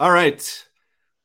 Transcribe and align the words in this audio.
All 0.00 0.12
right. 0.12 0.64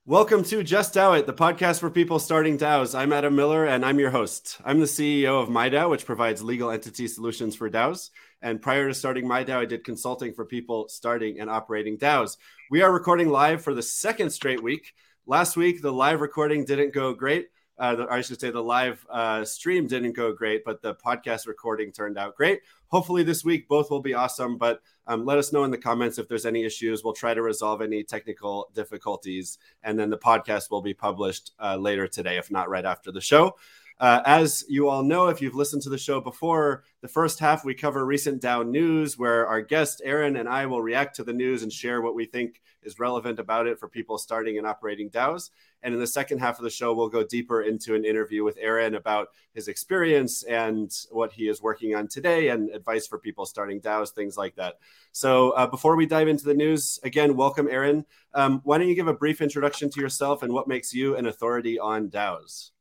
Welcome 0.03 0.43
to 0.45 0.63
Just 0.63 0.95
DAO 0.95 1.19
It, 1.19 1.27
the 1.27 1.33
podcast 1.33 1.79
for 1.79 1.91
people 1.91 2.17
starting 2.17 2.57
DAOs. 2.57 2.97
I'm 2.97 3.13
Adam 3.13 3.35
Miller 3.35 3.67
and 3.67 3.85
I'm 3.85 3.99
your 3.99 4.09
host. 4.09 4.59
I'm 4.65 4.79
the 4.79 4.87
CEO 4.87 5.43
of 5.43 5.47
MIDAO, 5.47 5.91
which 5.91 6.07
provides 6.07 6.41
legal 6.41 6.71
entity 6.71 7.07
solutions 7.07 7.55
for 7.55 7.69
DAOs. 7.69 8.09
And 8.41 8.59
prior 8.59 8.87
to 8.87 8.95
starting 8.95 9.27
MIDAO, 9.27 9.59
I 9.59 9.65
did 9.65 9.83
consulting 9.83 10.33
for 10.33 10.43
people 10.43 10.89
starting 10.89 11.39
and 11.39 11.51
operating 11.51 11.99
DAOs. 11.99 12.37
We 12.71 12.81
are 12.81 12.91
recording 12.91 13.29
live 13.29 13.61
for 13.61 13.75
the 13.75 13.83
second 13.83 14.31
straight 14.31 14.63
week. 14.63 14.95
Last 15.27 15.55
week, 15.55 15.83
the 15.83 15.93
live 15.93 16.21
recording 16.21 16.65
didn't 16.65 16.95
go 16.95 17.13
great. 17.13 17.49
Uh, 17.77 18.07
I 18.09 18.21
should 18.21 18.41
say 18.41 18.49
the 18.49 18.63
live 18.63 19.05
uh, 19.07 19.45
stream 19.45 19.85
didn't 19.85 20.13
go 20.13 20.33
great, 20.33 20.63
but 20.65 20.81
the 20.81 20.95
podcast 20.95 21.45
recording 21.45 21.91
turned 21.91 22.17
out 22.17 22.35
great. 22.35 22.61
Hopefully, 22.93 23.23
this 23.23 23.43
week 23.43 23.67
both 23.67 23.89
will 23.89 24.03
be 24.03 24.13
awesome. 24.13 24.55
But 24.55 24.83
um, 25.07 25.25
let 25.25 25.39
us 25.39 25.51
know 25.51 25.63
in 25.63 25.71
the 25.71 25.79
comments 25.79 26.19
if 26.19 26.27
there's 26.27 26.45
any 26.45 26.63
issues. 26.63 27.03
We'll 27.03 27.13
try 27.13 27.33
to 27.33 27.41
resolve 27.41 27.81
any 27.81 28.03
technical 28.03 28.69
difficulties, 28.75 29.57
and 29.81 29.97
then 29.97 30.11
the 30.11 30.17
podcast 30.19 30.69
will 30.69 30.83
be 30.83 30.93
published 30.93 31.53
uh, 31.59 31.75
later 31.75 32.07
today, 32.07 32.37
if 32.37 32.51
not 32.51 32.69
right 32.69 32.85
after 32.85 33.11
the 33.11 33.19
show. 33.19 33.55
Uh, 33.99 34.21
as 34.27 34.63
you 34.69 34.89
all 34.89 35.01
know, 35.01 35.29
if 35.29 35.41
you've 35.41 35.55
listened 35.55 35.81
to 35.81 35.89
the 35.89 35.97
show 35.97 36.21
before, 36.21 36.83
the 37.01 37.07
first 37.07 37.39
half 37.39 37.65
we 37.65 37.73
cover 37.73 38.05
recent 38.05 38.43
DAO 38.43 38.63
news, 38.63 39.17
where 39.17 39.47
our 39.47 39.61
guest 39.61 39.99
Aaron 40.05 40.35
and 40.35 40.47
I 40.47 40.67
will 40.67 40.81
react 40.83 41.15
to 41.15 41.23
the 41.23 41.33
news 41.33 41.63
and 41.63 41.73
share 41.73 41.99
what 41.99 42.13
we 42.13 42.25
think 42.25 42.61
is 42.83 42.99
relevant 42.99 43.39
about 43.39 43.65
it 43.65 43.79
for 43.79 43.87
people 43.87 44.19
starting 44.19 44.59
and 44.59 44.67
operating 44.67 45.09
DAOs. 45.09 45.49
And 45.83 45.93
in 45.93 45.99
the 45.99 46.07
second 46.07 46.39
half 46.39 46.57
of 46.57 46.63
the 46.63 46.69
show, 46.69 46.93
we'll 46.93 47.09
go 47.09 47.23
deeper 47.23 47.61
into 47.61 47.93
an 47.93 48.05
interview 48.05 48.43
with 48.43 48.57
Aaron 48.59 48.95
about 48.95 49.29
his 49.53 49.67
experience 49.67 50.43
and 50.43 50.91
what 51.11 51.33
he 51.33 51.49
is 51.49 51.61
working 51.61 51.93
on 51.93 52.07
today 52.07 52.47
and 52.47 52.69
advice 52.69 53.05
for 53.05 53.19
people 53.19 53.45
starting 53.45 53.81
DAOs, 53.81 54.11
things 54.11 54.37
like 54.37 54.55
that. 54.55 54.75
So 55.11 55.51
uh, 55.51 55.67
before 55.67 55.95
we 55.95 56.05
dive 56.05 56.29
into 56.29 56.45
the 56.45 56.53
news, 56.53 56.99
again, 57.03 57.35
welcome, 57.35 57.67
Aaron. 57.69 58.05
Um, 58.33 58.61
why 58.63 58.77
don't 58.77 58.87
you 58.87 58.95
give 58.95 59.07
a 59.07 59.13
brief 59.13 59.41
introduction 59.41 59.89
to 59.91 60.01
yourself 60.01 60.41
and 60.41 60.53
what 60.53 60.67
makes 60.67 60.93
you 60.93 61.17
an 61.17 61.27
authority 61.27 61.77
on 61.77 62.09
DAOs? 62.09 62.71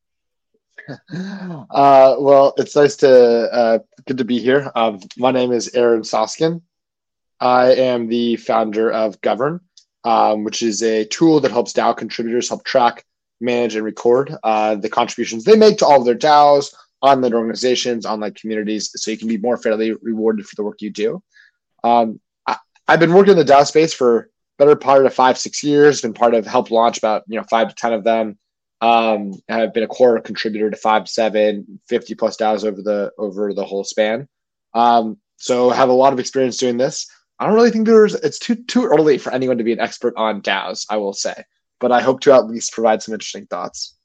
Uh, 1.71 2.17
well, 2.19 2.55
it's 2.57 2.75
nice 2.75 2.97
to 2.97 3.09
uh, 3.53 3.79
good 4.07 4.19
to 4.19 4.25
be 4.25 4.39
here. 4.39 4.71
Um, 4.75 5.01
my 5.17 5.31
name 5.31 5.53
is 5.53 5.75
Aaron 5.75 6.03
Soskin. 6.03 6.63
I 7.41 7.75
am 7.75 8.09
the 8.09 8.37
founder 8.37 8.91
of 8.91 9.21
Govrn, 9.21 9.61
um, 10.05 10.45
which 10.45 10.63
is 10.63 10.83
a 10.83 11.05
tool 11.05 11.41
that 11.41 11.51
helps 11.51 11.73
DAO 11.73 11.97
contributors 11.97 12.49
help 12.49 12.65
track, 12.65 13.05
manage, 13.41 13.77
and 13.77 13.85
record 13.85 14.35
uh, 14.43 14.75
the 14.75 14.89
contributions 14.89 15.45
they 15.45 15.57
make 15.57 15.79
to 15.79 15.87
all 15.87 16.01
of 16.01 16.05
their 16.05 16.15
DAOs, 16.15 16.75
online 17.01 17.35
organizations, 17.35 18.07
online 18.07 18.35
communities, 18.35 18.91
so 18.95 19.11
you 19.11 19.19
can 19.19 19.29
be 19.29 19.39
more 19.39 19.57
fairly 19.57 19.93
rewarded 20.03 20.47
for 20.47 20.57
the 20.57 20.63
work 20.63 20.81
you 20.81 20.91
do. 20.91 21.23
Um, 21.85 22.21
I, 22.47 22.57
have 22.89 23.01
been 23.01 23.13
working 23.13 23.33
in 23.33 23.39
the 23.39 23.53
DAO 23.53 23.67
space 23.67 23.93
for 23.93 24.31
better 24.59 24.77
part 24.77 25.07
of 25.07 25.15
five, 25.15 25.39
six 25.39 25.65
years. 25.65 26.01
Been 26.01 26.15
part 26.15 26.35
of 26.35 26.47
helped 26.47 26.71
launch 26.71 26.99
about 26.99 27.25
you 27.27 27.39
know 27.39 27.45
five 27.51 27.69
to 27.69 27.75
ten 27.75 27.93
of 27.93 28.05
them. 28.05 28.39
Um, 28.81 29.35
I've 29.49 29.73
been 29.73 29.85
a 29.85 29.89
core 29.89 30.21
contributor 30.21 30.69
to 30.69 30.77
five, 30.77 31.09
seven, 31.09 31.81
50 31.89 32.17
plus 32.17 32.37
DAOs 32.37 32.65
over 32.65 32.83
the 32.83 33.13
over 33.19 33.55
the 33.55 33.65
whole 33.65 33.85
span. 33.85 34.29
Um, 34.75 35.19
so 35.37 35.71
have 35.71 35.89
a 35.89 35.93
lot 35.93 36.13
of 36.13 36.21
experience 36.21 36.57
doing 36.57 36.79
this. 36.79 37.09
I 37.43 37.47
don't 37.47 37.57
really 37.57 37.73
think 37.73 37.87
there's 37.87 38.15
it's 38.15 38.39
too 38.39 38.55
too 38.55 38.85
early 38.85 39.19
for 39.19 39.33
anyone 39.33 39.59
to 39.59 39.65
be 39.65 39.73
an 39.73 39.81
expert 39.81 40.15
on 40.17 40.43
DAOs, 40.43 40.87
I 40.89 40.97
will 40.99 41.13
say. 41.13 41.35
But 41.81 41.91
I 41.91 42.01
hope 42.01 42.21
to 42.21 42.33
at 42.33 42.47
least 42.47 42.71
provide 42.71 43.03
some 43.03 43.15
interesting 43.15 43.47
thoughts. 43.47 43.97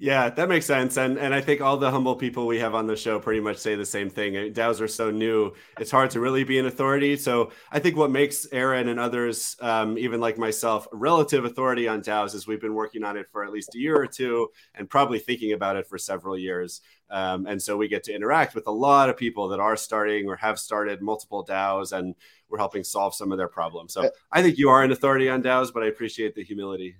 Yeah, 0.00 0.30
that 0.30 0.48
makes 0.48 0.64
sense. 0.64 0.96
And 0.96 1.18
and 1.18 1.34
I 1.34 1.40
think 1.40 1.60
all 1.60 1.76
the 1.76 1.90
humble 1.90 2.14
people 2.14 2.46
we 2.46 2.60
have 2.60 2.72
on 2.72 2.86
the 2.86 2.94
show 2.94 3.18
pretty 3.18 3.40
much 3.40 3.56
say 3.56 3.74
the 3.74 3.84
same 3.84 4.08
thing. 4.08 4.34
DAOs 4.52 4.80
are 4.80 4.86
so 4.86 5.10
new, 5.10 5.54
it's 5.80 5.90
hard 5.90 6.10
to 6.10 6.20
really 6.20 6.44
be 6.44 6.56
an 6.60 6.66
authority. 6.66 7.16
So 7.16 7.50
I 7.72 7.80
think 7.80 7.96
what 7.96 8.12
makes 8.12 8.46
Aaron 8.52 8.88
and 8.88 9.00
others, 9.00 9.56
um, 9.60 9.98
even 9.98 10.20
like 10.20 10.38
myself, 10.38 10.86
relative 10.92 11.44
authority 11.44 11.88
on 11.88 12.00
DAOs 12.00 12.32
is 12.36 12.46
we've 12.46 12.60
been 12.60 12.74
working 12.74 13.02
on 13.02 13.16
it 13.16 13.28
for 13.28 13.44
at 13.44 13.50
least 13.50 13.74
a 13.74 13.78
year 13.78 13.96
or 14.00 14.06
two 14.06 14.48
and 14.76 14.88
probably 14.88 15.18
thinking 15.18 15.52
about 15.52 15.74
it 15.74 15.88
for 15.88 15.98
several 15.98 16.38
years. 16.38 16.80
Um, 17.10 17.46
and 17.46 17.60
so 17.60 17.76
we 17.76 17.88
get 17.88 18.04
to 18.04 18.14
interact 18.14 18.54
with 18.54 18.68
a 18.68 18.72
lot 18.72 19.08
of 19.08 19.16
people 19.16 19.48
that 19.48 19.58
are 19.58 19.76
starting 19.76 20.28
or 20.28 20.36
have 20.36 20.60
started 20.60 21.02
multiple 21.02 21.44
DAOs 21.44 21.90
and 21.90 22.14
we're 22.48 22.58
helping 22.58 22.84
solve 22.84 23.16
some 23.16 23.32
of 23.32 23.38
their 23.38 23.48
problems. 23.48 23.94
So 23.94 24.10
I 24.30 24.42
think 24.42 24.58
you 24.58 24.68
are 24.68 24.84
an 24.84 24.92
authority 24.92 25.28
on 25.28 25.42
DAOs, 25.42 25.72
but 25.74 25.82
I 25.82 25.86
appreciate 25.86 26.36
the 26.36 26.44
humility. 26.44 26.98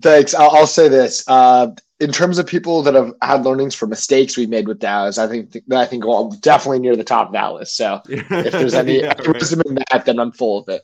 Thanks. 0.00 0.34
I'll, 0.34 0.50
I'll 0.50 0.66
say 0.66 0.88
this: 0.88 1.24
uh, 1.28 1.68
in 2.00 2.12
terms 2.12 2.38
of 2.38 2.46
people 2.46 2.82
that 2.82 2.94
have 2.94 3.12
had 3.22 3.44
learnings 3.44 3.74
from 3.74 3.90
mistakes 3.90 4.36
we've 4.36 4.48
made 4.48 4.68
with 4.68 4.80
DAOs, 4.80 5.18
I 5.18 5.28
think 5.28 5.52
that 5.52 5.78
I 5.78 5.86
think 5.86 6.06
well, 6.06 6.30
definitely 6.30 6.80
near 6.80 6.96
the 6.96 7.04
top 7.04 7.28
of 7.28 7.32
that 7.32 7.54
list. 7.54 7.76
So 7.76 8.02
if 8.08 8.52
there's 8.52 8.74
any 8.74 9.00
yeah, 9.00 9.14
wisdom 9.26 9.60
right. 9.60 9.66
in 9.66 9.74
that, 9.90 10.04
then 10.04 10.18
I'm 10.18 10.32
full 10.32 10.58
of 10.58 10.68
it. 10.68 10.82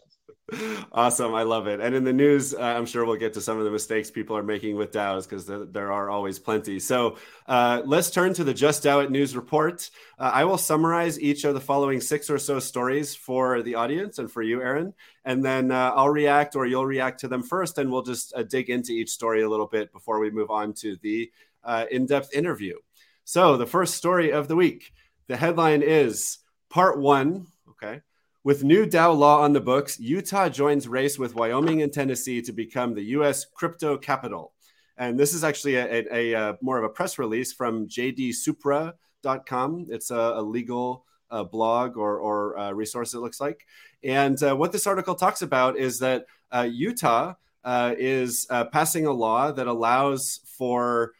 Awesome. 0.92 1.34
I 1.34 1.42
love 1.42 1.66
it. 1.66 1.80
And 1.80 1.94
in 1.94 2.04
the 2.04 2.12
news, 2.12 2.54
uh, 2.54 2.60
I'm 2.60 2.84
sure 2.84 3.04
we'll 3.04 3.16
get 3.16 3.32
to 3.34 3.40
some 3.40 3.58
of 3.58 3.64
the 3.64 3.70
mistakes 3.70 4.10
people 4.10 4.36
are 4.36 4.42
making 4.42 4.76
with 4.76 4.92
DAOs 4.92 5.28
because 5.28 5.46
there, 5.46 5.64
there, 5.64 5.92
are 5.92 6.10
always 6.10 6.38
plenty. 6.38 6.78
So 6.78 7.16
uh, 7.46 7.82
let's 7.84 8.10
turn 8.10 8.34
to 8.34 8.44
the 8.44 8.52
Just 8.52 8.82
DAO 8.82 9.04
It 9.04 9.10
news 9.10 9.34
report. 9.34 9.90
Uh, 10.18 10.30
I 10.34 10.44
will 10.44 10.58
summarize 10.58 11.18
each 11.20 11.44
of 11.44 11.54
the 11.54 11.60
following 11.60 12.00
six 12.00 12.28
or 12.28 12.38
so 12.38 12.58
stories 12.58 13.14
for 13.14 13.62
the 13.62 13.74
audience 13.74 14.18
and 14.18 14.30
for 14.30 14.42
you, 14.42 14.60
Aaron. 14.60 14.92
And 15.24 15.44
then 15.44 15.70
uh, 15.70 15.92
I'll 15.94 16.10
react 16.10 16.56
or 16.56 16.66
you'll 16.66 16.86
react 16.86 17.20
to 17.20 17.28
them 17.28 17.42
first. 17.42 17.78
And 17.78 17.90
we'll 17.90 18.02
just 18.02 18.34
uh, 18.36 18.42
dig 18.42 18.68
into 18.68 18.92
each 18.92 19.10
story 19.10 19.42
a 19.42 19.48
little 19.48 19.66
bit 19.66 19.92
before 19.92 20.18
we 20.18 20.30
move 20.30 20.50
on 20.50 20.74
to 20.74 20.96
the 21.02 21.30
uh, 21.64 21.86
in 21.90 22.06
depth 22.06 22.34
interview. 22.34 22.76
So 23.24 23.56
the 23.56 23.66
first 23.66 23.94
story 23.94 24.32
of 24.32 24.48
the 24.48 24.56
week 24.56 24.92
the 25.28 25.36
headline 25.36 25.82
is 25.82 26.38
Part 26.68 26.98
One. 26.98 27.46
Okay. 27.70 28.00
With 28.44 28.64
new 28.64 28.86
DAO 28.86 29.16
law 29.16 29.42
on 29.42 29.52
the 29.52 29.60
books, 29.60 30.00
Utah 30.00 30.48
joins 30.48 30.88
race 30.88 31.16
with 31.16 31.36
Wyoming 31.36 31.82
and 31.82 31.92
Tennessee 31.92 32.42
to 32.42 32.50
become 32.50 32.92
the 32.92 33.04
U.S. 33.16 33.44
crypto 33.44 33.96
capital. 33.96 34.52
And 34.96 35.16
this 35.16 35.32
is 35.32 35.44
actually 35.44 35.76
a, 35.76 35.86
a, 35.86 36.06
a, 36.10 36.32
a 36.32 36.58
more 36.60 36.76
of 36.76 36.82
a 36.82 36.88
press 36.88 37.20
release 37.20 37.52
from 37.52 37.86
jdsupra.com. 37.86 39.86
It's 39.90 40.10
a, 40.10 40.16
a 40.16 40.42
legal 40.42 41.04
uh, 41.30 41.44
blog 41.44 41.96
or, 41.96 42.18
or 42.18 42.58
uh, 42.58 42.72
resource, 42.72 43.14
it 43.14 43.20
looks 43.20 43.40
like. 43.40 43.64
And 44.02 44.42
uh, 44.42 44.56
what 44.56 44.72
this 44.72 44.88
article 44.88 45.14
talks 45.14 45.42
about 45.42 45.76
is 45.76 46.00
that 46.00 46.26
uh, 46.50 46.66
Utah 46.68 47.34
uh, 47.62 47.94
is 47.96 48.48
uh, 48.50 48.64
passing 48.64 49.06
a 49.06 49.12
law 49.12 49.52
that 49.52 49.68
allows 49.68 50.40
for 50.58 51.12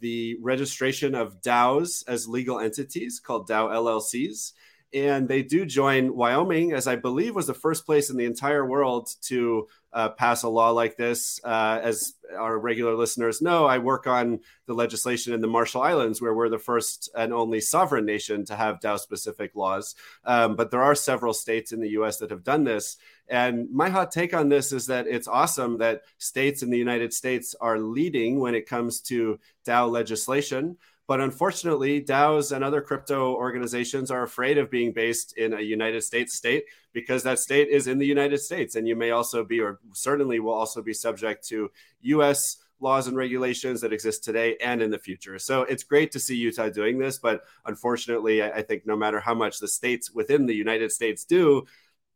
the 0.00 0.38
registration 0.40 1.14
of 1.14 1.42
DAOs 1.42 2.04
as 2.08 2.26
legal 2.26 2.58
entities 2.58 3.20
called 3.20 3.46
DAO 3.48 3.70
LLCs 3.70 4.52
and 4.94 5.26
they 5.28 5.42
do 5.42 5.66
join 5.66 6.14
Wyoming, 6.14 6.72
as 6.72 6.86
I 6.86 6.94
believe 6.94 7.34
was 7.34 7.48
the 7.48 7.54
first 7.54 7.84
place 7.84 8.10
in 8.10 8.16
the 8.16 8.24
entire 8.24 8.64
world 8.64 9.10
to 9.22 9.66
uh, 9.92 10.10
pass 10.10 10.44
a 10.44 10.48
law 10.48 10.70
like 10.70 10.96
this. 10.96 11.40
Uh, 11.44 11.80
as 11.82 12.14
our 12.38 12.58
regular 12.58 12.94
listeners 12.94 13.42
know, 13.42 13.66
I 13.66 13.78
work 13.78 14.06
on 14.06 14.40
the 14.66 14.74
legislation 14.74 15.34
in 15.34 15.40
the 15.40 15.48
Marshall 15.48 15.82
Islands, 15.82 16.22
where 16.22 16.34
we're 16.34 16.48
the 16.48 16.58
first 16.58 17.10
and 17.16 17.32
only 17.32 17.60
sovereign 17.60 18.04
nation 18.04 18.44
to 18.46 18.56
have 18.56 18.80
DAO 18.80 18.98
specific 18.98 19.56
laws. 19.56 19.96
Um, 20.24 20.54
but 20.54 20.70
there 20.70 20.82
are 20.82 20.94
several 20.94 21.34
states 21.34 21.72
in 21.72 21.80
the 21.80 21.90
US 21.90 22.18
that 22.18 22.30
have 22.30 22.44
done 22.44 22.62
this. 22.64 22.96
And 23.28 23.70
my 23.72 23.88
hot 23.88 24.12
take 24.12 24.34
on 24.34 24.48
this 24.48 24.72
is 24.72 24.86
that 24.86 25.06
it's 25.06 25.28
awesome 25.28 25.78
that 25.78 26.02
states 26.18 26.62
in 26.62 26.70
the 26.70 26.78
United 26.78 27.12
States 27.12 27.54
are 27.60 27.78
leading 27.78 28.38
when 28.38 28.54
it 28.54 28.68
comes 28.68 29.00
to 29.02 29.40
DAO 29.66 29.90
legislation. 29.90 30.76
But 31.06 31.20
unfortunately, 31.20 32.02
DAOs 32.02 32.54
and 32.54 32.64
other 32.64 32.80
crypto 32.80 33.34
organizations 33.34 34.10
are 34.10 34.22
afraid 34.22 34.56
of 34.56 34.70
being 34.70 34.92
based 34.92 35.36
in 35.36 35.52
a 35.52 35.60
United 35.60 36.02
States 36.02 36.34
state 36.34 36.64
because 36.92 37.22
that 37.24 37.38
state 37.38 37.68
is 37.68 37.88
in 37.88 37.98
the 37.98 38.06
United 38.06 38.38
States. 38.38 38.74
And 38.74 38.88
you 38.88 38.96
may 38.96 39.10
also 39.10 39.44
be, 39.44 39.60
or 39.60 39.80
certainly 39.92 40.40
will 40.40 40.54
also 40.54 40.80
be 40.80 40.94
subject 40.94 41.46
to 41.48 41.70
US 42.00 42.56
laws 42.80 43.06
and 43.06 43.16
regulations 43.16 43.80
that 43.82 43.92
exist 43.92 44.24
today 44.24 44.56
and 44.62 44.80
in 44.82 44.90
the 44.90 44.98
future. 44.98 45.38
So 45.38 45.62
it's 45.62 45.84
great 45.84 46.10
to 46.12 46.20
see 46.20 46.36
Utah 46.36 46.70
doing 46.70 46.98
this. 46.98 47.18
But 47.18 47.42
unfortunately, 47.66 48.42
I 48.42 48.62
think 48.62 48.86
no 48.86 48.96
matter 48.96 49.20
how 49.20 49.34
much 49.34 49.58
the 49.58 49.68
states 49.68 50.10
within 50.10 50.46
the 50.46 50.54
United 50.54 50.90
States 50.90 51.24
do, 51.24 51.64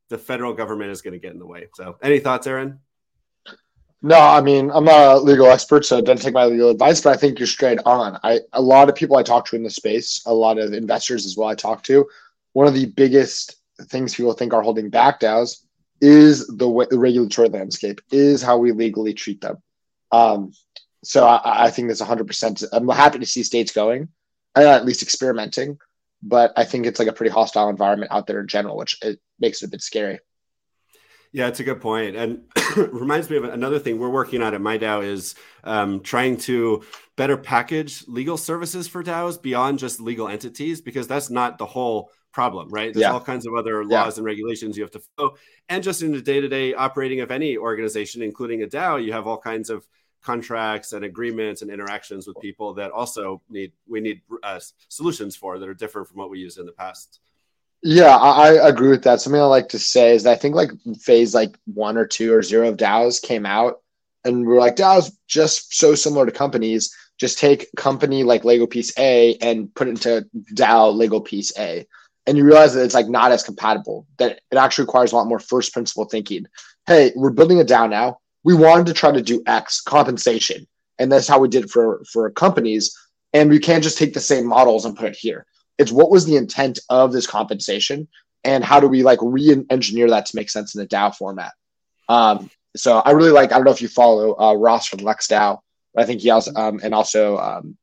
the 0.09 0.19
federal 0.19 0.55
government 0.55 0.91
is 0.91 1.03
going 1.03 1.13
to 1.13 1.19
get 1.19 1.33
in 1.33 1.39
the 1.39 1.47
way. 1.47 1.69
So, 1.75 1.99
any 2.03 2.19
thoughts, 2.19 2.47
Aaron? 2.47 2.81
No, 4.01 4.19
I 4.19 4.41
mean 4.41 4.71
I'm 4.71 4.85
not 4.85 5.17
a 5.17 5.19
legal 5.19 5.47
expert, 5.47 5.85
so 5.85 6.01
don't 6.01 6.21
take 6.21 6.35
my 6.35 6.45
legal 6.45 6.71
advice. 6.71 7.01
But 7.01 7.15
I 7.15 7.17
think 7.17 7.39
you're 7.39 7.47
straight 7.47 7.81
on. 7.85 8.19
I 8.23 8.41
a 8.53 8.63
lot 8.63 8.89
of 8.89 8.95
people 8.95 9.17
I 9.17 9.23
talk 9.23 9.47
to 9.47 9.57
in 9.57 9.65
the 9.65 9.71
space, 9.71 10.23
a 10.27 10.33
lot 10.33 10.59
of 10.59 10.73
investors 10.73 11.27
as 11.27 11.37
well. 11.37 11.49
I 11.49 11.55
talk 11.55 11.83
to. 11.85 12.07
One 12.53 12.67
of 12.67 12.75
the 12.75 12.87
biggest 12.87 13.57
things 13.85 14.15
people 14.15 14.33
think 14.33 14.53
are 14.53 14.63
holding 14.63 14.91
back 14.91 15.21
DAOs 15.21 15.65
is 16.01 16.47
the, 16.47 16.69
way, 16.69 16.87
the 16.91 16.99
regulatory 16.99 17.49
landscape, 17.49 18.01
is 18.11 18.41
how 18.43 18.57
we 18.59 18.73
legally 18.73 19.15
treat 19.15 19.41
them. 19.41 19.57
Um, 20.13 20.53
so 21.03 21.27
I, 21.27 21.67
I 21.67 21.71
think 21.71 21.89
that's 21.89 22.01
100. 22.01 22.27
percent 22.27 22.63
I'm 22.73 22.89
happy 22.89 23.19
to 23.19 23.27
see 23.27 23.43
states 23.43 23.73
going, 23.73 24.09
and 24.55 24.65
at 24.65 24.85
least 24.85 25.03
experimenting. 25.03 25.79
But 26.23 26.53
I 26.57 26.65
think 26.65 26.87
it's 26.87 26.99
like 26.99 27.09
a 27.09 27.13
pretty 27.13 27.31
hostile 27.31 27.69
environment 27.69 28.13
out 28.13 28.27
there 28.27 28.41
in 28.41 28.49
general, 28.49 28.77
which 28.77 28.97
it 29.03 29.21
makes 29.39 29.63
it 29.63 29.67
a 29.67 29.71
bit 29.71 29.83
scary. 29.83 30.19
Yeah, 31.33 31.49
it's 31.49 31.61
a 31.61 31.65
good 31.65 31.81
point, 31.81 32.17
and 32.17 32.45
reminds 32.77 33.29
me 33.29 33.37
of 33.37 33.45
another 33.45 33.79
thing 33.79 33.99
we're 33.99 34.09
working 34.09 34.43
on 34.43 34.55
at 34.55 34.61
MIDAO 34.61 35.05
is 35.05 35.35
um, 35.63 36.01
trying 36.01 36.39
to 36.39 36.83
better 37.17 37.37
package 37.37 38.07
legal 38.09 38.37
services 38.37 38.89
for 38.89 39.03
DAOs 39.05 39.41
beyond 39.41 39.79
just 39.79 40.01
legal 40.01 40.29
entities, 40.29 40.81
because 40.81 41.07
that's 41.07 41.29
not 41.29 41.59
the 41.59 41.67
whole 41.67 42.11
problem, 42.33 42.69
right? 42.71 42.95
There's 42.95 43.03
yeah. 43.03 43.13
all 43.13 43.21
kinds 43.21 43.47
of 43.47 43.55
other 43.55 43.85
laws 43.85 44.17
yeah. 44.17 44.21
and 44.21 44.25
regulations 44.25 44.77
you 44.77 44.83
have 44.83 44.93
to 44.93 45.03
follow. 45.17 45.35
And 45.69 45.83
just 45.83 46.03
in 46.03 46.13
the 46.13 46.23
day 46.23 46.41
to 46.41 46.49
day 46.49 46.73
operating 46.75 47.21
of 47.21 47.31
any 47.31 47.57
organization, 47.57 48.23
including 48.23 48.63
a 48.63 48.67
DAO, 48.67 49.05
you 49.05 49.13
have 49.13 49.27
all 49.27 49.39
kinds 49.39 49.71
of 49.71 49.87
contracts 50.23 50.93
and 50.93 51.05
agreements 51.05 51.63
and 51.63 51.71
interactions 51.71 52.27
with 52.27 52.39
people 52.41 52.75
that 52.75 52.91
also 52.91 53.41
need 53.49 53.73
we 53.89 54.01
need 54.01 54.21
uh, 54.43 54.61
solutions 54.89 55.37
for 55.37 55.59
that 55.59 55.69
are 55.69 55.75
different 55.75 56.09
from 56.09 56.19
what 56.19 56.31
we 56.31 56.39
used 56.39 56.59
in 56.59 56.67
the 56.67 56.73
past. 56.73 57.21
Yeah, 57.83 58.17
I, 58.17 58.57
I, 58.57 58.69
agree 58.69 58.89
with 58.89 59.05
that. 59.05 59.21
Something 59.21 59.41
I 59.41 59.45
like 59.45 59.69
to 59.69 59.79
say 59.79 60.15
is 60.15 60.25
that 60.25 60.33
I 60.33 60.37
think 60.37 60.57
like 60.57 60.71
phase 61.01 61.33
like 61.33 61.57
one 61.67 61.97
or 61.97 62.07
two 62.07 62.35
or 62.35 62.43
zero 62.43 62.69
of 62.69 62.77
DAOs 62.77 63.23
came 63.23 63.47
out, 63.47 63.81
and 64.25 64.47
we 64.47 64.55
are 64.55 64.59
like 64.59 64.77
DAOs 64.77 65.13
just 65.29 65.77
so 65.77 65.95
similar 65.95 66.27
to 66.27 66.33
companies. 66.33 66.95
Just 67.19 67.39
take 67.39 67.69
company 67.77 68.25
like 68.25 68.45
Lego 68.45 68.67
piece 68.67 68.97
A 68.99 69.37
and 69.41 69.73
put 69.75 69.87
it 69.87 69.91
into 69.91 70.27
DAO 70.55 70.93
Lego 70.93 71.21
piece 71.21 71.57
A, 71.57 71.87
and 72.27 72.37
you 72.37 72.45
realize 72.45 72.75
that 72.75 72.85
it's 72.85 72.95
like 72.95 73.09
not 73.09 73.31
as 73.31 73.45
compatible. 73.45 74.07
That 74.19 74.41
it 74.51 74.57
actually 74.57 74.85
requires 74.85 75.13
a 75.13 75.17
lot 75.17 75.29
more 75.29 75.39
first 75.39 75.73
principle 75.73 76.05
thinking. 76.07 76.47
Hey, 76.87 77.13
we're 77.15 77.31
building 77.31 77.61
a 77.61 77.65
DAO 77.65 77.89
now. 77.89 78.19
We 78.43 78.55
wanted 78.55 78.87
to 78.87 78.95
try 78.95 79.13
to 79.13 79.23
do 79.23 79.43
X 79.47 79.81
compensation, 79.81 80.67
and 80.99 81.13
that's 81.13 81.29
how 81.29 81.39
we 81.39 81.49
did 81.49 81.71
for 81.71 82.03
for 82.13 82.29
companies. 82.31 82.97
And 83.33 83.51
we 83.51 83.61
can't 83.61 83.85
just 83.85 83.99
take 83.99 84.15
the 84.15 84.21
same 84.21 84.47
models 84.47 84.85
and 84.85 84.97
put 84.97 85.11
it 85.11 85.17
here 85.17 85.47
it's 85.79 85.93
what 85.93 86.11
was 86.11 86.27
the 86.27 86.37
intent 86.37 86.79
of 86.91 87.13
this 87.13 87.27
compensation 87.27 88.09
and 88.45 88.65
how 88.65 88.81
do 88.81 88.89
we 88.89 89.03
like 89.03 89.19
re-engineer 89.23 90.11
that 90.11 90.27
to 90.27 90.37
make 90.37 90.51
sense 90.51 90.75
in 90.75 90.81
the 90.81 90.87
DAO 90.87 91.15
format. 91.15 91.53
Um, 92.09 92.51
so 92.77 92.99
I 92.99 93.13
really 93.13 93.31
like. 93.31 93.53
I 93.53 93.57
don't 93.57 93.65
know 93.65 93.73
if 93.73 93.83
you 93.83 93.89
follow 93.89 94.39
uh, 94.39 94.55
Ross 94.55 94.87
from 94.87 95.01
LexDAO, 95.01 95.59
but 95.95 96.03
I 96.03 96.07
think 96.07 96.21
he 96.21 96.31
also 96.31 96.53
um, 96.55 96.81
and 96.83 96.95
also 96.95 97.39
um, 97.39 97.77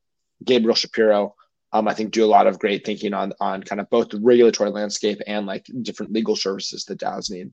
Gabriel 0.44 0.76
Shapiro. 0.76 1.36
Um, 1.74 1.88
I 1.88 1.94
think 1.94 2.12
do 2.12 2.24
a 2.24 2.28
lot 2.28 2.48
of 2.48 2.60
great 2.60 2.86
thinking 2.86 3.14
on 3.14 3.34
on 3.40 3.64
kind 3.64 3.82
of 3.82 3.90
both 3.90 4.10
the 4.10 4.20
regulatory 4.20 4.70
landscape 4.70 5.22
and 5.28 5.46
like 5.46 5.66
different 5.82 6.14
legal 6.14 6.36
services 6.36 6.86
that 6.86 7.00
DAOs 7.00 7.30
need. 7.30 7.52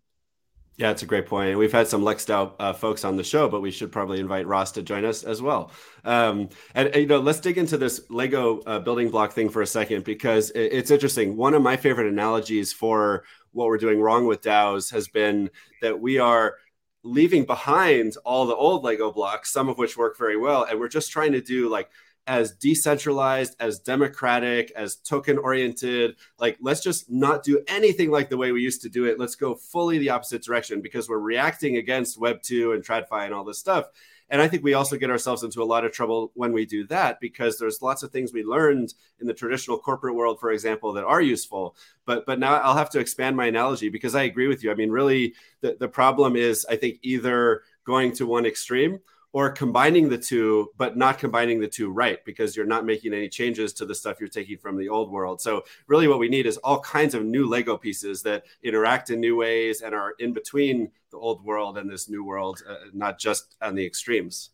Yeah, 0.77 0.91
it's 0.91 1.03
a 1.03 1.07
great 1.07 1.27
point. 1.27 1.59
We've 1.59 1.73
had 1.73 1.87
some 1.87 2.03
LexDAO 2.03 2.55
uh, 2.59 2.73
folks 2.73 3.05
on 3.05 3.17
the 3.17 3.25
show, 3.25 3.47
but 3.49 3.61
we 3.61 3.71
should 3.71 3.93
probably 3.93 4.21
invite 4.21 4.47
Ross 4.47 4.73
to 4.73 4.83
join 4.83 5.05
us 5.05 5.23
as 5.23 5.43
well. 5.43 5.71
Um, 6.05 6.49
and, 6.75 6.89
and, 6.89 6.97
you 6.97 7.07
know, 7.07 7.21
let's 7.21 7.41
dig 7.41 7.59
into 7.59 7.77
this 7.77 8.01
Lego 8.09 8.61
uh, 8.61 8.79
building 8.79 9.11
block 9.11 9.33
thing 9.33 9.51
for 9.51 9.61
a 9.61 9.67
second 9.67 10.05
because 10.05 10.51
it, 10.51 10.73
it's 10.73 10.91
interesting. 10.91 11.37
One 11.37 11.53
of 11.53 11.63
my 11.63 11.77
favorite 11.77 12.09
analogies 12.09 12.73
for 12.73 13.25
what 13.53 13.67
we're 13.67 13.77
doing 13.79 14.01
wrong 14.01 14.27
with 14.27 14.41
DAOs 14.41 14.91
has 14.93 15.09
been 15.09 15.51
that 15.83 16.01
we 16.01 16.19
are 16.19 16.57
leaving 17.05 17.45
behind 17.45 18.17
all 18.25 18.47
the 18.47 18.55
old 18.55 18.83
Lego 18.83 19.13
blocks, 19.13 19.53
some 19.53 19.69
of 19.69 19.77
which 19.77 19.99
work 19.99 20.17
very 20.17 20.39
well, 20.39 20.65
and 20.65 20.81
we're 20.81 20.89
just 20.89 21.13
trying 21.13 21.33
to 21.33 21.43
do 21.43 21.69
like 21.69 21.91
as 22.27 22.53
decentralized, 22.53 23.57
as 23.59 23.81
democratic, 23.81 24.71
as 24.77 24.97
token 24.97 25.39
oriented. 25.39 26.17
Like, 26.39 26.57
let's 26.61 26.83
just 26.83 27.11
not 27.11 27.43
do 27.43 27.63
anything 27.67 28.11
like 28.11 28.31
the 28.31 28.37
way 28.37 28.53
we 28.53 28.63
used 28.63 28.83
to 28.83 28.89
do 28.89 29.07
it. 29.07 29.19
Let's 29.19 29.35
go 29.35 29.55
fully 29.55 29.99
the 29.99 30.11
opposite 30.11 30.43
direction 30.43 30.81
because 30.81 31.09
we're 31.09 31.19
reacting 31.19 31.77
against 31.77 32.21
Web 32.21 32.43
2 32.43 32.73
and 32.73 32.85
TradFi 32.85 33.25
and 33.25 33.35
all 33.35 33.45
this 33.45 33.59
stuff. 33.59 33.87
And 34.33 34.41
I 34.41 34.49
think 34.49 34.65
we 34.65 34.73
also 34.73 34.97
get 34.97 35.11
ourselves 35.11 35.43
into 35.43 35.63
a 35.63 35.65
lot 35.65 35.85
of 35.85 35.93
trouble 35.93 36.33
when 36.35 36.55
we 36.55 36.65
do 36.65 36.87
that 36.87 37.21
because 37.21 37.59
there's 37.59 37.83
lots 37.83 38.03
of 38.03 38.11
things 38.11 38.33
we 38.33 38.43
learned 38.43 38.95
in 39.21 39.27
the 39.27 39.35
traditional 39.35 39.79
corporate 39.79 40.15
world, 40.15 40.41
for 40.41 40.53
example, 40.53 40.95
that 40.95 41.05
are 41.05 41.21
useful. 41.21 41.77
But 42.07 42.25
but 42.25 42.39
now 42.39 42.55
I'll 42.55 42.77
have 42.77 42.89
to 42.91 42.99
expand 42.99 43.37
my 43.37 43.45
analogy 43.45 43.91
because 43.91 44.15
I 44.15 44.23
agree 44.23 44.49
with 44.49 44.65
you. 44.65 44.71
I 44.71 44.75
mean, 44.75 44.91
really, 44.91 45.35
the, 45.61 45.77
the 45.79 45.89
problem 45.89 46.35
is 46.35 46.65
I 46.71 46.77
think 46.77 46.99
either 47.03 47.63
going 47.85 48.13
to 48.13 48.27
one 48.27 48.47
extreme 48.47 49.01
or 49.33 49.51
combining 49.51 50.09
the 50.09 50.19
two, 50.19 50.71
but 50.77 50.97
not 50.97 51.19
combining 51.19 51.61
the 51.61 51.69
two 51.69 51.91
right 51.91 52.23
because 52.25 52.55
you're 52.55 52.67
not 52.67 52.85
making 52.85 53.15
any 53.15 53.29
changes 53.29 53.73
to 53.73 53.87
the 53.87 53.95
stuff 53.95 54.21
you're 54.21 54.29
taking 54.29 54.59
from 54.59 54.77
the 54.77 54.89
old 54.89 55.11
world. 55.11 55.41
So, 55.41 55.65
really, 55.87 56.07
what 56.07 56.19
we 56.19 56.29
need 56.29 56.47
is 56.47 56.59
all 56.59 56.81
kinds 56.81 57.15
of 57.15 57.25
new 57.25 57.49
Lego 57.49 57.77
pieces 57.77 58.23
that 58.23 58.45
interact 58.63 59.11
in 59.11 59.21
new 59.21 59.37
ways 59.37 59.81
and 59.81 59.95
are 59.95 60.13
in 60.19 60.33
between 60.33 60.91
the 61.11 61.17
old 61.17 61.43
world 61.45 61.79
and 61.79 61.91
this 61.91 62.09
new 62.09 62.25
world, 62.25 62.63
uh, 62.69 62.77
not 62.93 63.19
just 63.19 63.57
on 63.63 63.75
the 63.75 63.85
extremes. 63.85 64.51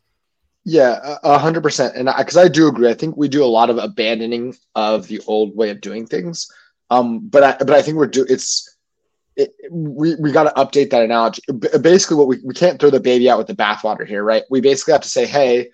Yeah, 0.64 1.16
a 1.22 1.38
hundred 1.38 1.62
percent. 1.62 1.96
And 1.96 2.10
because 2.16 2.36
I, 2.36 2.42
I, 2.42 2.48
do 2.48 2.68
agree, 2.68 2.90
I 2.90 2.94
think 2.94 3.16
we 3.16 3.28
do 3.28 3.42
a 3.42 3.46
lot 3.46 3.70
of 3.70 3.78
abandoning 3.78 4.54
of 4.74 5.06
the 5.06 5.20
old 5.26 5.56
way 5.56 5.70
of 5.70 5.80
doing 5.80 6.06
things. 6.06 6.46
Um, 6.90 7.20
but 7.28 7.42
I, 7.42 7.56
but 7.58 7.70
I 7.70 7.82
think 7.82 7.96
we're 7.96 8.06
do 8.06 8.26
it's 8.28 8.77
it, 9.38 9.54
we, 9.70 10.16
we 10.16 10.32
got 10.32 10.44
to 10.44 10.60
update 10.62 10.90
that 10.90 11.04
analogy. 11.04 11.42
Basically, 11.80 12.16
what 12.16 12.26
we, 12.26 12.38
we 12.44 12.52
can't 12.52 12.78
throw 12.78 12.90
the 12.90 13.00
baby 13.00 13.30
out 13.30 13.38
with 13.38 13.46
the 13.46 13.54
bathwater 13.54 14.06
here, 14.06 14.24
right? 14.24 14.42
We 14.50 14.60
basically 14.60 14.92
have 14.92 15.02
to 15.02 15.08
say, 15.08 15.26
hey, 15.26 15.70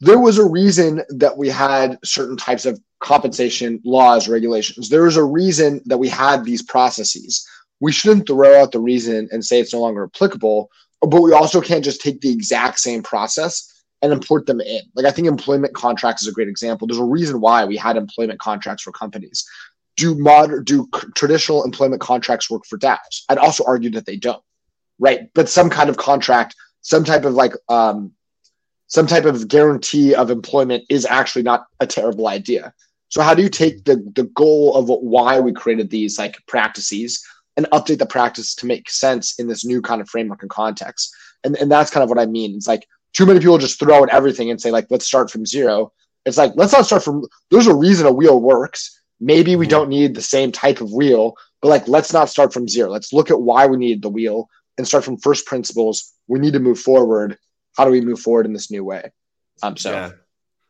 there 0.00 0.18
was 0.18 0.38
a 0.38 0.44
reason 0.44 1.02
that 1.08 1.36
we 1.36 1.48
had 1.48 1.98
certain 2.04 2.36
types 2.36 2.66
of 2.66 2.78
compensation 3.00 3.80
laws, 3.84 4.28
regulations. 4.28 4.88
There 4.88 5.04
was 5.04 5.16
a 5.16 5.24
reason 5.24 5.80
that 5.86 5.98
we 5.98 6.08
had 6.08 6.44
these 6.44 6.62
processes. 6.62 7.48
We 7.80 7.92
shouldn't 7.92 8.26
throw 8.26 8.60
out 8.60 8.72
the 8.72 8.80
reason 8.80 9.28
and 9.32 9.44
say 9.44 9.58
it's 9.58 9.72
no 9.72 9.80
longer 9.80 10.04
applicable, 10.04 10.70
but 11.00 11.22
we 11.22 11.32
also 11.32 11.60
can't 11.60 11.84
just 11.84 12.02
take 12.02 12.20
the 12.20 12.32
exact 12.32 12.78
same 12.78 13.02
process 13.02 13.72
and 14.02 14.12
import 14.12 14.46
them 14.46 14.60
in. 14.60 14.82
Like 14.94 15.06
I 15.06 15.10
think 15.10 15.26
employment 15.26 15.74
contracts 15.74 16.22
is 16.22 16.28
a 16.28 16.32
great 16.32 16.48
example. 16.48 16.86
There's 16.86 16.98
a 16.98 17.04
reason 17.04 17.40
why 17.40 17.64
we 17.64 17.76
had 17.76 17.96
employment 17.96 18.38
contracts 18.38 18.82
for 18.82 18.92
companies 18.92 19.48
do 19.98 20.14
modern 20.14 20.62
do 20.62 20.88
traditional 21.14 21.64
employment 21.64 22.00
contracts 22.00 22.48
work 22.48 22.64
for 22.64 22.78
DAOs? 22.78 23.24
I'd 23.28 23.36
also 23.36 23.64
argue 23.66 23.90
that 23.90 24.06
they 24.06 24.16
don't, 24.16 24.42
right? 24.98 25.28
But 25.34 25.48
some 25.48 25.68
kind 25.68 25.90
of 25.90 25.96
contract, 25.96 26.54
some 26.80 27.04
type 27.04 27.24
of 27.24 27.34
like 27.34 27.52
um, 27.68 28.12
some 28.86 29.08
type 29.08 29.24
of 29.24 29.48
guarantee 29.48 30.14
of 30.14 30.30
employment 30.30 30.84
is 30.88 31.04
actually 31.04 31.42
not 31.42 31.66
a 31.80 31.86
terrible 31.86 32.28
idea. 32.28 32.72
So 33.08 33.22
how 33.22 33.34
do 33.34 33.42
you 33.42 33.48
take 33.48 33.84
the 33.84 33.96
the 34.14 34.24
goal 34.34 34.76
of 34.76 34.88
why 34.88 35.40
we 35.40 35.52
created 35.52 35.90
these 35.90 36.16
like 36.16 36.36
practices 36.46 37.22
and 37.56 37.66
update 37.72 37.98
the 37.98 38.06
practice 38.06 38.54
to 38.54 38.66
make 38.66 38.88
sense 38.88 39.34
in 39.40 39.48
this 39.48 39.64
new 39.64 39.82
kind 39.82 40.00
of 40.00 40.08
framework 40.08 40.42
and 40.42 40.50
context? 40.50 41.12
And 41.42 41.56
and 41.56 41.70
that's 41.70 41.90
kind 41.90 42.04
of 42.04 42.08
what 42.08 42.20
I 42.20 42.26
mean. 42.26 42.54
It's 42.54 42.68
like 42.68 42.86
too 43.14 43.26
many 43.26 43.40
people 43.40 43.58
just 43.58 43.80
throw 43.80 44.00
out 44.00 44.10
everything 44.10 44.48
and 44.48 44.60
say 44.60 44.70
like 44.70 44.86
let's 44.90 45.06
start 45.06 45.28
from 45.28 45.44
zero. 45.44 45.92
It's 46.24 46.38
like 46.38 46.52
let's 46.54 46.72
not 46.72 46.86
start 46.86 47.02
from. 47.02 47.26
There's 47.50 47.66
a 47.66 47.74
reason 47.74 48.06
a 48.06 48.12
wheel 48.12 48.40
works 48.40 48.94
Maybe 49.20 49.56
we 49.56 49.64
mm-hmm. 49.64 49.70
don't 49.70 49.88
need 49.88 50.14
the 50.14 50.22
same 50.22 50.52
type 50.52 50.80
of 50.80 50.92
wheel, 50.92 51.36
but 51.60 51.68
like 51.68 51.88
let's 51.88 52.12
not 52.12 52.28
start 52.28 52.52
from 52.52 52.68
zero. 52.68 52.90
Let's 52.90 53.12
look 53.12 53.30
at 53.30 53.40
why 53.40 53.66
we 53.66 53.76
need 53.76 54.02
the 54.02 54.08
wheel 54.08 54.48
and 54.76 54.86
start 54.86 55.04
from 55.04 55.18
first 55.18 55.46
principles. 55.46 56.12
We 56.28 56.38
need 56.38 56.52
to 56.52 56.60
move 56.60 56.78
forward. 56.78 57.38
How 57.76 57.84
do 57.84 57.90
we 57.90 58.00
move 58.00 58.20
forward 58.20 58.46
in 58.46 58.52
this 58.52 58.70
new 58.70 58.84
way? 58.84 59.12
Um, 59.62 59.76
so 59.76 59.92
yeah. 59.92 60.10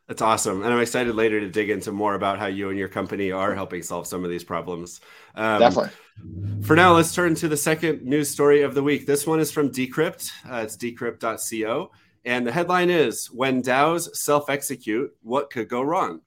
That's 0.09 0.23
awesome. 0.23 0.63
And 0.63 0.73
I'm 0.73 0.81
excited 0.81 1.13
later 1.13 1.39
to 1.39 1.49
dig 1.49 1.69
into 1.69 1.91
more 1.91 2.15
about 2.15 2.39
how 2.39 2.47
you 2.47 2.69
and 2.69 2.79
your 2.79 2.87
company 2.87 3.31
are 3.31 3.53
helping 3.53 3.83
solve 3.83 4.07
some 4.07 4.23
of 4.23 4.31
these 4.31 4.43
problems. 4.43 5.01
Um, 5.35 5.59
Definitely. 5.59 5.91
For 6.63 6.75
now, 6.75 6.95
let's 6.95 7.13
turn 7.13 7.35
to 7.35 7.47
the 7.47 7.55
second 7.55 8.01
news 8.01 8.27
story 8.27 8.63
of 8.63 8.73
the 8.73 8.81
week. 8.81 9.05
This 9.05 9.27
one 9.27 9.39
is 9.39 9.51
from 9.51 9.69
Decrypt. 9.69 10.31
Uh, 10.49 10.61
it's 10.63 10.75
decrypt.co. 10.75 11.91
And 12.25 12.45
the 12.45 12.51
headline 12.51 12.89
is 12.89 13.27
When 13.27 13.61
DAOs 13.61 14.15
self 14.15 14.49
execute, 14.49 15.15
what 15.21 15.51
could 15.51 15.69
go 15.69 15.83
wrong? 15.83 16.21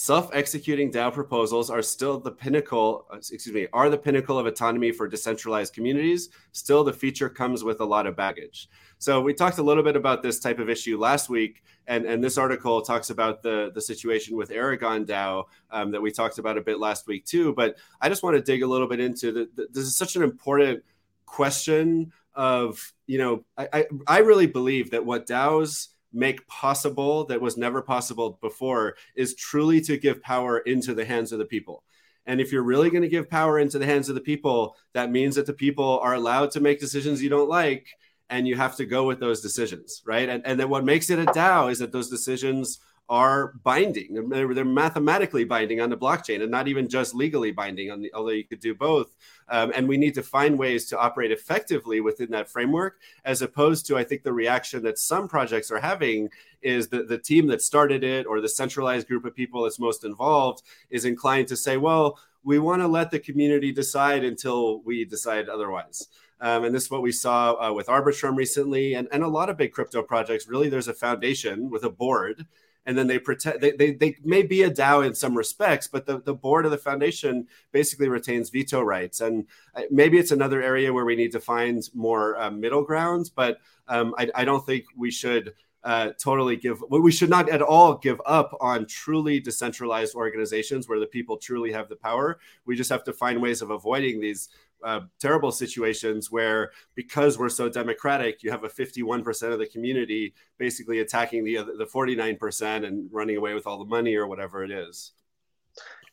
Self-executing 0.00 0.92
DAO 0.92 1.12
proposals 1.12 1.70
are 1.70 1.82
still 1.82 2.20
the 2.20 2.30
pinnacle, 2.30 3.04
uh, 3.12 3.16
excuse 3.16 3.48
me, 3.48 3.66
are 3.72 3.90
the 3.90 3.98
pinnacle 3.98 4.38
of 4.38 4.46
autonomy 4.46 4.92
for 4.92 5.08
decentralized 5.08 5.74
communities. 5.74 6.28
Still, 6.52 6.84
the 6.84 6.92
feature 6.92 7.28
comes 7.28 7.64
with 7.64 7.80
a 7.80 7.84
lot 7.84 8.06
of 8.06 8.14
baggage. 8.14 8.68
So 8.98 9.20
we 9.20 9.34
talked 9.34 9.58
a 9.58 9.62
little 9.62 9.82
bit 9.82 9.96
about 9.96 10.22
this 10.22 10.38
type 10.38 10.60
of 10.60 10.70
issue 10.70 11.00
last 11.00 11.28
week, 11.28 11.64
and, 11.88 12.04
and 12.04 12.22
this 12.22 12.38
article 12.38 12.80
talks 12.80 13.10
about 13.10 13.42
the, 13.42 13.72
the 13.74 13.80
situation 13.80 14.36
with 14.36 14.52
Aragon 14.52 15.04
DAO 15.04 15.46
um, 15.72 15.90
that 15.90 16.00
we 16.00 16.12
talked 16.12 16.38
about 16.38 16.56
a 16.56 16.60
bit 16.60 16.78
last 16.78 17.08
week 17.08 17.24
too. 17.24 17.52
But 17.54 17.74
I 18.00 18.08
just 18.08 18.22
want 18.22 18.36
to 18.36 18.40
dig 18.40 18.62
a 18.62 18.68
little 18.68 18.86
bit 18.86 19.00
into 19.00 19.32
the, 19.32 19.48
the, 19.56 19.66
this 19.72 19.82
is 19.82 19.96
such 19.96 20.14
an 20.14 20.22
important 20.22 20.84
question 21.26 22.12
of, 22.34 22.92
you 23.08 23.18
know, 23.18 23.44
I, 23.56 23.68
I, 23.72 23.86
I 24.06 24.18
really 24.18 24.46
believe 24.46 24.92
that 24.92 25.04
what 25.04 25.26
DAOs– 25.26 25.88
make 26.12 26.46
possible 26.46 27.24
that 27.26 27.40
was 27.40 27.56
never 27.56 27.82
possible 27.82 28.38
before 28.40 28.96
is 29.14 29.34
truly 29.34 29.80
to 29.82 29.98
give 29.98 30.22
power 30.22 30.58
into 30.58 30.94
the 30.94 31.04
hands 31.04 31.32
of 31.32 31.38
the 31.38 31.44
people. 31.44 31.84
And 32.26 32.40
if 32.40 32.52
you're 32.52 32.62
really 32.62 32.90
going 32.90 33.02
to 33.02 33.08
give 33.08 33.30
power 33.30 33.58
into 33.58 33.78
the 33.78 33.86
hands 33.86 34.08
of 34.08 34.14
the 34.14 34.20
people, 34.20 34.76
that 34.92 35.10
means 35.10 35.36
that 35.36 35.46
the 35.46 35.52
people 35.52 35.98
are 36.00 36.14
allowed 36.14 36.50
to 36.52 36.60
make 36.60 36.78
decisions 36.80 37.22
you 37.22 37.30
don't 37.30 37.48
like 37.48 37.88
and 38.30 38.46
you 38.46 38.56
have 38.56 38.76
to 38.76 38.84
go 38.84 39.04
with 39.04 39.20
those 39.20 39.40
decisions, 39.40 40.02
right? 40.04 40.28
And, 40.28 40.46
and 40.46 40.60
then 40.60 40.68
what 40.68 40.84
makes 40.84 41.08
it 41.08 41.18
a 41.18 41.24
DAO 41.24 41.70
is 41.70 41.78
that 41.78 41.92
those 41.92 42.10
decisions 42.10 42.80
are 43.08 43.54
binding. 43.64 44.28
They're, 44.28 44.52
they're, 44.52 44.64
mathematically 44.64 45.44
binding 45.44 45.80
on 45.80 45.88
the 45.88 45.96
blockchain 45.96 46.42
and 46.42 46.50
not 46.50 46.68
even 46.68 46.88
just 46.88 47.14
legally 47.14 47.50
binding 47.50 47.90
on 47.90 48.02
the, 48.02 48.12
although 48.12 48.32
you 48.32 48.44
could 48.44 48.60
do 48.60 48.74
both. 48.74 49.16
Um, 49.48 49.72
and 49.74 49.88
we 49.88 49.96
need 49.96 50.14
to 50.14 50.22
find 50.22 50.58
ways 50.58 50.86
to 50.86 50.98
operate 50.98 51.32
effectively 51.32 52.00
within 52.00 52.30
that 52.32 52.50
framework, 52.50 53.00
as 53.24 53.40
opposed 53.40 53.86
to, 53.86 53.96
I 53.96 54.04
think, 54.04 54.22
the 54.22 54.32
reaction 54.32 54.82
that 54.82 54.98
some 54.98 55.26
projects 55.26 55.70
are 55.70 55.80
having 55.80 56.28
is 56.60 56.88
that 56.88 57.08
the 57.08 57.18
team 57.18 57.46
that 57.46 57.62
started 57.62 58.04
it 58.04 58.26
or 58.26 58.40
the 58.40 58.48
centralized 58.48 59.08
group 59.08 59.24
of 59.24 59.34
people 59.34 59.62
that's 59.62 59.78
most 59.78 60.04
involved 60.04 60.62
is 60.90 61.06
inclined 61.06 61.48
to 61.48 61.56
say, 61.56 61.78
well, 61.78 62.18
we 62.44 62.58
want 62.58 62.82
to 62.82 62.88
let 62.88 63.10
the 63.10 63.18
community 63.18 63.72
decide 63.72 64.22
until 64.22 64.82
we 64.82 65.04
decide 65.04 65.48
otherwise. 65.48 66.08
Um, 66.40 66.64
and 66.64 66.74
this 66.74 66.84
is 66.84 66.90
what 66.90 67.02
we 67.02 67.12
saw 67.12 67.54
uh, 67.54 67.72
with 67.72 67.88
Arbitrum 67.88 68.36
recently 68.36 68.94
and, 68.94 69.08
and 69.10 69.24
a 69.24 69.28
lot 69.28 69.50
of 69.50 69.56
big 69.56 69.72
crypto 69.72 70.02
projects. 70.02 70.46
Really, 70.46 70.68
there's 70.68 70.88
a 70.88 70.94
foundation 70.94 71.68
with 71.68 71.84
a 71.84 71.90
board 71.90 72.46
and 72.86 72.96
then 72.96 73.06
they 73.06 73.18
pretend 73.18 73.60
they, 73.60 73.72
they, 73.72 73.92
they 73.92 74.16
may 74.24 74.42
be 74.42 74.62
a 74.62 74.70
DAO 74.70 75.06
in 75.06 75.14
some 75.14 75.36
respects, 75.36 75.88
but 75.88 76.06
the, 76.06 76.20
the 76.20 76.34
board 76.34 76.64
of 76.64 76.70
the 76.70 76.78
foundation 76.78 77.46
basically 77.72 78.08
retains 78.08 78.50
veto 78.50 78.80
rights. 78.80 79.20
And 79.20 79.46
uh, 79.74 79.82
maybe 79.90 80.18
it's 80.18 80.30
another 80.30 80.62
area 80.62 80.92
where 80.92 81.04
we 81.04 81.16
need 81.16 81.32
to 81.32 81.40
find 81.40 81.82
more 81.94 82.38
uh, 82.40 82.50
middle 82.50 82.82
grounds 82.82 83.30
but 83.30 83.58
um, 83.88 84.14
I, 84.18 84.30
I 84.34 84.44
don't 84.44 84.64
think 84.64 84.84
we 84.96 85.10
should 85.10 85.54
uh, 85.84 86.10
totally 86.18 86.56
give 86.56 86.82
we 86.90 87.12
should 87.12 87.30
not 87.30 87.48
at 87.48 87.62
all 87.62 87.96
give 87.96 88.20
up 88.26 88.56
on 88.60 88.84
truly 88.86 89.38
decentralized 89.38 90.14
organizations 90.14 90.88
where 90.88 90.98
the 90.98 91.06
people 91.06 91.36
truly 91.36 91.72
have 91.72 91.88
the 91.88 91.96
power 91.96 92.40
we 92.66 92.74
just 92.74 92.90
have 92.90 93.04
to 93.04 93.12
find 93.12 93.40
ways 93.40 93.62
of 93.62 93.70
avoiding 93.70 94.20
these 94.20 94.48
uh, 94.84 95.00
terrible 95.20 95.50
situations 95.50 96.30
where 96.30 96.70
because 96.94 97.38
we're 97.38 97.48
so 97.48 97.68
democratic 97.68 98.42
you 98.42 98.50
have 98.50 98.64
a 98.64 98.68
51% 98.68 99.52
of 99.52 99.58
the 99.58 99.66
community 99.66 100.34
basically 100.58 101.00
attacking 101.00 101.44
the 101.44 101.56
the 101.56 101.86
49% 101.86 102.86
and 102.86 103.08
running 103.12 103.36
away 103.36 103.54
with 103.54 103.66
all 103.66 103.78
the 103.78 103.84
money 103.84 104.14
or 104.14 104.26
whatever 104.26 104.62
it 104.62 104.70
is 104.70 105.12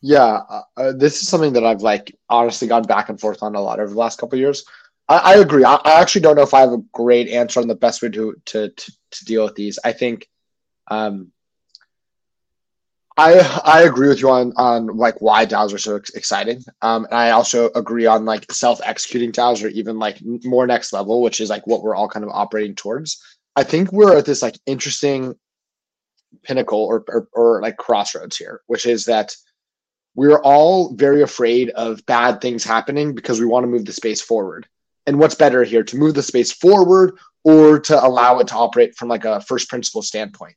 yeah 0.01 0.41
uh, 0.49 0.61
uh 0.77 0.93
this 0.93 1.21
is 1.21 1.27
something 1.27 1.53
that 1.53 1.63
i've 1.63 1.81
like 1.81 2.15
honestly 2.29 2.67
gone 2.67 2.83
back 2.83 3.09
and 3.09 3.19
forth 3.19 3.41
on 3.41 3.55
a 3.55 3.61
lot 3.61 3.79
over 3.79 3.93
the 3.93 3.99
last 3.99 4.19
couple 4.19 4.37
years 4.37 4.65
I, 5.07 5.17
I 5.17 5.33
agree. 5.35 5.63
I, 5.63 5.75
I, 5.75 6.01
actually 6.01 6.21
don't 6.21 6.35
know 6.35 6.41
if 6.41 6.53
I 6.53 6.61
have 6.61 6.73
a 6.73 6.83
great 6.91 7.29
answer 7.29 7.59
on 7.59 7.67
the 7.67 7.75
best 7.75 8.01
way 8.01 8.09
to 8.09 8.35
to 8.45 8.69
to, 8.69 8.91
to 9.11 9.25
deal 9.25 9.43
with 9.43 9.55
these. 9.55 9.77
I 9.83 9.91
think, 9.91 10.27
um, 10.87 11.31
I 13.17 13.39
I 13.63 13.83
agree 13.83 14.09
with 14.09 14.19
you 14.19 14.29
on 14.29 14.53
on 14.57 14.87
like 14.87 15.21
why 15.21 15.45
DAOs 15.45 15.73
are 15.73 15.77
so 15.77 15.95
ex- 15.95 16.11
exciting. 16.11 16.63
Um, 16.81 17.05
and 17.05 17.13
I 17.13 17.31
also 17.31 17.69
agree 17.73 18.05
on 18.05 18.25
like 18.25 18.51
self 18.51 18.81
executing 18.83 19.31
DAOs 19.31 19.63
or 19.63 19.69
even 19.69 19.99
like 19.99 20.19
more 20.43 20.67
next 20.67 20.91
level, 20.91 21.21
which 21.21 21.39
is 21.39 21.49
like 21.49 21.65
what 21.65 21.81
we're 21.81 21.95
all 21.95 22.09
kind 22.09 22.25
of 22.25 22.31
operating 22.33 22.75
towards. 22.75 23.21
I 23.55 23.63
think 23.63 23.91
we're 23.91 24.17
at 24.17 24.25
this 24.25 24.41
like 24.41 24.59
interesting 24.65 25.35
pinnacle 26.43 26.79
or, 26.79 27.05
or, 27.07 27.27
or 27.31 27.61
like 27.61 27.77
crossroads 27.77 28.35
here, 28.35 28.61
which 28.67 28.85
is 28.85 29.05
that 29.05 29.33
we're 30.15 30.41
all 30.41 30.93
very 30.93 31.21
afraid 31.21 31.69
of 31.71 32.05
bad 32.05 32.41
things 32.41 32.63
happening 32.63 33.15
because 33.15 33.39
we 33.39 33.45
want 33.45 33.63
to 33.63 33.67
move 33.67 33.85
the 33.85 33.93
space 33.93 34.21
forward 34.21 34.67
and 35.05 35.19
what's 35.19 35.35
better 35.35 35.63
here 35.63 35.83
to 35.83 35.97
move 35.97 36.15
the 36.15 36.23
space 36.23 36.51
forward 36.51 37.17
or 37.43 37.79
to 37.79 38.05
allow 38.05 38.39
it 38.39 38.47
to 38.47 38.55
operate 38.55 38.95
from 38.95 39.07
like 39.07 39.23
a 39.25 39.41
first 39.41 39.69
principle 39.69 40.01
standpoint 40.01 40.55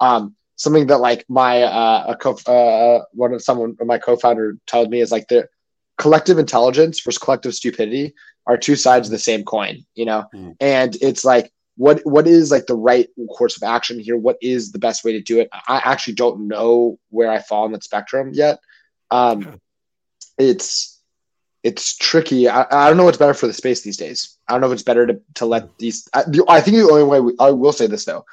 um, 0.00 0.34
something 0.58 0.88
that 0.88 0.98
like 0.98 1.24
my 1.28 1.62
uh, 1.62 2.04
a 2.08 2.16
co- 2.16 2.38
uh, 2.46 3.04
one 3.12 3.32
of 3.32 3.42
someone 3.42 3.76
my 3.80 3.98
co-founder 3.98 4.58
told 4.66 4.90
me 4.90 5.00
is 5.00 5.10
like 5.10 5.26
the 5.28 5.48
collective 5.96 6.38
intelligence 6.38 7.00
versus 7.00 7.18
collective 7.18 7.54
stupidity 7.54 8.14
are 8.46 8.56
two 8.56 8.76
sides 8.76 9.08
of 9.08 9.12
the 9.12 9.18
same 9.18 9.44
coin 9.44 9.84
you 9.94 10.04
know 10.04 10.24
mm. 10.34 10.54
and 10.60 10.96
it's 11.00 11.24
like 11.24 11.50
what 11.76 12.00
what 12.04 12.26
is 12.26 12.50
like 12.50 12.66
the 12.66 12.76
right 12.76 13.08
course 13.36 13.56
of 13.56 13.62
action 13.62 13.98
here 13.98 14.16
what 14.16 14.36
is 14.42 14.70
the 14.72 14.78
best 14.78 15.04
way 15.04 15.12
to 15.12 15.20
do 15.20 15.40
it 15.40 15.48
i 15.52 15.80
actually 15.84 16.14
don't 16.14 16.46
know 16.46 16.98
where 17.10 17.30
i 17.30 17.40
fall 17.40 17.64
on 17.64 17.72
that 17.72 17.82
spectrum 17.82 18.30
yet 18.32 18.58
um, 19.10 19.60
it's 20.36 20.98
it's 21.64 21.96
tricky. 21.96 22.48
I, 22.48 22.66
I 22.70 22.88
don't 22.88 22.96
know 22.96 23.04
what's 23.04 23.18
better 23.18 23.34
for 23.34 23.46
the 23.46 23.52
space 23.52 23.82
these 23.82 23.96
days. 23.96 24.36
I 24.48 24.52
don't 24.52 24.60
know 24.60 24.68
if 24.68 24.74
it's 24.74 24.82
better 24.82 25.06
to, 25.06 25.20
to 25.34 25.46
let 25.46 25.76
these. 25.78 26.08
I, 26.14 26.22
the, 26.22 26.44
I 26.48 26.60
think 26.60 26.76
the 26.76 26.88
only 26.88 27.04
way 27.04 27.20
we, 27.20 27.34
I 27.40 27.50
will 27.50 27.72
say 27.72 27.86
this 27.86 28.04
though, 28.04 28.24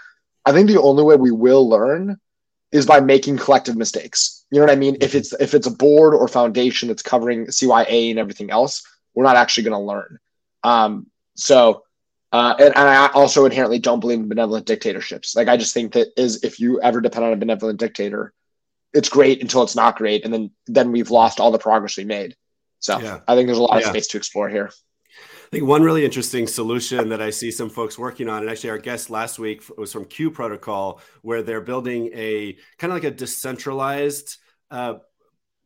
I 0.45 0.51
think 0.51 0.69
the 0.69 0.81
only 0.81 1.03
way 1.03 1.15
we 1.15 1.31
will 1.31 1.67
learn 1.67 2.17
is 2.71 2.85
by 2.85 2.99
making 2.99 3.37
collective 3.37 3.75
mistakes. 3.75 4.45
You 4.51 4.59
know 4.59 4.65
what 4.65 4.73
I 4.73 4.77
mean? 4.77 4.97
If 5.01 5.15
it's 5.15 5.33
if 5.39 5.53
it's 5.53 5.67
a 5.67 5.71
board 5.71 6.13
or 6.13 6.27
foundation 6.27 6.87
that's 6.87 7.01
covering 7.01 7.47
CYA 7.47 8.09
and 8.11 8.19
everything 8.19 8.51
else, 8.51 8.83
we're 9.13 9.23
not 9.23 9.37
actually 9.37 9.63
going 9.63 9.79
to 9.79 9.85
learn. 9.85 10.19
Um, 10.63 11.07
so, 11.35 11.83
uh, 12.31 12.55
and, 12.59 12.75
and 12.75 12.89
I 12.89 13.07
also 13.07 13.45
inherently 13.45 13.79
don't 13.79 13.99
believe 13.99 14.19
in 14.19 14.27
benevolent 14.27 14.65
dictatorships. 14.65 15.35
Like 15.35 15.47
I 15.47 15.57
just 15.57 15.73
think 15.73 15.93
that 15.93 16.07
is 16.17 16.43
if 16.43 16.59
you 16.59 16.81
ever 16.81 17.01
depend 17.01 17.25
on 17.25 17.33
a 17.33 17.37
benevolent 17.37 17.79
dictator, 17.79 18.33
it's 18.93 19.09
great 19.09 19.41
until 19.41 19.63
it's 19.63 19.75
not 19.75 19.97
great, 19.97 20.25
and 20.25 20.33
then 20.33 20.51
then 20.67 20.91
we've 20.91 21.11
lost 21.11 21.39
all 21.39 21.51
the 21.51 21.57
progress 21.57 21.97
we 21.97 22.05
made. 22.05 22.35
So 22.79 22.99
yeah. 22.99 23.21
I 23.27 23.35
think 23.35 23.47
there's 23.47 23.57
a 23.57 23.63
lot 23.63 23.77
of 23.77 23.83
yeah. 23.83 23.89
space 23.89 24.07
to 24.07 24.17
explore 24.17 24.49
here. 24.49 24.71
I 25.45 25.47
think 25.51 25.65
one 25.65 25.83
really 25.83 26.03
interesting 26.03 26.47
solution 26.47 27.09
that 27.09 27.21
I 27.21 27.29
see 27.29 27.51
some 27.51 27.69
folks 27.69 27.99
working 27.99 28.27
on, 28.27 28.41
and 28.41 28.49
actually 28.49 28.71
our 28.71 28.79
guest 28.79 29.11
last 29.11 29.37
week 29.37 29.61
was 29.77 29.93
from 29.93 30.05
Q 30.05 30.31
Protocol, 30.31 31.01
where 31.21 31.43
they're 31.43 31.61
building 31.61 32.09
a 32.13 32.57
kind 32.79 32.91
of 32.91 32.95
like 32.95 33.03
a 33.03 33.11
decentralized 33.11 34.37
uh, 34.71 34.95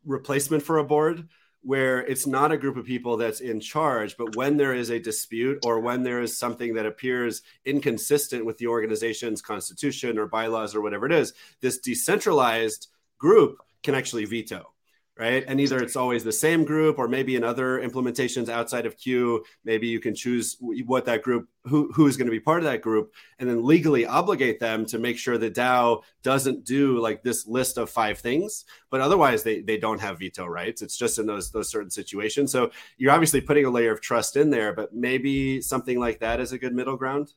replacement 0.06 0.64
for 0.64 0.80
a 0.80 0.84
board 0.84 1.30
where 1.62 2.06
it's 2.08 2.28
not 2.28 2.52
a 2.52 2.58
group 2.58 2.76
of 2.76 2.86
people 2.86 3.16
that's 3.16 3.40
in 3.40 3.60
charge, 3.60 4.18
but 4.18 4.36
when 4.36 4.58
there 4.58 4.74
is 4.74 4.90
a 4.90 5.00
dispute 5.00 5.66
or 5.66 5.80
when 5.80 6.04
there 6.04 6.22
is 6.22 6.38
something 6.38 6.74
that 6.74 6.86
appears 6.86 7.42
inconsistent 7.66 8.46
with 8.46 8.58
the 8.58 8.68
organization's 8.68 9.42
constitution 9.42 10.18
or 10.18 10.26
bylaws 10.26 10.76
or 10.76 10.82
whatever 10.82 11.06
it 11.06 11.12
is, 11.12 11.34
this 11.62 11.80
decentralized 11.80 12.88
group 13.18 13.62
can 13.84 13.96
actually 13.96 14.26
veto 14.26 14.74
right? 15.20 15.44
And 15.46 15.60
either 15.60 15.80
it's 15.84 15.98
always 15.98 16.24
the 16.24 16.32
same 16.32 16.64
group, 16.64 16.98
or 16.98 17.10
maybe 17.10 17.36
in 17.36 17.44
other 17.44 17.82
implementations 17.82 18.48
outside 18.48 18.86
of 18.86 18.98
Q, 18.98 19.44
maybe 19.66 19.86
you 19.86 20.00
can 20.00 20.16
choose 20.16 20.56
what 20.60 21.04
that 21.06 21.24
group, 21.24 21.50
who 21.66 21.92
who 21.92 22.08
is 22.08 22.16
going 22.16 22.28
to 22.28 22.32
be 22.32 22.40
part 22.40 22.60
of 22.60 22.64
that 22.64 22.82
group, 22.82 23.14
and 23.38 23.50
then 23.50 23.66
legally 23.66 24.06
obligate 24.06 24.62
them 24.62 24.86
to 24.86 24.98
make 24.98 25.18
sure 25.18 25.38
the 25.38 25.52
DAO 25.52 26.04
doesn't 26.24 26.64
do 26.64 27.00
like 27.00 27.22
this 27.22 27.46
list 27.46 27.78
of 27.78 27.90
five 27.90 28.18
things. 28.20 28.64
But 28.90 29.02
otherwise, 29.02 29.44
they 29.44 29.60
they 29.60 29.78
don't 29.78 30.00
have 30.00 30.20
veto 30.20 30.46
rights. 30.46 30.82
It's 30.82 30.98
just 30.98 31.20
in 31.20 31.26
those 31.26 31.52
those 31.52 31.70
certain 31.70 31.92
situations. 31.92 32.52
So 32.54 32.72
you're 32.98 33.12
obviously 33.12 33.42
putting 33.42 33.66
a 33.66 33.70
layer 33.70 33.92
of 33.92 34.00
trust 34.00 34.38
in 34.38 34.50
there, 34.50 34.74
but 34.74 34.96
maybe 34.96 35.62
something 35.62 36.00
like 36.00 36.20
that 36.20 36.40
is 36.40 36.54
a 36.54 36.58
good 36.58 36.74
middle 36.74 36.96
ground. 36.96 37.34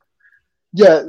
Yeah. 0.71 1.03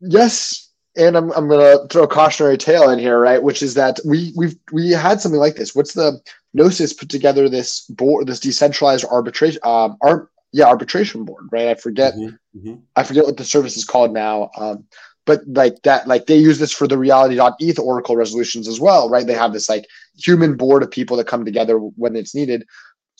Yes 0.00 0.69
and 0.96 1.16
I'm, 1.16 1.30
I'm 1.32 1.48
gonna 1.48 1.86
throw 1.88 2.04
a 2.04 2.08
cautionary 2.08 2.58
tale 2.58 2.90
in 2.90 2.98
here, 2.98 3.18
right? 3.18 3.42
Which 3.42 3.62
is 3.62 3.74
that 3.74 4.00
we 4.04 4.32
we've 4.36 4.56
we 4.72 4.90
had 4.90 5.20
something 5.20 5.40
like 5.40 5.56
this. 5.56 5.74
What's 5.74 5.94
the 5.94 6.20
Gnosis 6.52 6.92
put 6.92 7.08
together 7.08 7.48
this 7.48 7.82
board, 7.82 8.26
this 8.26 8.40
decentralized 8.40 9.04
arbitration, 9.04 9.60
um, 9.62 9.96
ar- 10.02 10.28
yeah, 10.52 10.66
arbitration 10.66 11.24
board, 11.24 11.46
right? 11.52 11.68
I 11.68 11.74
forget, 11.74 12.14
mm-hmm, 12.14 12.58
mm-hmm. 12.58 12.80
I 12.96 13.04
forget 13.04 13.24
what 13.24 13.36
the 13.36 13.44
service 13.44 13.76
is 13.76 13.84
called 13.84 14.12
now. 14.12 14.50
Um, 14.56 14.84
but 15.26 15.42
like 15.46 15.80
that, 15.82 16.08
like 16.08 16.26
they 16.26 16.36
use 16.36 16.58
this 16.58 16.72
for 16.72 16.88
the 16.88 16.98
reality.eth 16.98 17.78
Oracle 17.78 18.16
resolutions 18.16 18.66
as 18.66 18.80
well, 18.80 19.08
right? 19.08 19.26
They 19.26 19.34
have 19.34 19.52
this 19.52 19.68
like 19.68 19.86
human 20.16 20.56
board 20.56 20.82
of 20.82 20.90
people 20.90 21.16
that 21.18 21.28
come 21.28 21.44
together 21.44 21.78
when 21.78 22.16
it's 22.16 22.34
needed 22.34 22.66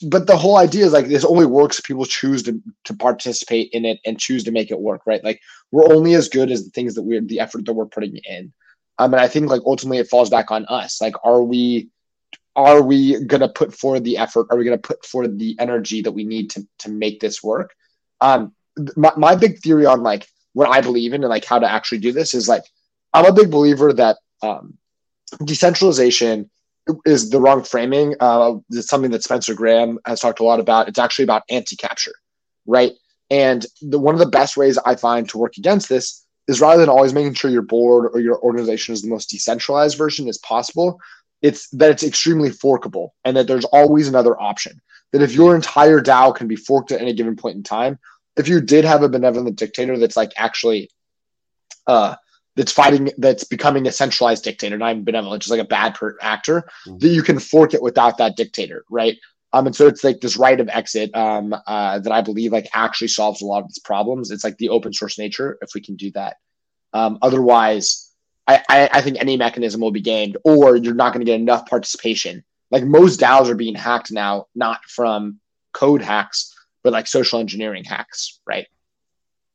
but 0.03 0.27
the 0.27 0.37
whole 0.37 0.57
idea 0.57 0.85
is 0.85 0.93
like 0.93 1.07
this 1.07 1.25
only 1.25 1.47
works 1.47 1.79
if 1.79 1.85
people 1.85 2.05
choose 2.05 2.43
to, 2.45 2.61
to 2.85 2.95
participate 2.95 3.71
in 3.73 3.85
it 3.85 4.01
and 4.07 4.19
choose 4.19 4.45
to 4.45 4.53
make 4.53 4.71
it 4.71 4.81
work 4.81 5.03
right? 5.07 5.23
Like 5.23 5.41
we're 5.71 5.93
only 5.93 6.15
as 6.15 6.29
good 6.29 6.51
as 6.51 6.65
the 6.65 6.71
things 6.71 6.95
that 6.95 7.03
we're 7.03 7.21
the 7.21 7.41
effort 7.41 7.65
that 7.67 7.73
we're 7.73 7.87
putting 7.87 8.17
in. 8.17 8.53
Um, 8.99 9.15
and 9.15 9.21
i 9.21 9.29
think 9.29 9.49
like 9.49 9.63
ultimately 9.65 9.99
it 9.99 10.09
falls 10.09 10.31
back 10.31 10.51
on 10.51 10.67
us. 10.67 11.01
Like 11.01 11.15
are 11.25 11.43
we 11.43 11.89
are 12.57 12.83
we 12.83 13.25
to 13.27 13.49
put 13.49 13.75
forward 13.75 14.05
the 14.05 14.19
effort? 14.19 14.49
Are 14.51 14.57
we 14.57 14.65
to 14.65 14.79
put 14.79 15.05
forward 15.07 15.39
the 15.39 15.57
energy 15.59 16.03
that 16.03 16.13
we 16.13 16.25
need 16.25 16.51
to 16.51 16.67
to 16.81 16.91
make 16.91 17.21
this 17.21 17.43
work? 17.43 17.75
Um 18.21 18.53
my, 18.97 19.13
my 19.17 19.35
big 19.35 19.59
theory 19.59 19.87
on 19.87 20.03
like 20.03 20.27
what 20.53 20.69
i 20.69 20.81
believe 20.81 21.13
in 21.13 21.23
and 21.23 21.31
like 21.31 21.45
how 21.45 21.59
to 21.59 21.71
actually 21.71 21.99
do 21.99 22.13
this 22.13 22.35
is 22.35 22.49
like 22.49 22.65
i'm 23.13 23.27
a 23.27 23.33
big 23.33 23.51
believer 23.51 23.93
that 23.93 24.17
um 24.43 24.77
decentralization 25.45 26.51
is 27.05 27.31
the 27.31 27.41
wrong 27.41 27.63
framing. 27.63 28.15
Uh, 28.21 28.55
it's 28.71 28.89
something 28.89 29.11
that 29.11 29.23
Spencer 29.23 29.55
Graham 29.55 29.99
has 30.07 30.21
talked 30.21 30.41
a 30.41 30.45
lot 30.45 30.61
about. 30.61 30.89
It's 30.89 30.99
actually 30.99 31.25
about 31.25 31.43
anti-capture, 31.51 32.15
right? 32.67 32.93
And 33.31 33.65
the, 33.81 33.99
one 33.99 34.15
of 34.15 34.19
the 34.19 34.27
best 34.27 34.57
ways 34.57 34.79
I 34.79 34.97
find 34.97 35.29
to 35.29 35.39
work 35.39 35.57
against 35.57 35.89
this 35.89 36.27
is 36.49 36.61
rather 36.61 36.81
than 36.81 36.89
always 36.89 37.15
making 37.15 37.35
sure 37.35 37.51
your 37.51 37.63
board 37.63 38.11
or 38.13 38.21
your 38.21 38.41
organization 38.43 38.93
is 38.93 39.03
the 39.03 39.09
most 39.09 39.31
decentralized 39.31 39.97
version 39.97 40.29
as 40.29 40.39
possible, 40.39 40.99
it's 41.43 41.69
that 41.71 41.91
it's 41.91 42.03
extremely 42.03 42.51
forkable 42.51 43.15
and 43.25 43.37
that 43.37 43.47
there's 43.47 43.65
always 43.67 44.09
another 44.09 44.39
option. 44.41 44.81
That 45.13 45.23
if 45.23 45.33
your 45.33 45.55
entire 45.55 46.01
DAO 46.01 46.35
can 46.35 46.49
be 46.49 46.57
forked 46.57 46.93
at 46.93 47.01
any 47.01 47.15
given 47.15 47.37
point 47.37 47.57
in 47.57 47.63
time, 47.63 47.99
if 48.37 48.49
you 48.49 48.61
did 48.61 48.85
have 48.85 49.03
a 49.03 49.09
benevolent 49.09 49.57
dictator 49.57 49.99
that's 49.99 50.17
like 50.17 50.33
actually 50.37 50.91
uh, 51.87 52.17
that's 52.57 52.73
fighting 52.73 53.11
that's 53.19 53.45
becoming 53.45 53.87
a 53.87 53.93
centralized 53.93 54.45
dictator, 54.45 54.77
not 54.77 54.91
even 54.93 55.05
benevolent, 55.05 55.43
just 55.43 55.51
like 55.51 55.61
a 55.61 55.65
bad 55.65 55.95
per- 55.95 56.19
actor, 56.21 56.69
mm-hmm. 56.87 56.99
that 56.99 57.09
you 57.09 57.23
can 57.23 57.39
fork 57.39 57.75
it 57.75 57.83
without 57.83 58.19
that 58.19 58.37
dictator, 58.37 58.85
right? 58.91 59.17
Um, 59.53 59.67
and 59.67 59.75
so 59.75 59.87
it's 59.89 60.05
like 60.05 60.21
this 60.21 60.37
right 60.37 60.61
of 60.61 60.69
exit 60.69 61.15
um, 61.15 61.55
uh, 61.67 61.99
that 61.99 62.13
I 62.13 62.21
believe 62.21 62.53
like 62.53 62.69
actually 62.73 63.09
solves 63.09 63.43
a 63.43 63.47
lot 63.47 63.63
of 63.63 63.69
these 63.69 63.81
problems. 63.81 64.31
It's 64.31 64.45
like 64.45 64.59
the 64.59 64.69
open 64.69 64.93
source 64.93 65.19
nature 65.19 65.59
if 65.61 65.71
we 65.75 65.81
can 65.81 65.97
do 65.97 66.11
that. 66.13 66.37
Um, 66.93 67.19
otherwise, 67.23 68.13
I, 68.47 68.63
I, 68.69 68.91
I 68.95 69.03
think 69.03 69.19
any 69.19 69.37
mechanism 69.37 69.81
will 69.81 69.91
be 69.91 70.01
gamed, 70.01 70.37
or 70.45 70.77
you're 70.77 70.95
not 70.95 71.13
going 71.13 71.25
to 71.25 71.31
get 71.31 71.41
enough 71.41 71.67
participation. 71.67 72.45
Like 72.71 72.85
most 72.85 73.21
DAOs 73.21 73.49
are 73.49 73.57
being 73.57 73.75
hacked 73.75 74.13
now, 74.13 74.47
not 74.55 74.85
from 74.85 75.41
code 75.73 76.03
hacks, 76.03 76.55
but 76.83 76.93
like 76.93 77.07
social 77.07 77.41
engineering 77.41 77.85
hacks, 77.85 78.41
right? 78.47 78.67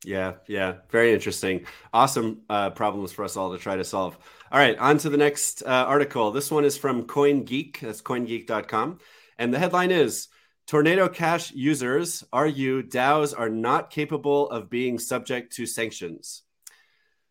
Yeah, 0.06 0.34
yeah, 0.48 0.76
very 0.90 1.14
interesting. 1.14 1.66
Awesome 1.94 2.42
uh, 2.50 2.70
problems 2.70 3.12
for 3.12 3.26
us 3.26 3.36
all 3.36 3.52
to 3.52 3.58
try 3.58 3.76
to 3.76 3.84
solve. 3.84 4.18
All 4.52 4.60
right, 4.60 4.78
on 4.78 4.98
to 5.00 5.10
the 5.10 5.18
next 5.18 5.64
uh, 5.64 5.86
article. 5.88 6.32
This 6.32 6.52
one 6.52 6.64
is 6.64 6.78
from 6.78 7.04
CoinGeek. 7.04 7.80
That's 7.80 8.02
coingeek.com. 8.02 9.00
And 9.40 9.54
the 9.54 9.60
headline 9.60 9.92
is 9.92 10.28
Tornado 10.68 11.08
Cash 11.08 11.52
users 11.52 12.24
argue 12.32 12.84
DAOs 12.84 13.38
are 13.38 13.50
not 13.50 13.90
capable 13.90 14.50
of 14.50 14.70
being 14.70 15.00
subject 15.00 15.56
to 15.56 15.66
sanctions. 15.66 16.44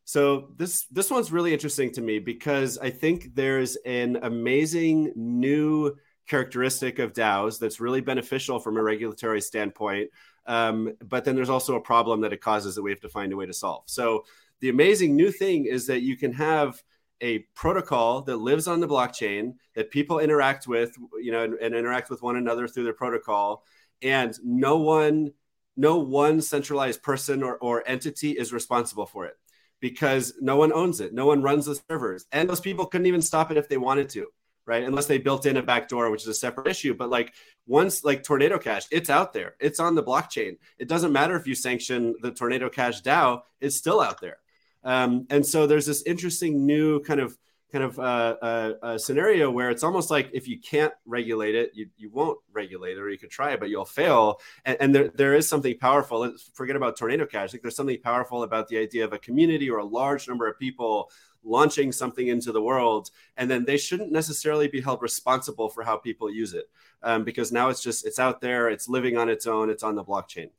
So 0.04 0.50
this 0.56 0.86
this 0.86 1.10
one's 1.10 1.32
really 1.32 1.52
interesting 1.52 1.90
to 1.92 2.02
me 2.02 2.18
because 2.18 2.76
I 2.78 2.90
think 2.90 3.34
there's 3.34 3.76
an 3.86 4.18
amazing 4.22 5.12
new 5.16 5.96
characteristic 6.28 6.98
of 6.98 7.12
DAOs 7.12 7.58
that's 7.58 7.80
really 7.80 8.00
beneficial 8.00 8.58
from 8.58 8.76
a 8.76 8.82
regulatory 8.82 9.40
standpoint. 9.40 10.10
Um, 10.46 10.94
but 11.02 11.24
then 11.24 11.34
there's 11.34 11.50
also 11.50 11.76
a 11.76 11.80
problem 11.80 12.20
that 12.20 12.32
it 12.32 12.40
causes 12.40 12.74
that 12.74 12.82
we 12.82 12.90
have 12.90 13.00
to 13.00 13.08
find 13.08 13.32
a 13.32 13.36
way 13.36 13.46
to 13.46 13.52
solve. 13.52 13.84
So 13.86 14.24
the 14.60 14.68
amazing 14.68 15.16
new 15.16 15.30
thing 15.30 15.66
is 15.66 15.86
that 15.86 16.02
you 16.02 16.16
can 16.16 16.32
have 16.32 16.82
a 17.20 17.38
protocol 17.54 18.22
that 18.22 18.36
lives 18.36 18.66
on 18.66 18.80
the 18.80 18.88
blockchain 18.88 19.54
that 19.74 19.90
people 19.90 20.18
interact 20.18 20.66
with, 20.66 20.96
you 21.20 21.32
know, 21.32 21.44
and, 21.44 21.54
and 21.54 21.74
interact 21.74 22.10
with 22.10 22.22
one 22.22 22.36
another 22.36 22.68
through 22.68 22.84
their 22.84 22.92
protocol, 22.92 23.64
and 24.02 24.38
no 24.44 24.76
one, 24.78 25.32
no 25.76 25.96
one 25.96 26.40
centralized 26.40 27.02
person 27.02 27.42
or, 27.42 27.56
or 27.56 27.82
entity 27.86 28.32
is 28.32 28.52
responsible 28.52 29.06
for 29.06 29.24
it 29.24 29.36
because 29.80 30.34
no 30.40 30.56
one 30.56 30.72
owns 30.72 31.00
it, 31.00 31.14
no 31.14 31.26
one 31.26 31.42
runs 31.42 31.66
the 31.66 31.78
servers, 31.88 32.26
and 32.32 32.48
those 32.48 32.60
people 32.60 32.86
couldn't 32.86 33.06
even 33.06 33.22
stop 33.22 33.50
it 33.50 33.56
if 33.56 33.68
they 33.68 33.76
wanted 33.76 34.08
to 34.10 34.26
right? 34.66 34.84
Unless 34.84 35.06
they 35.06 35.18
built 35.18 35.46
in 35.46 35.56
a 35.56 35.62
backdoor, 35.62 36.10
which 36.10 36.22
is 36.22 36.28
a 36.28 36.34
separate 36.34 36.68
issue. 36.68 36.94
But 36.94 37.10
like 37.10 37.34
once 37.66 38.04
like 38.04 38.22
Tornado 38.22 38.58
Cash, 38.58 38.86
it's 38.90 39.10
out 39.10 39.32
there. 39.32 39.54
It's 39.60 39.80
on 39.80 39.94
the 39.94 40.02
blockchain. 40.02 40.58
It 40.78 40.88
doesn't 40.88 41.12
matter 41.12 41.36
if 41.36 41.46
you 41.46 41.54
sanction 41.54 42.14
the 42.22 42.30
Tornado 42.30 42.68
Cash 42.68 43.02
DAO, 43.02 43.42
it's 43.60 43.76
still 43.76 44.00
out 44.00 44.20
there. 44.20 44.38
Um, 44.82 45.26
and 45.30 45.44
so 45.44 45.66
there's 45.66 45.86
this 45.86 46.02
interesting 46.02 46.66
new 46.66 47.00
kind 47.00 47.20
of 47.20 47.36
kind 47.74 47.84
of 47.84 47.98
uh, 47.98 48.36
uh, 48.40 48.72
uh, 48.82 48.98
scenario 48.98 49.50
where 49.50 49.68
it's 49.68 49.82
almost 49.82 50.08
like 50.08 50.30
if 50.32 50.46
you 50.46 50.60
can't 50.60 50.92
regulate 51.06 51.56
it, 51.56 51.72
you, 51.74 51.88
you 51.96 52.08
won't 52.08 52.38
regulate 52.52 52.92
it, 52.92 53.00
or 53.00 53.10
you 53.10 53.18
could 53.18 53.32
try 53.32 53.50
it, 53.52 53.58
but 53.58 53.68
you'll 53.68 53.84
fail. 53.84 54.40
And, 54.64 54.76
and 54.78 54.94
there, 54.94 55.08
there 55.08 55.34
is 55.34 55.48
something 55.48 55.76
powerful. 55.78 56.20
Let's 56.20 56.48
forget 56.54 56.76
about 56.76 56.96
Tornado 56.96 57.26
Cash. 57.26 57.50
Think 57.50 57.62
there's 57.62 57.74
something 57.74 58.00
powerful 58.00 58.44
about 58.44 58.68
the 58.68 58.78
idea 58.78 59.04
of 59.04 59.12
a 59.12 59.18
community 59.18 59.68
or 59.70 59.78
a 59.78 59.84
large 59.84 60.28
number 60.28 60.46
of 60.46 60.56
people 60.56 61.10
launching 61.44 61.92
something 61.92 62.28
into 62.28 62.52
the 62.52 62.62
world 62.62 63.10
and 63.36 63.50
then 63.50 63.64
they 63.64 63.76
shouldn't 63.76 64.12
necessarily 64.12 64.68
be 64.68 64.80
held 64.80 65.02
responsible 65.02 65.68
for 65.68 65.82
how 65.82 65.96
people 65.96 66.30
use 66.30 66.54
it 66.54 66.70
um, 67.02 67.24
because 67.24 67.52
now 67.52 67.68
it's 67.68 67.82
just 67.82 68.06
it's 68.06 68.18
out 68.18 68.40
there 68.40 68.68
it's 68.68 68.88
living 68.88 69.16
on 69.16 69.28
its 69.28 69.46
own 69.46 69.70
it's 69.70 69.82
on 69.82 69.94
the 69.94 70.04
blockchain. 70.04 70.50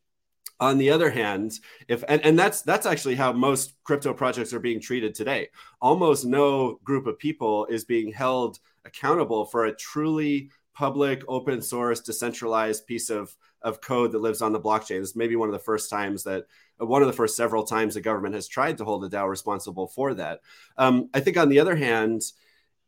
On 0.60 0.78
the 0.78 0.90
other 0.90 1.10
hand 1.10 1.60
if 1.88 2.04
and, 2.08 2.24
and 2.24 2.40
that's 2.40 2.62
that's 2.62 2.86
actually 2.86 3.16
how 3.16 3.34
most 3.34 3.76
crypto 3.84 4.14
projects 4.14 4.54
are 4.54 4.60
being 4.60 4.80
treated 4.80 5.14
today. 5.14 5.50
Almost 5.82 6.26
no 6.26 6.80
group 6.84 7.08
of 7.08 7.20
people 7.20 7.66
is 7.66 7.84
being 7.84 8.12
held 8.12 8.60
accountable 8.86 9.46
for 9.46 9.66
a 9.66 9.76
truly 9.76 10.50
public 10.74 11.24
open 11.28 11.62
source 11.62 12.02
decentralized 12.02 12.86
piece 12.86 13.10
of 13.10 13.36
of 13.62 13.82
code 13.82 14.12
that 14.12 14.20
lives 14.20 14.42
on 14.42 14.54
the 14.54 14.60
blockchain. 14.60 15.02
This 15.02 15.16
may 15.16 15.28
be 15.28 15.36
one 15.36 15.50
of 15.50 15.54
the 15.54 15.60
first 15.60 15.90
times 15.90 16.24
that 16.24 16.46
one 16.78 17.02
of 17.02 17.08
the 17.08 17.14
first 17.14 17.36
several 17.36 17.64
times 17.64 17.94
the 17.94 18.02
government 18.02 18.36
has 18.36 18.48
tried 18.48 18.78
to 18.78 18.86
hold 18.86 19.04
the 19.04 19.16
DAO 19.16 19.30
responsible 19.30 19.88
for 19.88 20.14
that. 20.16 20.42
Um, 20.78 21.10
I 21.14 21.20
think, 21.20 21.38
on 21.38 21.50
the 21.50 21.60
other 21.60 21.76
hand, 21.76 22.24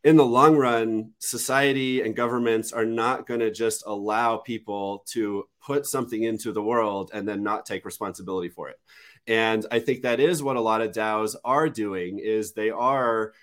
in 0.03 0.15
the 0.15 0.25
long 0.25 0.55
run, 0.55 1.11
society 1.19 2.01
and 2.01 2.15
governments 2.15 2.71
are 2.71 2.85
not 2.85 3.27
going 3.27 3.39
to 3.39 3.51
just 3.51 3.83
allow 3.85 4.37
people 4.37 5.03
to 5.07 5.47
put 5.61 5.85
something 5.85 6.23
into 6.23 6.51
the 6.51 6.63
world 6.63 7.11
and 7.13 7.27
then 7.27 7.43
not 7.43 7.65
take 7.65 7.85
responsibility 7.85 8.49
for 8.49 8.69
it. 8.69 8.79
And 9.27 9.65
I 9.71 9.79
think 9.79 10.03
that 10.03 10.21
is 10.21 10.41
what 10.41 10.55
a 10.55 10.61
lot 10.61 10.81
of 10.81 10.93
DAOs 10.93 11.35
are 11.43 11.67
doing 11.67 12.19
is 12.19 12.53
they 12.53 12.69
are 12.69 13.33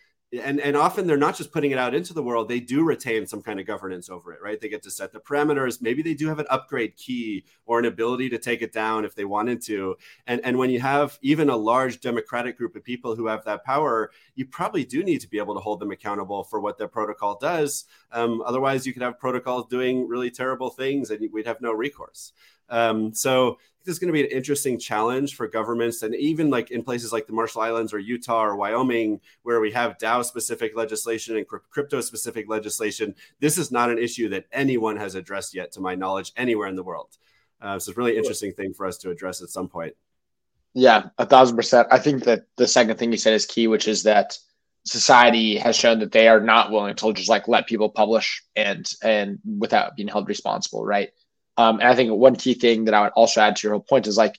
and 0.42 0.60
and 0.60 0.76
often 0.76 1.06
they're 1.06 1.16
not 1.16 1.36
just 1.36 1.52
putting 1.52 1.70
it 1.70 1.78
out 1.78 1.94
into 1.94 2.12
the 2.12 2.22
world 2.22 2.48
they 2.48 2.60
do 2.60 2.82
retain 2.82 3.26
some 3.26 3.42
kind 3.42 3.60
of 3.60 3.66
governance 3.66 4.08
over 4.08 4.32
it 4.32 4.40
right? 4.42 4.60
They 4.60 4.68
get 4.68 4.82
to 4.82 4.90
set 4.90 5.12
the 5.12 5.20
parameters. 5.20 5.80
Maybe 5.80 6.02
they 6.02 6.14
do 6.14 6.28
have 6.28 6.38
an 6.38 6.46
upgrade 6.50 6.96
key 6.96 7.44
or 7.66 7.78
an 7.78 7.84
ability 7.84 8.28
to 8.30 8.38
take 8.38 8.62
it 8.62 8.72
down 8.72 9.04
if 9.04 9.14
they 9.14 9.24
wanted 9.24 9.62
to. 9.62 9.96
And 10.26 10.40
and 10.44 10.58
when 10.58 10.70
you 10.70 10.80
have 10.80 11.18
even 11.22 11.48
a 11.48 11.56
large 11.56 12.00
democratic 12.00 12.58
group 12.58 12.76
of 12.76 12.84
people 12.84 13.16
who 13.16 13.26
have 13.26 13.44
that 13.44 13.64
power 13.64 14.10
you 14.34 14.46
probably 14.46 14.84
do 14.84 15.02
need 15.02 15.20
to 15.20 15.28
be 15.28 15.38
able 15.38 15.54
to 15.54 15.60
hold 15.60 15.80
them 15.80 15.90
accountable 15.90 16.44
for 16.44 16.60
what 16.60 16.78
their 16.78 16.88
protocol 16.88 17.38
does. 17.38 17.84
Um, 18.12 18.42
otherwise 18.44 18.86
you 18.86 18.92
could 18.92 19.02
have 19.02 19.18
protocols 19.18 19.66
doing 19.68 20.08
really 20.08 20.30
terrible 20.30 20.70
things 20.70 21.10
and 21.10 21.28
we'd 21.32 21.46
have 21.46 21.60
no 21.60 21.72
recourse 21.72 22.32
um, 22.68 23.12
so 23.12 23.58
this 23.84 23.92
is 23.92 23.98
going 23.98 24.08
to 24.08 24.12
be 24.12 24.24
an 24.24 24.30
interesting 24.30 24.78
challenge 24.78 25.36
for 25.36 25.46
governments 25.46 26.02
and 26.02 26.14
even 26.14 26.48
like 26.48 26.70
in 26.70 26.82
places 26.82 27.12
like 27.12 27.26
the 27.26 27.32
Marshall 27.32 27.60
Islands 27.60 27.92
or 27.92 27.98
Utah 27.98 28.44
or 28.44 28.56
Wyoming, 28.56 29.20
where 29.42 29.60
we 29.60 29.70
have 29.72 29.98
DAO 29.98 30.24
specific 30.24 30.74
legislation 30.74 31.36
and 31.36 31.46
crypto 31.46 32.00
specific 32.00 32.48
legislation. 32.48 33.14
This 33.40 33.58
is 33.58 33.70
not 33.70 33.90
an 33.90 33.98
issue 33.98 34.30
that 34.30 34.46
anyone 34.52 34.96
has 34.96 35.14
addressed 35.14 35.54
yet, 35.54 35.72
to 35.72 35.80
my 35.80 35.94
knowledge, 35.94 36.32
anywhere 36.36 36.68
in 36.68 36.76
the 36.76 36.82
world. 36.82 37.16
Uh, 37.60 37.78
so 37.78 37.90
it's 37.90 37.96
a 37.96 38.00
really 38.00 38.16
interesting 38.16 38.52
thing 38.52 38.72
for 38.72 38.86
us 38.86 38.96
to 38.98 39.10
address 39.10 39.42
at 39.42 39.50
some 39.50 39.68
point. 39.68 39.94
Yeah, 40.72 41.10
a 41.18 41.26
thousand 41.26 41.56
percent. 41.56 41.88
I 41.90 41.98
think 41.98 42.24
that 42.24 42.46
the 42.56 42.66
second 42.66 42.98
thing 42.98 43.12
you 43.12 43.18
said 43.18 43.34
is 43.34 43.46
key, 43.46 43.68
which 43.68 43.86
is 43.86 44.02
that 44.04 44.36
society 44.84 45.56
has 45.56 45.76
shown 45.76 45.98
that 46.00 46.12
they 46.12 46.28
are 46.28 46.40
not 46.40 46.70
willing 46.70 46.94
to 46.94 47.12
just 47.12 47.28
like 47.28 47.48
let 47.48 47.66
people 47.66 47.88
publish 47.88 48.42
and 48.56 48.90
and 49.02 49.38
without 49.58 49.96
being 49.96 50.08
held 50.08 50.28
responsible, 50.28 50.84
right? 50.84 51.10
Um, 51.56 51.80
and 51.80 51.88
I 51.88 51.94
think 51.94 52.10
one 52.12 52.36
key 52.36 52.54
thing 52.54 52.86
that 52.86 52.94
I 52.94 53.02
would 53.02 53.12
also 53.12 53.40
add 53.40 53.56
to 53.56 53.66
your 53.66 53.74
whole 53.74 53.82
point 53.82 54.06
is 54.06 54.16
like 54.16 54.38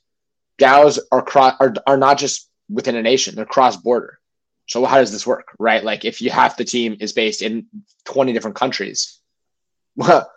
DAOs 0.59 0.99
are, 1.11 1.21
cross, 1.21 1.55
are 1.59 1.73
are 1.87 1.97
not 1.97 2.17
just 2.17 2.49
within 2.69 2.95
a 2.95 3.01
nation; 3.01 3.35
they're 3.35 3.45
cross 3.45 3.77
border. 3.77 4.19
So 4.67 4.83
how 4.85 4.97
does 4.97 5.11
this 5.11 5.27
work, 5.27 5.49
right? 5.59 5.83
Like 5.83 6.05
if 6.05 6.21
you 6.21 6.29
half 6.29 6.57
the 6.57 6.65
team 6.65 6.97
is 6.99 7.13
based 7.13 7.41
in 7.41 7.67
twenty 8.03 8.33
different 8.33 8.57
countries, 8.57 9.19
well, 9.95 10.31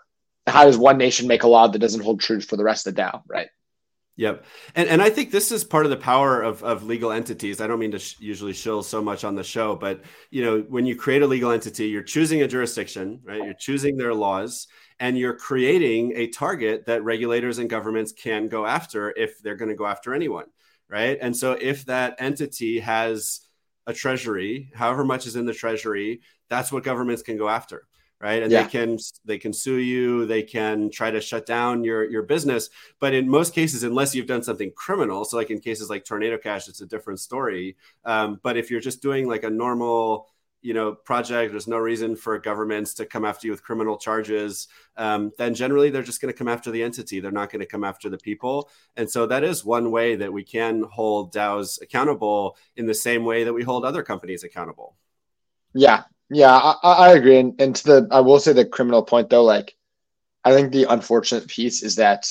how 0.47 0.65
does 0.65 0.79
one 0.79 0.99
nation 0.99 1.27
make 1.27 1.43
a 1.43 1.49
law 1.49 1.69
that 1.69 1.79
doesn't 1.79 2.03
hold 2.03 2.21
true 2.21 2.41
for 2.41 2.57
the 2.57 2.65
rest 2.65 2.87
of 2.87 2.95
the 2.95 3.03
DAO, 3.03 3.23
right? 3.27 3.49
Yep. 4.19 4.45
And, 4.75 4.89
and 4.89 5.01
I 5.01 5.11
think 5.11 5.31
this 5.31 5.53
is 5.53 5.63
part 5.63 5.87
of 5.87 5.91
the 5.91 5.97
power 5.97 6.43
of, 6.43 6.65
of 6.65 6.83
legal 6.83 7.13
entities. 7.13 7.61
I 7.61 7.69
don't 7.69 7.79
mean 7.79 7.93
to 7.93 8.01
sh- 8.01 8.17
usually 8.19 8.53
shill 8.53 8.83
so 8.83 9.01
much 9.01 9.23
on 9.23 9.37
the 9.37 9.45
show, 9.45 9.77
but 9.77 10.03
you 10.31 10.45
know, 10.45 10.59
when 10.69 10.87
you 10.87 10.97
create 10.97 11.23
a 11.23 11.27
legal 11.27 11.53
entity, 11.53 11.87
you're 11.87 12.03
choosing 12.03 12.43
a 12.43 12.49
jurisdiction, 12.49 13.21
right? 13.23 13.45
You're 13.45 13.55
choosing 13.55 13.97
their 13.97 14.13
laws 14.13 14.67
and 15.01 15.19
you're 15.19 15.35
creating 15.35 16.13
a 16.17 16.27
target 16.29 16.87
that 16.87 17.05
regulators 17.05 17.59
and 17.59 17.71
governments 17.71 18.13
can 18.13 18.49
go 18.49 18.67
after 18.67 19.13
if 19.17 19.41
they're 19.43 19.57
going 19.57 19.71
to 19.71 19.77
go 19.77 19.87
after 19.87 20.15
anyone, 20.15 20.47
right? 20.89 21.19
And 21.21 21.37
so 21.37 21.53
if 21.53 21.87
that 21.87 22.17
entity 22.19 22.81
has 22.81 23.41
a 23.87 23.93
treasury, 23.93 24.71
however 24.75 25.05
much 25.05 25.27
is 25.27 25.37
in 25.37 25.47
the 25.47 25.55
treasury, 25.55 26.21
that's 26.49 26.73
what 26.73 26.83
governments 26.83 27.23
can 27.23 27.37
go 27.37 27.49
after 27.49 27.87
right 28.21 28.43
and 28.43 28.51
yeah. 28.51 28.63
they 28.65 28.69
can 28.69 28.99
they 29.25 29.39
can 29.39 29.53
sue 29.53 29.77
you 29.77 30.27
they 30.27 30.43
can 30.43 30.91
try 30.91 31.11
to 31.11 31.21
shut 31.21 31.47
down 31.47 31.85
your 31.85 32.09
your 32.11 32.23
business 32.23 32.69
but 33.01 33.15
in 33.15 33.29
most 33.29 33.55
cases 33.55 33.83
unless 33.83 34.15
you've 34.15 34.27
done 34.27 34.43
something 34.43 34.73
criminal 34.77 35.25
so 35.25 35.37
like 35.37 35.51
in 35.51 35.61
cases 35.61 35.89
like 35.89 36.05
tornado 36.05 36.37
cash 36.37 36.69
it's 36.69 36.81
a 36.81 36.87
different 36.87 37.21
story 37.21 37.77
um, 38.05 38.41
but 38.43 38.57
if 38.57 38.71
you're 38.71 38.81
just 38.81 39.03
doing 39.03 39.29
like 39.29 39.45
a 39.45 39.51
normal 39.51 40.29
you 40.61 40.75
know 40.75 40.93
project 40.93 41.53
there's 41.53 41.69
no 41.69 41.79
reason 41.79 42.17
for 42.17 42.39
governments 42.39 42.95
to 42.95 43.07
come 43.07 43.25
after 43.25 43.47
you 43.47 43.53
with 43.53 43.63
criminal 43.63 43.97
charges 43.97 44.69
um, 44.99 45.31
then 45.39 45.55
generally 45.55 45.91
they're 45.91 46.03
just 46.03 46.21
going 46.21 46.33
to 46.33 46.37
come 46.37 46.49
after 46.49 46.73
the 46.73 46.83
entity. 46.83 47.21
They're 47.21 47.31
not 47.31 47.51
going 47.51 47.61
to 47.61 47.67
come 47.67 47.85
after 47.85 48.11
the 48.11 48.19
people. 48.19 48.69
And 48.97 49.09
so 49.09 49.27
that 49.27 49.45
is 49.45 49.65
one 49.65 49.93
way 49.93 50.17
that 50.17 50.33
we 50.33 50.43
can 50.43 50.83
hold 50.83 51.33
daos 51.33 51.81
accountable 51.81 52.57
in 52.77 52.85
the 52.85 52.95
same 52.95 53.25
way 53.25 53.45
that 53.45 53.53
we 53.53 53.63
hold 53.63 53.85
other 53.85 54.03
companies 54.03 54.43
accountable. 54.43 54.97
Yeah. 55.73 56.03
Yeah, 56.31 56.53
I, 56.53 56.77
I 56.83 57.13
agree. 57.13 57.39
And, 57.39 57.59
and 57.61 57.75
to 57.77 57.85
the, 57.85 58.09
I 58.11 58.21
will 58.21 58.41
say 58.41 58.53
the 58.53 58.67
criminal 58.67 59.03
point 59.03 59.31
though, 59.31 59.45
like, 59.45 59.77
I 60.45 60.53
think 60.53 60.73
the 60.73 60.85
unfortunate 60.85 61.47
piece 61.47 61.83
is 61.83 61.97
that 61.97 62.31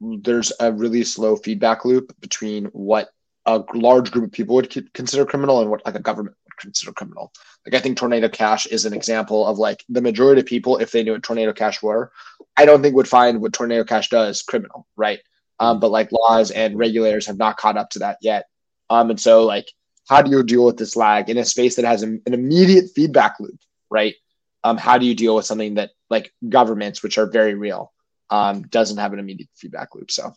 there's 0.00 0.52
a 0.60 0.72
really 0.72 1.04
slow 1.04 1.36
feedback 1.36 1.84
loop 1.84 2.14
between 2.20 2.66
what 2.66 3.08
a 3.46 3.62
large 3.74 4.10
group 4.10 4.24
of 4.24 4.32
people 4.32 4.56
would 4.56 4.92
consider 4.92 5.24
criminal 5.24 5.60
and 5.60 5.70
what 5.70 5.84
like 5.84 5.94
a 5.94 6.00
government 6.00 6.36
consider 6.58 6.92
criminal. 6.92 7.32
Like 7.66 7.74
I 7.74 7.80
think 7.80 7.96
Tornado 7.96 8.28
Cash 8.28 8.66
is 8.66 8.84
an 8.84 8.94
example 8.94 9.46
of 9.46 9.58
like 9.58 9.84
the 9.88 10.00
majority 10.00 10.40
of 10.40 10.46
people, 10.46 10.78
if 10.78 10.92
they 10.92 11.02
knew 11.02 11.12
what 11.12 11.22
Tornado 11.22 11.52
Cash 11.52 11.82
were, 11.82 12.12
I 12.56 12.64
don't 12.64 12.82
think 12.82 12.94
would 12.94 13.08
find 13.08 13.40
what 13.40 13.52
Tornado 13.52 13.84
Cash 13.84 14.10
does 14.10 14.42
criminal, 14.42 14.86
right? 14.96 15.20
Um, 15.60 15.80
but 15.80 15.90
like 15.90 16.12
laws 16.12 16.50
and 16.50 16.78
regulators 16.78 17.26
have 17.26 17.38
not 17.38 17.56
caught 17.56 17.76
up 17.76 17.90
to 17.90 18.00
that 18.00 18.18
yet. 18.20 18.46
Um, 18.90 19.10
and 19.10 19.20
so 19.20 19.44
like 19.44 19.68
how 20.08 20.22
do 20.22 20.30
you 20.30 20.42
deal 20.42 20.64
with 20.64 20.76
this 20.76 20.96
lag 20.96 21.30
in 21.30 21.38
a 21.38 21.44
space 21.44 21.76
that 21.76 21.84
has 21.84 22.02
an, 22.02 22.22
an 22.26 22.34
immediate 22.34 22.90
feedback 22.94 23.40
loop, 23.40 23.58
right? 23.90 24.14
Um, 24.62 24.76
how 24.76 24.98
do 24.98 25.06
you 25.06 25.14
deal 25.14 25.36
with 25.36 25.46
something 25.46 25.74
that 25.74 25.90
like 26.10 26.32
governments, 26.48 27.02
which 27.02 27.18
are 27.18 27.26
very 27.26 27.54
real, 27.54 27.92
um, 28.30 28.62
doesn't 28.62 28.98
have 28.98 29.12
an 29.12 29.18
immediate 29.18 29.48
feedback 29.54 29.94
loop? 29.94 30.10
So, 30.10 30.32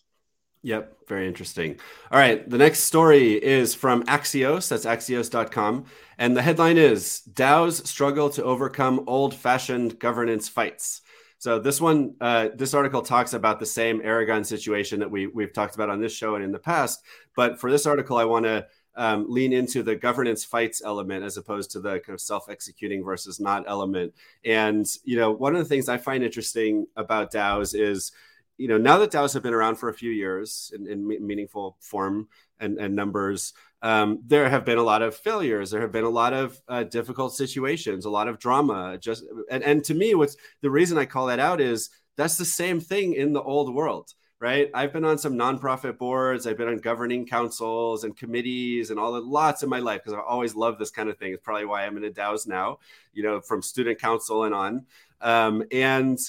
yep, 0.61 0.97
very 1.07 1.27
interesting. 1.27 1.79
All 2.11 2.19
right, 2.19 2.47
the 2.49 2.57
next 2.57 2.81
story 2.81 3.33
is 3.33 3.75
from 3.75 4.03
Axios. 4.05 4.69
That's 4.69 4.85
axios.com. 4.85 5.85
And 6.17 6.35
the 6.35 6.41
headline 6.41 6.77
is 6.77 7.21
DAOs 7.31 7.85
struggle 7.85 8.29
to 8.31 8.43
overcome 8.43 9.03
old 9.07 9.33
fashioned 9.33 9.99
governance 9.99 10.49
fights. 10.49 11.01
So 11.39 11.59
this 11.59 11.79
one, 11.79 12.15
uh, 12.19 12.49
this 12.55 12.73
article 12.73 13.01
talks 13.01 13.33
about 13.33 13.59
the 13.59 13.65
same 13.65 14.01
Aragon 14.03 14.43
situation 14.43 14.99
that 14.99 15.11
we 15.11 15.27
we've 15.27 15.53
talked 15.53 15.75
about 15.75 15.89
on 15.89 16.01
this 16.01 16.13
show 16.13 16.35
and 16.35 16.43
in 16.43 16.51
the 16.51 16.59
past. 16.59 17.03
But 17.35 17.59
for 17.59 17.69
this 17.69 17.85
article, 17.85 18.17
I 18.17 18.23
want 18.23 18.45
to 18.45 18.65
um, 18.95 19.27
lean 19.29 19.53
into 19.53 19.83
the 19.83 19.95
governance 19.95 20.43
fights 20.43 20.81
element 20.83 21.23
as 21.23 21.37
opposed 21.37 21.69
to 21.71 21.79
the 21.79 21.99
kind 21.99 22.15
of 22.15 22.21
self-executing 22.21 23.03
versus 23.03 23.39
not 23.39 23.65
element. 23.67 24.13
And 24.43 24.87
you 25.03 25.15
know, 25.17 25.31
one 25.31 25.55
of 25.55 25.59
the 25.59 25.69
things 25.69 25.87
I 25.87 25.97
find 25.97 26.23
interesting 26.23 26.87
about 26.95 27.31
DAOs 27.31 27.79
is, 27.79 28.11
you 28.57 28.67
know, 28.67 28.77
now 28.77 28.97
that 28.97 29.11
DAOs 29.11 29.33
have 29.33 29.43
been 29.43 29.53
around 29.53 29.75
for 29.75 29.89
a 29.89 29.93
few 29.93 30.11
years 30.11 30.71
in, 30.75 30.87
in 30.87 31.07
meaningful 31.25 31.77
form, 31.79 32.27
and, 32.59 32.77
and 32.79 32.95
numbers, 32.95 33.53
um, 33.81 34.19
there 34.25 34.49
have 34.49 34.65
been 34.65 34.77
a 34.77 34.83
lot 34.83 35.01
of 35.01 35.15
failures. 35.15 35.69
There 35.69 35.81
have 35.81 35.91
been 35.91 36.03
a 36.03 36.09
lot 36.09 36.33
of 36.33 36.59
uh, 36.67 36.83
difficult 36.83 37.35
situations, 37.35 38.05
a 38.05 38.09
lot 38.09 38.27
of 38.27 38.39
drama. 38.39 38.97
Just 38.99 39.23
and, 39.51 39.63
and 39.63 39.83
to 39.85 39.93
me, 39.93 40.15
what's 40.15 40.37
the 40.61 40.71
reason 40.71 40.97
I 40.97 41.05
call 41.05 41.27
that 41.27 41.39
out 41.39 41.61
is 41.61 41.89
that's 42.15 42.37
the 42.37 42.45
same 42.45 42.79
thing 42.79 43.13
in 43.13 43.33
the 43.33 43.41
old 43.41 43.73
world 43.73 44.13
right? 44.39 44.69
I've 44.73 44.93
been 44.93 45.05
on 45.05 45.17
some 45.17 45.33
nonprofit 45.33 45.97
boards, 45.97 46.45
I've 46.45 46.57
been 46.57 46.67
on 46.67 46.77
governing 46.77 47.25
councils 47.25 48.03
and 48.03 48.15
committees 48.15 48.91
and 48.91 48.99
all 48.99 49.13
the 49.13 49.21
lots 49.21 49.63
in 49.63 49.69
my 49.69 49.79
life 49.79 50.01
because 50.03 50.13
I've 50.13 50.25
always 50.27 50.55
loved 50.55 50.79
this 50.79 50.91
kind 50.91 51.09
of 51.09 51.17
thing. 51.17 51.33
It's 51.33 51.43
probably 51.43 51.65
why 51.65 51.85
I'm 51.85 51.97
in 51.97 52.03
a 52.03 52.11
DAOs 52.11 52.47
now, 52.47 52.79
you 53.13 53.23
know, 53.23 53.41
from 53.41 53.61
student 53.61 53.99
council 53.99 54.43
and 54.43 54.53
on. 54.53 54.85
Um, 55.21 55.63
and 55.71 56.19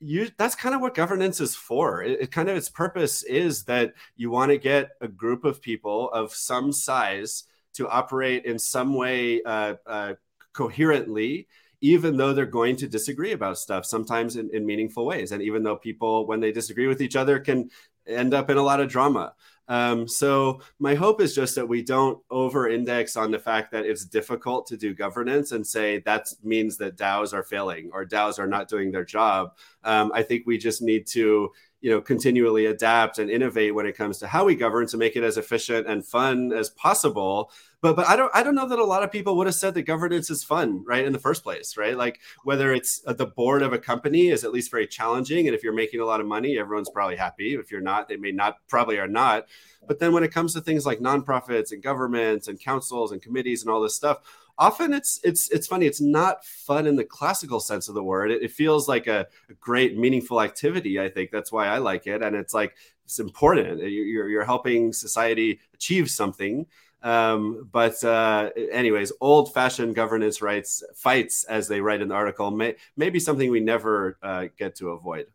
you 0.00 0.28
that's 0.38 0.54
kind 0.54 0.74
of 0.74 0.80
what 0.80 0.94
governance 0.94 1.40
is 1.40 1.54
for. 1.54 2.02
It, 2.02 2.20
it 2.20 2.30
kind 2.30 2.48
of 2.48 2.56
its 2.56 2.68
purpose 2.68 3.22
is 3.22 3.64
that 3.64 3.94
you 4.16 4.30
want 4.30 4.50
to 4.50 4.58
get 4.58 4.90
a 5.00 5.08
group 5.08 5.44
of 5.44 5.60
people 5.60 6.10
of 6.12 6.32
some 6.34 6.72
size 6.72 7.44
to 7.74 7.88
operate 7.88 8.44
in 8.44 8.58
some 8.58 8.94
way 8.94 9.42
uh, 9.42 9.74
uh, 9.86 10.14
coherently 10.52 11.48
even 11.80 12.16
though 12.16 12.32
they're 12.32 12.46
going 12.46 12.76
to 12.76 12.88
disagree 12.88 13.32
about 13.32 13.58
stuff, 13.58 13.86
sometimes 13.86 14.36
in, 14.36 14.50
in 14.52 14.66
meaningful 14.66 15.06
ways. 15.06 15.32
And 15.32 15.42
even 15.42 15.62
though 15.62 15.76
people, 15.76 16.26
when 16.26 16.40
they 16.40 16.52
disagree 16.52 16.86
with 16.86 17.00
each 17.00 17.16
other, 17.16 17.38
can 17.38 17.70
end 18.06 18.34
up 18.34 18.50
in 18.50 18.56
a 18.56 18.62
lot 18.62 18.80
of 18.80 18.88
drama. 18.88 19.34
Um, 19.68 20.08
so 20.08 20.60
my 20.78 20.94
hope 20.94 21.20
is 21.20 21.34
just 21.34 21.54
that 21.54 21.68
we 21.68 21.82
don't 21.82 22.18
over-index 22.30 23.16
on 23.16 23.30
the 23.30 23.38
fact 23.38 23.70
that 23.72 23.84
it's 23.84 24.04
difficult 24.04 24.66
to 24.68 24.76
do 24.76 24.94
governance 24.94 25.52
and 25.52 25.66
say 25.66 26.00
that 26.00 26.28
means 26.42 26.78
that 26.78 26.96
DAOs 26.96 27.34
are 27.34 27.42
failing 27.42 27.90
or 27.92 28.04
DAOs 28.04 28.38
are 28.38 28.46
not 28.46 28.68
doing 28.68 28.90
their 28.90 29.04
job. 29.04 29.56
Um, 29.84 30.10
I 30.14 30.22
think 30.22 30.44
we 30.46 30.58
just 30.58 30.82
need 30.82 31.06
to 31.08 31.50
you 31.80 31.90
know 31.90 32.00
continually 32.00 32.66
adapt 32.66 33.18
and 33.18 33.30
innovate 33.30 33.74
when 33.74 33.86
it 33.86 33.96
comes 33.96 34.18
to 34.18 34.26
how 34.26 34.44
we 34.44 34.54
govern 34.54 34.86
to 34.88 34.96
make 34.96 35.16
it 35.16 35.22
as 35.22 35.36
efficient 35.36 35.86
and 35.86 36.04
fun 36.04 36.52
as 36.52 36.70
possible. 36.70 37.50
But 37.80 37.94
but 37.94 38.08
i 38.08 38.16
don't 38.16 38.32
i 38.34 38.42
don't 38.42 38.56
know 38.56 38.66
that 38.66 38.78
a 38.78 38.84
lot 38.84 39.04
of 39.04 39.12
people 39.12 39.36
would 39.36 39.46
have 39.46 39.54
said 39.54 39.74
that 39.74 39.82
governance 39.82 40.30
is 40.30 40.42
fun 40.42 40.84
right 40.84 41.04
in 41.04 41.12
the 41.12 41.18
first 41.18 41.44
place 41.44 41.76
right? 41.76 41.96
Like 41.96 42.20
whether 42.42 42.72
it's 42.72 43.00
uh, 43.06 43.12
the 43.12 43.26
board 43.26 43.62
of 43.62 43.72
a 43.72 43.78
company 43.78 44.28
is 44.28 44.44
at 44.44 44.52
least 44.52 44.70
very 44.70 44.86
challenging 44.86 45.46
and 45.46 45.54
if 45.54 45.62
you're 45.62 45.72
making 45.72 46.00
a 46.00 46.04
lot 46.04 46.20
of 46.20 46.26
money 46.26 46.58
everyone's 46.58 46.90
probably 46.90 47.16
happy. 47.16 47.54
If 47.54 47.70
you're 47.70 47.80
not 47.80 48.08
they 48.08 48.16
may 48.16 48.32
not 48.32 48.56
probably 48.68 48.98
are 48.98 49.08
not. 49.08 49.46
But 49.86 50.00
then 50.00 50.12
when 50.12 50.24
it 50.24 50.32
comes 50.32 50.54
to 50.54 50.60
things 50.60 50.84
like 50.84 50.98
nonprofits 50.98 51.70
and 51.70 51.82
governments 51.82 52.48
and 52.48 52.60
councils 52.60 53.12
and 53.12 53.22
committees 53.22 53.62
and 53.62 53.70
all 53.70 53.80
this 53.80 53.94
stuff 53.94 54.18
often 54.58 54.92
it's 54.92 55.20
it's 55.22 55.50
it's 55.50 55.66
funny 55.66 55.86
it's 55.86 56.00
not 56.00 56.44
fun 56.44 56.86
in 56.86 56.96
the 56.96 57.04
classical 57.04 57.60
sense 57.60 57.88
of 57.88 57.94
the 57.94 58.02
word. 58.02 58.30
It, 58.30 58.42
it 58.42 58.50
feels 58.50 58.88
like 58.88 59.06
a, 59.06 59.26
a, 59.48 59.54
great 59.54 59.96
meaningful 59.96 60.40
activity 60.40 61.00
i 61.00 61.08
think. 61.08 61.30
That's 61.30 61.52
why 61.52 61.68
i 61.68 61.78
like 61.78 62.06
it. 62.06 62.22
And 62.22 62.34
it's 62.36 62.54
like 62.54 62.74
it's 63.04 63.20
important. 63.20 63.80
You're, 63.80 64.28
you're 64.28 64.44
helping 64.44 64.92
society 64.92 65.60
achieve 65.72 66.10
something. 66.10 66.66
Um, 67.02 67.68
but 67.70 68.02
uh, 68.02 68.50
anyways 68.72 69.12
old 69.20 69.54
fashioned 69.54 69.94
governance 69.94 70.42
rights 70.42 70.82
fights 70.96 71.44
as 71.44 71.68
they 71.68 71.80
write 71.80 72.02
in 72.02 72.08
the 72.08 72.14
article 72.14 72.50
may, 72.50 72.74
may 72.96 73.08
be 73.08 73.20
something 73.20 73.50
we 73.50 73.60
never 73.60 74.18
uh, 74.20 74.46
get 74.58 74.74
to 74.76 74.90
avoid 74.90 75.26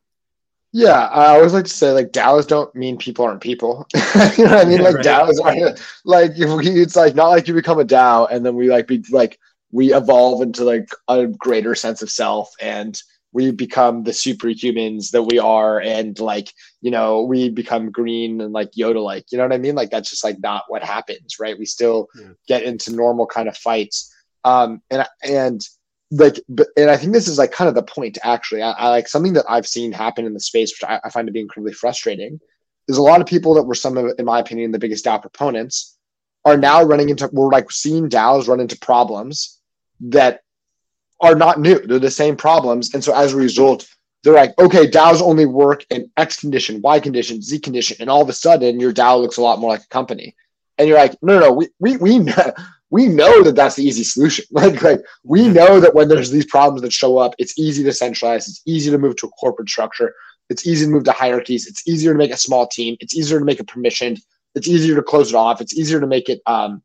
yeah, 0.73 1.05
I 1.05 1.27
always 1.27 1.53
like 1.53 1.65
to 1.65 1.69
say 1.69 1.91
like 1.91 2.11
DAOs 2.11 2.47
don't 2.47 2.73
mean 2.73 2.97
people 2.97 3.25
aren't 3.25 3.41
people. 3.41 3.87
you 3.93 4.43
know 4.43 4.55
what 4.55 4.65
I 4.65 4.65
mean? 4.65 4.79
Yeah, 4.79 4.83
like 4.83 4.95
right. 4.95 5.05
DAOs 5.05 5.39
are 5.39 5.75
like 6.03 6.31
if 6.35 6.51
we, 6.51 6.81
it's 6.81 6.95
like 6.95 7.13
not 7.13 7.29
like 7.29 7.47
you 7.47 7.53
become 7.53 7.79
a 7.79 7.85
DAO 7.85 8.27
and 8.29 8.43
then 8.43 8.55
we 8.55 8.69
like 8.69 8.87
be 8.87 9.05
like 9.11 9.39
we 9.71 9.93
evolve 9.93 10.41
into 10.41 10.63
like 10.63 10.89
a 11.07 11.27
greater 11.27 11.75
sense 11.75 12.01
of 12.01 12.09
self 12.09 12.51
and 12.59 12.99
we 13.33 13.51
become 13.51 14.03
the 14.03 14.11
superhumans 14.11 15.11
that 15.11 15.23
we 15.23 15.39
are 15.39 15.79
and 15.81 16.19
like 16.19 16.53
you 16.81 16.91
know 16.91 17.23
we 17.23 17.49
become 17.49 17.91
green 17.91 18.39
and 18.39 18.53
like 18.53 18.71
yoda 18.73 19.03
like 19.03 19.25
you 19.31 19.37
know 19.37 19.43
what 19.43 19.53
i 19.53 19.57
mean 19.57 19.73
like 19.73 19.89
that's 19.89 20.11
just 20.11 20.23
like 20.23 20.39
not 20.39 20.63
what 20.67 20.83
happens 20.83 21.39
right 21.39 21.57
we 21.57 21.65
still 21.65 22.07
yeah. 22.15 22.27
get 22.47 22.61
into 22.61 22.93
normal 22.93 23.25
kind 23.25 23.47
of 23.47 23.57
fights 23.57 24.13
um 24.43 24.81
and 24.91 25.05
and 25.27 25.61
like 26.13 26.39
but 26.49 26.67
and 26.77 26.89
i 26.89 26.97
think 26.97 27.13
this 27.13 27.27
is 27.27 27.37
like 27.37 27.51
kind 27.51 27.67
of 27.67 27.75
the 27.75 27.83
point 27.83 28.17
actually. 28.23 28.61
I, 28.61 28.71
I, 28.71 28.89
like 28.89 29.07
something 29.07 29.33
that 29.33 29.45
i've 29.49 29.67
seen 29.67 29.91
happen 29.91 30.25
in 30.25 30.33
the 30.33 30.39
space 30.39 30.71
which 30.71 30.87
I, 30.87 30.99
I, 31.03 31.09
find 31.09 31.27
to 31.27 31.33
be 31.33 31.39
incredibly 31.39 31.73
frustrating 31.73 32.39
is 32.87 32.97
a 32.97 33.01
lot 33.01 33.21
of 33.21 33.27
people 33.27 33.53
that 33.55 33.63
were 33.63 33.75
some 33.75 33.97
of 33.97 34.13
in 34.17 34.25
my 34.25 34.39
opinion 34.39 34.71
the 34.71 34.79
biggest 34.79 35.05
dao 35.05 35.21
proponents 35.21 35.97
are 36.45 36.57
now 36.57 36.83
running 36.83 37.09
into 37.09 37.29
we're 37.31 37.49
like 37.49 37.71
seeing 37.71 38.09
daos 38.09 38.47
run 38.47 38.59
into 38.59 38.77
problems 38.77 39.59
that 39.99 40.41
are 41.21 41.35
not 41.35 41.59
new. 41.59 41.79
They're 41.79 41.99
the 41.99 42.11
same 42.11 42.35
problems. 42.35 42.93
And 42.93 43.03
so 43.03 43.15
as 43.15 43.33
a 43.33 43.37
result 43.37 43.87
they're 44.23 44.33
like 44.33 44.57
okay 44.59 44.87
daos 44.87 45.21
only 45.21 45.45
work 45.45 45.85
in 45.89 46.09
x 46.15 46.39
condition 46.39 46.81
y 46.81 46.99
condition 46.99 47.41
z 47.41 47.59
condition. 47.59 47.97
And 47.99 48.09
all 48.09 48.21
of 48.21 48.29
a 48.29 48.33
sudden 48.33 48.79
your 48.79 48.93
dao 48.93 49.21
looks 49.21 49.37
a 49.37 49.41
lot 49.41 49.59
more 49.59 49.69
like 49.69 49.83
a 49.83 49.87
company. 49.87 50.35
And 50.77 50.87
you're 50.87 50.97
like 50.97 51.15
no 51.21 51.39
no 51.39 51.47
no 51.47 51.53
we 51.53 51.69
we, 51.79 51.97
we 51.97 52.19
we 52.93 53.07
know 53.07 53.41
that 53.41 53.55
that's 53.55 53.75
the 53.75 53.83
easy 53.83 54.03
solution. 54.03 54.45
Like, 54.51 54.83
like 54.83 55.01
we 55.23 55.47
know 55.47 55.79
that 55.79 55.95
when 55.95 56.07
there's 56.09 56.29
these 56.29 56.45
problems 56.45 56.83
that 56.83 56.93
show 56.93 57.17
up, 57.17 57.33
it's 57.39 57.57
easy 57.57 57.83
to 57.83 57.91
centralize. 57.91 58.47
It's 58.47 58.61
easy 58.67 58.91
to 58.91 58.99
move 58.99 59.15
to 59.15 59.27
a 59.27 59.31
corporate 59.31 59.67
structure. 59.67 60.13
It's 60.51 60.67
easy 60.67 60.85
to 60.85 60.91
move 60.91 61.05
to 61.05 61.11
hierarchies. 61.11 61.65
It's 61.65 61.87
easier 61.87 62.11
to 62.13 62.19
make 62.19 62.31
a 62.31 62.37
small 62.37 62.67
team. 62.67 62.95
It's 62.99 63.15
easier 63.15 63.39
to 63.39 63.45
make 63.45 63.59
it 63.59 63.65
permissioned. 63.65 64.21
It's 64.53 64.67
easier 64.67 64.95
to 64.95 65.01
close 65.01 65.29
it 65.29 65.35
off. 65.35 65.59
It's 65.59 65.75
easier 65.75 65.99
to 66.01 66.05
make 66.05 66.29
it. 66.29 66.41
Um, 66.45 66.83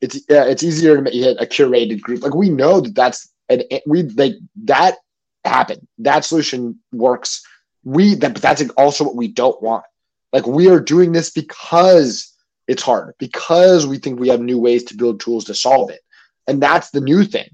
it's 0.00 0.16
uh, 0.16 0.48
it's 0.52 0.64
easier 0.64 0.96
to 0.96 1.02
make 1.02 1.14
it 1.14 1.36
a 1.38 1.46
curated 1.46 2.00
group. 2.00 2.24
Like 2.24 2.34
we 2.34 2.50
know 2.50 2.80
that 2.80 2.96
that's 2.96 3.30
and 3.48 3.62
we 3.86 4.02
like 4.02 4.34
that 4.64 4.96
happened. 5.44 5.86
That 5.98 6.24
solution 6.24 6.80
works. 6.90 7.46
We 7.84 8.16
that 8.16 8.32
but 8.32 8.42
that's 8.42 8.68
also 8.70 9.04
what 9.04 9.14
we 9.14 9.28
don't 9.28 9.62
want. 9.62 9.84
Like 10.32 10.48
we 10.48 10.68
are 10.70 10.80
doing 10.80 11.12
this 11.12 11.30
because 11.30 12.29
it's 12.70 12.84
hard 12.84 13.14
because 13.18 13.84
we 13.84 13.98
think 13.98 14.20
we 14.20 14.28
have 14.28 14.40
new 14.40 14.56
ways 14.56 14.84
to 14.84 14.96
build 14.96 15.18
tools 15.18 15.44
to 15.44 15.54
solve 15.56 15.90
it. 15.90 16.02
And 16.46 16.62
that's 16.62 16.90
the 16.90 17.00
new 17.00 17.24
thing, 17.24 17.48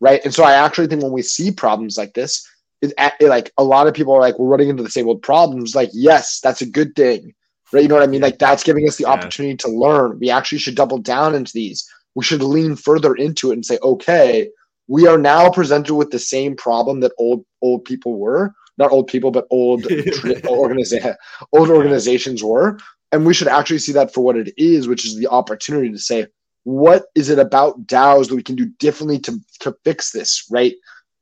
right? 0.00 0.24
And 0.24 0.32
so 0.32 0.44
I 0.44 0.54
actually 0.54 0.86
think 0.86 1.02
when 1.02 1.12
we 1.12 1.20
see 1.20 1.50
problems 1.50 1.98
like 1.98 2.14
this, 2.14 2.48
it, 2.80 2.94
it, 2.98 3.28
like 3.28 3.52
a 3.58 3.64
lot 3.64 3.86
of 3.86 3.92
people 3.92 4.14
are 4.14 4.20
like, 4.20 4.38
we're 4.38 4.48
running 4.48 4.70
into 4.70 4.82
the 4.82 4.88
same 4.88 5.06
old 5.06 5.20
problems. 5.20 5.74
Like, 5.74 5.90
yes, 5.92 6.40
that's 6.40 6.62
a 6.62 6.66
good 6.66 6.96
thing, 6.96 7.34
right? 7.70 7.82
You 7.82 7.88
know 7.88 7.96
what 7.96 8.02
I 8.02 8.06
mean? 8.06 8.22
Like, 8.22 8.38
that's 8.38 8.64
giving 8.64 8.88
us 8.88 8.96
the 8.96 9.04
yeah. 9.04 9.10
opportunity 9.10 9.58
to 9.58 9.68
learn. 9.68 10.18
We 10.18 10.30
actually 10.30 10.58
should 10.58 10.74
double 10.74 10.96
down 10.96 11.34
into 11.34 11.52
these. 11.52 11.86
We 12.14 12.24
should 12.24 12.42
lean 12.42 12.74
further 12.74 13.14
into 13.14 13.50
it 13.50 13.54
and 13.54 13.66
say, 13.66 13.78
okay, 13.82 14.48
we 14.88 15.06
are 15.06 15.18
now 15.18 15.50
presented 15.50 15.94
with 15.94 16.10
the 16.10 16.18
same 16.18 16.56
problem 16.56 17.00
that 17.00 17.12
old 17.18 17.44
old 17.60 17.84
people 17.84 18.18
were 18.18 18.54
not 18.78 18.90
old 18.90 19.06
people, 19.06 19.30
but 19.30 19.46
old 19.50 19.82
organiza- 19.84 21.16
old 21.52 21.68
organizations 21.68 22.42
were 22.42 22.78
and 23.12 23.26
we 23.26 23.34
should 23.34 23.48
actually 23.48 23.78
see 23.78 23.92
that 23.92 24.12
for 24.12 24.24
what 24.24 24.36
it 24.36 24.52
is, 24.56 24.88
which 24.88 25.04
is 25.04 25.16
the 25.16 25.28
opportunity 25.28 25.90
to 25.90 25.98
say, 25.98 26.26
what 26.64 27.04
is 27.14 27.28
it 27.28 27.38
about 27.38 27.86
DAOs 27.86 28.28
that 28.28 28.34
we 28.34 28.42
can 28.42 28.56
do 28.56 28.66
differently 28.78 29.18
to, 29.20 29.38
to 29.60 29.76
fix 29.84 30.10
this, 30.10 30.46
right? 30.50 30.74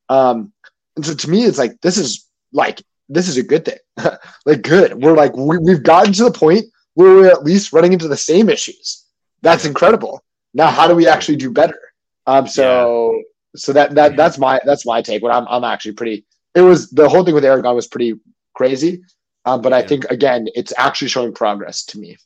Um, 0.08 0.52
and 0.96 1.04
so 1.04 1.14
to 1.14 1.30
me, 1.30 1.44
it's 1.44 1.58
like 1.58 1.80
this 1.80 1.96
is 1.96 2.26
like 2.52 2.82
this 3.08 3.28
is 3.28 3.36
a 3.36 3.42
good 3.42 3.64
thing, 3.64 3.78
like 4.46 4.62
good. 4.62 5.02
We're 5.02 5.16
like 5.16 5.36
we, 5.36 5.58
we've 5.58 5.82
gotten 5.82 6.12
to 6.14 6.24
the 6.24 6.30
point 6.30 6.66
where 6.94 7.14
we're 7.14 7.30
at 7.30 7.44
least 7.44 7.72
running 7.72 7.92
into 7.92 8.08
the 8.08 8.16
same 8.16 8.48
issues. 8.48 9.04
That's 9.42 9.64
incredible. 9.64 10.22
Now, 10.52 10.68
how 10.68 10.88
do 10.88 10.94
we 10.94 11.06
actually 11.06 11.36
do 11.36 11.50
better? 11.50 11.78
Um, 12.26 12.46
so 12.46 13.14
yeah. 13.14 13.22
so 13.56 13.72
that 13.72 13.94
that 13.94 14.16
that's 14.16 14.38
my 14.38 14.60
that's 14.64 14.84
my 14.84 15.00
take. 15.00 15.22
What 15.22 15.34
I'm 15.34 15.46
I'm 15.48 15.64
actually 15.64 15.92
pretty. 15.92 16.24
It 16.54 16.62
was 16.62 16.90
the 16.90 17.08
whole 17.08 17.24
thing 17.24 17.34
with 17.34 17.44
Aragon 17.44 17.74
was 17.74 17.86
pretty 17.86 18.18
crazy. 18.54 19.02
Um, 19.54 19.62
but 19.62 19.72
I 19.72 19.82
think 19.82 20.04
again, 20.04 20.48
it's 20.54 20.72
actually 20.76 21.08
showing 21.08 21.32
progress 21.32 21.84
to 21.86 21.98
me. 21.98 22.16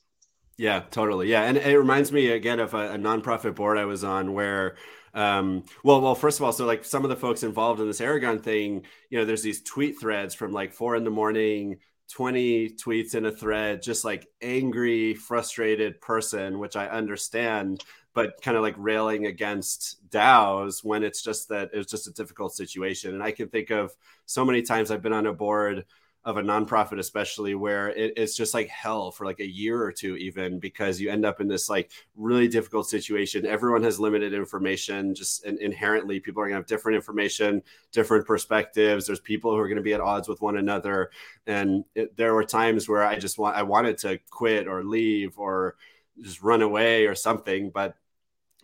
Yeah, 0.57 0.83
totally. 0.91 1.29
Yeah, 1.29 1.43
and 1.43 1.57
it 1.57 1.77
reminds 1.77 2.11
me 2.11 2.31
again 2.31 2.59
of 2.59 2.73
a, 2.73 2.93
a 2.93 2.97
nonprofit 2.97 3.55
board 3.55 3.77
I 3.77 3.85
was 3.85 4.03
on 4.03 4.33
where 4.33 4.75
um, 5.13 5.63
well, 5.83 6.01
well, 6.01 6.13
first 6.13 6.39
of 6.39 6.43
all, 6.43 6.51
so 6.51 6.65
like 6.65 6.83
some 6.83 7.03
of 7.03 7.09
the 7.09 7.15
folks 7.15 7.43
involved 7.43 7.79
in 7.79 7.87
this 7.87 8.01
Aragon 8.01 8.39
thing, 8.39 8.85
you 9.09 9.17
know, 9.17 9.23
there's 9.23 9.41
these 9.41 9.63
tweet 9.63 9.97
threads 9.99 10.35
from 10.35 10.51
like 10.51 10.73
four 10.73 10.97
in 10.97 11.05
the 11.05 11.09
morning, 11.09 11.77
20 12.11 12.71
tweets 12.71 13.15
in 13.15 13.25
a 13.25 13.31
thread, 13.31 13.81
just 13.81 14.03
like 14.03 14.27
angry, 14.41 15.13
frustrated 15.13 16.01
person, 16.01 16.59
which 16.59 16.75
I 16.75 16.87
understand, 16.87 17.81
but 18.13 18.41
kind 18.41 18.57
of 18.57 18.63
like 18.63 18.75
railing 18.77 19.25
against 19.25 20.05
DAOs 20.09 20.83
when 20.83 21.01
it's 21.01 21.23
just 21.23 21.47
that 21.47 21.69
it's 21.73 21.89
just 21.89 22.07
a 22.07 22.13
difficult 22.13 22.53
situation. 22.53 23.13
And 23.13 23.23
I 23.23 23.31
can 23.31 23.47
think 23.47 23.71
of 23.71 23.95
so 24.25 24.43
many 24.43 24.63
times 24.63 24.91
I've 24.91 25.01
been 25.01 25.13
on 25.13 25.27
a 25.27 25.33
board 25.33 25.85
of 26.25 26.37
a 26.37 26.41
nonprofit 26.41 26.97
especially 26.97 27.53
where 27.53 27.89
it, 27.89 28.13
it's 28.17 28.35
just 28.35 28.55
like 28.55 28.67
hell 28.67 29.11
for 29.11 29.25
like 29.25 29.39
a 29.39 29.47
year 29.47 29.81
or 29.81 29.91
two 29.91 30.17
even 30.17 30.59
because 30.59 30.99
you 30.99 31.11
end 31.11 31.23
up 31.23 31.39
in 31.39 31.47
this 31.47 31.69
like 31.69 31.91
really 32.15 32.47
difficult 32.47 32.89
situation. 32.89 33.45
Everyone 33.45 33.83
has 33.83 33.99
limited 33.99 34.33
information 34.33 35.13
just 35.13 35.45
inherently 35.45 36.19
people 36.19 36.41
are 36.41 36.45
going 36.45 36.55
to 36.55 36.59
have 36.59 36.65
different 36.65 36.95
information 36.95 37.61
different 37.91 38.25
perspectives. 38.25 39.05
There's 39.05 39.19
people 39.19 39.51
who 39.51 39.59
are 39.59 39.67
going 39.67 39.77
to 39.77 39.83
be 39.83 39.93
at 39.93 40.01
odds 40.01 40.27
with 40.27 40.41
one 40.41 40.57
another. 40.57 41.11
And 41.45 41.85
it, 41.93 42.17
there 42.17 42.33
were 42.33 42.43
times 42.43 42.89
where 42.89 43.03
i 43.03 43.19
just 43.19 43.37
want 43.37 43.55
i 43.55 43.61
wanted 43.61 43.99
to 43.99 44.17
quit 44.31 44.67
or 44.67 44.83
leave 44.83 45.37
or 45.37 45.75
just 46.21 46.41
run 46.41 46.63
away 46.63 47.05
or 47.05 47.13
something. 47.13 47.69
But 47.69 47.95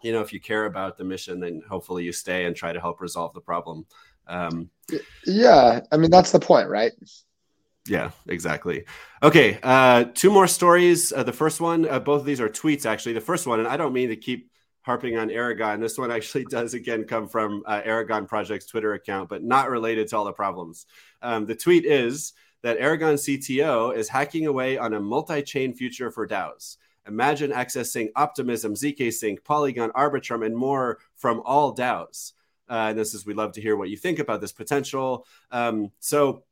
you 0.01 0.11
know 0.11 0.21
if 0.21 0.33
you 0.33 0.39
care 0.39 0.65
about 0.65 0.97
the 0.97 1.03
mission 1.03 1.39
then 1.39 1.61
hopefully 1.69 2.03
you 2.03 2.11
stay 2.11 2.45
and 2.45 2.55
try 2.55 2.73
to 2.73 2.79
help 2.79 3.01
resolve 3.01 3.35
the 3.35 3.41
problem. 3.41 3.85
Um, 4.27 4.69
yeah 5.25 5.81
i 5.91 5.97
mean 5.97 6.11
that's 6.11 6.31
the 6.31 6.39
point 6.39 6.69
right 6.69 6.93
Yeah, 7.87 8.11
exactly. 8.27 8.85
Okay, 9.23 9.59
uh, 9.63 10.05
two 10.13 10.31
more 10.31 10.47
stories. 10.47 11.11
Uh, 11.11 11.23
the 11.23 11.33
first 11.33 11.59
one, 11.59 11.87
uh, 11.87 11.99
both 11.99 12.21
of 12.21 12.25
these 12.25 12.39
are 12.39 12.49
tweets 12.49 12.85
actually. 12.85 13.13
The 13.13 13.21
first 13.21 13.47
one, 13.47 13.59
and 13.59 13.67
I 13.67 13.77
don't 13.77 13.93
mean 13.93 14.09
to 14.09 14.15
keep 14.15 14.51
harping 14.81 15.17
on 15.17 15.31
Aragon. 15.31 15.79
This 15.79 15.97
one 15.97 16.11
actually 16.11 16.45
does 16.49 16.73
again 16.73 17.05
come 17.05 17.27
from 17.27 17.63
uh, 17.65 17.81
Aragon 17.83 18.27
Project's 18.27 18.67
Twitter 18.67 18.93
account, 18.93 19.29
but 19.29 19.43
not 19.43 19.69
related 19.69 20.07
to 20.09 20.17
all 20.17 20.25
the 20.25 20.33
problems. 20.33 20.85
Um, 21.21 21.45
the 21.45 21.55
tweet 21.55 21.85
is 21.85 22.33
that 22.63 22.77
Aragon 22.77 23.15
CTO 23.15 23.95
is 23.95 24.09
hacking 24.09 24.45
away 24.45 24.77
on 24.77 24.93
a 24.93 24.99
multi-chain 24.99 25.73
future 25.73 26.11
for 26.11 26.27
DAOs. 26.27 26.77
Imagine 27.07 27.51
accessing 27.51 28.09
Optimism, 28.15 28.75
zkSync, 28.75 29.43
Polygon, 29.43 29.89
Arbitrum, 29.91 30.45
and 30.45 30.55
more 30.55 30.99
from 31.15 31.41
all 31.43 31.75
DAOs. 31.75 32.33
Uh, 32.69 32.89
and 32.89 32.99
this 32.99 33.15
is, 33.15 33.25
we'd 33.25 33.35
love 33.35 33.53
to 33.53 33.61
hear 33.61 33.75
what 33.75 33.89
you 33.89 33.97
think 33.97 34.19
about 34.19 34.39
this 34.39 34.51
potential. 34.51 35.25
Um, 35.51 35.91
so 35.99 36.43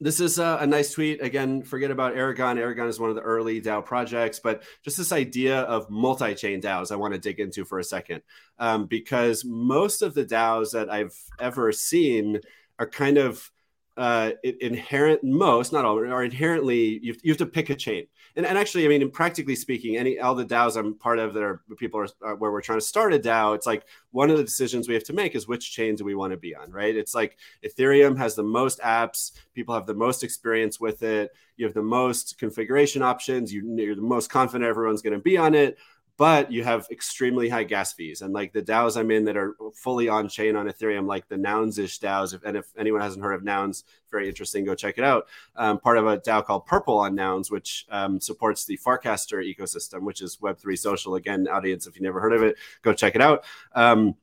this 0.00 0.20
is 0.20 0.38
a, 0.38 0.58
a, 0.60 0.66
nice 0.66 0.92
tweet. 0.92 1.22
Again, 1.22 1.62
forget 1.62 1.90
about 1.90 2.16
Aragon. 2.16 2.58
Aragon 2.58 2.88
is 2.88 3.00
one 3.00 3.08
of 3.08 3.16
the 3.16 3.22
early 3.22 3.60
DAO 3.62 3.84
projects, 3.84 4.38
but 4.38 4.62
just 4.84 4.98
this 4.98 5.12
idea 5.12 5.60
of 5.62 5.88
multi 5.88 6.34
chain 6.34 6.60
DAOs, 6.60 6.92
I 6.92 6.96
want 6.96 7.14
to 7.14 7.20
dig 7.20 7.40
into 7.40 7.64
for 7.64 7.78
a 7.78 7.84
second. 7.84 8.22
Um, 8.58 8.86
because 8.86 9.44
most 9.44 10.02
of 10.02 10.12
the 10.12 10.24
DAOs 10.24 10.72
that 10.72 10.90
I've 10.90 11.16
ever 11.40 11.72
seen 11.72 12.40
are 12.78 12.88
kind 12.88 13.16
of 13.16 13.50
uh, 13.96 14.32
inherent, 14.60 15.24
most, 15.24 15.72
not 15.72 15.84
all, 15.84 15.98
are 15.98 16.24
inherently, 16.24 16.98
you 17.02 17.12
have, 17.12 17.20
you 17.22 17.30
have 17.30 17.38
to 17.38 17.46
pick 17.46 17.70
a 17.70 17.74
chain 17.74 18.06
and, 18.36 18.44
and 18.44 18.58
actually, 18.58 18.84
I 18.84 18.88
mean, 18.88 19.10
practically 19.10 19.56
speaking, 19.56 19.96
any 19.96 20.18
all 20.18 20.34
the 20.34 20.44
DAOs 20.44 20.76
I'm 20.76 20.94
part 20.94 21.18
of 21.18 21.32
that 21.34 21.42
are 21.42 21.62
people 21.78 22.00
are, 22.00 22.08
are, 22.22 22.36
where 22.36 22.52
we're 22.52 22.60
trying 22.60 22.78
to 22.78 22.84
start 22.84 23.14
a 23.14 23.18
DAO. 23.18 23.54
It's 23.54 23.66
like 23.66 23.84
one 24.10 24.30
of 24.30 24.36
the 24.36 24.44
decisions 24.44 24.86
we 24.86 24.94
have 24.94 25.04
to 25.04 25.14
make 25.14 25.34
is 25.34 25.48
which 25.48 25.72
chain 25.72 25.94
do 25.94 26.04
we 26.04 26.14
want 26.14 26.32
to 26.32 26.36
be 26.36 26.54
on, 26.54 26.70
right? 26.70 26.94
It's 26.94 27.14
like 27.14 27.38
Ethereum 27.64 28.16
has 28.18 28.34
the 28.34 28.42
most 28.42 28.78
apps, 28.80 29.32
people 29.54 29.74
have 29.74 29.86
the 29.86 29.94
most 29.94 30.22
experience 30.22 30.78
with 30.78 31.02
it, 31.02 31.30
you 31.56 31.64
have 31.64 31.74
the 31.74 31.82
most 31.82 32.38
configuration 32.38 33.00
options, 33.00 33.52
you, 33.52 33.74
you're 33.78 33.96
the 33.96 34.02
most 34.02 34.28
confident 34.28 34.68
everyone's 34.68 35.02
going 35.02 35.14
to 35.14 35.18
be 35.18 35.38
on 35.38 35.54
it 35.54 35.78
but 36.16 36.50
you 36.50 36.64
have 36.64 36.86
extremely 36.90 37.48
high 37.48 37.64
gas 37.64 37.92
fees. 37.92 38.22
And 38.22 38.32
like 38.32 38.52
the 38.52 38.62
DAOs 38.62 38.96
I'm 38.96 39.10
in 39.10 39.24
that 39.26 39.36
are 39.36 39.54
fully 39.74 40.08
on 40.08 40.28
chain 40.28 40.56
on 40.56 40.66
Ethereum, 40.66 41.06
like 41.06 41.28
the 41.28 41.36
Nouns-ish 41.36 42.00
DAOs. 42.00 42.34
If, 42.34 42.42
and 42.42 42.56
if 42.56 42.66
anyone 42.78 43.02
hasn't 43.02 43.22
heard 43.22 43.34
of 43.34 43.44
Nouns, 43.44 43.84
very 44.10 44.28
interesting, 44.28 44.64
go 44.64 44.74
check 44.74 44.96
it 44.96 45.04
out. 45.04 45.26
Um, 45.56 45.78
part 45.78 45.98
of 45.98 46.06
a 46.06 46.18
DAO 46.18 46.44
called 46.44 46.64
Purple 46.64 46.98
on 46.98 47.14
Nouns, 47.14 47.50
which 47.50 47.86
um, 47.90 48.20
supports 48.20 48.64
the 48.64 48.78
Farcaster 48.78 49.44
ecosystem, 49.44 50.02
which 50.02 50.22
is 50.22 50.38
Web3 50.38 50.78
social. 50.78 51.16
Again, 51.16 51.48
audience, 51.48 51.86
if 51.86 51.96
you 51.96 52.02
never 52.02 52.20
heard 52.20 52.32
of 52.32 52.42
it, 52.42 52.56
go 52.82 52.94
check 52.94 53.14
it 53.14 53.20
out. 53.20 53.44
Um, 53.74 54.14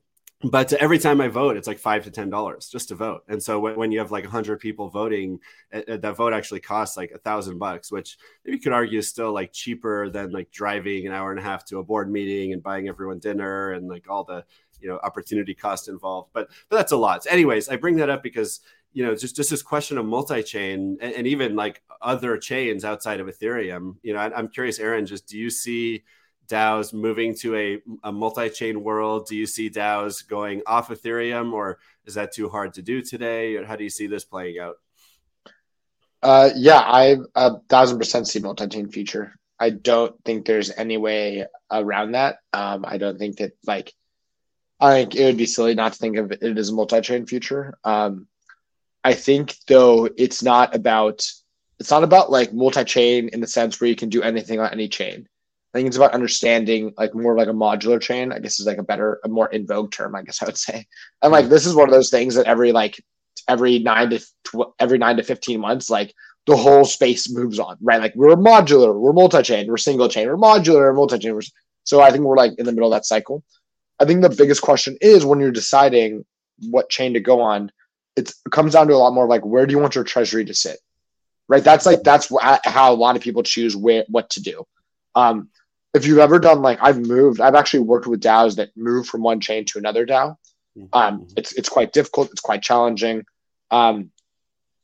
but 0.44 0.74
every 0.74 1.00
time 1.00 1.22
I 1.22 1.30
vote, 1.30 1.56
it's 1.56 1.68
like 1.68 1.80
five 1.80 2.04
to 2.04 2.12
ten 2.12 2.30
dollars 2.30 2.68
just 2.70 2.90
to 2.90 2.96
vote. 2.96 3.24
And 3.30 3.42
so 3.42 3.60
when, 3.60 3.76
when 3.76 3.92
you 3.92 4.00
have 4.00 4.12
like 4.12 4.26
a 4.26 4.30
hundred 4.30 4.60
people 4.60 4.90
voting, 4.90 5.40
uh, 5.74 5.98
that 5.98 6.18
vote 6.18 6.34
actually 6.34 6.60
costs 6.60 6.98
like 6.98 7.12
a 7.12 7.18
thousand 7.18 7.60
bucks, 7.60 7.92
which 7.92 8.18
you 8.44 8.60
could 8.60 8.74
argue 8.74 9.00
is 9.00 9.08
still 9.08 9.32
like 9.32 9.54
cheaper 9.54 10.10
than 10.10 10.32
like 10.32 10.52
driving 10.52 11.08
an 11.08 11.14
hour 11.14 11.32
and 11.32 11.40
a 11.40 11.44
half 11.44 11.66
to 11.66 11.80
a 11.80 11.84
board 11.84 12.12
meeting 12.12 12.52
and 12.52 12.62
buying 12.62 12.90
everyone 12.90 13.20
dinner 13.20 13.72
and 13.72 13.88
like 13.88 14.10
all 14.10 14.26
the 14.26 14.44
you 14.82 14.90
know 14.90 15.00
opportunity 15.04 15.54
cost 15.54 15.88
involved. 15.88 16.32
But 16.34 16.50
but 16.70 16.76
that's 16.76 16.92
a 16.92 16.98
lot. 16.98 17.24
So 17.24 17.30
anyways, 17.30 17.70
I 17.70 17.78
bring 17.78 17.96
that 17.98 18.10
up 18.10 18.22
because 18.22 18.60
you 18.92 19.06
know 19.06 19.16
just 19.16 19.38
just 19.38 19.50
this 19.50 19.64
question 19.64 19.98
of 19.98 20.06
multi-chain 20.06 20.98
and, 21.02 21.14
and 21.14 21.26
even 21.26 21.56
like 21.56 21.82
other 22.02 22.38
chains 22.38 22.84
outside 22.84 23.22
of 23.22 23.28
Ethereum. 23.28 23.96
You 24.04 24.14
know, 24.14 24.20
I, 24.20 24.36
I'm 24.36 24.50
curious, 24.50 24.80
Aaron, 24.80 25.06
just 25.06 25.26
do 25.26 25.38
you 25.38 25.50
see 25.50 26.04
DAOs 26.48 26.94
moving 26.94 27.36
to 27.36 27.56
a, 27.56 27.82
a 28.04 28.12
multi-chain 28.12 28.84
world? 28.84 29.28
Do 29.28 29.36
you 29.36 29.46
see 29.46 29.70
DAOs 29.70 30.28
going 30.28 30.62
off 30.68 30.90
Ethereum, 30.90 31.54
or 31.54 31.80
is 32.06 32.16
that 32.16 32.34
too 32.34 32.50
hard 32.50 32.74
to 32.76 32.82
do 32.82 33.02
today? 33.02 33.56
Or 33.56 33.66
how 33.66 33.76
do 33.76 33.84
you 33.84 33.90
see 33.90 34.08
this 34.08 34.26
playing 34.26 34.60
out? 34.60 34.76
Uh, 36.22 36.50
yeah, 36.56 36.80
I 36.80 37.18
a 37.36 37.60
thousand 37.70 37.98
percent 37.98 38.28
see 38.28 38.40
multi-chain 38.40 38.90
future. 38.90 39.34
I 39.60 39.70
don't 39.70 40.16
think 40.24 40.46
there's 40.46 40.72
any 40.72 40.98
way 40.98 41.46
around 41.72 42.14
that. 42.14 42.38
Um, 42.54 42.86
I 42.88 42.98
don't 42.98 43.18
think 43.18 43.38
that 43.38 43.52
like 43.66 43.94
I 44.80 44.94
think 44.94 45.16
it 45.16 45.26
would 45.26 45.38
be 45.38 45.46
silly 45.46 45.76
not 45.76 45.94
to 45.94 46.00
think 46.00 46.18
of 46.18 46.32
it 46.32 46.44
as 46.44 46.70
a 46.70 46.74
multi-chain 46.74 47.26
future. 47.26 47.78
Um, 47.84 48.28
I 49.04 49.14
think 49.14 49.56
though 49.68 50.10
it's 50.18 50.44
not 50.44 50.76
about 50.76 51.26
it's 51.80 51.92
not 51.92 52.04
about 52.04 52.32
like 52.32 52.54
multi-chain 52.54 53.30
in 53.30 53.42
the 53.42 53.48
sense 53.48 53.80
where 53.80 53.90
you 53.90 53.96
can 53.96 54.10
do 54.10 54.22
anything 54.22 54.60
on 54.60 54.72
any 54.72 54.88
chain. 54.88 55.28
I 55.74 55.78
think 55.78 55.88
it's 55.88 55.98
about 55.98 56.14
understanding 56.14 56.94
like 56.98 57.16
more 57.16 57.36
like 57.36 57.48
a 57.48 57.54
modular 57.54 58.00
chain. 58.00 58.32
I 58.32 58.40
guess 58.40 58.60
is 58.60 58.68
like 58.68 58.78
a 58.78 58.84
better, 58.84 59.20
a 59.24 59.30
more 59.30 59.48
in 59.48 59.66
vogue 59.66 59.92
term. 59.92 60.16
I 60.16 60.22
guess 60.22 60.42
I 60.42 60.46
would 60.46 60.58
say. 60.58 60.86
And 61.22 61.32
like 61.32 61.48
this 61.48 61.66
is 61.66 61.74
one 61.74 61.88
of 61.90 61.94
those 61.94 62.12
things 62.12 62.36
that 62.36 62.46
every 62.46 62.72
like 62.72 63.04
every 63.48 63.80
nine 63.80 64.12
to 64.12 64.20
tw- 64.20 64.74
every 64.80 64.98
nine 64.98 65.18
to 65.18 65.24
fifteen 65.24 65.60
months, 65.60 65.90
like 65.90 66.14
the 66.46 66.56
whole 66.56 66.86
space 66.86 67.32
moves 67.32 67.58
on, 67.58 67.78
right? 67.82 68.02
Like 68.02 68.14
we're 68.16 68.36
modular, 68.36 68.94
we're 69.00 69.14
multi-chain, 69.14 69.68
we're 69.68 69.78
single 69.78 70.10
chain, 70.10 70.28
we're 70.28 70.36
modular, 70.36 70.82
we're 70.82 70.94
multi-chain. 70.94 71.40
So 71.86 72.02
I 72.02 72.12
think 72.12 72.24
we're 72.24 72.38
like 72.38 72.54
in 72.58 72.66
the 72.66 72.72
middle 72.72 72.94
of 72.94 72.98
that 72.98 73.06
cycle. 73.06 73.44
I 74.00 74.06
think 74.06 74.22
the 74.22 74.30
biggest 74.30 74.62
question 74.62 74.98
is 75.02 75.26
when 75.26 75.40
you're 75.40 75.52
deciding 75.52 76.26
what 76.60 76.90
chain 76.90 77.14
to 77.14 77.20
go 77.20 77.42
on, 77.42 77.72
it 78.16 78.32
comes 78.52 78.74
down 78.74 78.88
to 78.88 78.94
a 78.94 78.98
lot 78.98 79.14
more 79.14 79.28
like 79.28 79.46
where 79.46 79.66
do 79.66 79.72
you 79.72 79.80
want 79.80 79.96
your 79.96 80.04
treasury 80.04 80.46
to 80.46 80.54
sit, 80.54 80.80
right? 81.48 81.64
That's 81.64 81.86
like 81.86 82.04
that's 82.04 82.30
how 82.66 82.94
a 82.94 82.96
lot 82.96 83.16
of 83.16 83.22
people 83.22 83.44
choose 83.44 83.76
where 83.76 84.06
what 84.08 84.30
to 84.32 84.42
do. 84.42 84.66
Um, 85.16 85.50
if 85.94 86.06
you've 86.06 86.20
ever 86.20 86.40
done 86.40 86.62
like 86.62 86.80
I've 86.82 87.00
moved, 87.00 87.40
I've 87.40 87.56
actually 87.56 87.82
worked 87.82 88.08
with 88.08 88.22
DAOs 88.22 88.56
that 88.56 88.76
move 88.76 89.08
from 89.08 89.22
one 89.22 89.40
chain 89.40 89.66
to 89.66 89.78
another 89.78 90.06
DAO. 90.06 90.36
Mm-hmm. 90.78 90.86
Um, 90.92 91.28
it's 91.38 91.54
it's 91.54 91.70
quite 91.70 91.94
difficult. 91.94 92.32
It's 92.32 92.42
quite 92.42 92.64
challenging. 92.64 93.26
Um, 93.70 94.12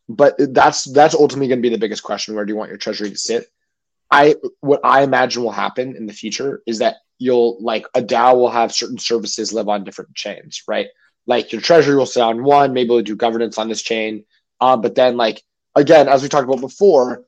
but 0.07 0.35
that's 0.37 0.85
that's 0.85 1.15
ultimately 1.15 1.47
going 1.47 1.59
to 1.59 1.69
be 1.69 1.73
the 1.73 1.79
biggest 1.79 2.03
question. 2.03 2.35
Where 2.35 2.45
do 2.45 2.51
you 2.51 2.57
want 2.57 2.69
your 2.69 2.77
treasury 2.77 3.09
to 3.09 3.17
sit? 3.17 3.47
I 4.11 4.35
what 4.61 4.81
I 4.83 5.03
imagine 5.03 5.43
will 5.43 5.51
happen 5.51 5.95
in 5.95 6.05
the 6.05 6.13
future 6.13 6.61
is 6.65 6.79
that 6.79 6.97
you'll 7.17 7.61
like 7.61 7.85
a 7.93 8.01
DAO 8.01 8.35
will 8.35 8.49
have 8.49 8.73
certain 8.73 8.97
services 8.97 9.53
live 9.53 9.67
on 9.67 9.83
different 9.83 10.15
chains, 10.15 10.63
right? 10.67 10.87
Like 11.27 11.51
your 11.51 11.61
treasury 11.61 11.95
will 11.95 12.07
sit 12.07 12.23
on 12.23 12.43
one, 12.43 12.73
maybe 12.73 12.89
we'll 12.89 13.01
do 13.01 13.15
governance 13.15 13.57
on 13.57 13.69
this 13.69 13.83
chain. 13.83 14.25
Um, 14.61 14.81
but 14.81 14.95
then 14.95 15.17
like 15.17 15.43
again, 15.75 16.07
as 16.07 16.23
we 16.23 16.29
talked 16.29 16.47
about 16.47 16.61
before, 16.61 17.23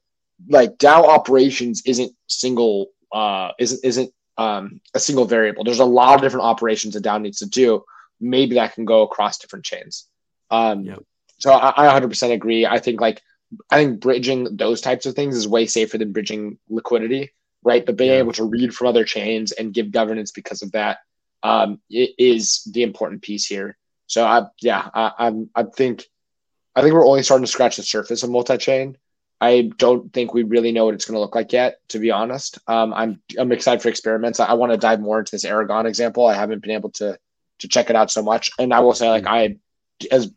like 0.49 0.77
DAO 0.77 1.07
operations 1.07 1.83
isn't 1.85 2.13
single 2.27 2.87
uh, 3.11 3.51
isn't 3.59 3.83
isn't 3.83 4.13
um, 4.37 4.81
a 4.93 4.99
single 4.99 5.25
variable. 5.25 5.63
There's 5.63 5.79
a 5.79 5.85
lot 5.85 6.15
of 6.15 6.21
different 6.21 6.45
operations 6.45 6.93
that 6.93 7.03
DAO 7.03 7.21
needs 7.21 7.39
to 7.39 7.45
do. 7.45 7.83
Maybe 8.19 8.55
that 8.55 8.73
can 8.73 8.85
go 8.85 9.01
across 9.01 9.37
different 9.39 9.65
chains. 9.65 10.07
Um, 10.49 10.83
yep. 10.83 11.03
So 11.39 11.51
I, 11.51 11.87
I 11.87 11.99
100% 11.99 12.31
agree. 12.31 12.65
I 12.65 12.79
think 12.79 13.01
like 13.01 13.21
I 13.69 13.77
think 13.77 13.99
bridging 13.99 14.55
those 14.57 14.81
types 14.81 15.05
of 15.05 15.15
things 15.15 15.35
is 15.35 15.47
way 15.47 15.65
safer 15.65 15.97
than 15.97 16.13
bridging 16.13 16.57
liquidity, 16.69 17.31
right? 17.63 17.85
But 17.85 17.97
being 17.97 18.11
yeah. 18.11 18.17
able 18.17 18.33
to 18.33 18.45
read 18.45 18.73
from 18.73 18.87
other 18.87 19.05
chains 19.05 19.51
and 19.51 19.73
give 19.73 19.91
governance 19.91 20.31
because 20.31 20.61
of 20.61 20.71
that 20.73 20.99
um, 21.43 21.81
is 21.89 22.63
the 22.71 22.83
important 22.83 23.21
piece 23.21 23.45
here. 23.45 23.77
So 24.07 24.25
I, 24.25 24.43
yeah, 24.61 24.87
I, 24.93 25.11
I'm, 25.19 25.49
I 25.55 25.63
think, 25.63 26.05
I 26.75 26.81
think 26.81 26.93
we're 26.93 27.07
only 27.07 27.23
starting 27.23 27.45
to 27.45 27.51
scratch 27.51 27.77
the 27.77 27.83
surface 27.83 28.23
of 28.23 28.29
multi-chain. 28.29 28.97
I 29.41 29.71
don't 29.77 30.13
think 30.13 30.35
we 30.35 30.43
really 30.43 30.71
know 30.71 30.85
what 30.85 30.93
it's 30.93 31.05
going 31.05 31.15
to 31.15 31.19
look 31.19 31.33
like 31.33 31.51
yet, 31.51 31.79
to 31.89 31.97
be 31.97 32.11
honest. 32.11 32.59
Um, 32.67 32.93
I'm 32.93 33.21
I'm 33.39 33.51
excited 33.51 33.81
for 33.81 33.89
experiments. 33.89 34.39
I, 34.39 34.45
I 34.45 34.53
want 34.53 34.71
to 34.71 34.77
dive 34.77 35.01
more 35.01 35.17
into 35.17 35.31
this 35.31 35.45
Aragon 35.45 35.87
example. 35.87 36.27
I 36.27 36.35
haven't 36.35 36.61
been 36.61 36.71
able 36.71 36.91
to 36.91 37.17
to 37.59 37.67
check 37.67 37.89
it 37.89 37.95
out 37.95 38.11
so 38.11 38.21
much, 38.21 38.51
and 38.59 38.71
I 38.71 38.81
will 38.81 38.93
say, 38.93 39.09
like 39.09 39.25
I, 39.25 39.57
as 40.11 40.31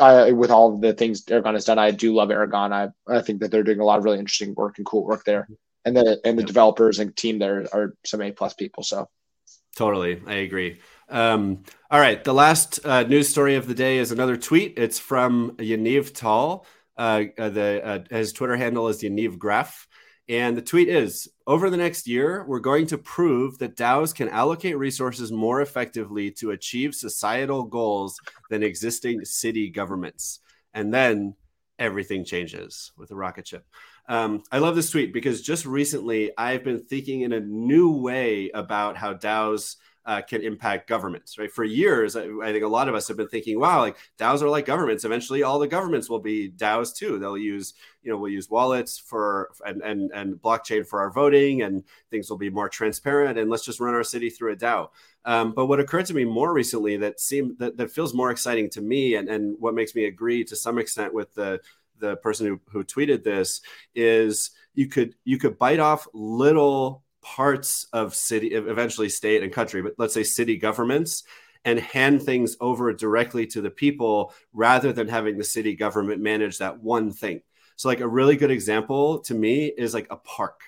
I, 0.00 0.32
with 0.32 0.50
all 0.50 0.78
the 0.78 0.94
things 0.94 1.22
Aragon 1.28 1.54
has 1.54 1.66
done, 1.66 1.78
I 1.78 1.90
do 1.90 2.14
love 2.14 2.30
Aragon. 2.30 2.72
I 2.72 2.88
I 3.06 3.20
think 3.20 3.40
that 3.40 3.50
they're 3.50 3.62
doing 3.62 3.80
a 3.80 3.84
lot 3.84 3.98
of 3.98 4.04
really 4.04 4.18
interesting 4.18 4.54
work 4.54 4.78
and 4.78 4.86
cool 4.86 5.04
work 5.04 5.24
there, 5.24 5.46
and 5.84 5.94
the 5.94 6.18
and 6.24 6.38
the 6.38 6.42
developers 6.42 6.98
and 6.98 7.14
team 7.14 7.38
there 7.38 7.66
are 7.74 7.94
some 8.06 8.22
A 8.22 8.32
plus 8.32 8.54
people. 8.54 8.82
So 8.82 9.06
totally, 9.76 10.22
I 10.26 10.36
agree. 10.36 10.80
Um, 11.10 11.62
all 11.90 12.00
right, 12.00 12.24
the 12.24 12.34
last 12.34 12.80
uh, 12.86 13.02
news 13.02 13.28
story 13.28 13.56
of 13.56 13.68
the 13.68 13.74
day 13.74 13.98
is 13.98 14.12
another 14.12 14.38
tweet. 14.38 14.78
It's 14.78 14.98
from 14.98 15.52
Yaniv 15.58 16.14
Tal. 16.14 16.64
Uh, 16.96 17.24
uh, 17.38 17.48
the 17.50 17.80
uh, 17.84 17.98
his 18.10 18.32
Twitter 18.32 18.56
handle 18.56 18.88
is 18.88 19.02
Yaniv 19.02 19.38
Graph. 19.38 19.86
And 20.28 20.56
the 20.56 20.62
tweet 20.62 20.88
is 20.88 21.28
Over 21.46 21.70
the 21.70 21.76
next 21.76 22.08
year, 22.08 22.44
we're 22.48 22.60
going 22.60 22.86
to 22.88 22.98
prove 22.98 23.58
that 23.58 23.76
DAOs 23.76 24.14
can 24.14 24.28
allocate 24.28 24.76
resources 24.76 25.30
more 25.30 25.60
effectively 25.60 26.32
to 26.32 26.50
achieve 26.50 26.94
societal 26.94 27.64
goals 27.64 28.18
than 28.50 28.62
existing 28.62 29.24
city 29.24 29.70
governments. 29.70 30.40
And 30.74 30.92
then 30.92 31.34
everything 31.78 32.24
changes 32.24 32.92
with 32.96 33.10
a 33.10 33.16
rocket 33.16 33.46
ship. 33.46 33.64
Um, 34.08 34.42
I 34.50 34.58
love 34.58 34.76
this 34.76 34.90
tweet 34.90 35.12
because 35.12 35.42
just 35.42 35.66
recently 35.66 36.32
I've 36.36 36.64
been 36.64 36.84
thinking 36.84 37.20
in 37.22 37.32
a 37.32 37.40
new 37.40 37.92
way 37.92 38.50
about 38.50 38.96
how 38.96 39.14
DAOs 39.14 39.76
uh, 40.06 40.22
can 40.22 40.40
impact 40.40 40.88
governments, 40.88 41.36
right? 41.36 41.50
For 41.50 41.64
years, 41.64 42.14
I, 42.14 42.28
I, 42.40 42.52
think 42.52 42.62
a 42.62 42.68
lot 42.68 42.88
of 42.88 42.94
us 42.94 43.08
have 43.08 43.16
been 43.16 43.28
thinking, 43.28 43.58
wow, 43.58 43.80
like 43.80 43.96
DAOs 44.18 44.40
are 44.40 44.48
like 44.48 44.64
governments. 44.64 45.04
Eventually, 45.04 45.42
all 45.42 45.58
the 45.58 45.66
governments 45.66 46.08
will 46.08 46.20
be 46.20 46.48
DAOs 46.48 46.94
too. 46.94 47.18
They'll 47.18 47.36
use, 47.36 47.74
you 48.04 48.12
know, 48.12 48.16
we'll 48.16 48.30
use 48.30 48.48
wallets 48.48 49.00
for 49.00 49.50
and 49.66 49.82
and 49.82 50.12
and 50.14 50.36
blockchain 50.36 50.86
for 50.86 51.00
our 51.00 51.10
voting, 51.10 51.62
and 51.62 51.82
things 52.10 52.30
will 52.30 52.38
be 52.38 52.50
more 52.50 52.68
transparent. 52.68 53.36
And 53.36 53.50
let's 53.50 53.64
just 53.64 53.80
run 53.80 53.94
our 53.94 54.04
city 54.04 54.30
through 54.30 54.52
a 54.52 54.56
DAO. 54.56 54.90
Um, 55.24 55.52
but 55.52 55.66
what 55.66 55.80
occurred 55.80 56.06
to 56.06 56.14
me 56.14 56.24
more 56.24 56.52
recently 56.52 56.96
that 56.98 57.18
seemed 57.18 57.58
that, 57.58 57.76
that 57.76 57.90
feels 57.90 58.14
more 58.14 58.30
exciting 58.30 58.70
to 58.70 58.80
me, 58.80 59.16
and 59.16 59.28
and 59.28 59.56
what 59.58 59.74
makes 59.74 59.96
me 59.96 60.04
agree 60.04 60.44
to 60.44 60.54
some 60.54 60.78
extent 60.78 61.12
with 61.12 61.34
the 61.34 61.60
the 61.98 62.16
person 62.16 62.46
who, 62.46 62.60
who 62.70 62.84
tweeted 62.84 63.24
this 63.24 63.60
is 63.94 64.52
you 64.74 64.86
could 64.86 65.16
you 65.24 65.38
could 65.38 65.58
bite 65.58 65.80
off 65.80 66.06
little 66.14 67.02
parts 67.34 67.86
of 67.92 68.14
city 68.14 68.48
eventually 68.48 69.08
state 69.08 69.42
and 69.42 69.52
country 69.52 69.82
but 69.82 69.94
let's 69.98 70.14
say 70.14 70.22
city 70.22 70.56
governments 70.56 71.24
and 71.66 71.80
hand 71.80 72.22
things 72.22 72.56
over 72.60 72.92
directly 72.92 73.44
to 73.44 73.60
the 73.60 73.70
people 73.70 74.32
rather 74.52 74.92
than 74.92 75.08
having 75.08 75.36
the 75.36 75.44
city 75.44 75.74
government 75.74 76.22
manage 76.22 76.58
that 76.58 76.80
one 76.80 77.10
thing. 77.10 77.42
So 77.74 77.88
like 77.88 77.98
a 77.98 78.08
really 78.08 78.36
good 78.36 78.52
example 78.52 79.18
to 79.22 79.34
me 79.34 79.66
is 79.66 79.92
like 79.92 80.06
a 80.08 80.16
park. 80.16 80.60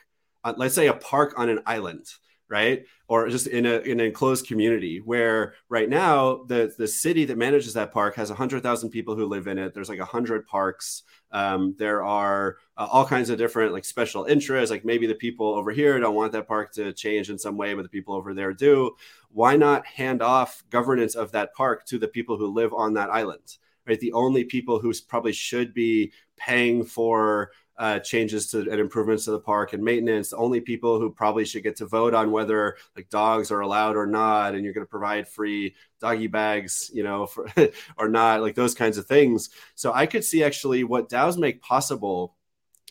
Uh, 0.43 0.55
let's 0.57 0.75
say 0.75 0.89
a 0.89 0.95
park 0.95 1.35
on 1.37 1.49
an 1.49 1.61
island 1.67 2.07
right? 2.49 2.85
Or 3.09 3.29
just 3.29 3.47
in, 3.47 3.67
a, 3.67 3.79
in 3.81 4.01
an 4.01 4.07
enclosed 4.07 4.47
community 4.47 5.01
where 5.01 5.55
right 5.69 5.89
now 5.89 6.45
the, 6.45 6.73
the 6.77 6.89
city 6.89 7.25
that 7.27 7.37
manages 7.37 7.75
that 7.75 7.93
park 7.93 8.15
has 8.17 8.31
100,000 8.31 8.91
people 8.91 9.15
who 9.15 9.27
live 9.27 9.47
in 9.47 9.59
it. 9.59 9.75
There's 9.75 9.89
like 9.89 9.99
100 9.99 10.47
parks. 10.47 11.03
Um, 11.31 11.75
there 11.79 12.03
are 12.03 12.57
uh, 12.77 12.89
all 12.91 13.05
kinds 13.05 13.29
of 13.31 13.39
different 13.39 13.73
like 13.73 13.85
special 13.85 14.25
interests. 14.25 14.71
Like 14.71 14.85
maybe 14.85 15.07
the 15.07 15.15
people 15.15 15.55
over 15.55 15.71
here 15.71 15.99
don't 16.01 16.15
want 16.15 16.33
that 16.33 16.49
park 16.49 16.73
to 16.75 16.93
change 16.93 17.31
in 17.31 17.39
some 17.39 17.57
way, 17.57 17.75
but 17.75 17.83
the 17.83 17.89
people 17.89 18.15
over 18.15 18.33
there 18.33 18.53
do. 18.53 18.97
Why 19.31 19.57
not 19.57 19.87
hand 19.87 20.23
off 20.23 20.65
governance 20.71 21.15
of 21.15 21.33
that 21.33 21.55
park 21.55 21.85
to 21.87 21.99
the 21.99 22.09
people 22.09 22.39
who 22.39 22.47
live 22.47 22.73
on 22.73 22.95
that 22.95 23.11
island? 23.11 23.59
Right, 23.87 24.01
the 24.01 24.13
only 24.13 24.45
people 24.45 24.79
who 24.79 24.93
probably 25.09 25.33
should 25.33 25.73
be 25.73 26.13
paying 26.37 26.85
for 26.85 27.53
uh, 27.79 28.01
changes 28.01 28.49
to 28.49 28.59
and 28.59 28.81
improvements 28.81 29.25
to 29.25 29.31
the 29.31 29.39
park 29.39 29.73
and 29.73 29.83
maintenance. 29.83 30.31
The 30.31 30.37
only 30.37 30.61
people 30.61 30.99
who 30.99 31.11
probably 31.11 31.45
should 31.45 31.63
get 31.63 31.77
to 31.77 31.87
vote 31.87 32.13
on 32.13 32.33
whether 32.33 32.77
like 32.97 33.09
dogs 33.09 33.51
are 33.51 33.61
allowed 33.61 33.97
or 33.97 34.07
not, 34.07 34.55
and 34.55 34.65
you're 34.65 34.75
going 34.75 34.87
to 34.87 34.91
provide 34.91 35.29
free 35.29 35.77
doggy 36.01 36.27
bags, 36.27 36.91
you 36.93 37.05
know, 37.05 37.27
for, 37.27 37.47
or 37.97 38.09
not, 38.09 38.43
like 38.43 38.57
those 38.57 38.75
kinds 38.75 38.99
of 38.99 39.07
things. 39.07 39.51
So 39.77 39.93
I 39.93 40.07
could 40.07 40.25
see 40.25 40.43
actually 40.43 40.83
what 40.85 41.09
DAOs 41.09 41.39
make 41.39 41.63
possible 41.63 42.35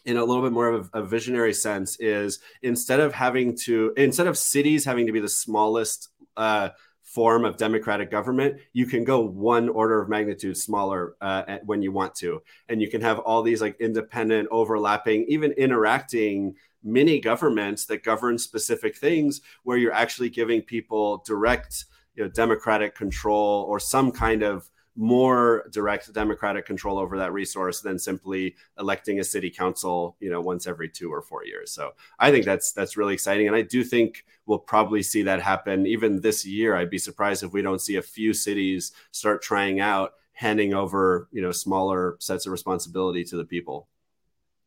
in 0.05 0.15
a 0.15 0.23
little 0.23 0.41
bit 0.41 0.53
more 0.53 0.69
of 0.69 0.89
a, 0.93 0.99
a 1.01 1.05
visionary 1.05 1.53
sense 1.53 1.99
is 1.99 2.39
instead 2.61 3.01
of 3.01 3.13
having 3.13 3.57
to 3.57 3.93
instead 3.97 4.27
of 4.27 4.37
cities 4.37 4.85
having 4.85 5.05
to 5.05 5.11
be 5.11 5.19
the 5.19 5.27
smallest 5.27 6.09
uh, 6.37 6.69
form 7.07 7.45
of 7.45 7.55
democratic 7.55 8.11
government, 8.11 8.59
you 8.73 8.85
can 8.85 9.05
go 9.05 9.21
one 9.21 9.69
order 9.69 10.01
of 10.01 10.09
magnitude 10.09 10.57
smaller 10.57 11.15
uh, 11.21 11.57
when 11.63 11.81
you 11.81 11.89
want 11.89 12.13
to. 12.13 12.41
And 12.67 12.81
you 12.81 12.89
can 12.89 12.99
have 12.99 13.19
all 13.19 13.41
these 13.41 13.61
like 13.61 13.79
independent, 13.79 14.49
overlapping, 14.51 15.23
even 15.29 15.53
interacting 15.53 16.55
mini 16.83 17.21
governments 17.21 17.85
that 17.85 18.03
govern 18.03 18.37
specific 18.37 18.97
things 18.97 19.39
where 19.63 19.77
you're 19.77 19.93
actually 19.93 20.29
giving 20.29 20.61
people 20.61 21.23
direct 21.25 21.85
you 22.15 22.25
know, 22.25 22.29
democratic 22.29 22.93
control 22.93 23.65
or 23.69 23.79
some 23.79 24.11
kind 24.11 24.43
of 24.43 24.69
more 24.97 25.67
direct 25.71 26.11
democratic 26.11 26.65
control 26.65 26.97
over 26.97 27.17
that 27.19 27.31
resource 27.31 27.81
than 27.81 27.99
simply 27.99 28.55
electing 28.79 29.19
a 29.19 29.23
city 29.23 29.49
council 29.49 30.17
you 30.19 30.29
know 30.29 30.41
once 30.41 30.65
every 30.65 30.89
two 30.89 31.13
or 31.13 31.21
four 31.21 31.45
years. 31.45 31.71
So 31.71 31.93
i 32.19 32.31
think 32.31 32.45
that's 32.45 32.71
that's 32.71 32.97
really 32.97 33.13
exciting. 33.13 33.47
And 33.47 33.55
i 33.55 33.61
do 33.61 33.83
think 33.83 34.25
we'll 34.47 34.57
probably 34.57 35.03
see 35.03 35.21
that 35.23 35.41
happen 35.41 35.85
even 35.85 36.19
this 36.19 36.45
year. 36.45 36.75
I'd 36.75 36.89
be 36.89 36.97
surprised 36.97 37.43
if 37.43 37.53
we 37.53 37.61
don't 37.61 37.81
see 37.81 37.97
a 37.97 38.01
few 38.01 38.33
cities 38.33 38.91
start 39.11 39.41
trying 39.41 39.79
out 39.79 40.13
handing 40.33 40.73
over 40.73 41.27
you 41.31 41.41
know 41.41 41.51
smaller 41.51 42.17
sets 42.19 42.47
of 42.47 42.51
responsibility 42.51 43.23
to 43.25 43.37
the 43.37 43.45
people. 43.45 43.87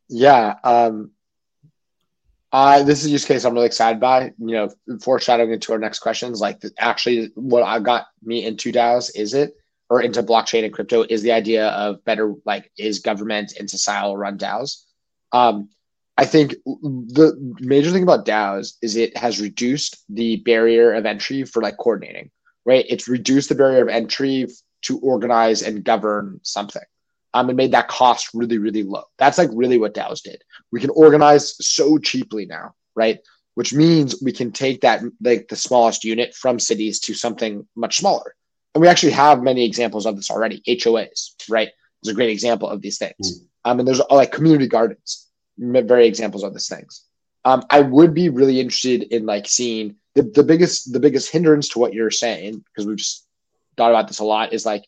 Yeah 0.09 0.55
um 0.63 1.11
uh, 2.53 2.83
this 2.83 3.01
is 3.01 3.07
a 3.07 3.11
use 3.11 3.25
case 3.25 3.45
I'm 3.45 3.55
really 3.55 3.67
excited 3.67 4.01
by. 4.01 4.33
You 4.39 4.55
know, 4.57 4.99
foreshadowing 5.01 5.53
into 5.53 5.73
our 5.73 5.79
next 5.79 6.01
questions, 6.01 6.41
like 6.41 6.61
actually 6.79 7.31
what 7.37 7.63
I 7.63 7.79
got 7.79 8.09
me 8.25 8.45
into 8.45 8.73
DAOs 8.73 9.13
is 9.15 9.35
it 9.35 9.57
or 9.91 10.01
into 10.01 10.23
blockchain 10.23 10.65
and 10.65 10.73
crypto 10.73 11.05
is 11.11 11.21
the 11.23 11.33
idea 11.33 11.69
of 11.71 12.03
better 12.05 12.35
like 12.47 12.71
is 12.79 13.01
government 13.01 13.53
and 13.59 13.69
societal 13.69 14.17
run 14.17 14.39
DAOs. 14.39 14.85
Um, 15.33 15.69
I 16.17 16.25
think 16.25 16.53
the 16.65 17.37
major 17.59 17.91
thing 17.91 18.05
about 18.05 18.25
DAOs 18.25 18.75
is 18.81 18.97
it 18.97 19.17
has 19.17 19.41
reduced 19.41 20.05
the 20.09 20.37
barrier 20.37 20.93
of 20.93 21.07
entry 21.07 21.45
for 21.45 21.61
like 21.61 21.77
coordinating, 21.77 22.31
right? 22.65 22.87
It's 22.89 23.09
reduced 23.09 23.49
the 23.49 23.55
barrier 23.57 23.83
of 23.83 23.89
entry 23.89 24.47
to 24.83 24.99
organize 25.01 25.63
and 25.63 25.85
govern 25.85 26.41
something. 26.43 26.83
Um, 27.33 27.49
and 27.49 27.57
made 27.57 27.73
that 27.73 27.87
cost 27.87 28.31
really, 28.35 28.59
really 28.59 28.83
low. 28.83 29.05
That's 29.17 29.39
like 29.39 29.51
really 29.53 29.79
what 29.79 29.95
DAOs 29.95 30.21
did. 30.23 30.43
We 30.73 30.81
can 30.81 30.91
organize 30.91 31.55
so 31.65 31.97
cheaply 31.97 32.45
now, 32.45 32.75
right? 32.97 33.21
Which 33.55 33.73
means 33.73 34.21
we 34.21 34.33
can 34.33 34.51
take 34.51 34.81
that 34.81 35.03
like 35.21 35.47
the 35.49 35.55
smallest 35.55 36.03
unit 36.03 36.35
from 36.35 36.59
cities 36.59 36.99
to 37.01 37.15
something 37.15 37.69
much 37.77 37.99
smaller 37.99 38.35
and 38.75 38.83
we 38.83 38.89
actually 38.89 39.13
have 39.13 39.43
many 39.43 39.65
examples 39.65 40.07
of 40.07 40.17
this 40.17 40.31
already. 40.31 40.63
HOAs, 40.67 41.35
right, 41.49 41.71
is 42.03 42.11
a 42.11 42.15
great 42.15 42.31
example 42.31 42.69
of 42.69 42.81
these 42.81 42.99
things. 42.99 43.15
Mm. 43.21 43.47
Um, 43.65 43.79
and 43.81 43.89
there's 43.89 44.01
like 44.11 44.33
community 44.33 44.67
gardens, 44.67 45.29
very 45.59 46.07
examples 46.07 46.43
of 46.43 46.53
these 46.53 46.69
things. 46.69 47.05
Um, 47.45 47.65
I 47.71 47.81
would 47.81 48.15
be 48.15 48.29
really 48.29 48.61
interested 48.61 49.03
in 49.03 49.27
like 49.27 49.49
seeing 49.49 49.97
the, 50.15 50.23
the 50.23 50.43
biggest 50.43 50.93
the 50.93 51.01
biggest 51.01 51.31
hindrance 51.31 51.69
to 51.71 51.79
what 51.79 51.95
you're 51.95 52.11
saying 52.11 52.65
because 52.67 52.87
we've 52.87 52.97
just 52.97 53.27
thought 53.77 53.91
about 53.91 54.09
this 54.09 54.19
a 54.19 54.25
lot 54.25 54.53
is 54.53 54.67
like 54.67 54.85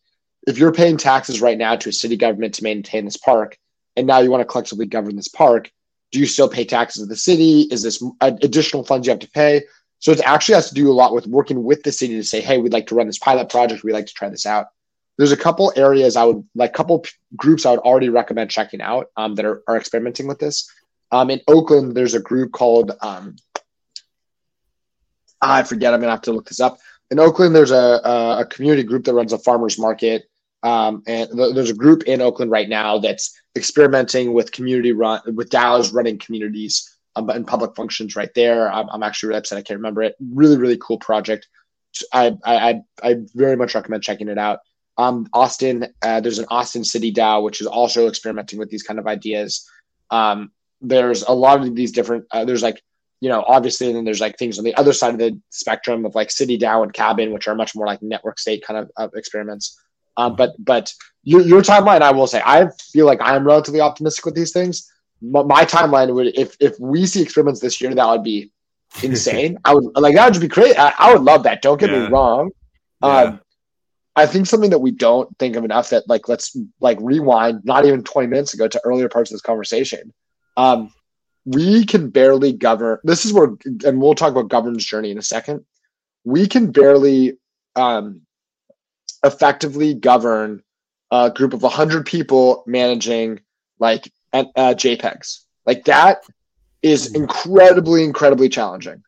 if 0.47 0.59
you're 0.59 0.73
paying 0.73 0.97
taxes 0.97 1.41
right 1.41 1.57
now 1.57 1.77
to 1.77 1.89
a 1.89 1.93
city 1.93 2.17
government 2.17 2.55
to 2.55 2.65
maintain 2.65 3.05
this 3.05 3.17
park 3.17 3.57
and 3.97 4.07
now 4.07 4.19
you 4.19 4.31
want 4.31 4.41
to 4.41 4.45
collectively 4.45 4.87
govern 4.87 5.17
this 5.17 5.29
park 5.29 5.71
do 6.11 6.19
you 6.19 6.27
still 6.27 6.49
pay 6.49 6.65
taxes 6.65 7.03
to 7.03 7.07
the 7.07 7.17
city 7.17 7.63
is 7.71 7.83
this 7.83 8.03
additional 8.21 8.85
funds 8.85 9.07
you 9.07 9.13
have 9.13 9.21
to 9.21 9.31
pay 9.31 9.63
so 10.03 10.11
it 10.11 10.21
actually 10.25 10.57
has 10.57 10.69
to 10.69 10.75
do 10.75 10.91
a 10.91 10.93
lot 10.93 11.15
with 11.15 11.29
working 11.29 11.63
with 11.63 11.85
the 11.85 11.93
city 11.93 12.17
to 12.17 12.25
say, 12.25 12.41
hey, 12.41 12.59
we'd 12.59 12.73
like 12.73 12.89
to 12.89 12.97
run 12.97 13.07
this 13.07 13.21
pilot 13.21 13.49
project. 13.49 13.85
We'd 13.85 13.93
like 13.93 14.07
to 14.07 14.13
try 14.13 14.29
this 14.29 14.47
out. 14.47 14.67
There's 15.17 15.31
a 15.31 15.37
couple 15.37 15.73
areas 15.77 16.17
I 16.17 16.25
would 16.25 16.45
like, 16.57 16.73
couple 16.73 17.05
groups 17.37 17.65
I 17.65 17.71
would 17.71 17.79
already 17.79 18.09
recommend 18.09 18.51
checking 18.51 18.81
out 18.81 19.13
um, 19.17 19.37
that 19.37 19.45
are, 19.45 19.63
are 19.69 19.77
experimenting 19.77 20.27
with 20.27 20.41
this. 20.41 20.69
Um, 21.13 21.31
in 21.31 21.41
Oakland, 21.47 21.95
there's 21.95 22.15
a 22.15 22.21
group 22.21 22.51
called, 22.51 22.91
um, 23.01 23.37
I 25.41 25.63
forget, 25.63 25.95
I'm 25.95 26.01
going 26.01 26.09
to 26.09 26.15
have 26.15 26.23
to 26.23 26.33
look 26.33 26.49
this 26.49 26.59
up. 26.59 26.81
In 27.13 27.21
Oakland, 27.21 27.55
there's 27.55 27.71
a, 27.71 28.01
a, 28.05 28.41
a 28.41 28.47
community 28.47 28.83
group 28.83 29.05
that 29.05 29.15
runs 29.15 29.33
a 29.33 29.39
farmer's 29.39 29.79
market. 29.79 30.29
Um, 30.65 31.05
and 31.07 31.31
th- 31.31 31.55
there's 31.55 31.71
a 31.71 31.75
group 31.75 32.03
in 32.05 32.21
Oakland 32.21 32.51
right 32.51 32.69
now 32.69 32.99
that's 32.99 33.41
experimenting 33.55 34.33
with 34.33 34.51
community 34.51 34.91
run, 34.91 35.21
with 35.33 35.49
DAOs 35.51 35.95
running 35.95 36.19
communities 36.19 36.93
um, 37.17 37.31
in 37.31 37.45
public 37.45 37.75
functions 37.77 38.17
right 38.17 38.33
there. 38.35 38.73
I'm, 38.73 38.89
I'm, 38.91 39.03
actually 39.03 39.29
really 39.29 39.39
upset 39.39 39.59
I 39.59 39.63
can't 39.63 39.79
remember 39.79 40.03
it. 40.03 40.17
Really, 40.21 40.57
really 40.57 40.79
cool 40.81 40.99
project. 40.99 41.47
I 42.13 42.35
I 42.45 42.81
I 43.03 43.17
very 43.35 43.57
much 43.57 43.75
recommend 43.75 44.03
checking 44.03 44.29
it 44.29 44.39
out. 44.39 44.61
Um, 44.97 45.29
Austin, 45.33 45.89
uh, 46.03 46.21
there's 46.21 46.39
an 46.39 46.47
Austin 46.49 46.85
City 46.85 47.13
DAO 47.13 47.43
which 47.43 47.61
is 47.61 47.67
also 47.67 48.09
experimenting 48.09 48.59
with 48.59 48.71
these 48.71 48.83
kind 48.83 48.99
of 48.99 49.07
ideas. 49.07 49.69
Um, 50.11 50.53
there's 50.81 51.23
a 51.23 51.33
lot 51.33 51.61
of 51.61 51.75
these 51.75 51.93
different. 51.93 52.25
Uh, 52.31 52.45
there's 52.45 52.63
like 52.63 52.83
you 53.21 53.29
know 53.29 53.45
obviously, 53.47 53.89
and 53.89 53.97
then 53.97 54.05
there's 54.05 54.21
like 54.21 54.39
things 54.39 54.59
on 54.59 54.65
the 54.65 54.75
other 54.77 54.95
side 54.95 55.13
of 55.13 55.19
the 55.19 55.39
spectrum 55.51 56.07
of 56.07 56.15
like 56.15 56.31
City 56.31 56.59
DAO 56.59 56.83
and 56.83 56.95
Cabin, 56.95 57.33
which 57.33 57.47
are 57.47 57.55
much 57.55 57.75
more 57.75 57.87
like 57.87 58.03
network 58.03 58.39
state 58.39 58.65
kind 58.67 58.89
of, 58.97 59.15
experiments. 59.15 59.79
Um, 60.17 60.35
but 60.35 60.53
but 60.59 60.93
your, 61.25 61.43
your 61.43 61.63
timeline, 61.63 62.01
I 62.01 62.11
will 62.11 62.27
say, 62.27 62.43
I 62.45 62.69
feel 62.93 63.07
like 63.07 63.21
I'm 63.23 63.47
relatively 63.47 63.81
optimistic 63.81 64.25
with 64.25 64.35
these 64.35 64.53
things 64.53 64.91
my 65.23 65.65
timeline 65.65 66.13
would 66.15 66.39
if 66.39 66.57
if 66.61 66.79
we 66.81 67.07
see 67.07 67.23
experiments 67.23 67.61
this 67.61 67.81
year, 67.81 67.95
that 67.95 68.09
would 68.09 68.25
be 68.25 68.51
insane. 69.03 69.59
I 69.65 69.75
would 69.75 69.97
like 69.97 70.15
that 70.15 70.33
would 70.33 70.41
be 70.41 70.49
great. 70.49 70.79
I, 70.79 70.93
I 70.99 71.13
would 71.13 71.23
love 71.23 71.45
that. 71.45 71.63
Don't 71.63 71.79
get 71.81 71.91
yeah. 71.91 72.01
me 72.01 72.07
wrong. 72.09 72.51
Yeah. 73.03 73.09
Um, 73.09 73.41
I 74.15 74.27
think 74.27 74.47
something 74.47 74.71
that 74.71 74.81
we 74.81 74.91
don't 74.91 75.37
think 75.39 75.57
of 75.57 75.65
enough 75.65 75.91
that 75.91 76.09
like 76.09 76.29
let's 76.29 76.57
like 76.81 76.99
rewind 77.01 77.65
not 77.65 77.87
even 77.87 78.05
20 78.05 78.29
minutes 78.29 78.53
ago 78.53 78.69
to 78.69 78.81
earlier 78.85 79.09
parts 79.09 79.31
of 79.31 79.35
this 79.35 79.43
conversation. 79.43 80.13
Um, 80.57 80.93
we 81.45 81.87
can 81.87 82.11
barely 82.11 82.53
govern. 82.53 82.99
This 83.05 83.25
is 83.25 83.33
where, 83.33 83.49
and 83.85 84.01
we'll 84.01 84.15
talk 84.15 84.31
about 84.31 84.49
governance 84.49 84.85
journey 84.85 85.11
in 85.11 85.19
a 85.19 85.23
second. 85.23 85.65
We 86.25 86.47
can 86.47 86.71
barely 86.71 87.39
um, 87.75 88.23
effectively 89.25 89.95
govern 89.95 90.63
a 91.11 91.31
group 91.31 91.53
of 91.53 91.63
100 91.63 92.07
people 92.07 92.65
managing 92.67 93.41
like 93.79 94.13
and 94.33 94.49
uh, 94.57 94.75
JPEGs. 94.75 95.41
Like 95.67 95.85
that 95.85 96.25
is 96.83 97.15
incredibly, 97.15 98.05
incredibly 98.05 98.49
challenging, 98.49 99.03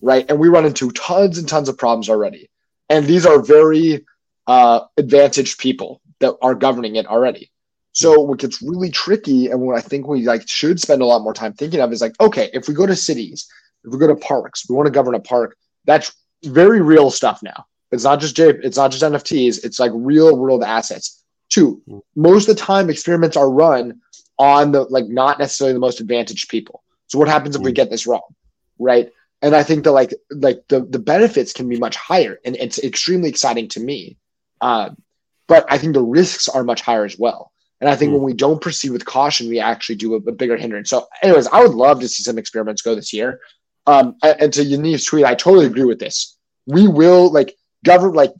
right? 0.00 0.26
And 0.28 0.38
we 0.38 0.48
run 0.48 0.66
into 0.66 0.90
tons 0.90 1.38
and 1.38 1.48
tons 1.48 1.68
of 1.68 1.78
problems 1.78 2.08
already. 2.08 2.50
And 2.88 3.06
these 3.06 3.24
are 3.24 3.40
very 3.40 4.04
uh, 4.46 4.80
advantaged 4.96 5.58
people 5.58 6.00
that 6.18 6.34
are 6.42 6.54
governing 6.54 6.96
it 6.96 7.06
already. 7.06 7.50
So 7.92 8.20
what 8.20 8.38
gets 8.38 8.62
really 8.62 8.90
tricky, 8.90 9.48
and 9.48 9.60
what 9.60 9.76
I 9.76 9.80
think 9.80 10.06
we 10.06 10.24
like 10.24 10.48
should 10.48 10.80
spend 10.80 11.02
a 11.02 11.06
lot 11.06 11.22
more 11.22 11.34
time 11.34 11.52
thinking 11.52 11.80
of 11.80 11.92
is 11.92 12.00
like, 12.00 12.18
okay, 12.20 12.50
if 12.52 12.68
we 12.68 12.74
go 12.74 12.86
to 12.86 12.96
cities, 12.96 13.48
if 13.84 13.92
we 13.92 13.98
go 13.98 14.06
to 14.06 14.16
parks, 14.16 14.68
we 14.68 14.76
want 14.76 14.86
to 14.86 14.92
govern 14.92 15.14
a 15.14 15.20
park. 15.20 15.56
That's 15.86 16.12
very 16.44 16.80
real 16.80 17.10
stuff 17.10 17.42
now. 17.42 17.66
It's 17.90 18.04
not 18.04 18.20
just 18.20 18.36
J, 18.36 18.50
it's 18.50 18.76
not 18.76 18.92
just 18.92 19.02
NFTs. 19.02 19.64
It's 19.64 19.80
like 19.80 19.90
real 19.94 20.36
world 20.36 20.62
assets. 20.62 21.22
Two, 21.48 21.82
mm-hmm. 21.88 21.98
most 22.14 22.48
of 22.48 22.56
the 22.56 22.62
time 22.62 22.88
experiments 22.88 23.36
are 23.36 23.50
run 23.50 24.00
on 24.40 24.72
the 24.72 24.82
like 24.84 25.06
not 25.06 25.38
necessarily 25.38 25.74
the 25.74 25.78
most 25.78 26.00
advantaged 26.00 26.48
people. 26.48 26.82
So 27.08 27.18
what 27.18 27.28
happens 27.28 27.54
if 27.54 27.62
we 27.62 27.72
mm. 27.72 27.76
get 27.76 27.90
this 27.90 28.06
wrong, 28.06 28.34
right? 28.78 29.12
And 29.42 29.54
I 29.54 29.62
think 29.62 29.84
that 29.84 29.92
like 29.92 30.14
like 30.30 30.64
the 30.68 30.80
the 30.80 30.98
benefits 30.98 31.52
can 31.52 31.68
be 31.68 31.78
much 31.78 31.94
higher, 31.94 32.40
and 32.44 32.56
it's 32.56 32.78
extremely 32.78 33.28
exciting 33.28 33.68
to 33.68 33.80
me. 33.80 34.16
Uh, 34.60 34.90
but 35.46 35.66
I 35.68 35.78
think 35.78 35.92
the 35.92 36.02
risks 36.02 36.48
are 36.48 36.64
much 36.64 36.80
higher 36.80 37.04
as 37.04 37.18
well. 37.18 37.52
And 37.80 37.90
I 37.90 37.96
think 37.96 38.10
mm. 38.10 38.14
when 38.14 38.22
we 38.22 38.34
don't 38.34 38.60
proceed 38.60 38.90
with 38.90 39.04
caution, 39.04 39.48
we 39.48 39.60
actually 39.60 39.96
do 39.96 40.14
a, 40.14 40.16
a, 40.16 40.32
bigger 40.32 40.56
hindrance. 40.56 40.90
So, 40.90 41.06
anyways, 41.22 41.46
I 41.46 41.60
would 41.62 41.74
love 41.74 42.00
to 42.00 42.08
see 42.08 42.22
some 42.22 42.38
experiments 42.38 42.82
go 42.82 42.94
this 42.94 43.12
year. 43.12 43.40
Um, 43.86 44.16
and 44.22 44.52
to 44.52 44.62
Yaniv's 44.62 45.04
tweet, 45.04 45.24
I 45.24 45.34
totally 45.34 45.66
agree 45.66 45.84
with 45.84 45.98
this. 45.98 46.36
We 46.66 46.86
will 46.86 47.30
like 47.30 47.56
govern 47.84 48.12
like 48.12 48.32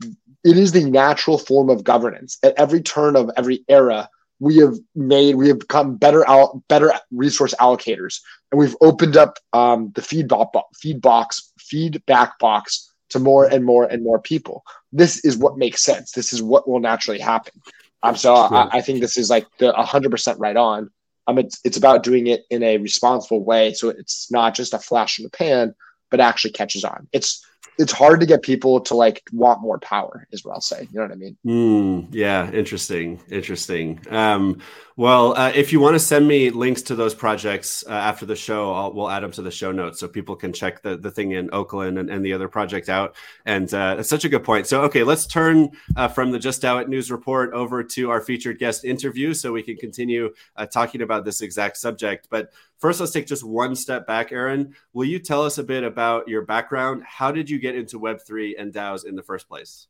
it 0.43 0.57
is 0.57 0.71
the 0.71 0.83
natural 0.83 1.37
form 1.37 1.69
of 1.69 1.83
governance. 1.83 2.37
At 2.43 2.55
every 2.57 2.81
turn 2.81 3.15
of 3.15 3.29
every 3.35 3.63
era, 3.67 4.09
we 4.41 4.57
have 4.57 4.73
made 4.95 5.35
we 5.35 5.47
have 5.47 5.59
become 5.59 5.95
better 5.95 6.27
out 6.27 6.59
better 6.67 6.91
resource 7.11 7.53
allocators, 7.59 8.21
and 8.51 8.59
we've 8.59 8.75
opened 8.81 9.15
up 9.15 9.37
um, 9.53 9.91
the 9.93 10.01
feedback 10.01 10.47
feed 10.75 10.99
box 10.99 11.53
feedback 11.59 12.39
box 12.39 12.91
to 13.09 13.19
more 13.19 13.45
and 13.45 13.63
more 13.63 13.85
and 13.85 14.03
more 14.03 14.19
people. 14.19 14.63
This 14.91 15.23
is 15.23 15.37
what 15.37 15.59
makes 15.59 15.83
sense. 15.83 16.11
This 16.11 16.33
is 16.33 16.41
what 16.41 16.67
will 16.67 16.79
naturally 16.79 17.19
happen. 17.19 17.61
Um, 18.03 18.15
so 18.15 18.33
I, 18.33 18.77
I, 18.77 18.81
think 18.81 18.99
this 18.99 19.15
is 19.15 19.29
like 19.29 19.45
the 19.59 19.71
100% 19.73 20.35
right 20.39 20.57
on. 20.57 20.89
Um, 21.27 21.37
it's, 21.37 21.59
it's 21.63 21.77
about 21.77 22.01
doing 22.01 22.27
it 22.27 22.45
in 22.49 22.63
a 22.63 22.77
responsible 22.77 23.43
way. 23.43 23.73
So 23.73 23.89
it's 23.89 24.31
not 24.31 24.55
just 24.55 24.73
a 24.73 24.79
flash 24.79 25.19
in 25.19 25.23
the 25.23 25.29
pan, 25.29 25.75
but 26.09 26.19
actually 26.19 26.51
catches 26.51 26.83
on. 26.83 27.07
It's 27.11 27.45
it's 27.77 27.91
hard 27.91 28.19
to 28.19 28.25
get 28.25 28.41
people 28.41 28.79
to 28.79 28.95
like 28.95 29.23
want 29.31 29.61
more 29.61 29.79
power 29.79 30.27
is 30.31 30.45
what 30.45 30.53
i'll 30.53 30.61
say. 30.61 30.87
You 30.91 30.99
know 30.99 31.01
what 31.01 31.11
i 31.11 31.15
mean? 31.15 31.37
Mm, 31.45 32.07
yeah. 32.11 32.51
Interesting. 32.51 33.19
Interesting. 33.29 33.99
Um, 34.09 34.61
well 34.97 35.35
uh, 35.37 35.51
if 35.55 35.71
you 35.71 35.79
want 35.79 35.95
to 35.95 35.99
send 35.99 36.27
me 36.27 36.49
links 36.49 36.81
to 36.83 36.95
those 36.95 37.15
projects 37.15 37.83
uh, 37.87 37.93
after 37.93 38.25
the 38.25 38.35
show 38.35 38.73
I'll, 38.73 38.93
we'll 38.93 39.09
add 39.09 39.23
them 39.23 39.31
to 39.31 39.41
the 39.41 39.51
show 39.51 39.71
notes 39.71 39.99
so 39.99 40.07
people 40.07 40.35
can 40.35 40.53
check 40.53 40.81
the, 40.81 40.97
the 40.97 41.09
thing 41.09 41.31
in 41.31 41.49
oakland 41.53 41.97
and, 41.97 42.09
and 42.09 42.23
the 42.23 42.33
other 42.33 42.47
project 42.47 42.89
out. 42.89 43.15
And 43.45 43.73
uh, 43.73 44.03
such 44.03 44.25
a 44.25 44.29
good 44.29 44.43
point. 44.43 44.67
So 44.67 44.81
okay 44.83 45.03
let's 45.03 45.25
turn 45.25 45.71
uh, 45.95 46.07
from 46.07 46.31
the 46.31 46.39
Just 46.39 46.61
DAO 46.61 46.87
news 46.87 47.09
report 47.11 47.53
over 47.53 47.83
to 47.83 48.11
our 48.11 48.21
featured 48.21 48.59
guest 48.59 48.85
interview 48.85 49.33
so 49.33 49.51
we 49.51 49.63
can 49.63 49.77
continue 49.77 50.33
uh, 50.55 50.65
talking 50.65 51.01
about 51.01 51.25
this 51.25 51.41
exact 51.41 51.77
subject. 51.77 52.27
But 52.29 52.51
First, 52.81 52.99
let's 52.99 53.11
take 53.11 53.27
just 53.27 53.43
one 53.43 53.75
step 53.75 54.07
back, 54.07 54.31
Aaron. 54.31 54.73
Will 54.93 55.05
you 55.05 55.19
tell 55.19 55.43
us 55.43 55.59
a 55.59 55.63
bit 55.63 55.83
about 55.83 56.27
your 56.27 56.41
background? 56.41 57.03
How 57.03 57.31
did 57.31 57.47
you 57.47 57.50
get 57.59 57.75
into 57.75 57.99
Web3 57.99 58.53
and 58.57 58.73
DAOs 58.73 59.05
in 59.05 59.15
the 59.15 59.23
first 59.23 59.47
place? 59.47 59.87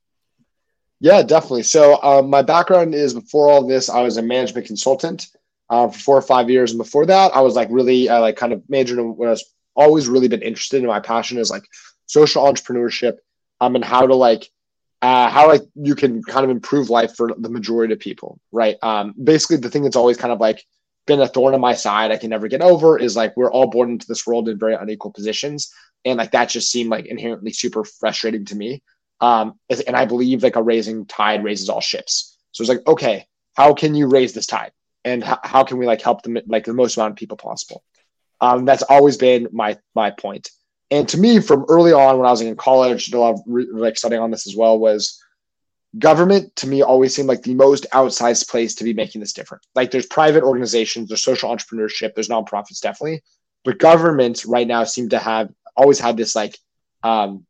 Yeah, 0.99 1.24
definitely. 1.24 1.64
So, 1.64 2.01
um, 2.03 2.30
my 2.30 2.43
background 2.43 2.93
is 2.93 3.14
before 3.14 3.49
all 3.49 3.66
this, 3.66 3.89
I 3.89 4.01
was 4.03 4.18
a 4.18 4.22
management 4.22 4.68
consultant 4.68 5.28
uh, 5.70 5.88
for 5.88 5.99
four 5.99 6.18
or 6.18 6.22
five 6.22 6.49
years. 6.49 6.72
And 6.72 6.78
before 6.78 7.07
that, 7.07 7.36
I 7.36 7.41
was 7.41 7.55
like 7.55 7.70
really, 7.72 8.07
uh, 8.07 8.22
like 8.22 8.36
kind 8.36 8.53
of 8.53 8.62
majored 8.70 8.99
in 8.99 9.16
what 9.16 9.28
I 9.28 9.32
was 9.32 9.45
always 9.76 10.07
really 10.07 10.28
been 10.28 10.43
interested 10.43 10.82
in. 10.82 10.88
My 10.88 10.99
passion 10.99 11.39
is 11.39 11.49
like 11.49 11.64
social 12.05 12.43
entrepreneurship 12.43 13.18
um, 13.59 13.76
and 13.76 13.84
how 13.84 14.05
to 14.05 14.14
like, 14.14 14.51
uh, 15.01 15.30
how 15.30 15.47
like 15.47 15.64
you 15.76 15.95
can 15.95 16.22
kind 16.22 16.43
of 16.43 16.51
improve 16.51 16.91
life 16.91 17.16
for 17.16 17.34
the 17.36 17.49
majority 17.49 17.93
of 17.93 17.99
people, 17.99 18.39
right? 18.51 18.78
Um, 18.84 19.16
basically, 19.24 19.57
the 19.57 19.72
thing 19.72 19.82
that's 19.82 19.95
always 19.95 20.18
kind 20.18 20.32
of 20.32 20.39
like 20.39 20.64
been 21.07 21.22
a 21.22 21.28
thorn 21.28 21.55
in 21.55 21.62
my 21.62 21.74
side 21.74 22.12
I 22.12 22.18
can 22.18 22.30
never 22.30 22.47
get 22.47 22.62
over 22.62 22.99
is 22.99 23.16
like 23.16 23.36
we're 23.36 23.51
all 23.51 23.68
born 23.68 23.91
into 23.91 24.05
this 24.07 24.28
world 24.28 24.49
in 24.49 24.59
very 24.59 24.76
unequal 24.76 25.12
positions. 25.12 25.74
And 26.06 26.18
like 26.18 26.32
that 26.32 26.49
just 26.49 26.72
seemed 26.72 26.89
like 26.89 27.06
inherently 27.06 27.54
super 27.54 27.84
frustrating 27.84 28.45
to 28.45 28.56
me. 28.56 28.82
Um, 29.20 29.60
and 29.88 29.95
I 29.95 30.06
believe 30.06 30.43
like 30.43 30.56
a 30.56 30.64
raising 30.64 31.06
tide 31.06 31.43
raises 31.43 31.70
all 31.70 31.82
ships. 31.82 32.38
So 32.52 32.64
it's 32.64 32.70
like, 32.70 32.86
okay, 32.88 33.26
how 33.56 33.74
can 33.74 33.93
you 33.93 34.08
raise 34.08 34.34
this 34.34 34.47
tide? 34.47 34.72
And 35.06 35.24
how, 35.24 35.39
how 35.43 35.64
can 35.64 35.78
we 35.78 35.86
like 35.86 36.02
help 36.02 36.24
them 36.24 36.38
like 36.47 36.66
the 36.66 36.74
most 36.74 36.97
amount 36.97 37.12
of 37.12 37.18
people 37.18 37.38
possible? 37.38 37.84
Um, 38.39 38.66
that's 38.66 38.84
always 38.84 39.18
been 39.18 39.47
my 39.52 39.78
my 39.95 40.12
point. 40.12 40.49
And 40.89 41.08
to 41.10 41.18
me, 41.18 41.39
from 41.39 41.66
early 41.70 41.93
on 41.93 42.18
when 42.18 42.28
I 42.28 42.32
was 42.32 42.41
in 42.41 42.56
college, 42.56 43.12
a 43.14 43.20
lot 43.20 43.36
of 43.36 43.41
like 43.47 43.97
studying 43.97 44.22
on 44.22 44.32
this 44.32 44.47
as 44.47 44.56
well 44.56 44.78
was 44.78 45.24
government 45.97 46.56
to 46.58 46.68
me 46.68 46.82
always 46.82 47.16
seemed 47.16 47.28
like 47.28 47.43
the 47.43 47.54
most 47.54 47.86
outsized 47.93 48.49
place 48.49 48.76
to 48.76 48.84
be 48.84 48.93
making 48.93 49.22
this 49.22 49.34
different. 49.34 49.66
Like 49.76 49.91
there's 49.91 50.06
private 50.06 50.43
organizations, 50.43 51.08
there's 51.08 51.24
social 51.24 51.49
entrepreneurship, 51.49 52.14
there's 52.14 52.30
nonprofits 52.30 52.82
definitely, 52.82 53.22
but 53.64 53.78
governments 53.80 54.45
right 54.45 54.68
now 54.68 54.84
seem 54.84 55.10
to 55.10 55.20
have 55.20 55.49
always 55.82 56.00
had 56.00 56.16
this 56.16 56.36
like 56.36 56.58
um 57.04 57.46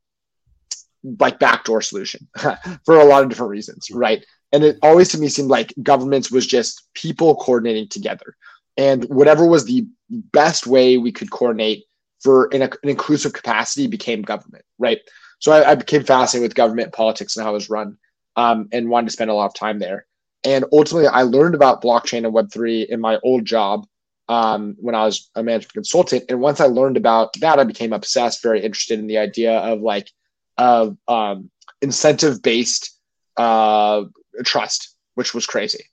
like 1.20 1.40
backdoor 1.40 1.82
solution 1.82 2.28
for 2.86 3.00
a 3.00 3.06
lot 3.06 3.24
of 3.24 3.30
different 3.30 3.50
reasons, 3.50 3.90
right? 3.92 4.26
And 4.52 4.64
it 4.64 4.78
always 4.82 5.10
to 5.10 5.18
me 5.18 5.30
seemed 5.30 5.50
like 5.50 5.74
governments 5.82 6.32
was 6.32 6.46
just 6.46 6.88
people 6.94 7.36
coordinating 7.36 7.88
together. 7.88 8.36
And 8.78 9.04
whatever 9.06 9.46
was 9.46 9.66
the 9.66 9.88
best 10.10 10.68
way 10.68 10.98
we 10.98 11.12
could 11.12 11.32
coordinate 11.32 11.86
for 12.22 12.48
in 12.48 12.62
an 12.62 12.72
inclusive 12.84 13.34
capacity 13.34 13.88
became 13.88 14.22
government, 14.22 14.64
right? 14.78 15.00
So 15.40 15.52
I, 15.52 15.72
I 15.72 15.76
became 15.76 16.04
fascinated 16.04 16.50
with 16.50 16.56
government 16.56 16.94
politics 16.94 17.36
and 17.36 17.44
how 17.44 17.52
it 17.52 17.56
was 17.56 17.70
run 17.70 17.98
um, 18.36 18.70
and 18.72 18.90
wanted 18.90 19.08
to 19.08 19.14
spend 19.14 19.32
a 19.32 19.34
lot 19.34 19.48
of 19.48 19.56
time 19.56 19.80
there. 19.80 20.06
And 20.44 20.66
ultimately, 20.72 21.08
I 21.08 21.24
learned 21.24 21.56
about 21.56 21.84
blockchain 21.84 22.26
and 22.26 22.34
Web3 22.34 22.88
in 22.88 23.02
my 23.02 23.20
old 23.24 23.46
job 23.46 23.86
um, 24.32 24.76
when 24.80 24.96
I 24.96 25.04
was 25.04 25.30
a 25.36 25.44
management 25.44 25.74
consultant. 25.74 26.24
And 26.30 26.40
once 26.40 26.62
I 26.62 26.66
learned 26.66 26.96
about 26.96 27.34
that, 27.42 27.60
I 27.60 27.66
became 27.66 27.92
obsessed, 27.92 28.42
very 28.42 28.64
interested 28.64 28.98
in 28.98 29.08
the 29.08 29.18
idea 29.18 29.58
of 29.58 29.82
like 29.82 30.10
of 30.58 30.98
um, 31.08 31.52
incentive 31.82 32.42
based 32.42 32.98
uh, 33.36 34.04
trust, 34.46 34.96
which 35.16 35.34
was 35.34 35.46
crazy. 35.46 35.84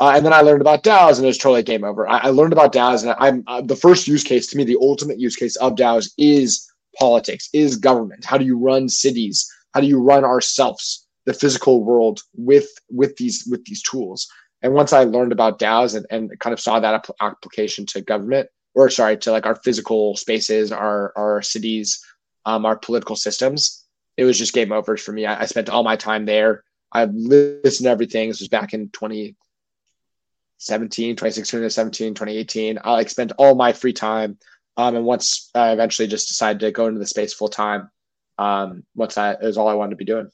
Uh, 0.00 0.12
and 0.14 0.24
then 0.24 0.32
I 0.32 0.42
learned 0.42 0.60
about 0.60 0.84
DAOs, 0.84 1.16
and 1.16 1.24
it 1.24 1.26
was 1.26 1.38
totally 1.38 1.64
game 1.64 1.82
over. 1.82 2.06
I, 2.08 2.18
I 2.18 2.28
learned 2.28 2.52
about 2.52 2.72
DAOs, 2.72 3.02
and 3.02 3.16
I'm 3.18 3.42
uh, 3.48 3.62
the 3.62 3.74
first 3.74 4.06
use 4.06 4.22
case 4.22 4.46
to 4.48 4.56
me. 4.56 4.62
The 4.62 4.78
ultimate 4.80 5.18
use 5.18 5.34
case 5.34 5.56
of 5.56 5.74
DAOs 5.74 6.12
is 6.16 6.70
politics, 6.96 7.48
is 7.52 7.76
government. 7.76 8.24
How 8.24 8.38
do 8.38 8.44
you 8.44 8.56
run 8.56 8.88
cities? 8.88 9.52
How 9.74 9.80
do 9.80 9.88
you 9.88 10.00
run 10.00 10.24
ourselves? 10.24 11.04
the 11.28 11.34
physical 11.34 11.84
world 11.84 12.22
with 12.34 12.70
with 12.90 13.14
these 13.18 13.46
with 13.50 13.62
these 13.66 13.82
tools. 13.82 14.28
And 14.62 14.74
once 14.74 14.92
I 14.92 15.04
learned 15.04 15.32
about 15.32 15.58
DAOs 15.58 15.96
and, 15.96 16.06
and 16.10 16.38
kind 16.40 16.52
of 16.52 16.60
saw 16.60 16.80
that 16.80 17.08
application 17.20 17.86
to 17.86 18.00
government, 18.00 18.48
or 18.74 18.90
sorry, 18.90 19.16
to 19.18 19.32
like 19.32 19.46
our 19.46 19.56
physical 19.56 20.16
spaces, 20.16 20.72
our 20.72 21.12
our 21.16 21.42
cities, 21.42 22.04
um, 22.44 22.66
our 22.66 22.76
political 22.76 23.16
systems, 23.16 23.84
it 24.16 24.24
was 24.24 24.38
just 24.38 24.52
game 24.52 24.72
over 24.72 24.96
for 24.96 25.12
me. 25.12 25.26
I, 25.26 25.42
I 25.42 25.46
spent 25.46 25.68
all 25.68 25.84
my 25.84 25.96
time 25.96 26.26
there. 26.26 26.64
I 26.90 27.04
listened 27.04 27.86
to 27.86 27.90
everything. 27.90 28.28
This 28.28 28.40
was 28.40 28.48
back 28.48 28.74
in 28.74 28.88
2017, 28.90 31.14
2016, 31.14 31.58
2017, 31.58 32.14
2018. 32.14 32.78
I 32.82 32.92
like 32.92 33.10
spent 33.10 33.32
all 33.38 33.54
my 33.54 33.72
free 33.72 33.92
time. 33.92 34.38
Um, 34.76 34.96
and 34.96 35.04
once 35.04 35.50
I 35.54 35.72
eventually 35.72 36.08
just 36.08 36.28
decided 36.28 36.60
to 36.60 36.72
go 36.72 36.86
into 36.86 36.98
the 36.98 37.06
space 37.06 37.34
full 37.34 37.48
time, 37.48 37.90
um, 38.38 38.84
once 38.94 39.16
that 39.16 39.42
is 39.42 39.58
all 39.58 39.68
I 39.68 39.74
wanted 39.74 39.90
to 39.90 39.96
be 39.96 40.04
doing. 40.04 40.30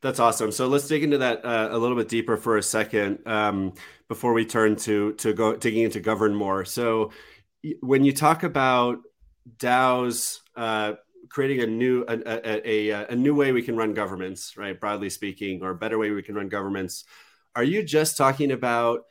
That's 0.00 0.20
awesome. 0.20 0.52
So 0.52 0.68
let's 0.68 0.86
dig 0.86 1.02
into 1.02 1.18
that 1.18 1.44
uh, 1.44 1.68
a 1.72 1.78
little 1.78 1.96
bit 1.96 2.08
deeper 2.08 2.36
for 2.36 2.56
a 2.56 2.62
second 2.62 3.26
um, 3.26 3.74
before 4.06 4.32
we 4.32 4.44
turn 4.44 4.76
to 4.76 5.12
to 5.14 5.32
go 5.32 5.56
digging 5.56 5.82
into 5.82 6.00
Govrn 6.00 6.34
more. 6.34 6.64
So 6.64 7.10
when 7.80 8.04
you 8.04 8.12
talk 8.12 8.44
about 8.44 8.98
DAOs 9.58 10.38
uh, 10.56 10.94
creating 11.28 11.62
a 11.62 11.66
new 11.66 12.04
a, 12.08 12.14
a, 12.14 12.90
a, 12.90 13.06
a, 13.10 13.16
new 13.16 13.34
way 13.34 13.52
we 13.52 13.62
can 13.62 13.76
run 13.76 13.92
governments, 13.94 14.56
right? 14.56 14.78
Broadly 14.78 15.10
speaking, 15.10 15.62
or 15.62 15.70
a 15.70 15.74
better 15.74 15.98
way 15.98 16.10
we 16.10 16.22
can 16.22 16.34
run 16.34 16.48
governments. 16.48 17.04
Are 17.54 17.64
you 17.64 17.82
just 17.82 18.16
talking 18.16 18.52
about 18.52 19.04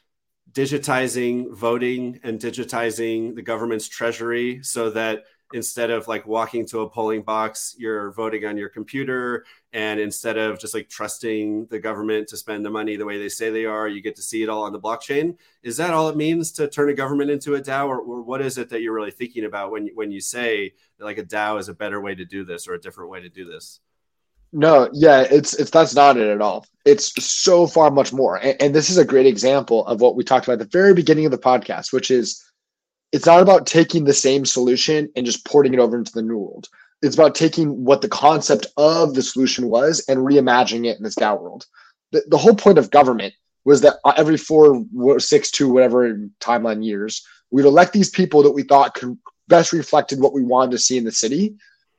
digitizing 0.51 1.53
voting 1.53 2.19
and 2.23 2.39
digitizing 2.39 3.35
the 3.35 3.41
government's 3.41 3.87
treasury 3.87 4.63
so 4.63 4.89
that 4.91 5.23
instead 5.53 5.89
of 5.89 6.07
like 6.07 6.27
walking 6.27 6.65
to 6.67 6.81
a 6.81 6.89
polling 6.89 7.21
box, 7.21 7.75
you're 7.77 8.11
voting 8.11 8.45
on 8.45 8.57
your 8.57 8.69
computer. 8.69 9.45
And 9.73 9.99
instead 9.99 10.37
of 10.37 10.59
just 10.59 10.73
like 10.73 10.89
trusting 10.89 11.67
the 11.67 11.79
government 11.79 12.27
to 12.29 12.37
spend 12.37 12.65
the 12.65 12.69
money 12.69 12.95
the 12.95 13.05
way 13.05 13.17
they 13.17 13.29
say 13.29 13.49
they 13.49 13.65
are, 13.65 13.87
you 13.87 14.01
get 14.01 14.15
to 14.17 14.21
see 14.21 14.43
it 14.43 14.49
all 14.49 14.63
on 14.63 14.73
the 14.73 14.79
blockchain. 14.79 15.37
Is 15.63 15.77
that 15.77 15.93
all 15.93 16.09
it 16.09 16.17
means 16.17 16.51
to 16.53 16.67
turn 16.67 16.89
a 16.89 16.93
government 16.93 17.31
into 17.31 17.55
a 17.55 17.61
DAO? 17.61 17.87
Or, 17.87 17.99
or 17.99 18.21
what 18.21 18.41
is 18.41 18.57
it 18.57 18.69
that 18.69 18.81
you're 18.81 18.93
really 18.93 19.11
thinking 19.11 19.45
about 19.45 19.71
when, 19.71 19.89
when 19.93 20.11
you 20.11 20.21
say 20.21 20.73
like 20.99 21.17
a 21.17 21.23
DAO 21.23 21.59
is 21.59 21.69
a 21.69 21.73
better 21.73 22.01
way 22.01 22.15
to 22.15 22.25
do 22.25 22.43
this 22.43 22.67
or 22.67 22.73
a 22.73 22.81
different 22.81 23.09
way 23.09 23.21
to 23.21 23.29
do 23.29 23.45
this? 23.45 23.79
No, 24.53 24.89
yeah, 24.93 25.25
it's 25.29 25.53
it's 25.55 25.71
that's 25.71 25.93
not 25.93 26.15
it 26.15 26.29
at 26.29 26.41
all. 26.41 26.65
It's 26.85 27.11
so 27.21 27.67
far 27.67 27.91
much 27.91 28.13
more. 28.13 28.37
And, 28.37 28.55
and 28.61 28.75
this 28.75 28.89
is 28.89 28.97
a 28.97 29.03
great 29.03 29.25
example 29.25 29.85
of 29.87 29.99
what 29.99 30.15
we 30.15 30.23
talked 30.23 30.45
about 30.45 30.53
at 30.53 30.59
the 30.59 30.77
very 30.77 30.93
beginning 30.93 31.25
of 31.25 31.31
the 31.31 31.37
podcast, 31.37 31.91
which 31.91 32.09
is 32.09 32.46
it's 33.11 33.25
not 33.25 33.41
about 33.41 33.65
taking 33.65 34.03
the 34.03 34.13
same 34.13 34.45
solution 34.45 35.09
and 35.15 35.25
just 35.25 35.45
porting 35.45 35.73
it 35.73 35.79
over 35.79 35.97
into 35.97 36.11
the 36.11 36.21
new 36.21 36.37
world. 36.37 36.67
It's 37.01 37.15
about 37.15 37.35
taking 37.35 37.85
what 37.85 38.01
the 38.01 38.09
concept 38.09 38.67
of 38.75 39.13
the 39.13 39.21
solution 39.21 39.69
was 39.69 40.03
and 40.07 40.19
reimagining 40.19 40.87
it 40.87 40.97
in 40.97 41.03
this 41.03 41.15
DAO 41.15 41.39
world. 41.39 41.65
The, 42.11 42.23
the 42.27 42.37
whole 42.37 42.55
point 42.55 42.77
of 42.77 42.91
government 42.91 43.33
was 43.65 43.81
that 43.81 43.97
every 44.15 44.37
four, 44.37 44.85
six, 45.19 45.51
two, 45.51 45.69
whatever 45.69 46.17
timeline 46.39 46.83
years, 46.83 47.25
we'd 47.51 47.65
elect 47.65 47.93
these 47.93 48.09
people 48.09 48.43
that 48.43 48.51
we 48.51 48.63
thought 48.63 48.93
could 48.93 49.17
best 49.47 49.73
reflected 49.73 50.19
what 50.19 50.33
we 50.33 50.43
wanted 50.43 50.71
to 50.71 50.77
see 50.77 50.97
in 50.97 51.03
the 51.03 51.11
city 51.11 51.55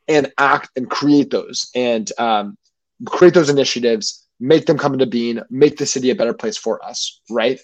and 0.07 0.33
act 0.39 0.71
and 0.77 0.91
create 0.91 1.31
those 1.31 1.71
and 1.75 2.11
um, 2.19 2.57
create 3.07 3.35
those 3.35 3.51
initiatives, 3.51 4.27
make 4.41 4.67
them 4.67 4.79
come 4.79 4.95
into 4.95 5.07
being, 5.07 5.41
make 5.51 5.77
the 5.77 5.87
city 5.87 6.11
a 6.11 6.15
better 6.15 6.35
place 6.35 6.57
for 6.57 6.85
us, 6.85 7.21
right? 7.31 7.61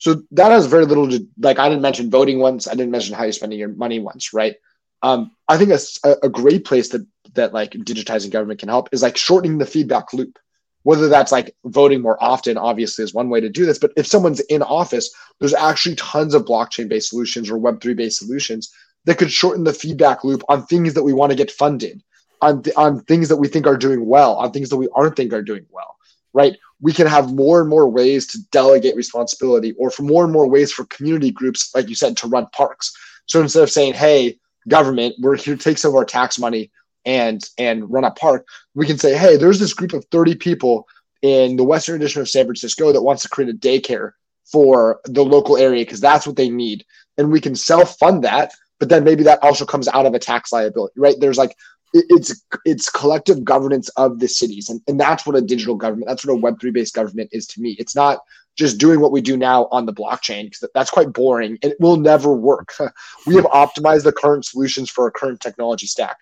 So 0.00 0.22
that 0.32 0.50
has 0.50 0.66
very 0.66 0.86
little 0.86 1.08
to 1.10 1.26
like. 1.38 1.60
I 1.60 1.68
didn't 1.68 1.82
mention 1.82 2.10
voting 2.10 2.40
once. 2.40 2.66
I 2.66 2.72
didn't 2.72 2.90
mention 2.90 3.14
how 3.14 3.24
you're 3.24 3.32
spending 3.32 3.58
your 3.60 3.68
money 3.68 4.00
once, 4.00 4.32
right? 4.32 4.56
Um, 5.02 5.30
I 5.48 5.58
think 5.58 5.70
a, 5.70 6.16
a 6.24 6.28
great 6.28 6.64
place 6.64 6.88
that 6.90 7.06
that 7.34 7.54
like 7.54 7.72
digitizing 7.72 8.30
government 8.30 8.60
can 8.60 8.68
help 8.70 8.88
is 8.92 9.02
like 9.02 9.16
shortening 9.16 9.58
the 9.58 9.66
feedback 9.66 10.12
loop. 10.12 10.38
whether 10.82 11.08
that's 11.08 11.32
like 11.32 11.54
voting 11.64 12.00
more 12.00 12.22
often, 12.22 12.56
obviously, 12.56 13.04
is 13.04 13.14
one 13.14 13.28
way 13.28 13.40
to 13.40 13.48
do 13.50 13.66
this. 13.66 13.78
But 13.78 13.92
if 13.96 14.06
someone's 14.06 14.40
in 14.40 14.62
office, 14.62 15.14
there's 15.38 15.54
actually 15.54 15.96
tons 15.96 16.34
of 16.34 16.44
blockchain 16.44 16.88
based 16.88 17.10
solutions 17.10 17.50
or 17.50 17.58
Web3 17.58 17.96
based 17.96 18.18
solutions 18.18 18.72
that 19.04 19.18
could 19.18 19.30
shorten 19.30 19.64
the 19.64 19.72
feedback 19.72 20.24
loop 20.24 20.42
on 20.48 20.66
things 20.66 20.94
that 20.94 21.02
we 21.02 21.12
want 21.12 21.30
to 21.30 21.36
get 21.36 21.50
funded, 21.50 22.02
on, 22.40 22.62
th- 22.62 22.76
on 22.76 23.00
things 23.04 23.28
that 23.28 23.36
we 23.36 23.48
think 23.48 23.66
are 23.66 23.76
doing 23.76 24.06
well, 24.06 24.36
on 24.36 24.52
things 24.52 24.70
that 24.70 24.76
we 24.76 24.88
aren't 24.94 25.16
think 25.16 25.32
are 25.32 25.42
doing 25.42 25.66
well, 25.70 25.96
right? 26.32 26.56
We 26.80 26.92
can 26.92 27.06
have 27.06 27.32
more 27.32 27.60
and 27.60 27.68
more 27.68 27.88
ways 27.88 28.26
to 28.28 28.38
delegate 28.50 28.96
responsibility 28.96 29.74
or 29.78 29.90
for 29.90 30.02
more 30.02 30.24
and 30.24 30.32
more 30.32 30.48
ways 30.48 30.72
for 30.72 30.84
community 30.86 31.30
groups, 31.30 31.74
like 31.74 31.88
you 31.88 31.94
said, 31.94 32.16
to 32.18 32.28
run 32.28 32.46
parks. 32.52 32.92
So 33.26 33.40
instead 33.40 33.62
of 33.62 33.70
saying, 33.70 33.94
hey, 33.94 34.38
government, 34.68 35.16
we're 35.20 35.36
here 35.36 35.56
to 35.56 35.62
take 35.62 35.78
some 35.78 35.90
of 35.90 35.96
our 35.96 36.04
tax 36.04 36.38
money 36.38 36.70
and 37.04 37.42
and 37.58 37.90
run 37.90 38.04
a 38.04 38.10
park, 38.10 38.46
we 38.74 38.86
can 38.86 38.98
say, 38.98 39.16
hey, 39.16 39.36
there's 39.36 39.58
this 39.58 39.74
group 39.74 39.92
of 39.92 40.04
30 40.10 40.34
people 40.36 40.86
in 41.22 41.56
the 41.56 41.64
Western 41.64 41.96
Addition 41.96 42.22
of 42.22 42.28
San 42.28 42.44
Francisco 42.44 42.92
that 42.92 43.02
wants 43.02 43.22
to 43.22 43.28
create 43.28 43.50
a 43.50 43.58
daycare 43.58 44.12
for 44.50 45.00
the 45.04 45.24
local 45.24 45.56
area 45.56 45.84
because 45.84 46.00
that's 46.00 46.26
what 46.26 46.36
they 46.36 46.50
need. 46.50 46.84
And 47.18 47.30
we 47.30 47.40
can 47.40 47.54
self-fund 47.54 48.24
that, 48.24 48.52
but 48.78 48.88
then 48.88 49.04
maybe 49.04 49.22
that 49.24 49.42
also 49.42 49.64
comes 49.64 49.88
out 49.88 50.06
of 50.06 50.14
a 50.14 50.18
tax 50.18 50.52
liability, 50.52 50.94
right? 50.96 51.16
There's 51.18 51.38
like 51.38 51.56
it's 51.92 52.44
it's 52.64 52.88
collective 52.88 53.44
governance 53.44 53.88
of 53.90 54.18
the 54.18 54.28
cities. 54.28 54.68
And, 54.68 54.80
and 54.86 54.98
that's 54.98 55.26
what 55.26 55.36
a 55.36 55.40
digital 55.40 55.74
government, 55.74 56.08
that's 56.08 56.24
what 56.24 56.34
a 56.34 56.40
web3 56.40 56.72
based 56.72 56.94
government 56.94 57.30
is 57.32 57.46
to 57.48 57.60
me. 57.60 57.76
It's 57.78 57.96
not 57.96 58.20
just 58.56 58.78
doing 58.78 59.00
what 59.00 59.12
we 59.12 59.20
do 59.20 59.36
now 59.36 59.68
on 59.70 59.86
the 59.86 59.92
blockchain 59.92 60.44
because 60.44 60.68
that's 60.74 60.90
quite 60.90 61.12
boring 61.12 61.58
and 61.62 61.72
it 61.72 61.80
will 61.80 61.96
never 61.96 62.32
work. 62.32 62.74
we 63.26 63.34
have 63.36 63.46
optimized 63.46 64.04
the 64.04 64.12
current 64.12 64.44
solutions 64.44 64.90
for 64.90 65.04
our 65.04 65.10
current 65.10 65.40
technology 65.40 65.86
stack 65.86 66.18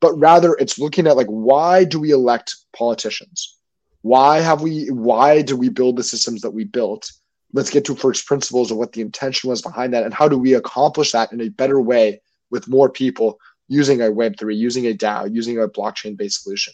but 0.00 0.14
rather 0.14 0.54
it's 0.54 0.78
looking 0.78 1.06
at 1.06 1.16
like 1.16 1.26
why 1.26 1.84
do 1.84 1.98
we 1.98 2.10
elect 2.10 2.56
politicians 2.76 3.56
why 4.02 4.40
have 4.40 4.62
we 4.62 4.86
why 4.86 5.42
do 5.42 5.56
we 5.56 5.68
build 5.68 5.96
the 5.96 6.04
systems 6.04 6.40
that 6.40 6.50
we 6.50 6.64
built 6.64 7.10
let's 7.52 7.70
get 7.70 7.84
to 7.84 7.94
first 7.94 8.26
principles 8.26 8.70
of 8.70 8.76
what 8.76 8.92
the 8.92 9.00
intention 9.00 9.50
was 9.50 9.62
behind 9.62 9.92
that 9.92 10.04
and 10.04 10.14
how 10.14 10.28
do 10.28 10.38
we 10.38 10.54
accomplish 10.54 11.12
that 11.12 11.32
in 11.32 11.40
a 11.40 11.48
better 11.48 11.80
way 11.80 12.20
with 12.50 12.68
more 12.68 12.88
people 12.88 13.38
using 13.68 14.00
a 14.00 14.06
web3 14.06 14.56
using 14.56 14.86
a 14.86 14.94
dao 14.94 15.32
using 15.32 15.58
a 15.58 15.68
blockchain 15.68 16.16
based 16.16 16.42
solution 16.42 16.72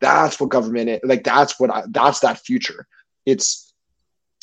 that's 0.00 0.40
what 0.40 0.50
government 0.50 0.88
is 0.88 1.00
like 1.04 1.24
that's 1.24 1.58
what 1.60 1.70
I, 1.70 1.84
that's 1.88 2.20
that 2.20 2.38
future 2.38 2.86
it's 3.24 3.72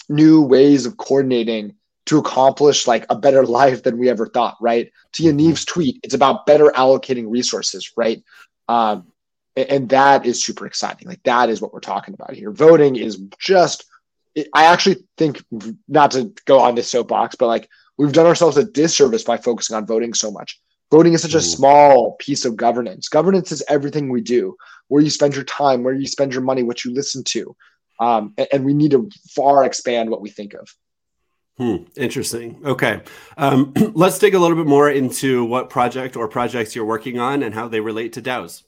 new 0.09 0.41
ways 0.41 0.85
of 0.85 0.97
coordinating 0.97 1.75
to 2.05 2.19
accomplish 2.19 2.85
like 2.85 3.05
a 3.09 3.15
better 3.15 3.45
life 3.45 3.83
than 3.83 3.97
we 3.97 4.09
ever 4.09 4.27
thought, 4.27 4.57
right? 4.59 4.91
To 5.13 5.23
Yaniv's 5.23 5.65
tweet, 5.65 5.99
it's 6.03 6.13
about 6.13 6.45
better 6.45 6.69
allocating 6.75 7.29
resources, 7.29 7.93
right? 7.95 8.23
Um, 8.67 9.07
and 9.55 9.89
that 9.89 10.25
is 10.25 10.43
super 10.43 10.65
exciting. 10.65 11.07
Like 11.07 11.23
that 11.23 11.49
is 11.49 11.61
what 11.61 11.73
we're 11.73 11.79
talking 11.79 12.13
about 12.13 12.33
here. 12.33 12.51
Voting 12.51 12.95
is 12.95 13.21
just, 13.39 13.85
I 14.53 14.65
actually 14.65 14.97
think, 15.17 15.43
not 15.87 16.11
to 16.11 16.33
go 16.45 16.59
on 16.59 16.75
this 16.75 16.89
soapbox, 16.89 17.35
but 17.35 17.47
like 17.47 17.69
we've 17.97 18.11
done 18.11 18.25
ourselves 18.25 18.57
a 18.57 18.63
disservice 18.63 19.23
by 19.23 19.37
focusing 19.37 19.75
on 19.75 19.85
voting 19.85 20.13
so 20.13 20.31
much. 20.31 20.59
Voting 20.91 21.13
is 21.13 21.21
such 21.21 21.33
a 21.33 21.41
small 21.41 22.13
piece 22.19 22.45
of 22.45 22.55
governance. 22.55 23.09
Governance 23.09 23.51
is 23.51 23.63
everything 23.67 24.09
we 24.09 24.21
do, 24.21 24.55
where 24.87 25.01
you 25.01 25.09
spend 25.09 25.35
your 25.35 25.43
time, 25.43 25.83
where 25.83 25.93
you 25.93 26.05
spend 26.05 26.33
your 26.33 26.43
money, 26.43 26.63
what 26.63 26.85
you 26.85 26.93
listen 26.93 27.23
to. 27.23 27.55
Um, 27.99 28.33
and, 28.37 28.47
and 28.53 28.65
we 28.65 28.73
need 28.73 28.91
to 28.91 29.09
far 29.31 29.63
expand 29.63 30.09
what 30.09 30.21
we 30.21 30.29
think 30.29 30.53
of. 30.53 30.67
Hmm, 31.57 31.83
interesting. 31.95 32.61
Okay. 32.65 33.01
Um, 33.37 33.73
let's 33.93 34.19
dig 34.19 34.33
a 34.33 34.39
little 34.39 34.57
bit 34.57 34.67
more 34.67 34.89
into 34.89 35.45
what 35.45 35.69
project 35.69 36.15
or 36.15 36.27
projects 36.27 36.75
you're 36.75 36.85
working 36.85 37.19
on 37.19 37.43
and 37.43 37.53
how 37.53 37.67
they 37.67 37.79
relate 37.79 38.13
to 38.13 38.21
DAOs. 38.21 38.63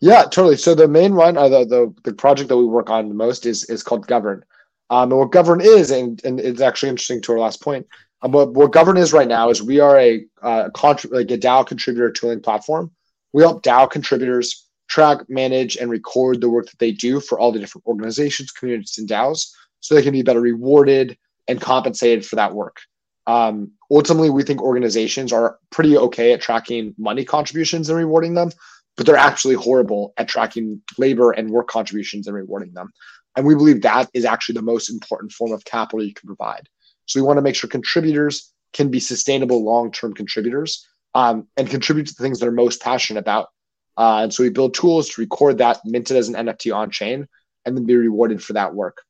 Yeah, 0.00 0.22
totally. 0.22 0.56
So 0.56 0.74
the 0.74 0.88
main 0.88 1.14
one, 1.14 1.36
uh, 1.36 1.48
the, 1.48 1.64
the, 1.64 1.94
the 2.04 2.14
project 2.14 2.48
that 2.48 2.56
we 2.56 2.64
work 2.64 2.90
on 2.90 3.08
the 3.08 3.14
most 3.14 3.46
is 3.46 3.64
is 3.64 3.82
called 3.82 4.06
Govrn. 4.06 4.42
Um, 4.90 5.10
and 5.10 5.18
what 5.18 5.30
Govrn 5.30 5.62
is, 5.62 5.90
and, 5.90 6.22
and 6.24 6.38
it's 6.38 6.60
actually 6.60 6.90
interesting 6.90 7.20
to 7.22 7.32
our 7.32 7.38
last 7.38 7.62
point. 7.62 7.86
Um, 8.24 8.32
what, 8.32 8.54
what 8.54 8.72
Govrn 8.72 8.98
is 8.98 9.12
right 9.12 9.28
now 9.28 9.50
is 9.50 9.62
we 9.62 9.80
are 9.80 9.98
a 9.98 10.24
uh, 10.42 10.70
like 10.82 11.30
a 11.30 11.38
DAO 11.38 11.66
contributor 11.66 12.10
tooling 12.10 12.40
platform. 12.40 12.90
We 13.32 13.42
help 13.42 13.62
DAO 13.62 13.90
contributors 13.90 14.66
track, 14.88 15.28
manage, 15.28 15.76
and 15.76 15.90
record 15.90 16.40
the 16.40 16.48
work 16.48 16.66
that 16.66 16.78
they 16.78 16.90
do 16.90 17.20
for 17.20 17.38
all 17.38 17.52
the 17.52 17.58
different 17.58 17.86
organizations, 17.86 18.50
communities, 18.50 18.96
and 18.98 19.08
DAOs, 19.08 19.50
so 19.80 19.94
they 19.94 20.02
can 20.02 20.12
be 20.12 20.22
better 20.22 20.40
rewarded, 20.40 21.18
and 21.48 21.60
compensated 21.60 22.24
for 22.24 22.36
that 22.36 22.54
work. 22.54 22.80
Um, 23.26 23.72
ultimately, 23.90 24.30
we 24.30 24.42
think 24.42 24.62
organizations 24.62 25.32
are 25.32 25.58
pretty 25.70 25.96
okay 25.96 26.32
at 26.32 26.40
tracking 26.40 26.94
money 26.96 27.24
contributions 27.24 27.88
and 27.90 27.98
rewarding 27.98 28.34
them, 28.34 28.50
but 28.96 29.04
they're 29.04 29.16
actually 29.16 29.54
horrible 29.54 30.14
at 30.16 30.28
tracking 30.28 30.80
labor 30.96 31.32
and 31.32 31.50
work 31.50 31.68
contributions 31.68 32.26
and 32.26 32.36
rewarding 32.36 32.72
them. 32.72 32.90
And 33.36 33.44
we 33.44 33.54
believe 33.54 33.82
that 33.82 34.08
is 34.14 34.24
actually 34.24 34.54
the 34.54 34.62
most 34.62 34.88
important 34.88 35.32
form 35.32 35.52
of 35.52 35.64
capital 35.64 36.04
you 36.04 36.14
can 36.14 36.26
provide. 36.26 36.68
So 37.06 37.20
we 37.20 37.26
want 37.26 37.38
to 37.38 37.42
make 37.42 37.54
sure 37.54 37.68
contributors 37.68 38.52
can 38.72 38.90
be 38.90 39.00
sustainable 39.00 39.64
long-term 39.64 40.14
contributors 40.14 40.86
um, 41.14 41.46
and 41.56 41.70
contribute 41.70 42.06
to 42.08 42.14
the 42.14 42.22
things 42.22 42.40
they're 42.40 42.50
most 42.50 42.82
passionate 42.82 43.20
about. 43.20 43.48
Uh, 43.96 44.22
and 44.22 44.34
so 44.34 44.42
we 44.42 44.50
build 44.50 44.74
tools 44.74 45.08
to 45.10 45.20
record 45.20 45.58
that, 45.58 45.80
mint 45.84 46.10
it 46.10 46.16
as 46.16 46.28
an 46.28 46.34
NFT 46.34 46.74
on 46.74 46.90
chain, 46.90 47.28
and 47.64 47.76
then 47.76 47.86
be 47.86 47.94
rewarded 47.94 48.42
for 48.42 48.54
that 48.54 48.74
work 48.74 49.02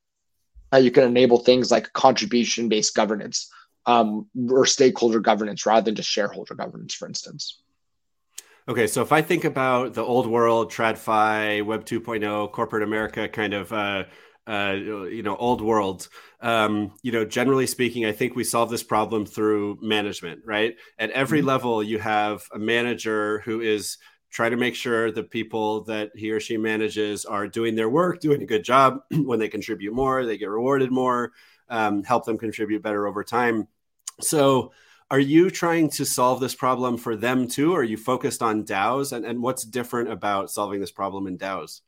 uh, 0.75 0.79
you 0.79 0.91
can 0.91 1.05
enable 1.05 1.39
things 1.39 1.71
like 1.71 1.93
contribution 1.93 2.69
based 2.69 2.95
governance 2.95 3.51
um, 3.87 4.27
or 4.51 4.67
stakeholder 4.67 5.21
governance 5.21 5.67
rather 5.67 5.85
than 5.85 5.95
just 5.95 6.11
shareholder 6.11 6.55
governance, 6.55 6.95
for 6.95 7.07
instance. 7.07 7.61
Okay, 8.67 8.87
so 8.87 9.03
if 9.03 9.13
I 9.13 9.21
think 9.21 9.45
about 9.45 9.93
the 9.93 10.03
old 10.03 10.27
world, 10.27 10.73
TradFi, 10.73 11.65
Web 11.65 11.85
2.0, 11.85 12.51
corporate 12.51 12.83
America 12.83 13.29
kind 13.29 13.53
of, 13.53 13.73
uh, 13.73 14.05
uh, 14.47 14.75
you 14.77 15.23
know, 15.23 15.37
old 15.37 15.61
world, 15.61 16.09
um, 16.41 16.93
you 17.03 17.13
know, 17.13 17.25
generally 17.25 17.67
speaking, 17.67 18.05
I 18.05 18.13
think 18.13 18.37
we 18.37 18.45
solve 18.45 18.71
this 18.71 18.83
problem 18.83 19.25
through 19.25 19.79
management, 19.81 20.43
right? 20.45 20.77
At 20.99 21.11
every 21.11 21.39
mm-hmm. 21.39 21.49
level, 21.49 21.83
you 21.83 21.99
have 21.99 22.43
a 22.53 22.59
manager 22.59 23.41
who 23.41 23.61
is 23.61 23.99
try 24.31 24.49
to 24.49 24.57
make 24.57 24.75
sure 24.75 25.11
the 25.11 25.23
people 25.23 25.85
that 25.85 26.11
he 26.15 26.31
or 26.31 26.41
she 26.41 26.57
manages 26.57 27.25
are 27.25 27.47
doing 27.47 27.77
their 27.77 27.89
work, 27.89 28.21
doing 28.21 28.43
a 28.43 28.47
good 28.47 28.65
job. 28.65 28.99
when 29.11 29.39
they 29.39 29.49
contribute 29.49 29.95
more, 29.95 30.27
they 30.27 30.37
get 30.37 30.51
rewarded 30.51 30.91
more, 30.91 31.33
um, 31.69 32.03
help 32.03 32.27
them 32.27 32.37
contribute 32.37 32.83
better 32.83 33.07
over 33.07 33.25
time. 33.25 33.69
So, 34.21 34.73
are 35.11 35.21
you 35.21 35.51
trying 35.51 35.91
to 35.91 36.05
solve 36.05 36.41
this 36.41 36.55
problem 36.55 36.97
for 36.97 37.15
them 37.15 37.47
too? 37.47 37.75
Or 37.75 37.81
are 37.81 37.85
you 37.85 37.97
focused 37.97 38.43
on 38.43 38.65
DAOs? 38.65 39.13
And, 39.13 39.25
and 39.25 39.41
what's 39.43 39.63
different 39.63 40.11
about 40.11 40.51
solving 40.51 40.81
this 40.81 40.91
problem 40.91 41.27
in 41.27 41.39
DAOs? 41.39 41.83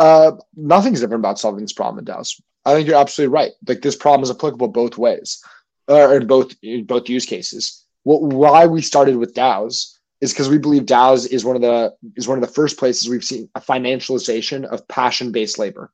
Uh, 0.00 0.32
nothing's 0.56 1.00
different 1.00 1.20
about 1.20 1.38
solving 1.38 1.62
this 1.62 1.74
problem 1.74 1.98
in 1.98 2.06
DAOs. 2.06 2.40
I 2.64 2.72
think 2.72 2.88
you're 2.88 2.98
absolutely 2.98 3.34
right. 3.34 3.52
Like 3.68 3.82
this 3.82 3.96
problem 3.96 4.22
is 4.22 4.30
applicable 4.30 4.68
both 4.68 4.96
ways, 4.96 5.44
or 5.88 6.16
in 6.16 6.26
both 6.26 6.54
in 6.62 6.84
both 6.84 7.10
use 7.10 7.26
cases. 7.26 7.84
What, 8.04 8.22
why 8.22 8.64
we 8.64 8.80
started 8.80 9.16
with 9.16 9.34
DAOs 9.34 9.98
is 10.22 10.32
because 10.32 10.48
we 10.48 10.56
believe 10.56 10.84
DAOs 10.84 11.30
is 11.30 11.44
one 11.44 11.54
of 11.54 11.60
the 11.60 11.94
is 12.16 12.26
one 12.26 12.38
of 12.38 12.46
the 12.46 12.54
first 12.54 12.78
places 12.78 13.10
we've 13.10 13.22
seen 13.22 13.50
a 13.54 13.60
financialization 13.60 14.64
of 14.64 14.88
passion 14.88 15.32
based 15.32 15.58
labor. 15.58 15.92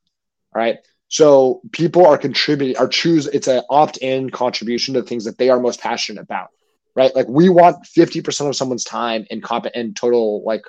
All 0.54 0.62
right. 0.62 0.78
So 1.08 1.60
people 1.72 2.06
are 2.06 2.16
contributing 2.16 2.76
are 2.76 2.86
choose 2.86 3.26
it's 3.26 3.48
an 3.48 3.62
opt-in 3.70 4.30
contribution 4.30 4.94
to 4.94 5.02
things 5.02 5.24
that 5.24 5.36
they 5.36 5.50
are 5.50 5.58
most 5.58 5.80
passionate 5.80 6.22
about. 6.22 6.50
Right. 6.94 7.12
Like 7.12 7.26
we 7.28 7.48
want 7.48 7.84
50% 7.84 8.48
of 8.48 8.54
someone's 8.54 8.84
time 8.84 9.26
and 9.32 9.42
comp 9.42 9.66
and 9.74 9.96
total 9.96 10.44
like 10.44 10.62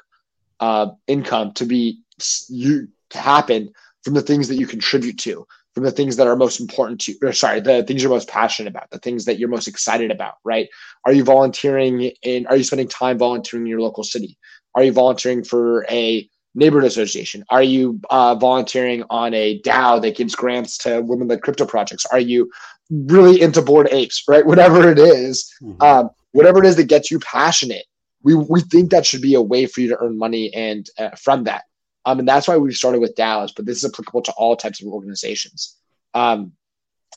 uh 0.59 0.87
income 1.05 1.51
to 1.53 1.65
be 1.65 2.01
you 2.49 2.87
to 3.11 3.17
happen 3.17 3.71
from 4.03 4.13
the 4.13 4.21
things 4.21 4.47
that 4.47 4.55
you 4.55 4.67
contribute 4.67 5.17
to 5.19 5.45
from 5.77 5.83
the 5.83 5.91
things 5.91 6.15
that 6.15 6.25
are 6.25 6.35
most 6.35 6.59
important 6.59 6.99
to 6.99 7.11
you, 7.11 7.19
or 7.21 7.31
sorry, 7.31 7.59
the 7.59 7.83
things 7.83 8.01
you're 8.01 8.11
most 8.11 8.27
passionate 8.27 8.67
about, 8.67 8.89
the 8.89 8.97
things 8.97 9.25
that 9.25 9.37
you're 9.37 9.47
most 9.47 9.67
excited 9.67 10.09
about, 10.09 10.33
right? 10.43 10.67
Are 11.05 11.13
you 11.13 11.23
volunteering 11.23 12.01
in, 12.23 12.47
are 12.47 12.57
you 12.57 12.63
spending 12.63 12.87
time 12.87 13.19
volunteering 13.19 13.67
in 13.67 13.69
your 13.69 13.81
local 13.81 14.03
city? 14.03 14.39
Are 14.73 14.83
you 14.83 14.91
volunteering 14.91 15.43
for 15.43 15.85
a 15.91 16.27
neighborhood 16.55 16.87
association? 16.87 17.43
Are 17.51 17.61
you 17.61 18.01
uh, 18.09 18.33
volunteering 18.33 19.03
on 19.11 19.35
a 19.35 19.61
DAO 19.61 20.01
that 20.01 20.17
gives 20.17 20.33
grants 20.33 20.79
to 20.79 21.01
women 21.01 21.27
led 21.27 21.43
crypto 21.43 21.67
projects? 21.67 22.07
Are 22.07 22.19
you 22.19 22.49
really 22.89 23.39
into 23.39 23.61
Bored 23.61 23.87
Apes, 23.91 24.23
right? 24.27 24.45
Whatever 24.47 24.89
it 24.89 24.97
is, 24.97 25.47
mm-hmm. 25.61 25.79
um, 25.79 26.09
whatever 26.31 26.57
it 26.57 26.65
is 26.65 26.75
that 26.77 26.85
gets 26.85 27.11
you 27.11 27.19
passionate, 27.19 27.85
we, 28.23 28.33
we 28.33 28.61
think 28.61 28.89
that 28.89 29.05
should 29.05 29.21
be 29.21 29.35
a 29.35 29.41
way 29.43 29.67
for 29.67 29.81
you 29.81 29.89
to 29.89 29.97
earn 30.01 30.17
money 30.17 30.51
and 30.55 30.89
uh, 30.97 31.11
from 31.11 31.43
that. 31.43 31.65
Um, 32.07 32.19
and 32.19 32.27
that's 32.27 32.47
why 32.47 32.55
we 32.55 32.73
started 32.73 33.01
with 33.01 33.15
DAOs, 33.15 33.53
but 33.53 33.65
this 33.65 33.83
is 33.83 33.91
applicable 33.91 34.21
to 34.21 34.31
all 34.37 34.55
types 34.55 34.81
of 34.81 34.87
organizations. 34.87 35.75
Um, 36.13 36.53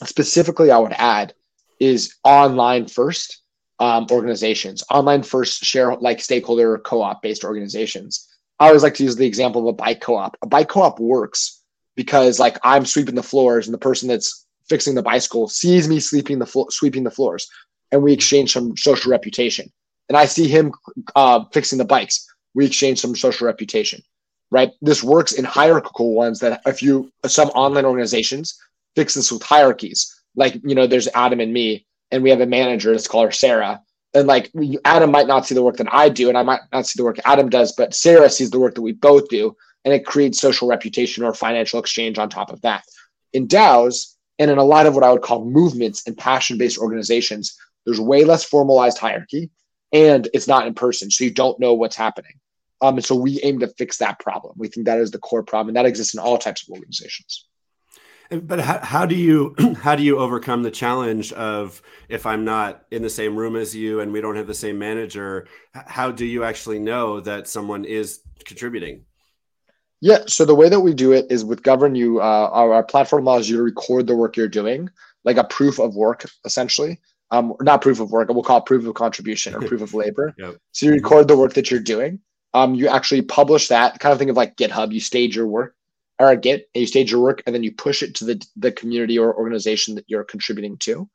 specifically, 0.02 0.72
I 0.72 0.78
would 0.78 0.94
add 0.94 1.32
is 1.78 2.16
online 2.24 2.88
first 2.88 3.40
um, 3.78 4.08
organizations, 4.10 4.82
online 4.90 5.22
first 5.22 5.62
share 5.62 5.94
like 5.94 6.20
stakeholder 6.20 6.76
co-op 6.78 7.22
based 7.22 7.44
organizations. 7.44 8.28
I 8.58 8.66
always 8.66 8.82
like 8.82 8.94
to 8.94 9.04
use 9.04 9.14
the 9.14 9.28
example 9.28 9.60
of 9.60 9.68
a 9.68 9.76
bike 9.76 10.00
co-op. 10.00 10.36
A 10.42 10.48
bike 10.48 10.68
co-op 10.68 10.98
works 10.98 11.62
because 11.94 12.40
like 12.40 12.58
I'm 12.64 12.84
sweeping 12.84 13.14
the 13.14 13.22
floors 13.22 13.68
and 13.68 13.72
the 13.74 13.78
person 13.78 14.08
that's 14.08 14.44
fixing 14.68 14.96
the 14.96 15.04
bicycle 15.04 15.46
sees 15.46 15.88
me 15.88 16.00
sweeping 16.00 16.40
the 16.40 16.46
flo- 16.46 16.66
sweeping 16.70 17.04
the 17.04 17.12
floors, 17.12 17.48
and 17.92 18.02
we 18.02 18.12
exchange 18.12 18.52
some 18.52 18.76
social 18.76 19.12
reputation. 19.12 19.70
And 20.08 20.16
I 20.16 20.24
see 20.24 20.48
him 20.48 20.72
uh, 21.14 21.44
fixing 21.52 21.78
the 21.78 21.84
bikes. 21.84 22.26
We 22.54 22.66
exchange 22.66 22.98
some 22.98 23.14
social 23.14 23.46
reputation 23.46 24.02
right? 24.50 24.72
This 24.80 25.02
works 25.02 25.32
in 25.32 25.44
hierarchical 25.44 26.14
ones 26.14 26.40
that 26.40 26.60
if 26.66 26.82
you 26.82 27.12
some 27.26 27.48
online 27.50 27.84
organizations 27.84 28.58
fix 28.96 29.14
this 29.14 29.30
with 29.30 29.42
hierarchies. 29.42 30.20
Like, 30.34 30.54
you 30.64 30.74
know, 30.74 30.86
there's 30.86 31.08
Adam 31.08 31.40
and 31.40 31.52
me, 31.52 31.86
and 32.10 32.22
we 32.22 32.30
have 32.30 32.40
a 32.40 32.46
manager, 32.46 32.92
let's 32.92 33.08
call 33.08 33.24
her 33.24 33.30
Sarah. 33.30 33.80
And 34.14 34.26
like 34.26 34.50
Adam 34.84 35.10
might 35.10 35.28
not 35.28 35.46
see 35.46 35.54
the 35.54 35.62
work 35.62 35.76
that 35.76 35.92
I 35.94 36.08
do, 36.08 36.28
and 36.28 36.36
I 36.36 36.42
might 36.42 36.60
not 36.72 36.86
see 36.86 36.98
the 36.98 37.04
work 37.04 37.18
Adam 37.24 37.48
does, 37.48 37.72
but 37.72 37.94
Sarah 37.94 38.28
sees 38.28 38.50
the 38.50 38.58
work 38.58 38.74
that 38.74 38.82
we 38.82 38.92
both 38.92 39.28
do, 39.28 39.56
and 39.84 39.94
it 39.94 40.06
creates 40.06 40.40
social 40.40 40.68
reputation 40.68 41.24
or 41.24 41.32
financial 41.32 41.78
exchange 41.78 42.18
on 42.18 42.28
top 42.28 42.50
of 42.52 42.60
that. 42.62 42.84
In 43.32 43.46
DAOs, 43.46 44.16
and 44.40 44.50
in 44.50 44.58
a 44.58 44.64
lot 44.64 44.86
of 44.86 44.94
what 44.94 45.04
I 45.04 45.12
would 45.12 45.22
call 45.22 45.44
movements 45.44 46.06
and 46.06 46.16
passion 46.16 46.58
based 46.58 46.78
organizations, 46.78 47.56
there's 47.84 48.00
way 48.00 48.24
less 48.24 48.42
formalized 48.42 48.98
hierarchy 48.98 49.50
and 49.92 50.28
it's 50.32 50.48
not 50.48 50.66
in 50.66 50.74
person. 50.74 51.10
So 51.10 51.24
you 51.24 51.30
don't 51.30 51.60
know 51.60 51.74
what's 51.74 51.96
happening. 51.96 52.32
Um, 52.82 52.96
and 52.96 53.04
so 53.04 53.14
we 53.14 53.40
aim 53.42 53.58
to 53.60 53.68
fix 53.68 53.98
that 53.98 54.18
problem. 54.18 54.54
We 54.56 54.68
think 54.68 54.86
that 54.86 54.98
is 54.98 55.10
the 55.10 55.18
core 55.18 55.42
problem, 55.42 55.68
and 55.68 55.76
that 55.76 55.86
exists 55.86 56.14
in 56.14 56.20
all 56.20 56.38
types 56.38 56.62
of 56.62 56.72
organizations. 56.72 57.46
But 58.30 58.60
how, 58.60 58.78
how 58.78 59.06
do 59.06 59.16
you 59.16 59.54
how 59.82 59.96
do 59.96 60.02
you 60.02 60.18
overcome 60.18 60.62
the 60.62 60.70
challenge 60.70 61.32
of 61.32 61.82
if 62.08 62.26
I'm 62.26 62.44
not 62.44 62.84
in 62.90 63.02
the 63.02 63.10
same 63.10 63.36
room 63.36 63.56
as 63.56 63.74
you 63.74 64.00
and 64.00 64.12
we 64.12 64.20
don't 64.20 64.36
have 64.36 64.46
the 64.46 64.54
same 64.54 64.78
manager? 64.78 65.48
How 65.72 66.10
do 66.10 66.24
you 66.24 66.44
actually 66.44 66.78
know 66.78 67.20
that 67.20 67.48
someone 67.48 67.84
is 67.84 68.20
contributing? 68.44 69.04
Yeah. 70.00 70.20
So 70.26 70.44
the 70.44 70.54
way 70.54 70.68
that 70.68 70.80
we 70.80 70.94
do 70.94 71.12
it 71.12 71.26
is 71.30 71.44
with 71.44 71.62
Govrn. 71.62 71.96
You, 71.96 72.20
uh, 72.20 72.48
our, 72.52 72.72
our, 72.72 72.82
platform 72.82 73.26
allows 73.26 73.48
you 73.48 73.56
to 73.58 73.62
record 73.62 74.06
the 74.06 74.16
work 74.16 74.36
you're 74.36 74.48
doing, 74.48 74.88
like 75.24 75.36
a 75.36 75.44
proof 75.44 75.78
of 75.78 75.94
work, 75.94 76.24
essentially. 76.44 77.00
Um, 77.32 77.54
not 77.60 77.82
proof 77.82 78.00
of 78.00 78.10
work. 78.10 78.28
We'll 78.28 78.42
call 78.42 78.58
it 78.58 78.66
proof 78.66 78.86
of 78.86 78.94
contribution 78.94 79.54
or 79.54 79.60
proof 79.60 79.82
of 79.82 79.94
labor. 79.94 80.34
yep. 80.38 80.56
So 80.72 80.86
you 80.86 80.92
record 80.92 81.28
the 81.28 81.36
work 81.36 81.52
that 81.54 81.70
you're 81.70 81.78
doing. 81.78 82.20
Um, 82.52 82.74
you 82.74 82.88
actually 82.88 83.22
publish 83.22 83.68
that 83.68 83.98
kind 84.00 84.12
of 84.12 84.18
think 84.18 84.30
of 84.30 84.36
like 84.36 84.56
GitHub. 84.56 84.92
You 84.92 85.00
stage 85.00 85.36
your 85.36 85.46
work, 85.46 85.74
or 86.18 86.34
Git, 86.36 86.68
and 86.74 86.80
you 86.80 86.86
stage 86.86 87.10
your 87.10 87.20
work, 87.20 87.42
and 87.46 87.54
then 87.54 87.62
you 87.62 87.72
push 87.72 88.02
it 88.02 88.16
to 88.16 88.24
the 88.24 88.46
the 88.56 88.72
community 88.72 89.18
or 89.18 89.34
organization 89.34 89.94
that 89.96 90.04
you're 90.08 90.24
contributing 90.24 90.76
to. 90.78 91.08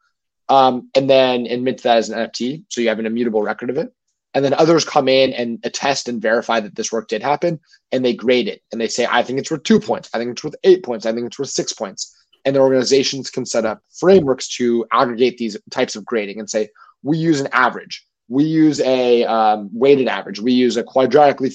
Um, 0.47 0.89
and 0.95 1.09
then 1.09 1.47
admit 1.47 1.81
that 1.83 1.97
as 1.97 2.09
an 2.09 2.19
NFT, 2.19 2.65
so 2.69 2.81
you 2.81 2.89
have 2.89 2.99
an 2.99 3.05
immutable 3.05 3.41
record 3.41 3.69
of 3.69 3.77
it. 3.77 3.93
And 4.36 4.43
then 4.43 4.53
others 4.53 4.83
come 4.83 5.07
in 5.07 5.31
and 5.31 5.59
attest 5.63 6.09
and 6.09 6.21
verify 6.21 6.59
that 6.59 6.75
this 6.75 6.91
work 6.91 7.07
did 7.07 7.23
happen 7.23 7.61
and 7.93 8.03
they 8.03 8.13
grade 8.13 8.49
it 8.49 8.61
and 8.71 8.81
they 8.81 8.89
say 8.89 9.07
i 9.09 9.23
think 9.23 9.39
it's 9.39 9.49
worth 9.49 9.63
two 9.63 9.79
points. 9.79 10.09
I 10.13 10.17
think 10.17 10.31
it's 10.31 10.43
worth 10.43 10.55
eight 10.65 10.83
points. 10.83 11.05
I 11.05 11.13
think 11.13 11.25
it's 11.25 11.39
worth 11.39 11.49
six 11.49 11.71
points. 11.71 12.13
And 12.43 12.55
the 12.55 12.59
organizations 12.59 13.31
can 13.31 13.45
set 13.45 13.65
up 13.65 13.81
frameworks 13.97 14.49
to 14.57 14.86
aggregate 14.91 15.38
these 15.38 15.57
types 15.71 15.95
of 15.95 16.05
grading 16.05 16.39
and 16.39 16.49
say 16.49 16.67
we 17.01 17.17
use 17.17 17.39
an 17.39 17.47
average 17.53 18.05
we 18.28 18.43
use 18.43 18.80
a 18.82 19.23
um, 19.26 19.69
weighted 19.71 20.07
average 20.07 20.39
we 20.39 20.53
use 20.53 20.78
a 20.78 20.84
quadratically 20.84 21.53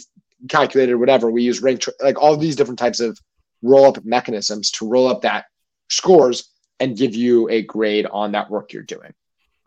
calculated 0.49 0.95
whatever 0.95 1.31
we 1.31 1.43
use 1.43 1.63
rank 1.63 1.85
like 2.01 2.21
all 2.21 2.37
these 2.37 2.57
different 2.57 2.79
types 2.79 3.01
of 3.01 3.19
roll 3.63 3.87
up 3.87 4.05
mechanisms 4.05 4.71
to 4.71 4.89
roll 4.89 5.09
up 5.09 5.23
that 5.23 5.47
scores 5.89 6.49
and 6.79 6.97
give 6.97 7.15
you 7.15 7.49
a 7.51 7.63
grade 7.63 8.07
on 8.07 8.33
that 8.33 8.51
work 8.51 8.73
you're 8.73 8.83
doing 8.83 9.13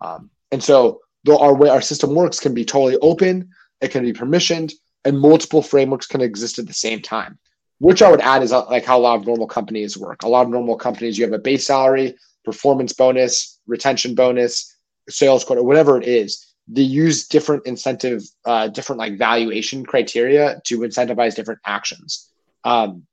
um, 0.02 0.30
and 0.52 0.64
so 0.64 1.02
though 1.24 1.40
our 1.40 1.56
way 1.56 1.70
our 1.70 1.82
system 1.82 2.14
works 2.14 2.40
can 2.40 2.54
be 2.54 2.66
totally 2.66 2.98
open, 2.98 3.50
it 3.82 3.90
can 3.92 4.04
be 4.04 4.14
permissioned, 4.14 4.74
and 5.06 5.20
multiple 5.20 5.62
frameworks 5.62 6.08
can 6.08 6.22
exist 6.22 6.60
at 6.60 6.68
the 6.68 6.74
same 6.74 7.02
time. 7.02 7.40
Which 7.80 8.02
I 8.02 8.10
would 8.10 8.22
add 8.22 8.44
is 8.44 8.54
uh, 8.54 8.66
like 8.66 8.86
how 8.86 8.98
a 8.98 9.02
lot 9.02 9.20
of 9.20 9.26
normal 9.26 9.48
companies 9.48 9.98
work. 9.98 10.24
A 10.24 10.30
lot 10.30 10.46
of 10.46 10.52
normal 10.52 10.78
companies, 10.78 11.18
you 11.18 11.26
have 11.26 11.34
a 11.34 11.40
base 11.40 11.66
salary, 11.66 12.16
performance 12.46 12.94
bonus, 12.94 13.60
retention 13.68 14.16
bonus, 14.16 14.78
sales 15.10 15.44
quota, 15.44 15.64
whatever 15.64 16.00
it 16.00 16.08
is. 16.08 16.53
They 16.68 16.82
use 16.82 17.28
different 17.28 17.66
incentive, 17.66 18.24
uh, 18.46 18.70
different 18.70 19.00
like 19.00 19.18
valuation 19.18 19.86
criteria 19.86 20.62
to 20.66 20.80
incentivize 20.80 21.36
different 21.36 21.60
actions. 21.66 22.30
Um, 22.64 23.06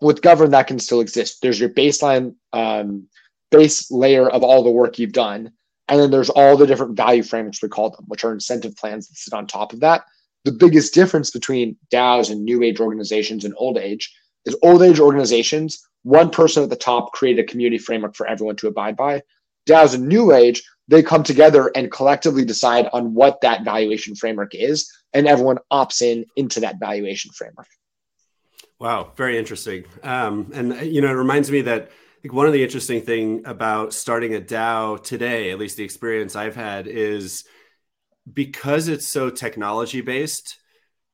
with 0.00 0.20
Govrn, 0.20 0.50
that 0.50 0.66
can 0.66 0.78
still 0.78 1.00
exist. 1.00 1.40
There's 1.42 1.58
your 1.58 1.70
baseline 1.70 2.34
um, 2.52 3.08
base 3.50 3.90
layer 3.90 4.28
of 4.28 4.42
all 4.42 4.62
the 4.62 4.70
work 4.70 4.98
you've 4.98 5.12
done, 5.12 5.52
and 5.88 6.00
then 6.00 6.10
there's 6.10 6.30
all 6.30 6.56
the 6.56 6.66
different 6.66 6.96
value 6.96 7.22
frameworks 7.22 7.62
we 7.62 7.68
call 7.68 7.90
them, 7.90 8.04
which 8.08 8.24
are 8.24 8.32
incentive 8.32 8.76
plans 8.76 9.08
that 9.08 9.16
sit 9.16 9.32
on 9.32 9.46
top 9.46 9.72
of 9.72 9.80
that. 9.80 10.04
The 10.44 10.52
biggest 10.52 10.94
difference 10.94 11.30
between 11.30 11.76
DAOs 11.92 12.30
and 12.30 12.44
new 12.44 12.62
age 12.62 12.80
organizations 12.80 13.44
and 13.44 13.54
old 13.56 13.78
age 13.78 14.14
is 14.44 14.56
old 14.62 14.82
age 14.82 15.00
organizations, 15.00 15.84
one 16.02 16.30
person 16.30 16.62
at 16.62 16.70
the 16.70 16.76
top 16.76 17.12
created 17.12 17.44
a 17.44 17.48
community 17.48 17.78
framework 17.78 18.14
for 18.14 18.26
everyone 18.26 18.56
to 18.56 18.68
abide 18.68 18.96
by. 18.96 19.22
DAOs 19.66 19.94
and 19.94 20.06
new 20.06 20.32
age, 20.32 20.62
they 20.88 21.02
come 21.02 21.22
together 21.22 21.70
and 21.74 21.92
collectively 21.92 22.44
decide 22.44 22.88
on 22.92 23.14
what 23.14 23.40
that 23.42 23.64
valuation 23.64 24.14
framework 24.14 24.54
is, 24.54 24.90
and 25.12 25.28
everyone 25.28 25.58
opts 25.70 26.02
in 26.02 26.24
into 26.36 26.60
that 26.60 26.80
valuation 26.80 27.30
framework. 27.32 27.68
Wow, 28.80 29.12
very 29.16 29.38
interesting. 29.38 29.84
Um, 30.02 30.50
and 30.54 30.80
you 30.86 31.00
know, 31.00 31.08
it 31.08 31.12
reminds 31.12 31.50
me 31.50 31.62
that 31.62 31.82
I 31.82 32.20
think 32.22 32.32
one 32.32 32.46
of 32.46 32.52
the 32.52 32.62
interesting 32.62 33.02
thing 33.02 33.42
about 33.44 33.92
starting 33.92 34.34
a 34.34 34.40
DAO 34.40 35.02
today, 35.02 35.50
at 35.50 35.58
least 35.58 35.76
the 35.76 35.84
experience 35.84 36.34
I've 36.34 36.56
had, 36.56 36.86
is 36.86 37.44
because 38.32 38.88
it's 38.88 39.06
so 39.06 39.30
technology 39.30 40.00
based, 40.00 40.58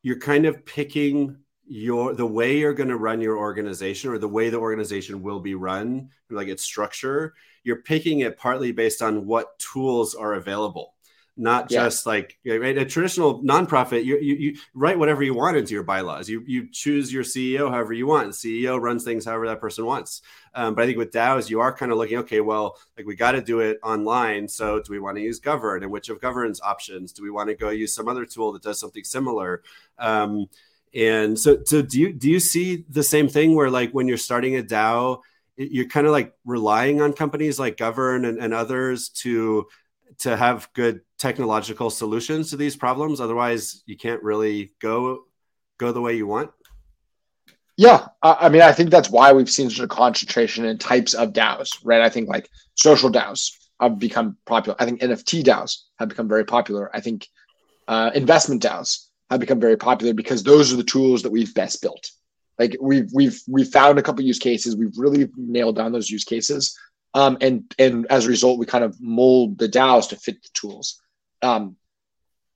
you're 0.03 0.19
kind 0.19 0.47
of 0.47 0.65
picking 0.65 1.39
your 1.67 2.15
the 2.15 2.27
way 2.27 2.59
you're 2.59 2.75
going 2.75 2.91
to 2.91 2.97
run 2.97 3.21
your 3.21 3.39
organization 3.39 4.11
or 4.11 4.19
the 4.19 4.29
way 4.29 4.51
the 4.51 4.59
organization 4.59 5.23
will 5.23 5.41
be 5.41 5.55
run, 5.55 6.11
like 6.31 6.49
its 6.49 6.63
structure. 6.63 7.35
You're 7.65 7.83
picking 7.83 8.21
it 8.21 8.39
partly 8.39 8.73
based 8.73 9.03
on 9.03 9.27
what 9.27 9.59
tools 9.59 10.15
are 10.15 10.35
available 10.35 10.95
not 11.37 11.71
yeah. 11.71 11.85
just 11.85 12.07
like 12.07 12.39
right, 12.47 12.79
a 12.79 12.85
traditional 12.85 13.43
nonprofit. 13.43 14.05
You, 14.05 14.19
you, 14.19 14.35
you 14.35 14.57
write 14.73 14.99
whatever 14.99 15.23
you 15.23 15.35
want 15.35 15.57
into 15.57 15.75
your 15.75 15.83
bylaws. 15.83 16.29
You 16.29 16.45
you 16.47 16.69
choose 16.71 17.13
your 17.13 17.25
CEO 17.25 17.71
however 17.71 17.93
you 17.93 18.07
want. 18.07 18.33
CEO 18.33 18.81
runs 18.81 19.03
things 19.03 19.25
however 19.25 19.49
that 19.49 19.61
person 19.61 19.85
wants. 19.85 20.23
Um, 20.55 20.75
but 20.75 20.83
I 20.83 20.87
think 20.87 20.99
with 20.99 21.11
DAOs, 21.11 21.51
you 21.51 21.61
are 21.61 21.77
kind 21.77 21.91
of 21.91 21.99
looking, 21.99 22.19
okay, 22.19 22.41
well, 22.41 22.79
like 22.97 23.07
we 23.07 23.17
got 23.17 23.33
to 23.33 23.43
do 23.43 23.61
it 23.61 23.79
online. 23.83 24.47
So 24.47 24.81
do 24.81 24.93
we 24.93 25.01
want 25.01 25.17
to 25.17 25.23
use 25.23 25.41
Govrn? 25.41 25.83
And 25.83 25.91
which 25.91 26.09
of 26.09 26.21
Govrn's 26.21 26.61
options 26.61 27.13
do 27.13 27.25
we 27.25 27.31
want 27.31 27.49
to 27.49 27.57
go 27.57 27.71
use 27.71 27.95
some 27.95 28.09
other 28.09 28.25
tool 28.25 28.53
that 28.53 28.63
does 28.63 28.79
something 28.79 29.05
similar? 29.05 29.63
Um, 29.99 30.47
and 30.95 31.37
so, 31.39 31.59
so 31.65 31.83
do 31.83 31.99
you 31.99 32.13
do 32.13 32.31
you 32.31 32.39
see 32.39 32.85
the 32.89 33.03
same 33.03 33.29
thing 33.29 33.57
where 33.57 33.71
like 33.71 33.91
when 33.91 34.07
you're 34.07 34.17
starting 34.17 34.57
a 34.57 34.63
DAO, 34.63 35.23
you're 35.57 35.89
kind 35.89 36.07
of 36.07 36.13
like 36.13 36.35
relying 36.45 37.01
on 37.01 37.13
companies 37.13 37.59
like 37.59 37.77
Govrn 37.77 38.27
and, 38.29 38.39
and 38.39 38.53
others 38.53 39.09
to 39.11 39.67
to 40.19 40.37
have 40.37 40.69
good 40.75 41.01
technological 41.19 41.91
solutions 41.91 42.51
to 42.51 42.57
these 42.57 42.77
problems. 42.77 43.21
Otherwise 43.21 43.83
you 43.87 43.97
can't 43.97 44.23
really 44.23 44.73
go 44.81 45.25
go 45.79 45.93
the 45.93 46.01
way 46.01 46.17
you 46.17 46.27
want. 46.27 46.51
Yeah. 47.77 48.07
I 48.23 48.49
mean 48.49 48.63
i 48.63 48.73
think 48.73 48.91
that's 48.91 49.11
why 49.11 49.33
we've 49.33 49.51
seen 49.51 49.71
such 49.71 49.85
a 49.85 49.89
concentration 49.89 50.65
in 50.65 50.79
types 50.79 51.15
of 51.15 51.33
daos 51.33 51.71
right? 51.85 52.03
I 52.03 52.09
think 52.09 52.29
like 52.29 52.49
social 52.75 53.11
daos 53.11 53.51
have 53.81 53.99
become 53.99 54.37
popular. 54.47 54.77
I 54.81 54.85
think 54.85 55.01
nft 55.01 55.45
daos 55.45 55.85
have 55.99 56.09
become 56.09 56.29
very 56.29 56.45
popular. 56.45 56.95
I 56.95 57.01
think 57.01 57.29
uh, 57.89 58.11
investment 58.15 58.63
daos 58.63 59.09
have 59.31 59.41
become 59.41 59.61
very 59.61 59.77
popular 59.77 60.15
because 60.15 60.43
those 60.43 60.73
are 60.73 60.77
the 60.77 60.85
tools 60.85 61.23
that 61.23 61.33
we've 61.33 61.55
best 61.55 61.83
built 61.83 62.11
like 62.59 62.77
we've 62.81 63.11
we've 63.13 63.41
we've 63.49 63.69
found 63.69 63.99
a 63.99 64.03
couple 64.03 64.25
use 64.25 64.39
cases 64.39 64.77
we've 64.77 64.97
really 64.97 65.29
nailed 65.37 65.77
down 65.77 65.93
those 65.93 66.11
use 66.11 66.25
cases 66.25 66.79
um, 67.15 67.39
and 67.41 67.73
and 67.79 68.07
as 68.11 68.27
a 68.27 68.29
result, 68.29 68.59
we 68.59 68.67
kind 68.67 68.85
of 68.85 69.01
mold 69.01 69.59
the 69.59 69.69
DAOs 69.69 70.09
to 70.09 70.17
fit 70.17 70.43
the 70.43 70.49
tools. 70.53 71.01
Um, 71.43 71.77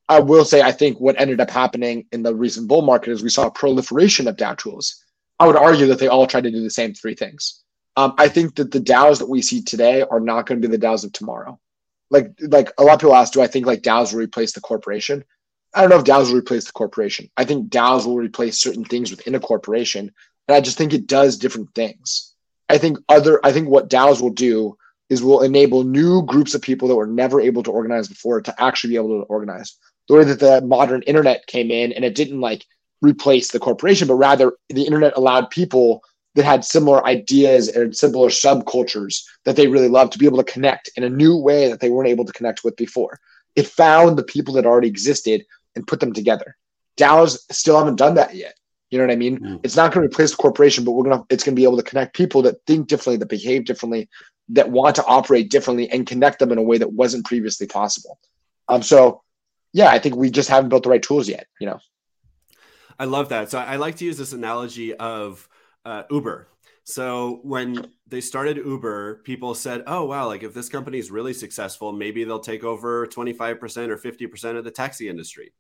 I 0.09 0.21
will 0.21 0.45
say, 0.45 0.63
I 0.63 0.73
think 0.73 0.99
what 1.01 1.21
ended 1.21 1.41
up 1.41 1.51
happening 1.51 2.07
in 2.13 2.23
the 2.23 2.35
recent 2.35 2.67
bull 2.67 2.83
market 2.83 3.13
is 3.13 3.23
we 3.23 3.29
saw 3.31 3.47
a 3.47 3.51
proliferation 3.51 4.27
of 4.27 4.37
DAO 4.37 4.57
tools. 4.57 5.05
I 5.39 5.47
would 5.47 5.57
argue 5.57 5.87
that 5.87 6.01
they 6.01 6.09
all 6.09 6.27
try 6.27 6.41
to 6.41 6.51
do 6.51 6.63
the 6.63 6.71
same 6.71 6.93
three 6.93 7.15
things. 7.15 7.63
Um, 7.97 8.15
I 8.19 8.29
think 8.29 8.57
that 8.57 8.73
the 8.73 8.81
DAOs 8.81 9.19
that 9.19 9.29
we 9.29 9.43
see 9.43 9.63
today 9.63 10.03
are 10.03 10.21
not 10.21 10.47
going 10.47 10.61
to 10.61 10.69
be 10.69 10.77
the 10.77 10.85
DAOs 10.85 11.05
of 11.05 11.13
tomorrow. 11.13 11.61
Like, 12.11 12.33
like 12.41 12.73
a 12.79 12.83
lot 12.83 12.95
of 12.95 13.01
people 13.01 13.15
ask, 13.15 13.35
do 13.35 13.43
I 13.43 13.47
think 13.47 13.67
like 13.67 13.83
DAOs 13.83 14.13
will 14.13 14.21
replace 14.21 14.53
the 14.53 14.61
corporation? 14.61 15.25
I 15.75 15.81
don't 15.81 15.91
know 15.91 15.99
if 15.99 16.05
DAOs 16.05 16.31
will 16.31 16.39
replace 16.39 16.65
the 16.65 16.73
corporation. 16.73 17.31
I 17.37 17.45
think 17.45 17.71
DAOs 17.71 18.07
will 18.07 18.17
replace 18.17 18.61
certain 18.61 18.85
things 18.85 19.11
within 19.11 19.35
a 19.35 19.41
corporation, 19.41 20.11
and 20.49 20.57
I 20.57 20.61
just 20.61 20.79
think 20.79 20.93
it 20.93 21.07
does 21.07 21.37
different 21.37 21.75
things. 21.75 22.35
I 22.69 22.79
think 22.79 22.99
other 23.09 23.41
I 23.45 23.53
think 23.53 23.69
what 23.69 23.91
DAOs 23.91 24.21
will 24.21 24.31
do 24.31 24.77
is 25.09 25.23
will 25.23 25.43
enable 25.43 25.85
new 25.85 26.23
groups 26.23 26.55
of 26.55 26.63
people 26.63 26.89
that 26.89 26.97
were 26.97 27.07
never 27.07 27.41
able 27.41 27.63
to 27.63 27.71
organize 27.71 28.09
before 28.09 28.41
to 28.43 28.63
actually 28.63 28.91
be 28.91 28.97
able 28.97 29.21
to 29.21 29.27
organize. 29.29 29.77
The 30.09 30.15
way 30.15 30.25
that 30.25 30.41
the 30.41 30.61
modern 30.63 31.03
internet 31.03 31.47
came 31.47 31.71
in 31.71 31.93
and 31.93 32.05
it 32.05 32.15
didn't 32.15 32.41
like 32.41 32.65
replace 33.01 33.51
the 33.51 33.59
corporation, 33.59 34.09
but 34.09 34.15
rather 34.15 34.53
the 34.69 34.85
internet 34.85 35.17
allowed 35.17 35.51
people 35.51 36.03
that 36.35 36.45
had 36.45 36.65
similar 36.65 37.05
ideas 37.07 37.69
and 37.69 37.97
similar 37.97 38.29
subcultures 38.29 39.25
that 39.45 39.57
they 39.57 39.67
really 39.67 39.89
loved 39.89 40.13
to 40.13 40.19
be 40.19 40.27
able 40.27 40.43
to 40.43 40.53
connect 40.53 40.91
in 40.97 41.05
a 41.05 41.11
new 41.11 41.37
way 41.37 41.69
that 41.69 41.81
they 41.81 41.91
weren't 41.91 42.09
able 42.09 42.25
to 42.25 42.33
connect 42.33 42.65
with 42.65 42.77
before. 42.77 43.19
It 43.57 43.67
found 43.67 44.17
the 44.17 44.23
people 44.23 44.55
that 44.55 44.67
already 44.67 44.89
existed 44.89 45.45
and 45.75 45.87
put 45.87 46.01
them 46.01 46.13
together. 46.13 46.57
DAOs 46.97 47.39
still 47.51 47.79
haven't 47.79 47.97
done 47.97 48.15
that 48.15 48.35
yet. 48.35 48.55
You 48.91 48.99
know 48.99 49.05
what 49.05 49.13
I 49.13 49.17
mean? 49.17 49.39
Mm. 49.39 49.61
It's 49.63 49.77
not 49.77 49.93
going 49.93 50.07
to 50.07 50.13
replace 50.13 50.31
the 50.31 50.39
corporation, 50.39 50.85
but 50.85 50.93
we're 50.93 51.05
gonna 51.05 51.25
it's 51.29 51.45
going 51.45 51.55
to 51.55 51.61
be 51.61 51.65
able 51.65 51.77
to 51.77 51.83
connect 51.83 52.17
people 52.17 52.43
that 52.43 52.57
think 52.67 52.89
differently, 52.89 53.19
that 53.19 53.29
behave 53.29 53.65
differently, 53.65 54.09
that 54.51 54.71
want 54.71 54.97
to 54.97 55.05
operate 55.05 55.51
differently, 55.51 55.91
and 55.91 56.07
connect 56.07 56.39
them 56.39 56.53
in 56.53 56.59
a 56.59 56.63
way 56.63 56.79
that 56.79 56.93
wasn't 56.93 57.27
previously 57.27 57.67
possible. 57.67 58.19
Um, 58.67 58.83
so 58.83 59.23
yeah, 59.73 59.91
I 59.91 59.99
think 59.99 60.17
we 60.17 60.31
just 60.31 60.49
haven't 60.49 60.71
built 60.71 60.85
the 60.85 60.91
right 60.91 61.03
tools 61.03 61.29
yet. 61.29 61.47
You 61.61 61.67
know. 61.67 61.81
I 62.99 63.05
love 63.05 63.29
that. 63.29 63.51
So 63.51 63.59
I 63.59 63.77
like 63.77 63.97
to 63.97 64.05
use 64.05 64.19
this 64.19 64.33
analogy 64.33 64.95
of 64.95 65.49
uh, 65.85 66.05
Uber. 66.11 66.49
So 66.89 67.41
when 67.43 67.93
they 68.07 68.23
started 68.23 68.57
Uber, 68.57 69.17
people 69.17 69.55
said, 69.55 69.83
"Oh 69.87 70.07
wow, 70.07 70.27
like 70.27 70.43
if 70.43 70.55
this 70.55 70.71
company 70.71 70.99
is 70.99 71.11
really 71.11 71.35
successful, 71.35 71.93
maybe 71.93 72.25
they'll 72.25 72.41
take 72.41 72.65
over 72.65 73.07
25% 73.07 73.91
or 73.91 73.99
50% 73.99 74.57
of 74.57 74.65
the 74.65 74.71
taxi 74.71 75.07
industry." 75.07 75.53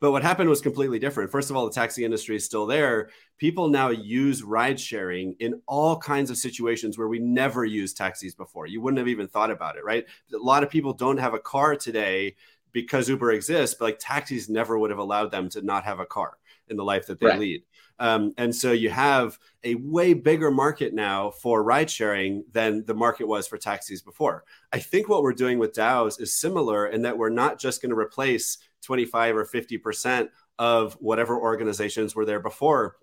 But 0.00 0.10
what 0.10 0.22
happened 0.22 0.50
was 0.50 0.60
completely 0.60 0.98
different. 0.98 1.30
First 1.30 1.48
of 1.48 1.56
all, 1.56 1.64
the 1.64 1.72
taxi 1.72 2.04
industry 2.04 2.36
is 2.36 2.44
still 2.44 2.66
there. 2.66 3.08
People 3.38 3.68
now 3.68 3.88
use 3.88 4.42
ride 4.42 4.78
sharing 4.78 5.34
in 5.38 5.62
all 5.66 5.96
kinds 5.96 6.28
of 6.28 6.36
situations 6.36 6.98
where 6.98 7.08
we 7.08 7.20
never 7.20 7.64
used 7.64 7.96
taxis 7.96 8.34
before. 8.34 8.66
You 8.66 8.82
wouldn't 8.82 8.98
have 8.98 9.08
even 9.08 9.28
thought 9.28 9.50
about 9.50 9.78
it, 9.78 9.84
right? 9.84 10.04
A 10.34 10.36
lot 10.36 10.62
of 10.62 10.68
people 10.68 10.92
don't 10.92 11.16
have 11.16 11.32
a 11.32 11.38
car 11.38 11.74
today 11.74 12.36
because 12.72 13.08
Uber 13.08 13.32
exists, 13.32 13.76
but 13.78 13.86
like 13.86 13.98
taxis 13.98 14.50
never 14.50 14.78
would 14.78 14.90
have 14.90 14.98
allowed 14.98 15.30
them 15.30 15.48
to 15.48 15.62
not 15.62 15.84
have 15.84 16.00
a 16.00 16.04
car 16.04 16.36
in 16.68 16.76
the 16.76 16.84
life 16.84 17.06
that 17.06 17.18
they 17.18 17.28
right. 17.28 17.38
lead. 17.38 17.62
Um, 17.98 18.34
and 18.36 18.54
so 18.54 18.72
you 18.72 18.90
have 18.90 19.38
a 19.64 19.74
way 19.76 20.14
bigger 20.14 20.50
market 20.50 20.94
now 20.94 21.30
for 21.30 21.62
ride 21.62 21.90
sharing 21.90 22.44
than 22.52 22.84
the 22.84 22.94
market 22.94 23.26
was 23.26 23.46
for 23.46 23.58
taxis 23.58 24.02
before. 24.02 24.44
I 24.72 24.78
think 24.78 25.08
what 25.08 25.22
we're 25.22 25.32
doing 25.32 25.58
with 25.58 25.72
DAOs 25.72 26.20
is 26.20 26.34
similar 26.34 26.86
in 26.86 27.02
that 27.02 27.16
we're 27.16 27.30
not 27.30 27.58
just 27.58 27.80
going 27.80 27.90
to 27.90 27.98
replace 27.98 28.58
25 28.82 29.36
or 29.36 29.44
50% 29.46 30.28
of 30.58 30.94
whatever 30.94 31.38
organizations 31.38 32.14
were 32.14 32.24
there 32.24 32.40
before. 32.40 32.96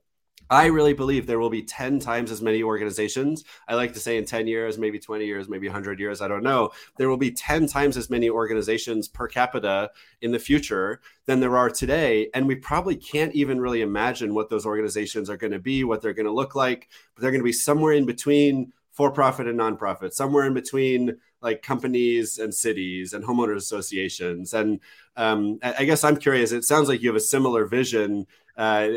I 0.49 0.65
really 0.67 0.93
believe 0.93 1.25
there 1.25 1.39
will 1.39 1.49
be 1.49 1.63
10 1.63 1.99
times 1.99 2.31
as 2.31 2.41
many 2.41 2.63
organizations. 2.63 3.43
I 3.67 3.75
like 3.75 3.93
to 3.93 3.99
say 3.99 4.17
in 4.17 4.25
10 4.25 4.47
years, 4.47 4.77
maybe 4.77 4.99
20 4.99 5.25
years, 5.25 5.49
maybe 5.49 5.67
100 5.67 5.99
years, 5.99 6.21
I 6.21 6.27
don't 6.27 6.43
know. 6.43 6.71
There 6.97 7.09
will 7.09 7.17
be 7.17 7.31
10 7.31 7.67
times 7.67 7.97
as 7.97 8.09
many 8.09 8.29
organizations 8.29 9.07
per 9.07 9.27
capita 9.27 9.91
in 10.21 10.31
the 10.31 10.39
future 10.39 11.01
than 11.25 11.39
there 11.39 11.57
are 11.57 11.69
today. 11.69 12.29
And 12.33 12.47
we 12.47 12.55
probably 12.55 12.95
can't 12.95 13.33
even 13.33 13.59
really 13.59 13.81
imagine 13.81 14.33
what 14.33 14.49
those 14.49 14.65
organizations 14.65 15.29
are 15.29 15.37
going 15.37 15.53
to 15.53 15.59
be, 15.59 15.83
what 15.83 16.01
they're 16.01 16.13
going 16.13 16.25
to 16.25 16.31
look 16.31 16.55
like. 16.55 16.89
But 17.15 17.21
they're 17.21 17.31
going 17.31 17.41
to 17.41 17.45
be 17.45 17.53
somewhere 17.53 17.93
in 17.93 18.05
between 18.05 18.73
for 18.93 19.11
profit 19.11 19.47
and 19.47 19.59
nonprofit, 19.59 20.13
somewhere 20.13 20.45
in 20.45 20.53
between 20.53 21.17
like 21.41 21.61
companies 21.61 22.37
and 22.37 22.53
cities 22.53 23.13
and 23.13 23.23
homeowners 23.23 23.57
associations. 23.57 24.53
And 24.53 24.79
um, 25.17 25.59
I 25.61 25.83
guess 25.83 26.03
I'm 26.03 26.15
curious. 26.17 26.51
It 26.51 26.63
sounds 26.63 26.87
like 26.87 27.01
you 27.01 27.09
have 27.09 27.17
a 27.17 27.19
similar 27.19 27.65
vision. 27.65 28.25
Uh, 28.57 28.87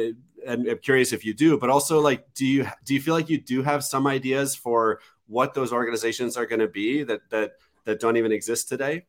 and 0.46 0.68
I'm 0.68 0.78
curious 0.78 1.12
if 1.12 1.24
you 1.24 1.34
do, 1.34 1.58
but 1.58 1.70
also 1.70 2.00
like, 2.00 2.32
do 2.34 2.46
you 2.46 2.66
do 2.84 2.94
you 2.94 3.00
feel 3.00 3.14
like 3.14 3.28
you 3.28 3.40
do 3.40 3.62
have 3.62 3.82
some 3.84 4.06
ideas 4.06 4.54
for 4.54 5.00
what 5.26 5.54
those 5.54 5.72
organizations 5.72 6.36
are 6.36 6.46
going 6.46 6.60
to 6.60 6.68
be 6.68 7.02
that 7.02 7.28
that 7.30 7.52
that 7.84 8.00
don't 8.00 8.16
even 8.16 8.32
exist 8.32 8.68
today? 8.68 9.06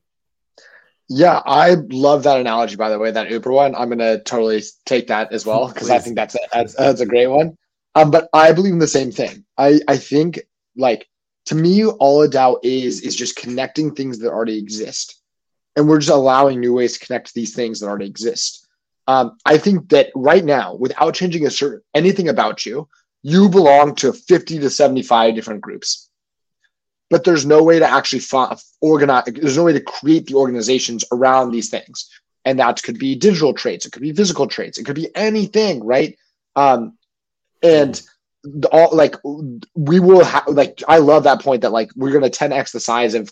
Yeah, 1.10 1.42
I 1.46 1.76
love 1.90 2.24
that 2.24 2.40
analogy. 2.40 2.76
By 2.76 2.90
the 2.90 3.00
way, 3.00 3.12
that 3.12 3.32
Uber 3.32 3.52
one, 3.52 3.76
I'm 3.76 3.88
going 3.88 4.00
to 4.00 4.22
totally 4.24 4.62
take 4.86 5.08
that 5.08 5.32
as 5.32 5.46
well 5.46 5.70
because 5.70 5.90
I 5.90 6.00
think 6.00 6.18
that's 6.18 6.36
a, 6.36 6.40
that's, 6.52 6.76
that's 6.76 7.00
a 7.00 7.06
great 7.06 7.28
one. 7.28 7.58
Um, 7.96 8.12
but 8.12 8.30
I 8.34 8.52
believe 8.52 8.74
in 8.74 8.80
the 8.80 8.88
same 8.88 9.12
thing. 9.12 9.46
I 9.58 9.80
I 9.88 9.98
think 9.98 10.42
like 10.76 11.08
to 11.46 11.56
me, 11.56 11.86
all 11.86 12.22
a 12.24 12.30
DAO 12.30 12.60
is 12.62 13.02
is 13.02 13.16
just 13.16 13.38
connecting 13.38 13.96
things 13.96 14.20
that 14.20 14.30
already 14.30 14.58
exist, 14.58 15.22
and 15.76 15.88
we're 15.88 16.00
just 16.00 16.12
allowing 16.12 16.60
new 16.60 16.74
ways 16.74 16.98
to 16.98 17.06
connect 17.06 17.34
these 17.34 17.56
things 17.56 17.80
that 17.80 17.88
already 17.88 18.08
exist. 18.08 18.67
Um, 19.08 19.38
I 19.46 19.58
think 19.58 19.90
that 19.90 20.12
right 20.16 20.44
now, 20.44 20.76
without 20.76 21.16
changing 21.16 21.46
a 21.46 21.50
certain 21.50 21.82
anything 21.94 22.28
about 22.28 22.66
you, 22.66 22.90
you 23.24 23.50
belong 23.50 23.96
to 23.96 24.14
50 24.14 24.60
to 24.60 24.70
75 24.70 25.36
different 25.36 25.62
groups. 25.62 26.10
But 27.10 27.24
there's 27.24 27.46
no 27.46 27.64
way 27.64 27.80
to 27.80 27.90
actually 27.90 28.22
organize, 28.82 29.24
there's 29.26 29.58
no 29.58 29.64
way 29.64 29.74
to 29.74 29.82
create 29.82 30.26
the 30.26 30.36
organizations 30.36 31.06
around 31.12 31.52
these 31.52 31.70
things. 31.70 32.10
And 32.44 32.60
that 32.60 32.84
could 32.84 33.00
be 33.00 33.16
digital 33.16 33.54
traits, 33.54 33.86
it 33.86 33.92
could 33.92 34.02
be 34.02 34.14
physical 34.14 34.48
traits, 34.48 34.78
it 34.78 34.86
could 34.86 34.96
be 34.96 35.14
anything, 35.16 35.86
right? 35.86 36.18
Um, 36.56 36.98
and 37.64 38.02
the, 38.44 38.68
all 38.70 38.96
like 38.96 39.16
we 39.76 40.00
will 40.00 40.24
have 40.24 40.48
like 40.48 40.82
I 40.88 41.00
love 41.00 41.24
that 41.24 41.42
point 41.42 41.62
that 41.62 41.72
like 41.72 41.90
we're 41.96 42.12
gonna 42.12 42.30
10x 42.30 42.72
the 42.72 42.80
size 42.80 43.14
of 43.14 43.32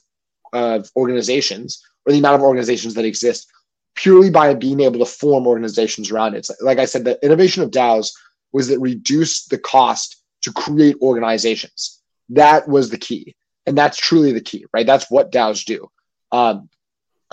of 0.51 0.89
organizations 0.95 1.83
or 2.05 2.11
the 2.11 2.19
amount 2.19 2.35
of 2.35 2.41
organizations 2.41 2.93
that 2.95 3.05
exist 3.05 3.47
purely 3.95 4.29
by 4.29 4.53
being 4.53 4.81
able 4.81 4.99
to 4.99 5.05
form 5.05 5.47
organizations 5.47 6.11
around 6.11 6.35
it. 6.35 6.47
Like 6.61 6.79
I 6.79 6.85
said, 6.85 7.05
the 7.05 7.17
innovation 7.25 7.63
of 7.63 7.71
DAOs 7.71 8.11
was 8.51 8.67
that 8.67 8.79
reduced 8.79 9.49
the 9.49 9.57
cost 9.57 10.21
to 10.41 10.51
create 10.51 10.97
organizations. 11.01 12.01
That 12.29 12.67
was 12.67 12.89
the 12.89 12.97
key. 12.97 13.35
And 13.65 13.77
that's 13.77 13.97
truly 13.97 14.31
the 14.31 14.41
key, 14.41 14.65
right? 14.73 14.85
That's 14.85 15.09
what 15.09 15.31
DAOs 15.31 15.65
do. 15.65 15.89
Um, 16.31 16.69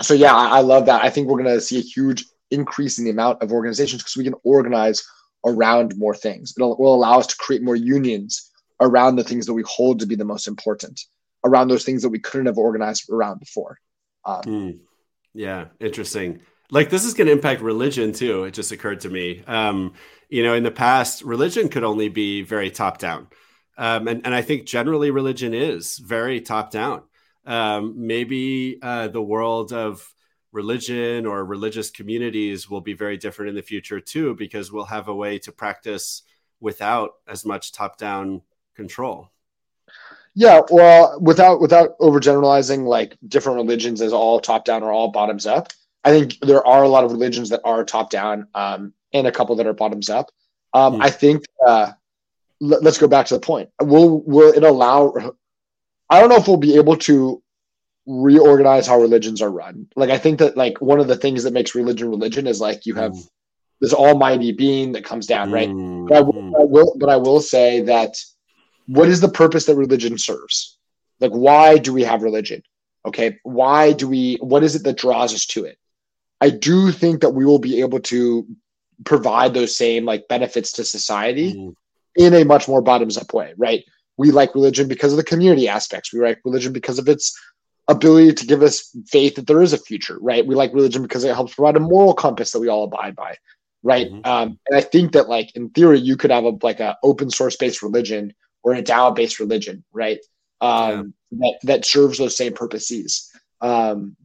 so 0.01 0.13
yeah, 0.13 0.33
I, 0.33 0.57
I 0.57 0.59
love 0.61 0.87
that. 0.87 1.03
I 1.03 1.09
think 1.09 1.27
we're 1.27 1.41
going 1.41 1.53
to 1.53 1.61
see 1.61 1.77
a 1.77 1.81
huge 1.81 2.25
increase 2.49 2.97
in 2.97 3.05
the 3.05 3.11
amount 3.11 3.43
of 3.43 3.51
organizations 3.51 4.01
because 4.01 4.17
we 4.17 4.23
can 4.23 4.35
organize 4.43 5.03
around 5.45 5.95
more 5.97 6.15
things. 6.15 6.53
It'll, 6.57 6.77
will 6.77 6.95
allow 6.95 7.19
us 7.19 7.27
to 7.27 7.35
create 7.37 7.61
more 7.61 7.75
unions 7.75 8.49
around 8.79 9.17
the 9.17 9.23
things 9.23 9.45
that 9.45 9.53
we 9.53 9.63
hold 9.67 9.99
to 9.99 10.05
be 10.05 10.15
the 10.15 10.25
most 10.25 10.47
important, 10.47 10.99
around 11.45 11.67
those 11.67 11.83
things 11.83 12.01
that 12.01 12.09
we 12.09 12.19
couldn't 12.19 12.47
have 12.47 12.57
organized 12.57 13.09
around 13.11 13.39
before. 13.39 13.77
Um, 14.25 14.41
mm. 14.41 14.79
Yeah, 15.33 15.65
interesting 15.79 16.41
like 16.73 16.89
this 16.89 17.05
is 17.05 17.13
going 17.13 17.27
to 17.27 17.33
impact 17.33 17.61
religion 17.61 18.13
too. 18.13 18.45
It 18.45 18.55
just 18.55 18.71
occurred 18.71 19.01
to 19.01 19.09
me. 19.09 19.43
Um, 19.45 19.93
you 20.27 20.41
know, 20.41 20.55
in 20.55 20.63
the 20.63 20.71
past, 20.71 21.21
religion 21.21 21.69
could 21.69 21.83
only 21.83 22.09
be 22.09 22.41
very 22.41 22.71
top 22.71 22.97
down, 22.97 23.27
um, 23.77 24.07
and 24.07 24.25
and 24.25 24.33
I 24.33 24.41
think 24.41 24.65
generally 24.65 25.11
religion 25.11 25.53
is 25.53 25.99
very 25.99 26.41
top 26.41 26.71
down. 26.71 27.03
Um, 27.45 28.07
maybe 28.07 28.79
uh, 28.81 29.09
the 29.09 29.21
world 29.21 29.71
of 29.71 30.11
religion 30.51 31.27
or 31.27 31.45
religious 31.45 31.91
communities 31.91 32.69
will 32.69 32.81
be 32.81 32.93
very 32.93 33.17
different 33.17 33.49
in 33.49 33.55
the 33.55 33.61
future 33.61 33.99
too, 33.99 34.35
because 34.35 34.71
we'll 34.71 34.85
have 34.85 35.07
a 35.07 35.15
way 35.15 35.37
to 35.39 35.51
practice 35.51 36.23
without 36.59 37.11
as 37.27 37.45
much 37.45 37.71
top 37.71 37.97
down 37.97 38.41
control. 38.75 39.29
Yeah, 40.33 40.61
well, 40.71 41.19
without 41.21 41.61
without 41.61 41.99
overgeneralizing 41.99 42.85
like 42.85 43.17
different 43.27 43.57
religions 43.57 44.01
as 44.01 44.13
all 44.13 44.39
top 44.39 44.65
down 44.65 44.81
or 44.81 44.91
all 44.91 45.11
bottoms 45.11 45.45
up. 45.45 45.71
I 46.03 46.11
think 46.11 46.39
there 46.41 46.65
are 46.65 46.83
a 46.83 46.89
lot 46.89 47.03
of 47.03 47.11
religions 47.11 47.49
that 47.49 47.61
are 47.63 47.83
top 47.83 48.09
down 48.09 48.47
um, 48.53 48.93
and 49.13 49.27
a 49.27 49.31
couple 49.31 49.55
that 49.55 49.67
are 49.67 49.73
bottoms 49.73 50.09
up. 50.09 50.29
Um, 50.73 50.95
mm. 50.95 51.03
I 51.03 51.09
think 51.09 51.45
uh, 51.65 51.91
l- 52.61 52.79
let's 52.81 52.97
go 52.97 53.07
back 53.07 53.27
to 53.27 53.35
the 53.35 53.39
point. 53.39 53.69
Will 53.81 54.21
will 54.21 54.51
it 54.53 54.63
allow? 54.63 55.13
I 56.09 56.19
don't 56.19 56.29
know 56.29 56.37
if 56.37 56.47
we'll 56.47 56.57
be 56.57 56.75
able 56.75 56.97
to 56.97 57.41
reorganize 58.05 58.85
how 58.85 58.99
religions 58.99 59.41
are 59.41 59.49
run. 59.49 59.87
Like 59.95 60.09
I 60.09 60.17
think 60.17 60.39
that 60.39 60.57
like 60.57 60.81
one 60.81 60.99
of 60.99 61.07
the 61.07 61.15
things 61.15 61.43
that 61.43 61.53
makes 61.53 61.75
religion 61.75 62.09
religion 62.09 62.47
is 62.47 62.59
like 62.59 62.85
you 62.85 62.95
have 62.95 63.13
mm. 63.13 63.29
this 63.79 63.93
almighty 63.93 64.51
being 64.51 64.91
that 64.93 65.05
comes 65.05 65.25
down, 65.25 65.51
right? 65.51 65.69
Mm. 65.69 66.09
But 66.09 66.17
I, 66.17 66.21
will, 66.21 66.55
I 66.55 66.63
will, 66.65 66.95
but 66.97 67.09
I 67.09 67.15
will 67.15 67.39
say 67.39 67.81
that 67.81 68.17
what 68.87 69.07
is 69.07 69.21
the 69.21 69.29
purpose 69.29 69.65
that 69.65 69.75
religion 69.75 70.17
serves? 70.17 70.77
Like 71.19 71.31
why 71.31 71.77
do 71.77 71.93
we 71.93 72.03
have 72.03 72.23
religion? 72.23 72.61
Okay, 73.05 73.37
why 73.43 73.93
do 73.93 74.07
we? 74.07 74.37
What 74.41 74.63
is 74.63 74.75
it 74.75 74.83
that 74.83 74.97
draws 74.97 75.33
us 75.33 75.45
to 75.47 75.65
it? 75.65 75.77
I 76.43 76.49
do 76.49 76.91
think 76.91 77.21
that 77.21 77.29
we 77.29 77.45
will 77.45 77.57
be 77.57 77.79
able 77.79 78.01
to 78.01 78.45
provide 79.05 79.53
those 79.53 79.77
same 79.77 80.03
like 80.03 80.27
benefits 80.27 80.73
to 80.73 80.83
society 80.83 81.53
mm. 81.53 81.73
in 82.17 82.33
a 82.33 82.43
much 82.43 82.67
more 82.67 82.81
bottoms 82.81 83.17
up 83.17 83.33
way, 83.33 83.53
right? 83.55 83.85
We 84.17 84.31
like 84.31 84.53
religion 84.53 84.89
because 84.89 85.13
of 85.13 85.17
the 85.17 85.23
community 85.23 85.69
aspects. 85.69 86.11
We 86.11 86.19
like 86.19 86.41
religion 86.43 86.73
because 86.73 86.99
of 86.99 87.07
its 87.07 87.33
ability 87.87 88.33
to 88.33 88.45
give 88.45 88.61
us 88.61 88.93
faith 89.07 89.35
that 89.35 89.47
there 89.47 89.61
is 89.61 89.71
a 89.71 89.77
future, 89.77 90.17
right? 90.19 90.45
We 90.45 90.53
like 90.53 90.73
religion 90.73 91.01
because 91.01 91.23
it 91.23 91.33
helps 91.33 91.55
provide 91.55 91.77
a 91.77 91.79
moral 91.79 92.13
compass 92.13 92.51
that 92.51 92.59
we 92.59 92.67
all 92.67 92.83
abide 92.83 93.15
by, 93.15 93.37
right? 93.81 94.11
Mm-hmm. 94.11 94.29
Um, 94.29 94.59
and 94.67 94.77
I 94.77 94.81
think 94.81 95.13
that 95.13 95.29
like 95.29 95.55
in 95.55 95.69
theory, 95.69 95.99
you 96.01 96.17
could 96.17 96.31
have 96.31 96.43
a 96.43 96.57
like 96.61 96.81
a 96.81 96.97
open 97.03 97.29
source 97.29 97.55
based 97.55 97.81
religion 97.81 98.33
or 98.63 98.73
a 98.73 98.83
DAO 98.83 99.15
based 99.15 99.39
religion, 99.39 99.85
right? 99.93 100.19
Um, 100.59 101.13
yeah. 101.31 101.39
that 101.39 101.67
that 101.67 101.85
serves 101.85 102.17
those 102.17 102.35
same 102.35 102.51
purposes. 102.51 103.31
Um, 103.61 104.17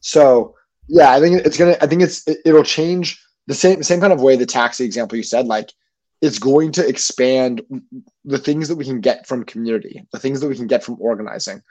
so 0.00 0.54
yeah, 0.88 1.12
I 1.12 1.20
think 1.20 1.44
it's 1.44 1.56
gonna. 1.56 1.76
I 1.80 1.86
think 1.86 2.02
it's 2.02 2.26
it, 2.26 2.38
it'll 2.44 2.64
change 2.64 3.22
the 3.46 3.54
same 3.54 3.82
same 3.82 4.00
kind 4.00 4.12
of 4.12 4.20
way 4.20 4.36
the 4.36 4.46
taxi 4.46 4.84
example 4.84 5.16
you 5.16 5.22
said. 5.22 5.46
Like 5.46 5.70
it's 6.20 6.38
going 6.38 6.72
to 6.72 6.86
expand 6.86 7.62
the 8.24 8.38
things 8.38 8.68
that 8.68 8.76
we 8.76 8.84
can 8.84 9.00
get 9.00 9.26
from 9.26 9.44
community, 9.44 10.04
the 10.12 10.18
things 10.18 10.40
that 10.40 10.48
we 10.48 10.56
can 10.56 10.66
get 10.66 10.82
from 10.82 10.96
organizing. 11.00 11.62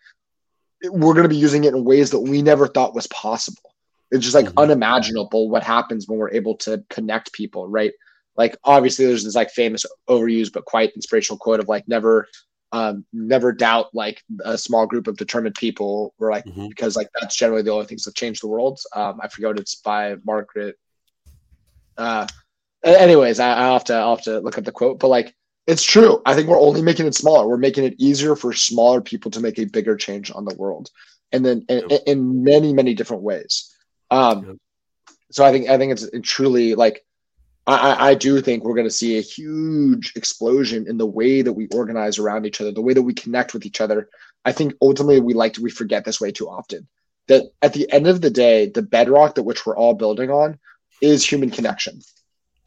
We're 0.84 1.14
going 1.14 1.24
to 1.24 1.30
be 1.30 1.38
using 1.38 1.64
it 1.64 1.74
in 1.74 1.84
ways 1.84 2.12
that 2.12 2.20
we 2.20 2.42
never 2.42 2.68
thought 2.68 2.94
was 2.94 3.08
possible. 3.08 3.74
It's 4.12 4.24
just 4.24 4.36
like 4.36 4.46
mm-hmm. 4.46 4.60
unimaginable 4.60 5.50
what 5.50 5.64
happens 5.64 6.08
when 6.08 6.20
we're 6.20 6.32
able 6.32 6.56
to 6.58 6.84
connect 6.90 7.34
people, 7.34 7.68
right? 7.68 7.94
Like 8.36 8.58
obviously, 8.64 9.06
there's 9.06 9.24
this 9.24 9.36
like 9.36 9.50
famous 9.52 9.86
overused 10.10 10.54
but 10.54 10.66
quite 10.66 10.92
inspirational 10.94 11.40
quote 11.40 11.60
of 11.60 11.68
like 11.68 11.88
never 11.88 12.28
um, 12.74 13.06
never 13.14 13.54
doubt 13.54 13.88
like 13.94 14.22
a 14.44 14.58
small 14.58 14.86
group 14.86 15.08
of 15.08 15.16
determined 15.16 15.56
people 15.56 16.14
or 16.20 16.32
like 16.32 16.46
mm-hmm. 16.46 16.68
because 16.68 16.98
like 16.98 17.08
that's 17.20 17.38
generally 17.38 17.62
the 17.62 17.72
only 17.72 17.86
things 17.86 18.04
that 18.04 18.16
change 18.16 18.42
the 18.42 18.48
world. 18.48 18.80
Um, 18.96 19.20
i 19.22 19.28
forget 19.30 19.58
it's 19.60 19.76
by 19.76 20.18
margaret 20.26 20.76
uh, 21.98 22.28
anyways 22.84 23.40
I, 23.40 23.52
I 23.52 23.74
have 23.74 23.86
to 23.86 23.96
i 23.96 24.10
have 24.10 24.24
to 24.24 24.40
look 24.40 24.58
up 24.58 24.66
the 24.66 24.72
quote 24.72 25.00
but 25.00 25.08
like 25.08 25.34
it's 25.66 25.84
true. 25.84 26.22
I 26.26 26.36
think 26.36 26.50
we're 26.50 26.60
only 26.60 26.82
making 26.82 27.06
it 27.06 27.16
smaller. 27.16 27.48
We're 27.48 27.56
making 27.56 27.86
it 27.86 27.96
easier 27.98 28.36
for 28.36 28.52
smaller 28.52 29.00
people 29.00 29.32
to 29.32 29.40
make 29.40 29.58
a 29.60 29.64
bigger 29.64 29.96
change 29.96 30.30
on 30.30 30.44
the 30.44 30.54
world. 30.56 30.90
And 31.32 31.46
then 31.46 31.66
in, 31.70 31.90
in 32.06 32.44
many 32.44 32.74
many 32.74 32.94
different 32.94 33.24
ways. 33.24 33.74
Um, 34.12 34.60
so 35.34 35.44
i 35.44 35.52
think 35.52 35.68
i 35.68 35.78
think 35.78 35.92
it's 35.92 36.08
truly 36.22 36.76
like 36.76 37.04
I, 37.66 38.10
I 38.10 38.16
do 38.16 38.42
think 38.42 38.64
we're 38.64 38.76
going 38.76 38.88
to 38.88 38.92
see 38.92 39.18
a 39.18 39.22
huge 39.22 40.14
explosion 40.16 40.86
in 40.88 40.98
the 40.98 41.06
way 41.06 41.42
that 41.42 41.54
we 41.54 41.68
organize 41.68 42.20
around 42.20 42.46
each 42.46 42.60
other, 42.60 42.72
the 42.72 42.82
way 42.82 42.94
that 42.94 43.02
we 43.02 43.14
connect 43.14 43.54
with 43.54 43.66
each 43.66 43.80
other. 43.80 44.10
I 44.44 44.52
think 44.52 44.74
ultimately 44.82 45.22
we 45.22 45.34
like 45.34 45.54
to 45.54 45.62
we 45.62 45.72
forget 45.72 46.04
this 46.04 46.20
way 46.20 46.32
too 46.32 46.50
often. 46.50 46.88
That 47.28 47.44
at 47.62 47.72
the 47.72 47.90
end 47.92 48.08
of 48.08 48.20
the 48.20 48.30
day, 48.30 48.68
the 48.68 48.82
bedrock 48.82 49.36
that 49.36 49.44
which 49.44 49.66
we're 49.66 49.78
all 49.78 49.94
building 49.94 50.30
on 50.30 50.60
is 51.02 51.26
human 51.26 51.52
connection. 51.52 52.02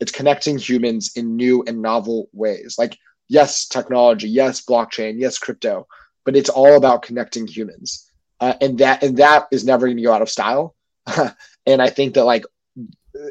It's 0.00 0.12
connecting 0.12 0.56
humans 0.56 1.12
in 1.14 1.36
new 1.36 1.62
and 1.66 1.82
novel 1.82 2.30
ways. 2.32 2.76
Like 2.78 2.96
yes, 3.28 3.68
technology, 3.68 4.28
yes, 4.28 4.64
blockchain, 4.64 5.18
yes, 5.18 5.38
crypto, 5.38 5.86
but 6.24 6.36
it's 6.36 6.48
all 6.48 6.76
about 6.76 7.02
connecting 7.02 7.46
humans, 7.46 8.10
uh, 8.40 8.54
and 8.62 8.78
that 8.78 9.02
and 9.02 9.18
that 9.18 9.46
is 9.52 9.64
never 9.64 9.86
going 9.86 9.98
to 9.98 10.02
go 10.02 10.12
out 10.12 10.22
of 10.22 10.30
style. 10.30 10.74
and 11.66 11.82
I 11.82 11.90
think 11.90 12.14
that 12.14 12.24
like 12.24 12.44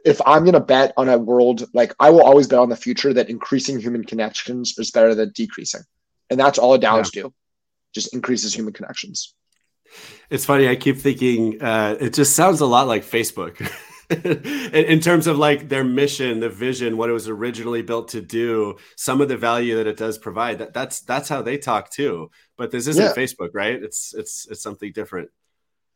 if 0.04 0.22
I'm 0.26 0.44
going 0.44 0.54
to 0.54 0.60
bet 0.60 0.94
on 0.98 1.10
a 1.10 1.18
world, 1.18 1.66
like 1.74 1.94
I 2.00 2.10
will 2.10 2.24
always 2.24 2.48
bet 2.48 2.60
on 2.60 2.70
the 2.70 2.76
future 2.76 3.14
that 3.14 3.30
increasing 3.30 3.80
human 3.80 4.04
connections 4.04 4.78
is 4.78 4.92
better 4.92 5.16
than 5.16 5.32
decreasing. 5.36 5.82
And 6.30 6.40
that's 6.40 6.58
all 6.58 6.78
DAOs 6.78 7.14
yeah. 7.16 7.24
do, 7.24 7.34
just 7.94 8.14
increases 8.14 8.54
human 8.54 8.74
connections. 8.74 9.34
It's 10.30 10.46
funny. 10.46 10.68
I 10.68 10.76
keep 10.76 10.98
thinking 10.98 11.62
uh, 11.62 11.98
it 12.00 12.14
just 12.14 12.36
sounds 12.36 12.62
a 12.62 12.66
lot 12.66 12.88
like 12.88 13.04
Facebook. 13.04 13.72
in 14.10 15.00
terms 15.00 15.26
of 15.26 15.38
like 15.38 15.70
their 15.70 15.84
mission, 15.84 16.40
the 16.40 16.50
vision, 16.50 16.98
what 16.98 17.10
it 17.10 17.14
was 17.14 17.28
originally 17.28 17.82
built 17.82 18.10
to 18.10 18.22
do, 18.22 18.78
some 18.96 19.22
of 19.22 19.30
the 19.30 19.38
value 19.38 19.78
that 19.78 19.88
it 19.88 19.98
does 19.98 20.18
provide. 20.18 20.60
That 20.60 20.74
that's 20.74 21.02
that's 21.02 21.30
how 21.30 21.42
they 21.42 21.58
talk 21.58 21.90
too. 21.90 22.30
But 22.58 22.72
this 22.72 22.88
isn't 22.88 23.04
yeah. 23.04 23.14
Facebook, 23.14 23.50
right? 23.54 23.82
It's 23.82 24.14
it's 24.14 24.48
it's 24.48 24.62
something 24.62 24.92
different. 24.92 25.30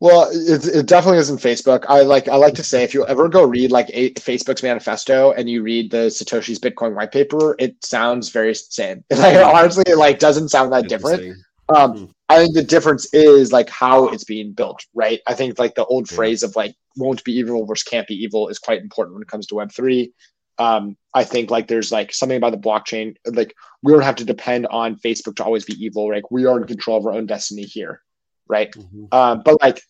Well, 0.02 0.30
it, 0.32 0.66
it 0.66 0.86
definitely 0.86 1.20
isn't 1.20 1.39
Facebook. 1.39 1.84
I 1.89 2.02
like 2.02 2.30
I 2.30 2.36
like 2.36 2.54
to 2.56 2.64
say 2.64 2.84
if 2.84 2.93
you 2.93 3.06
ever 3.08 3.28
go 3.28 3.43
read 3.43 3.72
like 3.72 3.89
a, 3.93 4.12
Facebook's 4.12 4.64
manifesto 4.64 5.34
and 5.34 5.50
you 5.50 5.62
read 5.62 5.91
the 5.91 6.08
Satoshi's 6.08 6.60
Bitcoin 6.60 6.95
white 6.95 7.12
paper, 7.12 7.56
it 7.60 7.84
sounds 7.84 8.30
very 8.30 8.56
same. 8.56 9.04
Like 9.12 9.36
honestly, 9.36 9.84
it 9.88 9.97
like 9.97 10.20
doesn't 10.20 10.50
sound 10.50 10.72
that 10.72 10.88
different. 10.88 11.38
Um, 11.68 11.97
hmm. 11.97 12.06
I 12.30 12.38
think 12.38 12.56
the 12.56 12.64
difference 12.64 13.14
is 13.14 13.52
like 13.52 13.70
how 13.70 14.08
it's 14.08 14.24
being 14.24 14.54
built, 14.54 14.86
right? 14.93 15.20
I 15.28 15.34
think 15.34 15.60
like 15.60 15.76
the 15.76 15.86
old 15.86 16.10
yeah. 16.10 16.16
phrase 16.16 16.43
of 16.43 16.56
like 16.56 16.76
won't 16.95 17.24
be 17.24 17.34
evil 17.34 17.66
versus 17.66 17.84
can't 17.84 18.08
be 18.08 18.16
evil 18.16 18.47
is 18.47 18.60
quite 18.60 18.82
important 18.82 19.16
when 19.16 19.24
it 19.24 19.28
comes 19.28 19.47
to 19.47 19.56
Web 19.56 19.72
three. 19.72 20.14
Um, 20.60 20.97
I 21.14 21.24
think 21.24 21.52
like 21.52 21.68
there's 21.68 21.91
like 21.91 22.14
something 22.14 22.38
about 22.38 22.52
the 22.52 22.58
blockchain, 22.58 23.16
like 23.26 23.54
we 23.84 23.91
don't 23.91 24.04
have 24.04 24.18
to 24.18 24.26
depend 24.26 24.68
on 24.68 24.97
Facebook 24.97 25.36
to 25.38 25.43
always 25.43 25.66
be 25.66 25.74
evil. 25.74 26.10
Like 26.10 26.32
we 26.32 26.45
are 26.45 26.60
in 26.60 26.68
control 26.68 26.97
of 26.97 27.06
our 27.06 27.14
own 27.14 27.26
destiny 27.26 27.64
here, 27.64 28.02
right? 28.50 28.72
Mm-hmm. 28.72 29.06
Um, 29.12 29.41
but 29.45 29.62
like, 29.62 29.82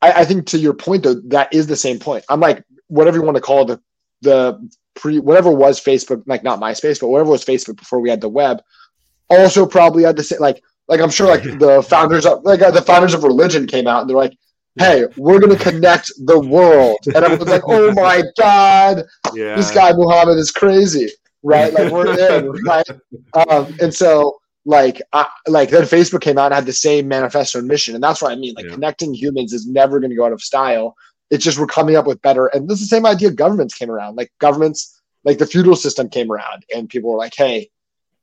I, 0.00 0.12
I, 0.12 0.24
think 0.24 0.46
to 0.48 0.58
your 0.58 0.74
point 0.74 1.02
though, 1.02 1.20
that 1.26 1.52
is 1.52 1.66
the 1.66 1.76
same 1.76 1.98
point. 1.98 2.24
I'm 2.30 2.40
like, 2.40 2.64
whatever 2.86 3.18
you 3.18 3.24
want 3.24 3.36
to 3.36 3.42
call 3.42 3.64
the 3.64 3.80
the 4.22 4.70
pre 4.94 5.18
whatever 5.18 5.50
was 5.50 5.80
Facebook, 5.82 6.22
like 6.26 6.42
not 6.42 6.60
MySpace, 6.60 7.00
but 7.00 7.08
whatever 7.08 7.30
was 7.30 7.44
Facebook 7.44 7.76
before 7.76 8.00
we 8.00 8.08
had 8.08 8.20
the 8.20 8.28
web, 8.28 8.62
also 9.28 9.66
probably 9.66 10.04
had 10.04 10.16
the 10.16 10.24
same 10.24 10.40
like 10.40 10.62
like 10.88 11.00
I'm 11.00 11.10
sure 11.10 11.26
like 11.26 11.42
the 11.58 11.84
founders 11.88 12.26
of 12.26 12.42
like 12.44 12.62
uh, 12.62 12.70
the 12.70 12.82
founders 12.82 13.14
of 13.14 13.24
religion 13.24 13.66
came 13.66 13.86
out 13.86 14.00
and 14.00 14.10
they're 14.10 14.16
like, 14.16 14.36
hey, 14.78 15.06
we're 15.16 15.40
gonna 15.40 15.56
connect 15.56 16.12
the 16.26 16.38
world, 16.38 16.98
and 17.06 17.16
everyone's 17.16 17.50
like, 17.50 17.62
oh 17.66 17.92
my 17.94 18.22
god, 18.38 19.04
yeah. 19.34 19.56
this 19.56 19.70
guy 19.70 19.92
Muhammad 19.92 20.38
is 20.38 20.50
crazy, 20.50 21.10
right? 21.42 21.72
Like 21.72 21.92
we're 21.92 22.38
in, 22.38 22.50
right? 22.64 22.88
Um, 23.34 23.76
and 23.82 23.92
so 23.92 24.40
like 24.66 25.00
I, 25.12 25.26
like 25.46 25.70
then 25.70 25.84
Facebook 25.84 26.20
came 26.20 26.38
out 26.38 26.46
and 26.46 26.54
had 26.54 26.66
the 26.66 26.72
same 26.72 27.06
manifesto 27.06 27.60
and 27.60 27.68
mission, 27.68 27.94
and 27.94 28.02
that's 28.02 28.20
what 28.20 28.32
I 28.32 28.34
mean. 28.34 28.54
Like 28.54 28.66
yeah. 28.66 28.72
connecting 28.72 29.14
humans 29.14 29.52
is 29.52 29.66
never 29.66 30.00
going 30.00 30.10
to 30.10 30.16
go 30.16 30.26
out 30.26 30.32
of 30.32 30.42
style. 30.42 30.96
It's 31.30 31.44
just 31.44 31.58
we're 31.58 31.66
coming 31.66 31.94
up 31.94 32.06
with 32.06 32.20
better, 32.20 32.48
and 32.48 32.68
this 32.68 32.80
is 32.80 32.88
the 32.90 32.96
same 32.96 33.06
idea. 33.06 33.30
Governments 33.30 33.74
came 33.74 33.90
around, 33.90 34.16
like 34.16 34.32
governments, 34.40 35.00
like 35.24 35.38
the 35.38 35.46
feudal 35.46 35.76
system 35.76 36.08
came 36.08 36.32
around, 36.32 36.64
and 36.74 36.88
people 36.88 37.12
were 37.12 37.16
like, 37.16 37.34
"Hey, 37.36 37.70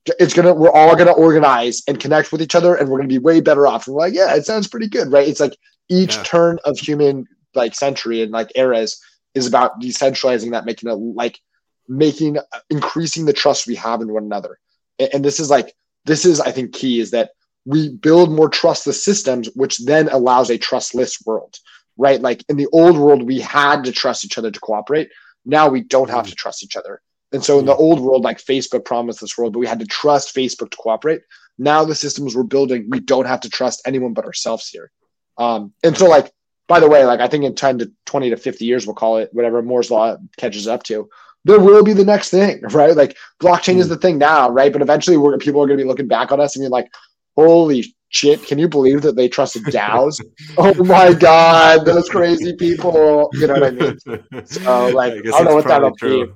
it's 0.04 0.34
gonna, 0.34 0.52
we're 0.52 0.70
all 0.70 0.94
gonna 0.94 1.12
organize 1.12 1.82
and 1.88 1.98
connect 1.98 2.30
with 2.30 2.42
each 2.42 2.54
other, 2.54 2.74
and 2.74 2.90
we're 2.90 2.98
gonna 2.98 3.08
be 3.08 3.18
way 3.18 3.40
better 3.40 3.66
off." 3.66 3.86
And 3.86 3.96
we're 3.96 4.02
like, 4.02 4.14
"Yeah, 4.14 4.34
it 4.34 4.44
sounds 4.44 4.68
pretty 4.68 4.88
good, 4.88 5.10
right?" 5.10 5.26
It's 5.26 5.40
like 5.40 5.56
each 5.88 6.16
yeah. 6.16 6.22
turn 6.24 6.58
of 6.66 6.78
human 6.78 7.26
like 7.54 7.74
century 7.74 8.20
and 8.20 8.32
like 8.32 8.52
eras 8.54 9.00
is 9.34 9.46
about 9.46 9.80
decentralizing 9.80 10.50
that, 10.50 10.66
making 10.66 10.90
it 10.90 10.94
like 10.94 11.40
making 11.88 12.36
uh, 12.36 12.42
increasing 12.68 13.24
the 13.24 13.32
trust 13.32 13.66
we 13.66 13.76
have 13.76 14.02
in 14.02 14.12
one 14.12 14.24
another, 14.24 14.58
and, 14.98 15.08
and 15.14 15.24
this 15.24 15.40
is 15.40 15.48
like 15.48 15.74
this 16.04 16.24
is, 16.24 16.40
I 16.40 16.50
think, 16.50 16.72
key 16.72 17.00
is 17.00 17.12
that 17.12 17.30
we 17.64 17.88
build 17.88 18.30
more 18.30 18.48
trustless 18.48 19.04
systems, 19.04 19.48
which 19.54 19.78
then 19.84 20.08
allows 20.08 20.50
a 20.50 20.58
trustless 20.58 21.18
world, 21.24 21.56
right? 21.96 22.20
Like 22.20 22.44
in 22.48 22.56
the 22.56 22.68
old 22.72 22.98
world, 22.98 23.22
we 23.22 23.40
had 23.40 23.84
to 23.84 23.92
trust 23.92 24.24
each 24.24 24.36
other 24.36 24.50
to 24.50 24.60
cooperate. 24.60 25.10
Now 25.44 25.68
we 25.68 25.82
don't 25.82 26.10
have 26.10 26.28
to 26.28 26.34
trust 26.34 26.62
each 26.62 26.76
other. 26.76 27.00
And 27.32 27.44
so 27.44 27.58
in 27.58 27.66
the 27.66 27.74
old 27.74 28.00
world, 28.00 28.22
like 28.22 28.38
Facebook 28.38 28.84
promised 28.84 29.20
this 29.20 29.36
world, 29.36 29.54
but 29.54 29.58
we 29.58 29.66
had 29.66 29.80
to 29.80 29.86
trust 29.86 30.34
Facebook 30.34 30.70
to 30.70 30.76
cooperate. 30.76 31.22
Now 31.58 31.84
the 31.84 31.94
systems 31.94 32.36
we're 32.36 32.44
building, 32.44 32.86
we 32.90 33.00
don't 33.00 33.26
have 33.26 33.40
to 33.40 33.50
trust 33.50 33.82
anyone 33.86 34.12
but 34.12 34.24
ourselves 34.24 34.68
here. 34.68 34.90
Um, 35.36 35.72
and 35.82 35.96
so, 35.96 36.08
like, 36.08 36.32
by 36.68 36.80
the 36.80 36.88
way, 36.88 37.04
like 37.04 37.20
I 37.20 37.28
think 37.28 37.44
in 37.44 37.54
10 37.54 37.78
to 37.78 37.92
20 38.06 38.30
to 38.30 38.36
50 38.36 38.64
years, 38.64 38.86
we'll 38.86 38.94
call 38.94 39.18
it 39.18 39.30
whatever 39.32 39.62
Moore's 39.62 39.90
law 39.90 40.16
catches 40.36 40.68
up 40.68 40.82
to 40.84 41.08
there 41.44 41.60
will 41.60 41.84
be 41.84 41.92
the 41.92 42.04
next 42.04 42.30
thing, 42.30 42.60
right? 42.70 42.96
Like 42.96 43.16
blockchain 43.40 43.76
is 43.76 43.86
hmm. 43.86 43.92
the 43.92 43.98
thing 43.98 44.18
now, 44.18 44.50
right? 44.50 44.72
But 44.72 44.82
eventually, 44.82 45.16
we're, 45.16 45.36
people 45.38 45.62
are 45.62 45.66
going 45.66 45.78
to 45.78 45.84
be 45.84 45.88
looking 45.88 46.08
back 46.08 46.32
on 46.32 46.40
us 46.40 46.56
and 46.56 46.64
be 46.64 46.68
like, 46.68 46.92
"Holy 47.36 47.84
shit! 48.08 48.44
Can 48.46 48.58
you 48.58 48.68
believe 48.68 49.02
that 49.02 49.16
they 49.16 49.28
trusted 49.28 49.64
DAOs? 49.64 50.20
oh 50.58 50.84
my 50.84 51.12
god, 51.12 51.84
those 51.84 52.08
crazy 52.08 52.54
people!" 52.56 53.30
You 53.34 53.46
know 53.46 53.54
what 53.54 53.64
I 53.64 53.70
mean? 53.70 54.46
So, 54.46 54.88
like, 54.94 55.12
I, 55.12 55.16
I 55.16 55.20
don't 55.22 55.44
know 55.44 55.54
what 55.54 55.66
that'll 55.66 55.96
true. 55.96 56.26
be. 56.26 56.32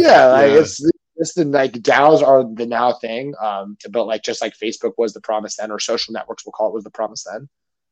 Yeah, 0.00 0.26
like 0.26 0.52
yeah. 0.52 0.58
it's 0.58 0.80
it's 1.16 1.34
the 1.34 1.44
like 1.44 1.72
DAOs 1.72 2.22
are 2.22 2.44
the 2.54 2.66
now 2.66 2.92
thing. 2.94 3.34
Um, 3.40 3.76
but 3.90 4.06
like 4.06 4.22
just 4.22 4.40
like 4.40 4.54
Facebook 4.56 4.92
was 4.98 5.12
the 5.12 5.20
promise 5.20 5.56
then, 5.56 5.70
or 5.70 5.78
social 5.78 6.12
networks, 6.12 6.44
we'll 6.44 6.52
call 6.52 6.68
it, 6.68 6.74
was 6.74 6.84
the 6.84 6.90
promise 6.90 7.24
then. 7.24 7.48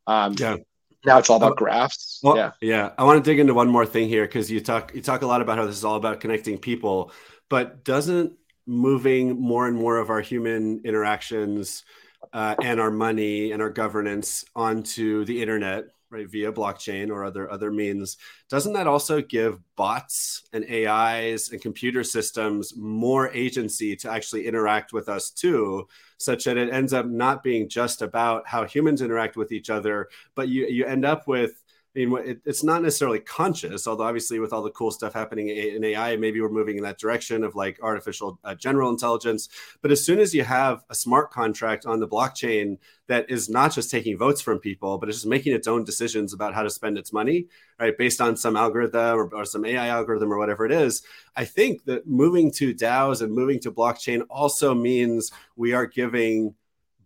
Um, 0.06 0.34
yeah. 0.38 0.56
Now 1.04 1.18
it's 1.18 1.30
all 1.30 1.36
about 1.36 1.56
graphs. 1.56 2.20
Well, 2.22 2.36
yeah. 2.36 2.52
Yeah. 2.60 2.90
I 2.96 3.04
want 3.04 3.22
to 3.22 3.30
dig 3.30 3.40
into 3.40 3.54
one 3.54 3.68
more 3.68 3.86
thing 3.86 4.08
here 4.08 4.24
because 4.24 4.50
you 4.50 4.60
talk 4.60 4.94
you 4.94 5.02
talk 5.02 5.22
a 5.22 5.26
lot 5.26 5.40
about 5.40 5.58
how 5.58 5.66
this 5.66 5.76
is 5.76 5.84
all 5.84 5.96
about 5.96 6.20
connecting 6.20 6.58
people, 6.58 7.12
but 7.48 7.84
doesn't 7.84 8.34
moving 8.66 9.40
more 9.40 9.66
and 9.66 9.76
more 9.76 9.98
of 9.98 10.10
our 10.10 10.20
human 10.20 10.80
interactions 10.84 11.84
uh, 12.32 12.54
and 12.62 12.80
our 12.80 12.90
money 12.90 13.52
and 13.52 13.60
our 13.60 13.70
governance 13.70 14.44
onto 14.54 15.24
the 15.24 15.42
internet 15.42 15.86
right 16.10 16.30
via 16.30 16.52
blockchain 16.52 17.10
or 17.10 17.24
other 17.24 17.50
other 17.50 17.72
means 17.72 18.18
doesn't 18.48 18.74
that 18.74 18.86
also 18.86 19.20
give 19.20 19.58
bots 19.76 20.42
and 20.52 20.64
ais 20.70 21.50
and 21.50 21.60
computer 21.60 22.04
systems 22.04 22.76
more 22.76 23.30
agency 23.30 23.96
to 23.96 24.10
actually 24.10 24.46
interact 24.46 24.92
with 24.92 25.08
us 25.08 25.30
too 25.30 25.88
such 26.22 26.44
that 26.44 26.56
it 26.56 26.72
ends 26.72 26.92
up 26.92 27.06
not 27.06 27.42
being 27.42 27.68
just 27.68 28.02
about 28.02 28.46
how 28.46 28.64
humans 28.64 29.02
interact 29.02 29.36
with 29.36 29.52
each 29.52 29.70
other 29.70 30.08
but 30.34 30.48
you 30.48 30.66
you 30.66 30.84
end 30.84 31.04
up 31.04 31.26
with 31.26 31.61
I 31.94 32.06
mean, 32.06 32.16
it, 32.24 32.40
it's 32.46 32.64
not 32.64 32.82
necessarily 32.82 33.20
conscious, 33.20 33.86
although 33.86 34.04
obviously 34.04 34.38
with 34.38 34.54
all 34.54 34.62
the 34.62 34.70
cool 34.70 34.90
stuff 34.90 35.12
happening 35.12 35.48
in 35.48 35.84
AI, 35.84 36.16
maybe 36.16 36.40
we're 36.40 36.48
moving 36.48 36.78
in 36.78 36.84
that 36.84 36.98
direction 36.98 37.44
of 37.44 37.54
like 37.54 37.78
artificial 37.82 38.38
uh, 38.44 38.54
general 38.54 38.88
intelligence. 38.88 39.50
But 39.82 39.90
as 39.90 40.02
soon 40.02 40.18
as 40.18 40.34
you 40.34 40.42
have 40.42 40.84
a 40.88 40.94
smart 40.94 41.30
contract 41.30 41.84
on 41.84 42.00
the 42.00 42.08
blockchain 42.08 42.78
that 43.08 43.30
is 43.30 43.50
not 43.50 43.72
just 43.72 43.90
taking 43.90 44.16
votes 44.16 44.40
from 44.40 44.58
people, 44.58 44.96
but 44.96 45.10
it's 45.10 45.18
just 45.18 45.26
making 45.26 45.52
its 45.52 45.68
own 45.68 45.84
decisions 45.84 46.32
about 46.32 46.54
how 46.54 46.62
to 46.62 46.70
spend 46.70 46.96
its 46.96 47.12
money, 47.12 47.48
right, 47.78 47.96
based 47.98 48.22
on 48.22 48.36
some 48.38 48.56
algorithm 48.56 49.18
or, 49.18 49.34
or 49.34 49.44
some 49.44 49.66
AI 49.66 49.88
algorithm 49.88 50.32
or 50.32 50.38
whatever 50.38 50.64
it 50.64 50.72
is, 50.72 51.02
I 51.36 51.44
think 51.44 51.84
that 51.84 52.06
moving 52.06 52.50
to 52.52 52.74
DAOs 52.74 53.20
and 53.20 53.34
moving 53.34 53.60
to 53.60 53.70
blockchain 53.70 54.22
also 54.30 54.74
means 54.74 55.30
we 55.56 55.74
are 55.74 55.86
giving 55.86 56.54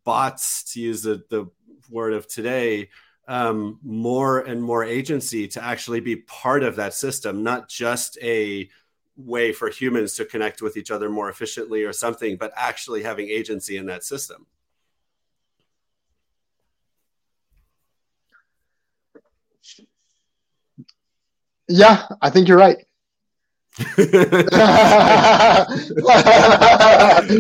bots, 0.05 0.63
to 0.75 0.81
use 0.81 1.03
the, 1.03 1.25
the 1.29 1.51
word 1.91 2.13
of 2.13 2.29
today, 2.29 2.89
um, 3.29 3.79
more 3.83 4.41
and 4.41 4.63
more 4.63 4.85
agency 4.85 5.49
to 5.49 5.63
actually 5.65 6.01
be 6.01 6.17
part 6.17 6.63
of 6.63 6.77
that 6.77 6.95
system, 6.95 7.43
not 7.43 7.69
just 7.69 8.19
a 8.23 8.69
way 9.17 9.53
for 9.53 9.69
humans 9.69 10.15
to 10.15 10.25
connect 10.25 10.63
with 10.63 10.77
each 10.77 10.91
other 10.91 11.09
more 11.09 11.29
efficiently 11.29 11.85
or 11.85 11.93
something, 11.93 12.37
but 12.37 12.53
actually 12.57 13.03
having 13.03 13.29
agency 13.29 13.77
in 13.77 13.87
that 13.87 14.05
system. 14.05 14.47
Yeah, 21.69 22.07
I 22.23 22.31
think 22.31 22.47
you're 22.47 22.59
right. 22.59 22.79
All 23.99 24.05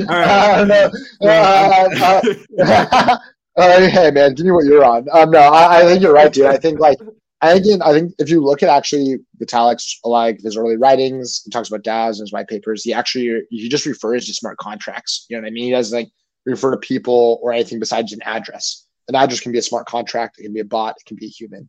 right. 0.09 0.91
uh, 1.22 2.22
uh, 2.59 3.18
hey 3.57 4.11
man, 4.11 4.35
give 4.35 4.47
me 4.47 4.53
what 4.53 4.65
you're 4.65 4.85
on. 4.85 5.07
Um, 5.13 5.31
no, 5.31 5.41
I, 5.41 5.81
I, 5.81 5.85
think 5.85 6.03
you're 6.03 6.13
right, 6.13 6.33
dude. 6.33 6.47
I 6.47 6.57
think 6.59 6.79
like 6.79 6.99
I 7.41 7.59
think 7.59 7.83
I 7.83 7.93
think 7.93 8.15
if 8.19 8.29
you 8.29 8.43
look 8.43 8.63
at 8.63 8.69
actually 8.69 9.19
Vitalik's 9.39 9.99
like 10.05 10.41
his 10.41 10.57
early 10.57 10.77
writings, 10.77 11.43
he 11.45 11.51
talks 11.51 11.69
about 11.69 11.83
DAOs 11.83 12.13
and 12.13 12.21
his 12.21 12.33
white 12.33 12.49
papers. 12.49 12.83
He 12.83 12.93
actually 12.93 13.43
he 13.51 13.69
just 13.69 13.87
refers 13.87 14.27
to 14.27 14.35
smart 14.35 14.59
contracts. 14.59 15.27
You 15.29 15.37
know 15.37 15.43
what 15.43 15.49
I 15.49 15.51
mean? 15.51 15.65
He 15.65 15.71
doesn't 15.71 15.97
like 15.97 16.11
refer 16.45 16.71
to 16.71 16.79
people 16.79 17.39
or 17.43 17.53
anything 17.53 17.81
besides 17.81 18.13
an 18.13 18.23
address. 18.23 18.87
An 19.09 19.15
address 19.15 19.41
can 19.41 19.53
be 19.53 19.59
a 19.59 19.63
smart 19.63 19.87
contract. 19.87 20.39
It 20.39 20.45
can 20.45 20.53
be 20.53 20.61
a 20.61 20.65
bot. 20.65 20.97
It 20.99 21.07
can 21.07 21.17
be 21.17 21.27
a 21.27 21.29
human. 21.29 21.69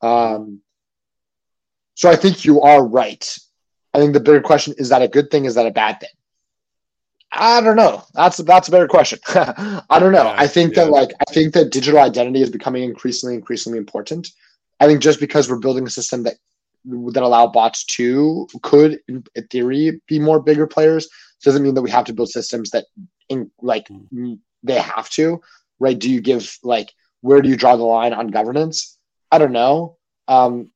Um, 0.00 0.60
so 1.94 2.10
I 2.10 2.16
think 2.16 2.44
you 2.44 2.62
are 2.62 2.84
right. 2.84 3.38
I 3.94 3.98
think 3.98 4.14
the 4.14 4.20
bigger 4.20 4.40
question 4.40 4.74
is 4.78 4.88
that 4.88 5.02
a 5.02 5.08
good 5.08 5.30
thing? 5.30 5.44
Is 5.44 5.54
that 5.54 5.66
a 5.66 5.70
bad 5.70 6.00
thing? 6.00 6.08
I 7.34 7.62
don't 7.62 7.76
know. 7.76 8.04
That's 8.12 8.36
that's 8.38 8.68
a 8.68 8.70
better 8.70 8.86
question. 8.86 9.18
I 9.28 9.98
don't 9.98 10.12
know. 10.12 10.24
Yeah, 10.24 10.34
I 10.36 10.46
think 10.46 10.76
yeah. 10.76 10.84
that 10.84 10.90
like 10.90 11.10
I 11.26 11.32
think 11.32 11.54
that 11.54 11.70
digital 11.70 12.00
identity 12.00 12.42
is 12.42 12.50
becoming 12.50 12.82
increasingly 12.82 13.34
increasingly 13.34 13.78
important. 13.78 14.30
I 14.80 14.86
think 14.86 15.00
just 15.00 15.18
because 15.18 15.48
we're 15.48 15.58
building 15.58 15.86
a 15.86 15.90
system 15.90 16.24
that 16.24 16.36
that 16.84 17.22
allow 17.22 17.46
bots 17.46 17.84
to 17.84 18.46
could 18.62 18.98
in 19.08 19.24
theory 19.50 20.00
be 20.08 20.18
more 20.18 20.40
bigger 20.40 20.66
players 20.66 21.08
doesn't 21.42 21.62
mean 21.62 21.74
that 21.74 21.82
we 21.82 21.90
have 21.90 22.04
to 22.04 22.12
build 22.12 22.28
systems 22.28 22.70
that 22.70 22.86
in 23.28 23.50
like 23.60 23.86
mm. 24.12 24.38
they 24.62 24.78
have 24.78 25.08
to 25.10 25.40
right 25.78 25.98
do 25.98 26.10
you 26.10 26.20
give 26.20 26.58
like 26.62 26.92
where 27.20 27.40
do 27.40 27.48
you 27.48 27.56
draw 27.56 27.76
the 27.76 27.84
line 27.84 28.12
on 28.12 28.28
governance 28.28 28.98
i 29.30 29.38
don't 29.38 29.52
know 29.52 29.96
um 30.26 30.70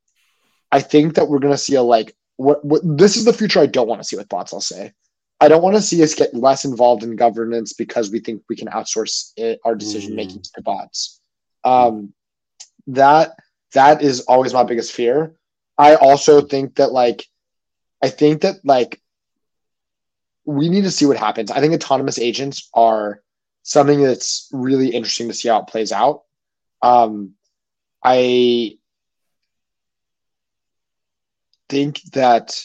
i 0.71 0.81
think 0.81 1.15
that 1.15 1.29
we're 1.29 1.41
going 1.41 1.55
to 1.55 1.59
see 1.59 1.75
a 1.75 1.83
like 1.83 2.17
what, 2.37 2.65
what 2.65 2.83
this 2.85 3.17
is 3.17 3.25
the 3.25 3.33
future 3.33 3.61
i 3.61 3.67
don't 3.67 3.89
want 3.89 4.01
to 4.01 4.07
see 4.07 4.17
with 4.17 4.29
bots 4.29 4.53
i'll 4.53 4.61
say 4.61 4.93
i 5.41 5.49
don't 5.49 5.63
want 5.63 5.77
to 5.77 5.83
see 5.83 6.03
us 6.03 6.15
get 6.15 6.35
less 6.35 6.65
involved 6.65 7.03
in 7.03 7.17
governance 7.17 7.73
because 7.73 8.11
we 8.11 8.21
think 8.21 8.43
we 8.49 8.57
can 8.57 8.69
outsource 8.69 9.33
it, 9.37 9.61
our 9.65 9.75
decision 9.75 10.15
making 10.15 10.39
mm. 10.39 10.53
to 10.53 10.63
bots 10.63 11.21
um 11.65 12.13
that 12.87 13.37
that 13.73 14.03
is 14.03 14.21
always 14.23 14.55
my 14.55 14.63
biggest 14.63 14.93
fear 14.93 15.37
I 15.79 15.97
also 15.97 16.41
think 16.41 16.77
that 16.77 16.93
like 16.93 17.27
I 18.03 18.09
think 18.09 18.43
that 18.43 18.57
like 18.65 19.01
we 20.45 20.69
need 20.69 20.83
to 20.83 20.91
see 20.91 21.07
what 21.07 21.17
happens. 21.17 21.51
I 21.51 21.61
think 21.61 21.75
autonomous 21.75 22.19
agents 22.19 22.69
are 22.73 23.21
something 23.63 24.03
that's 24.03 24.49
really 24.53 24.89
interesting 24.89 25.29
to 25.29 25.35
see 25.35 25.49
how 25.49 25.61
it 25.61 25.67
plays 25.67 25.93
out. 25.93 26.23
Um, 26.83 27.33
I 28.03 28.79
think 31.69 32.01
that 32.13 32.63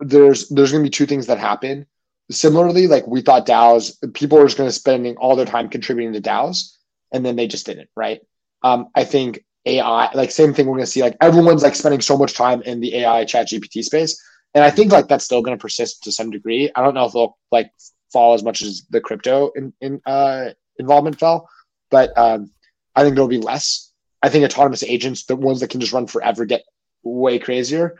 there's 0.00 0.48
there's 0.48 0.72
going 0.72 0.82
to 0.82 0.86
be 0.86 0.90
two 0.90 1.06
things 1.06 1.26
that 1.26 1.38
happen. 1.38 1.86
Similarly, 2.30 2.86
like 2.86 3.06
we 3.06 3.22
thought 3.22 3.46
DAOs, 3.46 3.96
people 4.14 4.38
were 4.38 4.46
just 4.46 4.56
going 4.56 4.68
to 4.68 4.72
spending 4.72 5.16
all 5.16 5.36
their 5.36 5.46
time 5.46 5.68
contributing 5.68 6.12
to 6.12 6.20
DAOs, 6.20 6.76
and 7.12 7.24
then 7.24 7.36
they 7.36 7.46
just 7.46 7.66
didn't, 7.66 7.90
right? 7.96 8.20
Um, 8.62 8.88
I 8.94 9.04
think 9.04 9.44
AI, 9.66 10.10
like 10.14 10.30
same 10.30 10.54
thing 10.54 10.66
we're 10.66 10.76
gonna 10.76 10.86
see. 10.86 11.02
Like 11.02 11.16
everyone's 11.20 11.62
like 11.62 11.74
spending 11.74 12.00
so 12.00 12.16
much 12.16 12.34
time 12.34 12.62
in 12.62 12.80
the 12.80 12.96
AI 12.96 13.24
ChatGPT 13.24 13.82
space. 13.84 14.20
And 14.54 14.64
I 14.64 14.70
think 14.70 14.92
like 14.92 15.08
that's 15.08 15.24
still 15.24 15.42
gonna 15.42 15.58
persist 15.58 16.02
to 16.04 16.12
some 16.12 16.30
degree. 16.30 16.70
I 16.74 16.82
don't 16.82 16.94
know 16.94 17.04
if 17.04 17.12
they'll 17.12 17.36
like 17.50 17.70
fall 18.12 18.34
as 18.34 18.42
much 18.42 18.62
as 18.62 18.86
the 18.90 19.00
crypto 19.00 19.50
in, 19.54 19.72
in 19.80 20.00
uh 20.06 20.50
involvement 20.78 21.18
fell, 21.18 21.48
but 21.90 22.16
um 22.16 22.50
I 22.94 23.02
think 23.02 23.14
there'll 23.14 23.28
be 23.28 23.38
less. 23.38 23.92
I 24.22 24.28
think 24.28 24.44
autonomous 24.44 24.82
agents, 24.82 25.24
the 25.24 25.36
ones 25.36 25.60
that 25.60 25.70
can 25.70 25.80
just 25.80 25.92
run 25.92 26.06
forever, 26.06 26.44
get 26.44 26.62
way 27.02 27.38
crazier. 27.38 27.98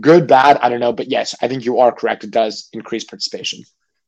Good, 0.00 0.26
bad, 0.26 0.58
I 0.58 0.68
don't 0.68 0.80
know. 0.80 0.92
But 0.92 1.10
yes, 1.10 1.34
I 1.40 1.48
think 1.48 1.64
you 1.64 1.78
are 1.78 1.92
correct. 1.92 2.24
It 2.24 2.30
does 2.30 2.68
increase 2.72 3.04
participation. 3.04 3.64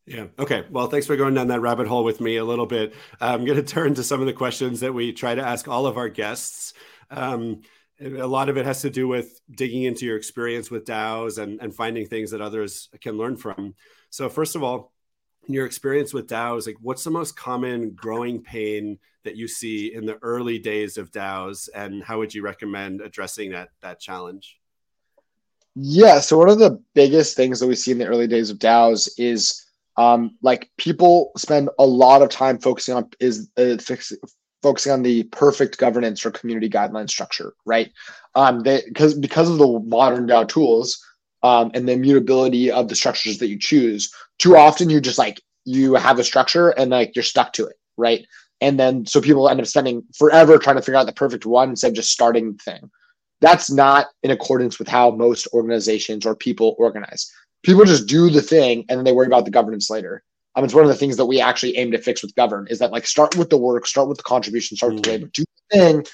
Yeah. 0.07 0.27
Okay. 0.39 0.65
Well, 0.71 0.89
thanks 0.89 1.07
for 1.07 1.17
going 1.17 1.35
down 1.35 1.49
that 1.49 1.61
rabbit 1.61 1.87
hole 1.87 2.05
with 2.05 2.21
me 2.21 2.37
a 2.37 2.45
little 2.45 2.67
bit. 2.67 2.93
I'm 3.21 3.45
going 3.45 3.57
to 3.57 3.63
turn 3.63 3.95
to 3.95 4.03
some 4.03 4.21
of 4.21 4.27
the 4.27 4.33
questions 4.33 4.81
that 4.81 4.93
we 4.93 5.13
try 5.13 5.35
to 5.35 5.47
ask 5.47 5.69
all 5.69 5.87
of 5.87 5.97
our 5.97 6.09
guests. 6.09 6.75
Um, 7.11 7.63
a 8.01 8.27
lot 8.27 8.49
of 8.49 8.57
it 8.57 8.67
has 8.67 8.83
to 8.83 8.91
do 8.91 9.07
with 9.07 9.41
digging 9.51 9.85
into 9.85 10.05
your 10.05 10.17
experience 10.17 10.71
with 10.71 10.85
DAOs 10.85 11.39
and, 11.39 11.61
and 11.61 11.75
finding 11.75 12.07
things 12.07 12.33
that 12.33 12.41
others 12.41 12.89
can 13.01 13.17
learn 13.17 13.37
from. 13.37 13.75
So, 14.11 14.29
first 14.29 14.57
of 14.57 14.63
all, 14.65 14.93
your 15.47 15.67
experience 15.67 16.13
with 16.13 16.27
DAOs, 16.27 16.67
like 16.67 16.77
what's 16.81 17.05
the 17.05 17.11
most 17.11 17.37
common 17.37 17.93
growing 17.93 18.43
pain 18.43 18.99
that 19.25 19.37
you 19.37 19.47
see 19.47 19.95
in 19.95 20.05
the 20.05 20.19
early 20.23 20.59
days 20.59 20.99
of 20.99 21.13
DAOs, 21.13 21.69
and 21.75 22.03
how 22.03 22.19
would 22.19 22.35
you 22.35 22.43
recommend 22.43 23.01
addressing 23.01 23.51
that 23.51 23.69
that 23.83 24.01
challenge? 24.01 24.59
Yeah. 25.75 26.21
So, 26.21 26.39
one 26.39 26.49
of 26.49 26.59
the 26.59 26.83
biggest 26.95 27.37
things 27.37 27.61
that 27.61 27.67
we 27.67 27.75
see 27.75 27.93
in 27.93 27.99
the 27.99 28.07
early 28.07 28.27
days 28.27 28.51
of 28.51 28.59
DAOs 28.59 29.09
is 29.19 29.65
um, 29.97 30.37
like 30.43 30.71
people 30.77 31.33
spend 31.37 31.71
a 31.79 31.87
lot 31.87 32.23
of 32.23 32.29
time 32.29 32.59
focusing 32.59 32.95
on 32.95 33.11
is 33.21 33.51
uh, 33.57 33.77
fix, 33.79 34.13
focusing 34.63 34.93
on 34.93 35.03
the 35.03 35.25
perfect 35.25 35.79
governance 35.79 36.25
or 36.25 36.31
community 36.31 36.69
guideline 36.69 37.09
structure, 37.09 37.55
right? 37.65 37.91
Um, 38.35 38.63
because 38.63 39.15
because 39.15 39.51
of 39.51 39.59
the 39.59 39.81
modern 39.81 40.27
DAO 40.27 40.47
tools 40.47 41.05
um, 41.43 41.71
and 41.75 41.89
the 41.89 41.93
immutability 41.93 42.71
of 42.71 42.89
the 42.89 42.95
structures 42.95 43.39
that 43.39 43.49
you 43.49 43.59
choose, 43.59 44.13
too 44.39 44.57
often 44.57 44.91
you 44.91 45.01
just 45.01 45.19
like 45.19 45.41
you 45.65 45.95
have 45.95 46.19
a 46.19 46.25
structure 46.25 46.71
and 46.71 46.91
like 46.91 47.15
you're 47.15 47.23
stuck 47.23 47.53
to 47.55 47.67
it, 47.67 47.77
right? 47.97 48.27
And 48.61 48.79
then 48.79 49.07
so 49.07 49.21
people 49.21 49.49
end 49.49 49.61
up 49.61 49.67
spending 49.67 50.05
forever 50.17 50.59
trying 50.59 50.77
to 50.77 50.83
figure 50.83 50.97
out 50.97 51.07
the 51.07 51.13
perfect 51.13 51.47
one 51.47 51.71
instead 51.71 51.89
of 51.89 51.95
just 51.95 52.13
starting 52.13 52.53
the 52.53 52.59
thing. 52.59 52.91
That's 53.43 53.71
not 53.71 54.07
in 54.23 54.31
accordance 54.31 54.79
with 54.79 54.89
how 54.89 55.11
most 55.11 55.47
organizations 55.53 56.25
or 56.25 56.35
people 56.35 56.75
organize 56.79 57.31
people 57.63 57.85
just 57.85 58.07
do 58.07 58.31
the 58.31 58.43
thing 58.43 58.85
and 58.89 58.99
then 58.99 59.05
they 59.05 59.13
worry 59.13 59.27
about 59.27 59.45
the 59.45 59.51
governance 59.51 59.91
later. 59.91 60.23
I 60.55 60.61
mean, 60.61 60.67
it's 60.67 60.75
one 60.75 60.85
of 60.85 60.91
the 60.91 60.97
things 60.97 61.17
that 61.17 61.27
we 61.27 61.41
actually 61.41 61.77
aim 61.77 61.91
to 61.93 61.99
fix 61.99 62.23
with 62.23 62.35
Govrn 62.35 62.71
is 62.71 62.79
that 62.81 62.93
like 62.93 63.07
start 63.07 63.37
with 63.37 63.49
the 63.49 63.57
work, 63.57 63.87
start 63.87 64.09
with 64.09 64.19
the 64.19 64.25
contribution, 64.25 64.77
start 64.77 64.95
with 64.95 65.05
the 65.05 65.11
labor, 65.11 65.31
do 65.33 65.45
the 65.71 65.79
thing, 65.79 66.07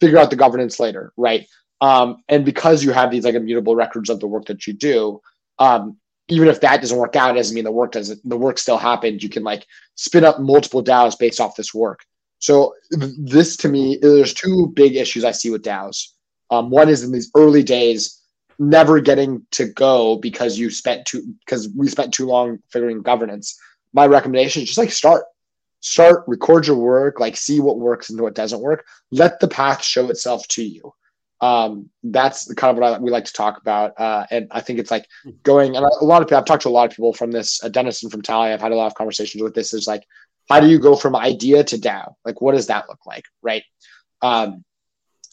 figure 0.00 0.18
out 0.18 0.30
the 0.30 0.36
governance 0.36 0.78
later, 0.78 1.12
right? 1.16 1.46
Um, 1.80 2.22
and 2.28 2.44
because 2.44 2.84
you 2.84 2.92
have 2.92 3.10
these 3.10 3.24
like 3.24 3.34
immutable 3.34 3.74
records 3.74 4.10
of 4.10 4.20
the 4.20 4.26
work 4.26 4.46
that 4.46 4.66
you 4.66 4.74
do, 4.74 5.20
um, 5.58 5.96
even 6.28 6.48
if 6.48 6.60
that 6.60 6.80
doesn't 6.80 6.98
work 6.98 7.16
out, 7.16 7.34
doesn't 7.34 7.54
mean 7.54 7.64
the 7.64 7.72
work 7.72 7.92
doesn't 7.92 8.20
the 8.28 8.36
work 8.36 8.58
still 8.58 8.76
happened. 8.76 9.22
You 9.22 9.28
can 9.28 9.44
like 9.44 9.64
spin 9.94 10.24
up 10.24 10.40
multiple 10.40 10.82
DAOs 10.82 11.18
based 11.18 11.40
off 11.40 11.56
this 11.56 11.72
work. 11.72 12.00
So 12.38 12.74
this 12.90 13.56
to 13.58 13.68
me, 13.68 13.98
there's 14.02 14.34
two 14.34 14.72
big 14.74 14.96
issues 14.96 15.24
I 15.24 15.30
see 15.30 15.50
with 15.50 15.62
DAOs. 15.62 16.08
Um, 16.50 16.70
one 16.70 16.88
is 16.88 17.02
in 17.02 17.12
these 17.12 17.30
early 17.34 17.62
days, 17.62 18.22
never 18.58 19.00
getting 19.00 19.46
to 19.52 19.66
go 19.66 20.16
because 20.16 20.58
you 20.58 20.70
spent 20.70 21.06
too 21.06 21.34
because 21.44 21.68
we 21.76 21.88
spent 21.88 22.14
too 22.14 22.26
long 22.26 22.58
figuring 22.70 23.02
governance. 23.02 23.58
My 23.92 24.06
recommendation 24.06 24.62
is 24.62 24.68
just 24.68 24.78
like 24.78 24.90
start. 24.90 25.24
Start, 25.80 26.24
record 26.26 26.66
your 26.66 26.78
work, 26.78 27.20
like 27.20 27.36
see 27.36 27.60
what 27.60 27.78
works 27.78 28.10
and 28.10 28.20
what 28.20 28.34
doesn't 28.34 28.60
work. 28.60 28.84
Let 29.12 29.38
the 29.38 29.46
path 29.46 29.84
show 29.84 30.08
itself 30.08 30.48
to 30.48 30.64
you. 30.64 30.92
Um, 31.40 31.90
that's 32.02 32.52
kind 32.54 32.70
of 32.70 32.82
what 32.82 32.94
I, 32.94 32.98
we 32.98 33.10
like 33.10 33.26
to 33.26 33.32
talk 33.32 33.60
about. 33.60 33.92
Uh, 34.00 34.26
and 34.30 34.48
I 34.50 34.62
think 34.62 34.78
it's 34.78 34.90
like 34.90 35.06
going, 35.42 35.76
and 35.76 35.84
a 35.84 36.04
lot 36.04 36.22
of 36.22 36.28
people, 36.28 36.38
I've 36.38 36.44
talked 36.44 36.62
to 36.62 36.70
a 36.70 36.70
lot 36.70 36.90
of 36.90 36.96
people 36.96 37.12
from 37.12 37.30
this, 37.30 37.62
uh, 37.62 37.68
Dennison 37.68 38.10
from 38.10 38.22
Tally, 38.22 38.50
I've 38.50 38.60
had 38.60 38.72
a 38.72 38.76
lot 38.76 38.86
of 38.86 38.94
conversations 38.94 39.42
with 39.42 39.54
this. 39.54 39.74
Is 39.74 39.86
like, 39.86 40.04
how 40.48 40.60
do 40.60 40.66
you 40.66 40.78
go 40.78 40.96
from 40.96 41.14
idea 41.14 41.62
to 41.62 41.78
DAO? 41.78 42.14
Like, 42.24 42.40
what 42.40 42.52
does 42.52 42.68
that 42.68 42.88
look 42.88 43.04
like? 43.06 43.24
Right. 43.42 43.62
Um, 44.22 44.64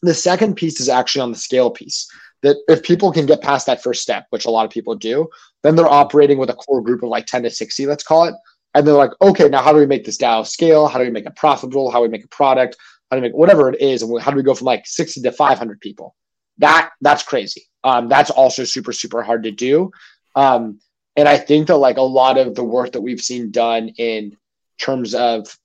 the 0.03 0.13
second 0.13 0.55
piece 0.55 0.79
is 0.79 0.89
actually 0.89 1.21
on 1.21 1.31
the 1.31 1.37
scale 1.37 1.71
piece 1.71 2.07
that 2.41 2.57
if 2.67 2.83
people 2.83 3.11
can 3.11 3.25
get 3.25 3.41
past 3.41 3.65
that 3.65 3.81
first 3.81 4.01
step, 4.01 4.27
which 4.29 4.45
a 4.45 4.49
lot 4.49 4.65
of 4.65 4.71
people 4.71 4.95
do, 4.95 5.29
then 5.63 5.75
they're 5.75 5.87
operating 5.87 6.37
with 6.37 6.49
a 6.49 6.53
core 6.53 6.81
group 6.81 7.01
of 7.01 7.09
like 7.09 7.25
10 7.25 7.43
to 7.43 7.49
60, 7.49 7.85
let's 7.85 8.03
call 8.03 8.25
it. 8.25 8.35
And 8.73 8.85
they're 8.85 8.93
like, 8.93 9.11
okay, 9.21 9.47
now 9.47 9.61
how 9.61 9.71
do 9.71 9.79
we 9.79 9.85
make 9.85 10.03
this 10.03 10.17
DAO 10.17 10.45
scale? 10.45 10.87
How 10.87 10.99
do 10.99 11.05
we 11.05 11.11
make 11.11 11.25
it 11.25 11.35
profitable? 11.37 11.89
How 11.89 11.99
do 11.99 12.03
we 12.03 12.09
make 12.09 12.25
a 12.25 12.29
product? 12.29 12.75
How 13.09 13.15
do 13.15 13.21
we 13.21 13.29
make 13.29 13.37
whatever 13.37 13.69
it 13.69 13.79
is? 13.79 14.01
And 14.01 14.21
how 14.21 14.31
do 14.31 14.37
we 14.37 14.43
go 14.43 14.53
from 14.53 14.65
like 14.65 14.85
60 14.85 15.21
to 15.21 15.31
500 15.31 15.79
people? 15.79 16.15
That 16.57 16.91
that's 16.99 17.23
crazy. 17.23 17.63
Um, 17.83 18.09
that's 18.09 18.29
also 18.29 18.65
super, 18.65 18.91
super 18.91 19.23
hard 19.23 19.43
to 19.43 19.51
do. 19.51 19.91
Um, 20.35 20.79
and 21.15 21.29
I 21.29 21.37
think 21.37 21.67
that 21.67 21.77
like 21.77 21.97
a 21.97 22.01
lot 22.01 22.37
of 22.37 22.55
the 22.55 22.63
work 22.63 22.91
that 22.91 23.01
we've 23.01 23.21
seen 23.21 23.51
done 23.51 23.89
in 23.97 24.35
terms 24.79 25.15
of 25.15 25.55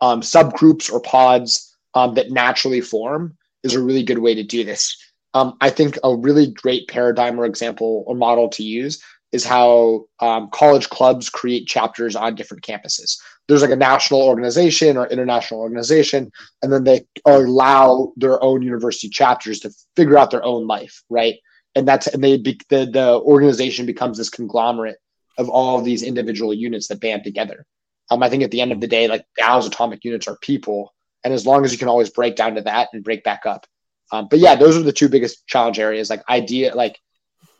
um, 0.00 0.20
subgroups 0.20 0.92
or 0.92 1.00
pods 1.00 1.75
um, 1.96 2.14
that 2.14 2.30
naturally 2.30 2.82
form 2.82 3.36
is 3.64 3.74
a 3.74 3.82
really 3.82 4.04
good 4.04 4.18
way 4.18 4.34
to 4.34 4.44
do 4.44 4.62
this. 4.62 4.96
Um, 5.34 5.56
I 5.60 5.70
think 5.70 5.98
a 6.04 6.14
really 6.14 6.52
great 6.52 6.88
paradigm 6.88 7.40
or 7.40 7.46
example 7.46 8.04
or 8.06 8.14
model 8.14 8.48
to 8.50 8.62
use 8.62 9.02
is 9.32 9.44
how 9.44 10.04
um, 10.20 10.48
college 10.50 10.88
clubs 10.90 11.28
create 11.28 11.66
chapters 11.66 12.14
on 12.14 12.34
different 12.34 12.62
campuses. 12.62 13.18
There's 13.48 13.62
like 13.62 13.70
a 13.70 13.76
national 13.76 14.22
organization 14.22 14.96
or 14.96 15.06
international 15.06 15.60
organization, 15.60 16.30
and 16.62 16.72
then 16.72 16.84
they 16.84 17.06
allow 17.24 18.12
their 18.16 18.42
own 18.42 18.62
university 18.62 19.08
chapters 19.08 19.60
to 19.60 19.70
figure 19.96 20.18
out 20.18 20.30
their 20.30 20.44
own 20.44 20.66
life, 20.66 21.02
right? 21.08 21.36
And 21.74 21.88
that's 21.88 22.06
and 22.06 22.22
they 22.22 22.36
be, 22.36 22.58
the 22.68 22.86
the 22.86 23.20
organization 23.20 23.86
becomes 23.86 24.18
this 24.18 24.30
conglomerate 24.30 24.98
of 25.38 25.48
all 25.48 25.78
of 25.78 25.84
these 25.84 26.02
individual 26.02 26.52
units 26.52 26.88
that 26.88 27.00
band 27.00 27.24
together. 27.24 27.64
Um, 28.10 28.22
I 28.22 28.28
think 28.28 28.42
at 28.42 28.50
the 28.50 28.60
end 28.60 28.72
of 28.72 28.80
the 28.80 28.86
day, 28.86 29.08
like 29.08 29.24
DAO's 29.38 29.66
atomic 29.66 30.04
units 30.04 30.28
are 30.28 30.38
people, 30.40 30.94
and 31.26 31.34
as 31.34 31.44
long 31.44 31.64
as 31.64 31.72
you 31.72 31.78
can 31.78 31.88
always 31.88 32.08
break 32.08 32.36
down 32.36 32.54
to 32.54 32.60
that 32.60 32.88
and 32.92 33.02
break 33.02 33.24
back 33.24 33.46
up, 33.46 33.66
um, 34.12 34.28
but 34.30 34.38
yeah, 34.38 34.54
those 34.54 34.76
are 34.76 34.82
the 34.82 34.92
two 34.92 35.08
biggest 35.08 35.44
challenge 35.48 35.80
areas, 35.80 36.08
like 36.08 36.22
idea, 36.28 36.72
like 36.72 37.00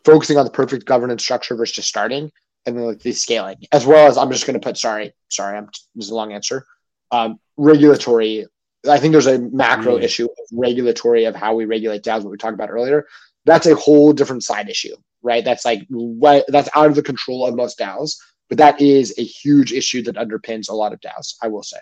focusing 0.05 0.39
on 0.39 0.45
the 0.45 0.53
perfect 0.53 0.87
governance 0.87 1.25
structure 1.25 1.57
versus 1.57 1.75
just 1.75 1.89
starting, 1.89 2.31
and 2.65 2.77
then 2.77 2.85
like 2.85 3.01
the 3.01 3.11
scaling, 3.11 3.57
as 3.73 3.85
well 3.85 4.07
as 4.07 4.17
I'm 4.19 4.31
just 4.31 4.47
going 4.47 4.55
to 4.55 4.65
put 4.65 4.79
sorry, 4.79 5.13
sorry, 5.31 5.59
I'm 5.59 5.69
this 5.97 6.05
is 6.05 6.11
a 6.11 6.15
long 6.15 6.33
answer. 6.33 6.65
Um, 7.11 7.41
regulatory. 7.57 8.47
I 8.89 9.01
think 9.01 9.11
there's 9.11 9.27
a 9.27 9.41
macro 9.41 9.99
mm. 9.99 10.03
issue 10.05 10.27
of 10.27 10.47
regulatory 10.53 11.25
of 11.25 11.35
how 11.35 11.57
we 11.57 11.65
regulate 11.65 12.05
DAOs, 12.05 12.23
what 12.23 12.31
we 12.31 12.37
talked 12.37 12.55
about 12.55 12.71
earlier. 12.71 13.05
That's 13.47 13.67
a 13.67 13.75
whole 13.75 14.13
different 14.13 14.45
side 14.45 14.69
issue, 14.69 14.95
right? 15.23 15.45
That's 15.45 15.65
like 15.65 15.85
what 15.89 16.45
that's 16.47 16.69
out 16.73 16.87
of 16.87 16.95
the 16.95 17.03
control 17.03 17.45
of 17.45 17.57
most 17.57 17.81
DAOs, 17.81 18.17
but 18.49 18.59
that 18.59 18.81
is 18.81 19.13
a 19.19 19.25
huge 19.25 19.73
issue 19.73 20.03
that 20.05 20.15
underpins 20.15 20.69
a 20.69 20.73
lot 20.73 20.93
of 20.93 21.01
DAOs. 21.01 21.35
I 21.43 21.49
will 21.49 21.65
say. 21.65 21.79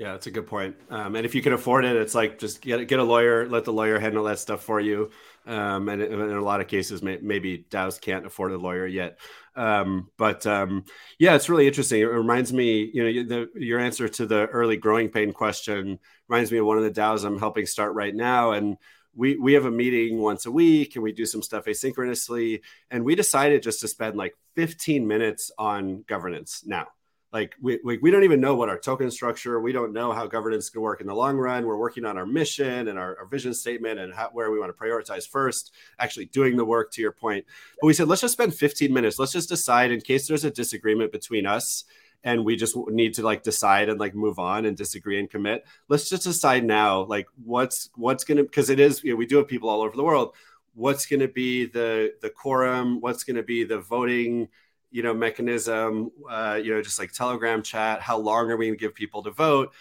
Yeah, 0.00 0.12
that's 0.12 0.26
a 0.26 0.30
good 0.30 0.46
point. 0.46 0.76
Um, 0.88 1.14
and 1.14 1.26
if 1.26 1.34
you 1.34 1.42
can 1.42 1.52
afford 1.52 1.84
it, 1.84 1.94
it's 1.94 2.14
like 2.14 2.38
just 2.38 2.62
get 2.62 2.88
get 2.88 2.98
a 2.98 3.04
lawyer, 3.04 3.46
let 3.46 3.66
the 3.66 3.72
lawyer 3.74 3.98
handle 3.98 4.24
that 4.24 4.38
stuff 4.38 4.62
for 4.62 4.80
you. 4.80 5.10
Um, 5.46 5.90
and 5.90 6.00
in 6.00 6.18
a 6.18 6.40
lot 6.40 6.62
of 6.62 6.68
cases, 6.68 7.02
may, 7.02 7.18
maybe 7.20 7.66
DAOs 7.68 8.00
can't 8.00 8.24
afford 8.24 8.52
a 8.52 8.56
lawyer 8.56 8.86
yet. 8.86 9.18
Um, 9.56 10.08
but 10.16 10.46
um, 10.46 10.86
yeah, 11.18 11.34
it's 11.34 11.50
really 11.50 11.66
interesting. 11.66 12.00
It 12.00 12.06
reminds 12.06 12.50
me, 12.50 12.90
you 12.94 13.04
know, 13.04 13.28
the, 13.28 13.60
your 13.60 13.78
answer 13.78 14.08
to 14.08 14.24
the 14.24 14.46
early 14.46 14.78
growing 14.78 15.10
pain 15.10 15.34
question 15.34 15.98
reminds 16.28 16.50
me 16.50 16.56
of 16.56 16.64
one 16.64 16.78
of 16.78 16.84
the 16.84 16.98
DAOs 16.98 17.26
I'm 17.26 17.38
helping 17.38 17.66
start 17.66 17.92
right 17.92 18.14
now, 18.14 18.52
and 18.52 18.78
we 19.14 19.36
we 19.36 19.52
have 19.52 19.66
a 19.66 19.70
meeting 19.70 20.16
once 20.16 20.46
a 20.46 20.50
week 20.50 20.96
and 20.96 21.02
we 21.02 21.12
do 21.12 21.26
some 21.26 21.42
stuff 21.42 21.66
asynchronously 21.66 22.62
and 22.90 23.04
we 23.04 23.14
decided 23.14 23.62
just 23.62 23.80
to 23.80 23.88
spend 23.88 24.16
like 24.16 24.34
15 24.56 25.06
minutes 25.06 25.50
on 25.58 26.04
governance 26.08 26.62
now 26.64 26.86
like 27.32 27.54
we, 27.60 27.78
we, 27.84 27.98
we 27.98 28.10
don't 28.10 28.24
even 28.24 28.40
know 28.40 28.54
what 28.54 28.68
our 28.68 28.78
token 28.78 29.10
structure 29.10 29.60
we 29.60 29.72
don't 29.72 29.92
know 29.92 30.12
how 30.12 30.26
governance 30.26 30.68
can 30.68 30.80
work 30.80 31.00
in 31.00 31.06
the 31.06 31.14
long 31.14 31.36
run. 31.36 31.64
We're 31.64 31.76
working 31.76 32.04
on 32.04 32.18
our 32.18 32.26
mission 32.26 32.88
and 32.88 32.98
our, 32.98 33.18
our 33.18 33.26
vision 33.26 33.54
statement 33.54 34.00
and 34.00 34.12
how, 34.12 34.30
where 34.32 34.50
we 34.50 34.58
want 34.58 34.76
to 34.76 34.84
prioritize 34.84 35.28
first 35.28 35.72
actually 35.98 36.26
doing 36.26 36.56
the 36.56 36.64
work 36.64 36.90
to 36.92 37.02
your 37.02 37.12
point. 37.12 37.44
But 37.80 37.86
we 37.86 37.94
said 37.94 38.08
let's 38.08 38.20
just 38.20 38.32
spend 38.32 38.54
15 38.54 38.92
minutes. 38.92 39.18
Let's 39.18 39.32
just 39.32 39.48
decide 39.48 39.92
in 39.92 40.00
case 40.00 40.26
there's 40.26 40.44
a 40.44 40.50
disagreement 40.50 41.12
between 41.12 41.46
us 41.46 41.84
and 42.24 42.44
we 42.44 42.56
just 42.56 42.76
need 42.88 43.14
to 43.14 43.22
like 43.22 43.42
decide 43.42 43.88
and 43.88 43.98
like 43.98 44.14
move 44.14 44.38
on 44.38 44.64
and 44.66 44.76
disagree 44.76 45.18
and 45.18 45.30
commit 45.30 45.64
let's 45.88 46.10
just 46.10 46.24
decide 46.24 46.64
now 46.64 47.02
like 47.04 47.26
what's 47.44 47.88
what's 47.96 48.24
gonna 48.24 48.42
because 48.42 48.68
it 48.68 48.78
is 48.78 49.02
you 49.02 49.10
know, 49.10 49.16
we 49.16 49.26
do 49.26 49.38
have 49.38 49.48
people 49.48 49.68
all 49.68 49.80
over 49.82 49.96
the 49.96 50.02
world. 50.02 50.34
What's 50.74 51.06
gonna 51.06 51.28
be 51.28 51.66
the 51.66 52.14
the 52.20 52.30
quorum? 52.30 53.00
What's 53.00 53.24
gonna 53.24 53.42
be 53.42 53.64
the 53.64 53.80
voting 53.80 54.48
you 54.90 55.02
know 55.02 55.14
mechanism 55.14 56.10
uh, 56.28 56.58
you 56.62 56.74
know 56.74 56.82
just 56.82 56.98
like 56.98 57.12
telegram 57.12 57.62
chat 57.62 58.00
how 58.00 58.18
long 58.18 58.50
are 58.50 58.56
we 58.56 58.66
going 58.66 58.78
to 58.78 58.80
give 58.80 58.94
people 58.94 59.22
to 59.22 59.30
vote? 59.30 59.72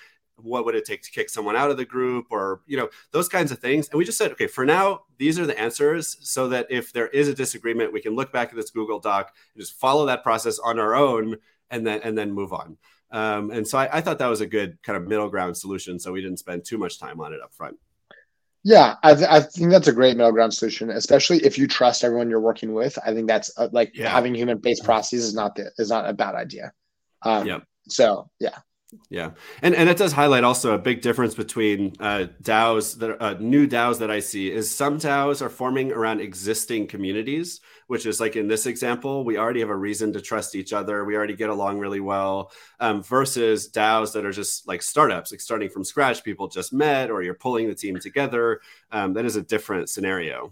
What 0.41 0.64
would 0.64 0.76
it 0.76 0.86
take 0.86 1.01
to 1.01 1.12
kick 1.12 1.30
someone 1.30 1.57
out 1.57 1.70
of 1.70 1.76
the 1.76 1.84
group 1.84 2.28
or 2.30 2.62
you 2.66 2.78
know 2.78 2.89
those 3.12 3.28
kinds 3.28 3.51
of 3.51 3.60
things. 3.60 3.89
And 3.89 3.97
we 3.97 4.05
just 4.05 4.18
said 4.18 4.32
okay 4.32 4.47
for 4.47 4.66
now 4.66 5.01
these 5.18 5.38
are 5.38 5.45
the 5.45 5.60
answers 5.60 6.18
so 6.22 6.47
that 6.49 6.68
if 6.70 6.93
there 6.93 7.07
is 7.07 7.28
a 7.28 7.34
disagreement 7.34 7.93
we 7.93 8.01
can 8.01 8.16
look 8.16 8.32
back 8.32 8.49
at 8.49 8.55
this 8.55 8.70
google 8.70 8.99
doc 8.99 9.34
and 9.53 9.62
just 9.62 9.74
follow 9.74 10.05
that 10.05 10.24
process 10.24 10.60
on 10.60 10.80
our 10.80 10.95
own 10.95 11.38
and 11.70 11.86
then 11.86 12.01
and 12.03 12.18
then 12.18 12.32
move 12.32 12.53
on. 12.53 12.78
Um, 13.12 13.49
and 13.51 13.68
so 13.68 13.80
I, 13.80 13.97
I 13.97 14.01
thought 14.01 14.20
that 14.20 14.28
was 14.28 14.41
a 14.41 14.45
good 14.45 14.82
kind 14.84 14.95
of 14.95 15.07
middle 15.07 15.30
ground 15.30 15.57
solution 15.57 15.99
so 15.99 16.12
we 16.12 16.22
didn't 16.22 16.38
spend 16.38 16.64
too 16.64 16.78
much 16.78 16.99
time 16.99 17.20
on 17.20 17.34
it 17.34 17.41
up 17.41 17.53
front 17.53 17.78
yeah, 18.64 18.95
I, 19.03 19.16
th- 19.16 19.30
I 19.30 19.39
think 19.41 19.72
that's 19.72 19.88
a 19.88 19.93
great 19.93 20.18
middle 20.18 20.32
ground 20.32 20.53
solution, 20.53 20.89
especially 20.89 21.38
if 21.45 21.57
you 21.57 21.68
trust 21.68 22.03
everyone 22.03 22.30
you're 22.30 22.41
working 22.41 22.74
with. 22.74 22.97
I 23.05 23.14
think 23.14 23.28
that's 23.28 23.51
uh, 23.57 23.70
like 23.72 23.91
yeah. 23.95 24.10
having 24.10 24.36
human 24.36 24.57
based 24.57 24.84
processes 24.84 25.26
is 25.26 25.34
not 25.34 25.55
the, 25.55 25.72
is 25.78 25.89
not 25.89 26.10
a 26.10 26.14
bad 26.14 26.36
idea. 26.36 26.74
Um, 27.22 27.47
yeah. 27.47 27.60
So 27.88 28.30
yeah, 28.39 28.60
yeah, 29.10 29.32
and 29.62 29.76
and 29.76 29.88
it 29.89 29.97
does 29.97 30.12
highlight 30.12 30.43
also 30.43 30.74
a 30.74 30.78
big 30.78 31.01
difference 31.01 31.36
between 31.36 31.95
uh, 31.99 32.28
DAOs 32.41 32.97
that 32.99 33.22
uh, 33.22 33.36
new 33.39 33.68
DAOs 33.68 33.99
that 33.99 34.10
I 34.12 34.20
see 34.20 34.51
is 34.51 34.70
some 34.70 34.97
DAOs 34.97 35.41
are 35.41 35.49
forming 35.49 35.91
around 35.91 36.22
existing 36.22 36.88
communities, 36.88 37.62
which 37.90 38.06
is 38.06 38.20
like 38.20 38.36
in 38.36 38.48
this 38.48 38.68
example, 38.68 39.24
we 39.24 39.40
already 39.40 39.62
have 39.62 39.72
a 39.72 39.76
reason 39.76 40.14
to 40.14 40.22
trust 40.22 40.54
each 40.54 40.74
other, 40.74 41.06
we 41.06 41.16
already 41.16 41.36
get 41.36 41.50
along 41.50 41.80
really 41.80 42.00
well, 42.00 42.52
um, 42.80 43.02
versus 43.02 43.68
DAOs 43.72 44.14
that 44.14 44.26
are 44.26 44.32
just 44.32 44.68
like 44.68 44.84
startups, 44.84 45.32
like 45.32 45.42
starting 45.42 45.70
from 45.70 45.84
scratch, 45.84 46.24
people 46.24 46.48
just 46.48 46.72
met, 46.72 47.10
or 47.10 47.24
you're 47.24 47.34
pulling 47.34 47.68
the 47.68 47.74
team 47.74 48.00
together. 48.00 48.62
Um, 48.92 49.14
that 49.14 49.26
is 49.26 49.38
a 49.38 49.42
different 49.42 49.90
scenario. 49.90 50.52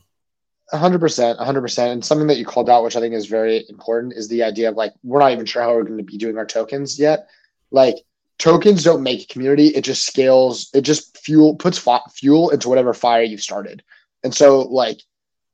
100% 0.74 1.40
100% 1.40 1.92
and 1.92 2.04
something 2.04 2.28
that 2.28 2.38
you 2.38 2.44
called 2.44 2.70
out 2.70 2.84
which 2.84 2.98
i 2.98 3.00
think 3.00 3.14
is 3.14 3.26
very 3.26 3.64
important 3.70 4.12
is 4.12 4.28
the 4.28 4.44
idea 4.44 4.68
of 4.68 4.76
like 4.76 4.92
we're 5.02 5.20
not 5.20 5.32
even 5.32 5.46
sure 5.46 5.62
how 5.62 5.74
we're 5.74 5.84
going 5.84 5.98
to 5.98 6.04
be 6.04 6.18
doing 6.18 6.38
our 6.38 6.46
tokens 6.46 7.00
yet. 7.00 7.30
Like 7.70 7.98
tokens 8.40 8.84
don't 8.84 9.04
make 9.04 9.22
a 9.24 9.34
community. 9.34 9.68
It 9.68 9.84
just 9.84 10.06
scales 10.08 10.72
it 10.74 10.82
just 10.82 11.18
fuel 11.20 11.56
puts 11.56 11.78
fuel 12.16 12.50
into 12.50 12.68
whatever 12.68 12.96
fire 12.96 13.22
you've 13.22 13.42
started. 13.42 13.84
And 14.24 14.34
so 14.34 14.62
like 14.62 15.02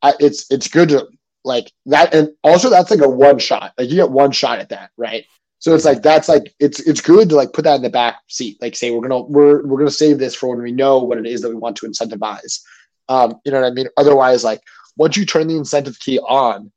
I, 0.02 0.14
it's 0.20 0.50
it's 0.50 0.68
good 0.70 0.90
to 0.90 1.10
like 1.46 1.72
that 1.86 2.14
and 2.14 2.30
also 2.44 2.70
that's 2.70 2.92
like 2.92 3.02
a 3.02 3.10
one 3.10 3.40
shot 3.40 3.74
like 3.78 3.90
you 3.90 3.96
get 3.96 4.10
one 4.10 4.32
shot 4.32 4.60
at 4.60 4.70
that 4.70 4.92
right? 4.98 5.26
So 5.60 5.74
it's 5.74 5.86
like 5.86 6.02
that's 6.02 6.28
like 6.28 6.54
it's 6.60 6.82
it's 6.82 7.00
good 7.00 7.30
to 7.30 7.36
like 7.36 7.54
put 7.54 7.64
that 7.64 7.78
in 7.78 7.84
the 7.84 7.90
back 7.90 8.20
seat 8.28 8.58
like 8.62 8.76
say 8.76 8.92
we're 8.92 9.08
gonna 9.08 9.22
we're 9.22 9.66
we're 9.66 9.78
gonna 9.78 9.92
save 9.92 10.20
this 10.20 10.36
for 10.36 10.50
when 10.50 10.62
we 10.62 10.74
know 10.74 11.00
what 11.00 11.18
it 11.18 11.26
is 11.26 11.42
that 11.42 11.50
we 11.50 11.56
want 11.56 11.78
to 11.78 11.88
incentivize. 11.88 12.60
Um 13.08 13.36
you 13.46 13.52
know 13.52 13.62
what 13.62 13.72
i 13.72 13.74
mean? 13.74 13.88
Otherwise 13.96 14.44
like 14.44 14.62
once 14.98 15.16
you 15.16 15.26
turn 15.26 15.48
the 15.48 15.56
incentive 15.56 15.98
key 16.00 16.20
on 16.20 16.72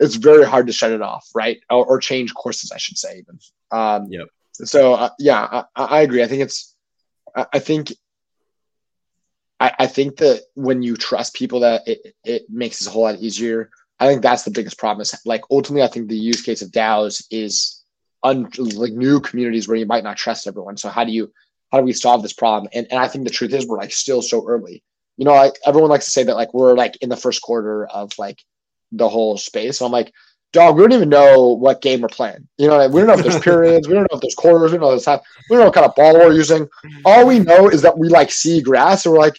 it's 0.00 0.16
very 0.16 0.44
hard 0.44 0.66
to 0.66 0.72
shut 0.72 0.90
it 0.90 1.02
off 1.02 1.28
right? 1.34 1.60
Or, 1.68 1.84
or 1.84 1.98
change 1.98 2.32
courses 2.32 2.72
i 2.72 2.78
should 2.78 2.96
say 2.96 3.18
even. 3.18 3.38
Um 3.70 4.06
yep. 4.10 4.28
so 4.52 4.94
uh, 4.94 5.10
yeah, 5.18 5.64
I, 5.76 5.84
I, 5.84 6.00
agree. 6.00 6.22
I 6.22 6.26
think 6.26 6.42
it's, 6.42 6.74
I, 7.36 7.46
I 7.54 7.58
think, 7.58 7.92
I, 9.60 9.72
I, 9.80 9.86
think 9.86 10.16
that 10.18 10.42
when 10.54 10.82
you 10.82 10.96
trust 10.96 11.34
people, 11.34 11.60
that 11.60 11.86
it, 11.86 12.14
it 12.24 12.42
makes 12.48 12.80
it 12.80 12.86
a 12.86 12.90
whole 12.90 13.02
lot 13.02 13.18
easier. 13.18 13.70
I 14.00 14.06
think 14.08 14.22
that's 14.22 14.42
the 14.42 14.50
biggest 14.50 14.78
problem. 14.78 15.02
Is 15.02 15.14
like 15.24 15.42
ultimately, 15.50 15.82
I 15.82 15.88
think 15.88 16.08
the 16.08 16.16
use 16.16 16.42
case 16.42 16.62
of 16.62 16.70
DAOs 16.70 17.24
is 17.30 17.82
un, 18.22 18.48
like 18.58 18.92
new 18.92 19.20
communities 19.20 19.68
where 19.68 19.76
you 19.76 19.86
might 19.86 20.04
not 20.04 20.16
trust 20.16 20.46
everyone. 20.46 20.76
So 20.76 20.88
how 20.88 21.04
do 21.04 21.12
you, 21.12 21.32
how 21.70 21.78
do 21.78 21.84
we 21.84 21.92
solve 21.92 22.22
this 22.22 22.32
problem? 22.32 22.70
And 22.74 22.86
and 22.90 23.00
I 23.00 23.08
think 23.08 23.24
the 23.24 23.30
truth 23.30 23.52
is 23.52 23.66
we're 23.66 23.78
like 23.78 23.92
still 23.92 24.22
so 24.22 24.46
early. 24.46 24.82
You 25.16 25.24
know, 25.24 25.34
like 25.34 25.54
everyone 25.64 25.90
likes 25.90 26.06
to 26.06 26.10
say 26.10 26.24
that 26.24 26.36
like 26.36 26.52
we're 26.54 26.74
like 26.74 26.96
in 26.96 27.08
the 27.08 27.16
first 27.16 27.40
quarter 27.40 27.86
of 27.86 28.12
like 28.18 28.42
the 28.90 29.08
whole 29.08 29.36
space. 29.36 29.78
So 29.78 29.86
I'm 29.86 29.92
like, 29.92 30.12
dog, 30.54 30.76
we 30.76 30.82
don't 30.82 30.92
even 30.92 31.08
know 31.08 31.48
what 31.48 31.82
game 31.82 32.00
we're 32.00 32.08
playing. 32.08 32.48
You 32.56 32.68
know, 32.68 32.88
we 32.88 33.00
don't 33.00 33.08
know 33.08 33.14
if 33.14 33.22
there's 33.22 33.38
periods, 33.40 33.88
we 33.88 33.94
don't 33.94 34.02
know 34.10 34.16
if 34.16 34.20
there's 34.20 34.34
quarters, 34.34 34.72
we 34.72 34.78
don't 34.78 34.88
know 34.88 34.94
this 34.94 35.04
time, 35.04 35.20
we 35.50 35.56
don't 35.56 35.60
know 35.60 35.66
what 35.66 35.74
kind 35.74 35.86
of 35.86 35.94
ball 35.94 36.14
we're 36.14 36.32
using. 36.32 36.68
All 37.04 37.26
we 37.26 37.40
know 37.40 37.68
is 37.68 37.82
that 37.82 37.98
we 37.98 38.08
like 38.08 38.30
see 38.30 38.62
grass 38.62 39.04
and 39.04 39.12
we're 39.12 39.18
like, 39.20 39.38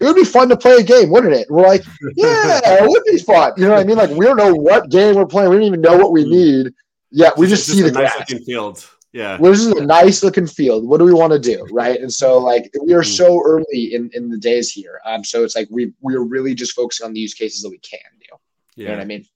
it 0.00 0.04
would 0.04 0.16
be 0.16 0.24
fun 0.24 0.48
to 0.48 0.56
play 0.56 0.76
a 0.76 0.82
game, 0.82 1.10
wouldn't 1.10 1.34
it? 1.34 1.50
We're 1.50 1.66
like, 1.66 1.82
yeah, 2.16 2.60
it 2.64 2.88
would 2.88 3.02
be 3.04 3.18
fun. 3.18 3.52
You 3.56 3.64
know 3.64 3.72
what 3.72 3.80
I 3.80 3.84
mean? 3.84 3.96
Like 3.96 4.10
we 4.10 4.26
don't 4.26 4.36
know 4.36 4.54
what 4.54 4.90
game 4.90 5.16
we're 5.16 5.26
playing. 5.26 5.50
We 5.50 5.56
don't 5.56 5.64
even 5.64 5.80
know 5.80 5.96
what 5.96 6.12
we 6.12 6.24
need. 6.24 6.72
Yeah, 7.10 7.30
we 7.36 7.46
just, 7.46 7.66
just 7.66 7.78
see 7.78 7.82
the 7.82 7.92
nice 7.92 8.14
grass. 8.14 8.30
looking 8.30 8.44
field. 8.44 8.86
Yeah. 9.12 9.38
Well, 9.40 9.50
this 9.50 9.62
is 9.62 9.72
a 9.72 9.84
nice 9.84 10.22
looking 10.22 10.46
field. 10.46 10.86
What 10.86 10.98
do 10.98 11.04
we 11.04 11.14
want 11.14 11.32
to 11.32 11.38
do? 11.38 11.66
Right. 11.72 12.00
And 12.00 12.12
so 12.12 12.38
like 12.38 12.70
we 12.82 12.92
are 12.92 13.02
mm. 13.02 13.16
so 13.16 13.42
early 13.44 13.94
in, 13.94 14.10
in 14.12 14.28
the 14.28 14.38
days 14.38 14.70
here. 14.70 15.00
Um, 15.06 15.24
so 15.24 15.42
it's 15.42 15.56
like 15.56 15.68
we 15.70 15.92
we're 16.00 16.20
really 16.20 16.54
just 16.54 16.72
focusing 16.72 17.06
on 17.06 17.12
the 17.12 17.20
use 17.20 17.34
cases 17.34 17.62
that 17.62 17.70
we 17.70 17.78
can 17.78 17.98
do. 18.18 18.36
Yeah. 18.76 18.82
You 18.82 18.84
know 18.88 18.92
what 18.92 19.02
I 19.02 19.06
mean? 19.06 19.26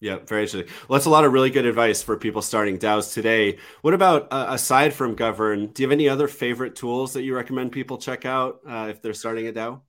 Yeah, 0.00 0.18
very 0.26 0.42
interesting. 0.42 0.72
Well, 0.88 0.98
that's 0.98 1.06
a 1.06 1.10
lot 1.10 1.24
of 1.24 1.32
really 1.32 1.50
good 1.50 1.64
advice 1.64 2.02
for 2.02 2.16
people 2.16 2.42
starting 2.42 2.78
DAOs 2.78 3.12
today. 3.14 3.58
What 3.80 3.94
about 3.94 4.28
uh, 4.30 4.46
aside 4.50 4.92
from 4.92 5.16
Govrn? 5.16 5.72
Do 5.72 5.82
you 5.82 5.88
have 5.88 5.92
any 5.92 6.08
other 6.08 6.28
favorite 6.28 6.76
tools 6.76 7.14
that 7.14 7.22
you 7.22 7.34
recommend 7.34 7.72
people 7.72 7.96
check 7.96 8.26
out 8.26 8.60
uh, 8.68 8.88
if 8.90 9.00
they're 9.00 9.14
starting 9.14 9.48
a 9.48 9.52
DAO? 9.52 9.80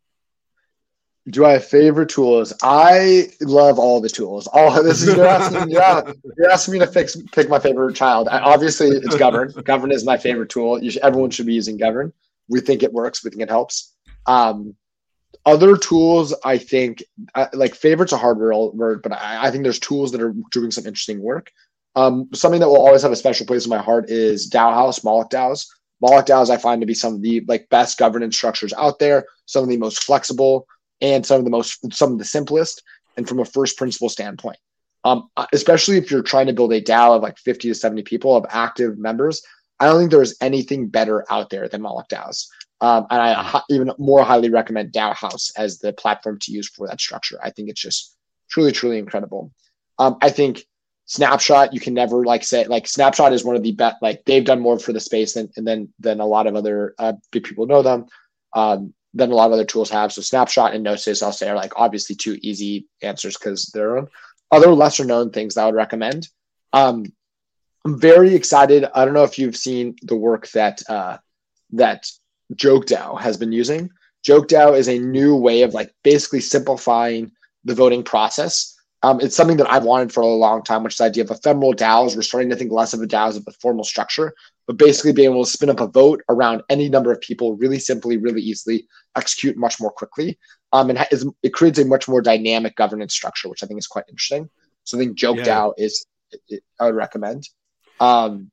Do 1.30 1.44
I 1.44 1.54
have 1.54 1.66
favorite 1.66 2.10
tools? 2.10 2.54
I 2.62 3.30
love 3.42 3.80
all 3.80 4.00
the 4.00 4.10
tools. 4.10 4.48
All 4.48 4.84
this 4.84 5.02
is 5.02 5.16
you're 5.16 5.26
asking, 5.26 5.70
yeah, 5.70 6.12
you're 6.38 6.52
asking 6.52 6.74
me 6.74 6.80
to 6.80 6.88
fix 6.88 7.18
pick 7.32 7.50
my 7.50 7.60
favorite 7.60 7.96
child. 7.96 8.28
I, 8.28 8.40
obviously, 8.40 8.90
it's 8.90 9.16
Govrn. 9.16 9.52
Govrn 9.64 9.92
is 9.92 10.06
my 10.06 10.18
favorite 10.18 10.50
tool. 10.50 10.80
Should, 10.88 11.02
everyone 11.02 11.32
should 11.32 11.48
be 11.48 11.54
using 11.54 11.78
Govrn. 11.80 12.12
We 12.48 12.62
think 12.62 12.84
it 12.84 12.94
works. 12.94 13.24
We 13.24 13.32
think 13.32 13.42
it 13.42 13.50
helps. 13.50 13.94
Um, 14.28 14.76
other 15.46 15.78
tools, 15.78 16.34
I 16.44 16.58
think, 16.58 17.04
like 17.54 17.76
favorites 17.76 18.14
a 18.14 18.18
hard 18.18 18.38
word, 18.40 19.02
but 19.02 19.12
I, 19.12 19.48
I, 19.48 19.52
think 19.52 19.64
there's 19.64 19.80
tools 19.80 20.12
that 20.12 20.22
are 20.22 20.34
doing 20.52 20.72
some 20.72 20.88
interesting 20.88 21.22
work. 21.22 21.52
Um, 21.96 22.30
something 22.34 22.60
that 22.60 22.68
will 22.68 22.84
always 22.84 23.04
have 23.04 23.12
a 23.12 23.16
special 23.16 23.46
place 23.46 23.66
in 23.66 23.70
my 23.70 23.78
heart 23.78 24.10
is 24.10 24.50
DAOhaus, 24.50 25.04
Moloch 25.04 25.30
DAOs. 25.30 25.68
Moloch 26.02 26.26
DAOs 26.26 26.50
I 26.50 26.58
find 26.58 26.82
to 26.82 26.88
be 26.88 26.94
some 26.94 27.14
of 27.14 27.22
the 27.22 27.44
like 27.48 27.70
best 27.70 27.98
governance 27.98 28.36
structures 28.36 28.74
out 28.74 29.00
there, 29.00 29.26
some 29.46 29.64
of 29.64 29.70
the 29.70 29.78
most 29.78 30.04
flexible, 30.04 30.68
and 31.02 31.26
some 31.26 31.40
of 31.40 31.44
the 31.44 31.52
most 31.52 31.94
some 31.94 32.14
of 32.14 32.20
the 32.20 32.26
simplest, 32.26 32.84
and 33.18 33.28
from 33.28 33.40
a 33.40 33.46
first 33.46 33.78
principle 33.78 34.10
standpoint. 34.10 34.58
Um, 35.04 35.30
especially 35.54 35.98
if 35.98 36.10
you're 36.10 36.24
trying 36.24 36.48
to 36.48 36.54
build 36.54 36.74
a 36.74 36.82
DAO 36.82 37.16
of 37.16 37.22
like 37.22 37.38
50 37.38 37.68
to 37.68 37.76
70 37.76 38.02
people 38.02 38.36
of 38.36 38.44
active 38.50 38.98
members, 38.98 39.44
I 39.80 39.86
don't 39.86 40.00
think 40.00 40.10
there's 40.10 40.36
anything 40.42 40.88
better 40.88 41.32
out 41.32 41.52
there 41.52 41.70
than 41.70 41.84
Moloch 41.84 42.10
DAOs. 42.10 42.48
Um, 42.82 43.06
and 43.10 43.22
I 43.22 43.62
even 43.70 43.92
more 43.98 44.24
highly 44.24 44.50
recommend 44.50 44.92
DAOhaus 44.92 45.52
as 45.58 45.78
the 45.78 45.94
platform 45.94 46.40
to 46.40 46.52
use 46.52 46.68
for 46.70 46.88
that 46.88 47.00
structure. 47.00 47.40
I 47.42 47.52
think 47.52 47.70
it's 47.70 47.82
just 47.82 48.16
truly, 48.50 48.72
truly 48.72 48.98
incredible. 48.98 49.52
Um, 50.00 50.18
I 50.22 50.30
think 50.30 50.66
Snapshot, 51.06 51.74
you 51.74 51.80
can 51.80 51.94
never 51.94 52.26
like 52.26 52.44
say 52.44 52.66
like 52.66 52.88
Snapshot 52.88 53.32
is 53.32 53.44
one 53.44 53.56
of 53.56 53.64
the 53.64 53.72
best. 53.72 53.98
Like 54.02 54.24
they've 54.26 54.44
done 54.44 54.60
more 54.60 54.80
for 54.80 54.92
the 54.92 55.00
space 55.00 55.34
than 55.34 55.50
and 55.56 55.66
then 55.66 55.94
than 56.00 56.20
a 56.20 56.26
lot 56.26 56.48
of 56.48 56.56
other 56.56 56.96
uh, 56.98 57.14
big 57.32 57.44
people 57.44 57.68
know 57.68 57.82
them. 57.82 58.08
Um, 58.54 58.94
than 59.16 59.32
a 59.32 59.36
lot 59.36 59.48
of 59.48 59.54
other 59.54 59.66
tools 59.66 59.90
have. 59.90 60.12
So 60.12 60.22
Snapshot 60.22 60.76
and 60.76 60.84
Gnosis, 60.84 61.24
I'll 61.24 61.32
say, 61.32 61.50
are 61.50 61.56
like 61.56 61.74
obviously 61.78 62.16
two 62.16 62.38
easy 62.42 62.88
answers 63.02 63.38
because 63.38 63.72
they're 63.74 64.08
other 64.52 64.68
lesser 64.68 65.06
known 65.06 65.32
things 65.32 65.56
that 65.56 65.64
I 65.64 65.66
would 65.66 65.76
recommend. 65.76 66.28
Um, 66.74 67.06
I'm 67.86 68.00
very 68.00 68.36
excited. 68.36 68.86
I 68.94 69.06
don't 69.06 69.14
know 69.14 69.24
if 69.24 69.40
you've 69.40 69.56
seen 69.56 69.96
the 70.04 70.16
work 70.16 70.50
that 70.52 70.82
uh, 70.90 71.18
that 71.72 72.08
JokeDAO 72.54 73.20
has 73.22 73.38
been 73.38 73.52
using. 73.52 73.90
JokeDAO 74.28 74.78
is 74.78 74.90
a 74.90 75.00
new 75.00 75.36
way 75.36 75.62
of 75.62 75.74
like 75.74 75.94
basically 76.04 76.42
simplifying 76.42 77.32
the 77.64 77.76
voting 77.76 78.04
process. 78.04 78.76
Um, 79.04 79.20
it's 79.22 79.36
something 79.36 79.58
that 79.58 79.72
I've 79.72 79.84
wanted 79.84 80.12
for 80.12 80.22
a 80.22 80.28
long 80.28 80.64
time, 80.64 80.84
which 80.84 80.96
is 80.96 80.98
the 80.98 81.04
idea 81.06 81.24
of 81.24 81.32
ephemeral 81.32 81.76
DAOs. 81.76 82.16
We're 82.16 82.24
starting 82.24 82.50
to 82.50 82.56
think 82.56 82.72
less 82.72 82.94
of 82.94 83.02
a 83.02 83.06
DAO 83.06 83.30
as 83.30 83.38
a 83.38 83.52
formal 83.62 83.84
structure. 83.84 84.34
but 84.66 84.78
basically 84.78 85.14
being 85.14 85.30
able 85.30 85.46
to 85.46 85.52
spin 85.52 85.70
up 85.70 85.80
a 85.80 85.86
vote 85.86 86.24
around 86.28 86.64
any 86.70 86.90
number 86.90 87.12
of 87.12 87.22
people 87.22 87.56
really 87.56 87.78
simply, 87.78 88.18
really 88.18 88.42
easily, 88.42 88.88
execute 89.16 89.58
much 89.58 89.80
more 89.80 89.92
quickly. 89.92 90.38
Um, 90.74 90.90
and 90.90 91.06
it 91.42 91.54
creates 91.54 91.80
a 91.80 91.86
much 91.86 92.08
more 92.08 92.22
dynamic 92.22 92.76
governance 92.76 93.14
structure, 93.14 93.50
which 93.50 93.64
I 93.64 93.68
think 93.68 93.80
is 93.80 93.88
quite 93.88 94.06
interesting. 94.10 94.50
So 94.84 94.98
I 94.98 95.02
think 95.02 95.18
Joke 95.18 95.38
yeah. 95.38 95.46
DAO 95.46 95.74
is 95.78 96.06
it, 96.50 96.64
I 96.80 96.86
would 96.86 96.96
recommend. 96.96 97.48
Um, 98.00 98.52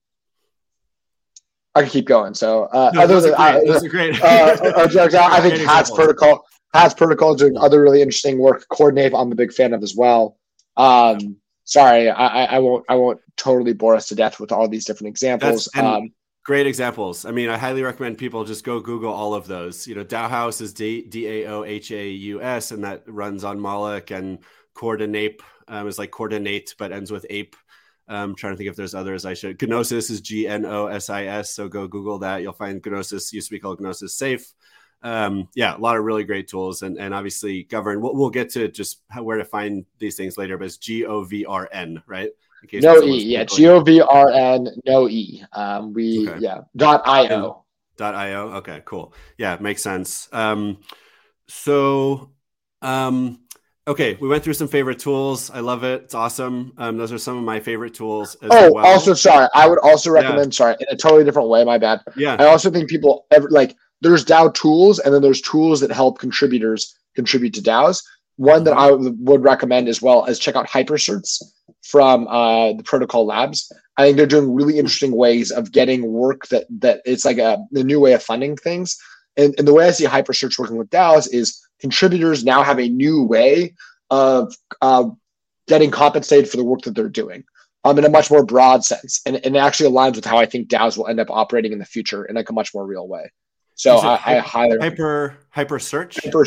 I 1.75 1.83
can 1.83 1.91
keep 1.91 2.07
going. 2.07 2.35
So 2.35 2.65
uh, 2.65 2.91
no, 2.95 3.03
other 3.03 3.21
than 3.21 3.35
great. 3.35 3.71
are 3.71 3.89
great. 3.89 4.23
uh, 4.23 4.57
uh, 4.63 5.29
I 5.31 5.41
think 5.41 5.67
Hats 5.67 5.91
Protocol, 5.91 6.45
Hats 6.75 6.95
Protocol 6.95 7.35
doing 7.35 7.57
other 7.57 7.81
really 7.83 8.03
interesting 8.03 8.39
work. 8.39 8.67
Coordinape, 8.71 9.19
I'm 9.19 9.33
a 9.33 9.35
big 9.35 9.53
fan 9.53 9.73
of 9.73 9.83
as 9.83 9.95
well. 9.97 10.37
Um, 10.77 11.37
sorry, 11.65 12.11
I, 12.11 12.45
I 12.45 12.59
won't 12.59 12.85
I 12.89 12.97
won't 12.97 13.21
totally 13.37 13.73
bore 13.73 13.95
us 13.95 14.09
to 14.09 14.15
death 14.15 14.39
with 14.39 14.53
all 14.53 14.69
these 14.69 14.85
different 14.85 15.09
examples. 15.09 15.69
Um, 15.77 16.13
great 16.45 16.67
examples. 16.67 17.25
I 17.25 17.31
mean, 17.31 17.49
I 17.49 17.57
highly 17.57 17.83
recommend 17.83 18.19
people 18.19 18.45
just 18.45 18.65
go 18.65 18.81
Google 18.81 19.13
all 19.13 19.35
of 19.35 19.47
those. 19.47 19.87
You 19.87 19.95
know, 19.95 20.05
DAOhaus 20.05 20.61
is 20.61 20.73
D 20.73 21.07
A 21.15 21.47
O 21.47 21.65
H 21.65 21.91
A 21.91 22.09
U 22.09 22.43
S, 22.43 22.71
and 22.71 22.85
that 22.85 23.03
runs 23.07 23.45
on 23.45 23.61
Moloch 23.61 24.11
and 24.11 24.39
Coordinape 24.75 25.43
um, 25.69 25.87
is 25.89 25.99
like 25.99 26.11
coordinate, 26.11 26.75
but 26.79 26.93
ends 26.93 27.11
with 27.11 27.27
ape. 27.31 27.57
I'm 28.09 28.31
um, 28.31 28.35
trying 28.35 28.53
to 28.53 28.57
think 28.57 28.69
if 28.69 28.77
there's 28.77 28.95
others 28.95 29.25
I 29.25 29.35
should. 29.35 29.63
Gnosis 29.63 30.11
is 30.11 30.21
G 30.21 30.49
N 30.49 30.67
O 30.67 30.87
S 30.87 31.09
I 31.09 31.25
S. 31.27 31.55
So 31.55 31.69
go 31.69 31.87
Google 31.87 32.19
that. 32.19 32.43
You'll 32.43 32.53
find 32.53 32.83
Gnosis 32.85 33.33
used 33.33 33.49
to 33.49 33.55
be 33.55 33.61
called 33.61 33.81
Gnosis 33.81 34.15
Safe. 34.19 34.53
Um, 35.03 35.49
yeah, 35.55 35.77
a 35.77 35.79
lot 35.79 35.97
of 35.97 36.05
really 36.05 36.25
great 36.25 36.49
tools, 36.49 36.83
and 36.83 36.99
and 36.99 37.15
obviously 37.15 37.65
Govrn. 37.65 38.01
We'll, 38.01 38.15
we'll 38.15 38.31
get 38.31 38.51
to 38.51 38.69
just 38.69 39.01
how, 39.09 39.23
where 39.23 39.39
to 39.39 39.45
find 39.45 39.85
these 39.99 40.17
things 40.17 40.37
later, 40.37 40.59
but 40.59 40.67
it's 40.67 40.77
G 40.77 41.07
O 41.07 41.25
V 41.25 41.45
R 41.45 41.69
N, 41.73 42.03
right? 42.07 42.31
No 42.75 43.03
E, 43.03 43.23
yeah, 43.25 43.45
G 43.45 43.69
O 43.69 43.81
V 43.81 44.01
R 44.01 44.31
N, 44.31 44.69
no 44.87 45.09
E. 45.09 45.43
Um, 45.53 45.93
we 45.93 46.29
okay. 46.29 46.41
yeah 46.41 46.61
dot 46.77 47.03
I 47.05 47.29
O. 47.35 47.65
Dot 47.97 48.15
I 48.15 48.35
O. 48.35 48.49
Okay, 48.55 48.83
cool. 48.85 49.15
Yeah, 49.37 49.57
makes 49.61 49.83
sense. 49.83 50.29
Um, 50.33 50.79
so 51.49 52.31
um 52.81 53.43
Okay, 53.89 54.17
we 54.21 54.29
went 54.29 54.45
through 54.45 54.55
some 54.55 54.69
favorite 54.69 55.01
tools. 55.01 55.51
I 55.51 55.59
love 55.59 55.83
it. 55.83 56.03
It's 56.03 56.15
awesome. 56.15 56.73
Um, 56.79 56.97
those 56.97 57.11
are 57.11 57.19
some 57.19 57.37
of 57.37 57.43
my 57.43 57.59
favorite 57.59 57.95
tools. 57.95 58.37
oh, 58.43 58.73
well. 58.73 58.87
also 58.87 59.13
sorry, 59.13 59.49
I 59.55 59.69
would 59.69 59.81
also 59.81 60.11
recommend. 60.11 60.53
Yeah. 60.53 60.57
Sorry, 60.57 60.77
in 60.79 60.87
a 60.89 60.97
totally 60.97 61.25
different 61.25 61.49
way. 61.49 61.65
My 61.65 61.79
bad. 61.79 62.01
Yeah. 62.17 62.37
I 62.39 62.45
also 62.45 62.71
think 62.71 62.89
people 62.89 63.27
ever 63.33 63.51
like 63.51 63.75
there's 64.01 64.25
DAO 64.25 64.55
tools, 64.55 65.01
and 65.01 65.13
then 65.13 65.21
there's 65.21 65.41
tools 65.41 65.81
that 65.81 65.91
help 65.91 66.21
contributors 66.21 66.95
contribute 67.17 67.55
to 67.55 67.61
DAOs. 67.61 68.05
One 68.37 68.65
that 68.65 68.73
I 68.73 68.91
would 68.91 69.43
recommend 69.43 69.89
as 69.89 70.01
well 70.01 70.25
as 70.27 70.39
check 70.39 70.57
out 70.57 70.69
Hypercerts 70.69 71.43
from 71.83 72.27
uh, 72.29 72.73
the 72.73 72.83
Protocol 72.83 73.27
Labs. 73.27 73.71
I 73.97 74.05
think 74.05 74.17
they're 74.17 74.27
doing 74.27 74.55
really 74.55 74.79
interesting 74.79 75.15
ways 75.15 75.51
of 75.51 75.73
getting 75.73 76.11
work 76.11 76.49
that 76.49 76.67
that 76.81 77.03
it's 77.05 77.25
like 77.25 77.39
a, 77.39 77.59
a 77.73 77.83
new 77.83 78.01
way 78.01 78.15
of 78.15 78.23
funding 78.23 78.57
things. 78.57 78.97
And, 79.37 79.55
and 79.59 79.67
the 79.67 79.73
way 79.73 79.87
I 79.87 79.91
see 79.91 80.05
Hypercerts 80.05 80.59
working 80.59 80.77
with 80.77 80.91
DAOs 80.91 81.33
is 81.33 81.61
contributors 81.81 82.45
now 82.45 82.63
have 82.63 82.79
a 82.79 82.89
new 82.89 83.23
way 83.23 83.75
of 84.11 84.55
uh, 84.81 85.09
getting 85.69 85.91
compensated 85.91 86.51
for 86.51 86.57
the 86.57 86.65
work 86.65 86.83
that 86.83 86.95
they're 86.95 87.09
doing 87.09 87.45
um, 87.85 87.99
in 87.99 88.05
a 88.05 88.11
much 88.11 88.31
more 88.31 88.45
broad 88.45 88.85
sense. 88.85 89.21
And, 89.27 89.37
and 89.37 89.57
it 89.57 89.59
actually 89.59 89.91
aligns 89.91 90.17
with 90.17 90.25
how 90.25 90.39
I 90.39 90.47
think 90.47 90.69
DAOs 90.69 90.97
will 90.97 91.09
end 91.09 91.21
up 91.21 91.31
operating 91.31 91.73
in 91.73 91.79
the 91.79 91.85
future 91.85 92.25
in 92.25 92.37
like 92.37 92.51
a 92.51 92.53
much 92.53 92.75
more 92.75 92.87
real 92.87 93.09
way. 93.09 93.31
So 93.75 93.99
I, 93.99 94.17
hyper, 94.17 94.39
I 94.39 94.41
highly 94.41 94.79
hyper 94.79 95.39
hyper 95.51 95.79
search 95.79 96.19
hyper 96.23 96.47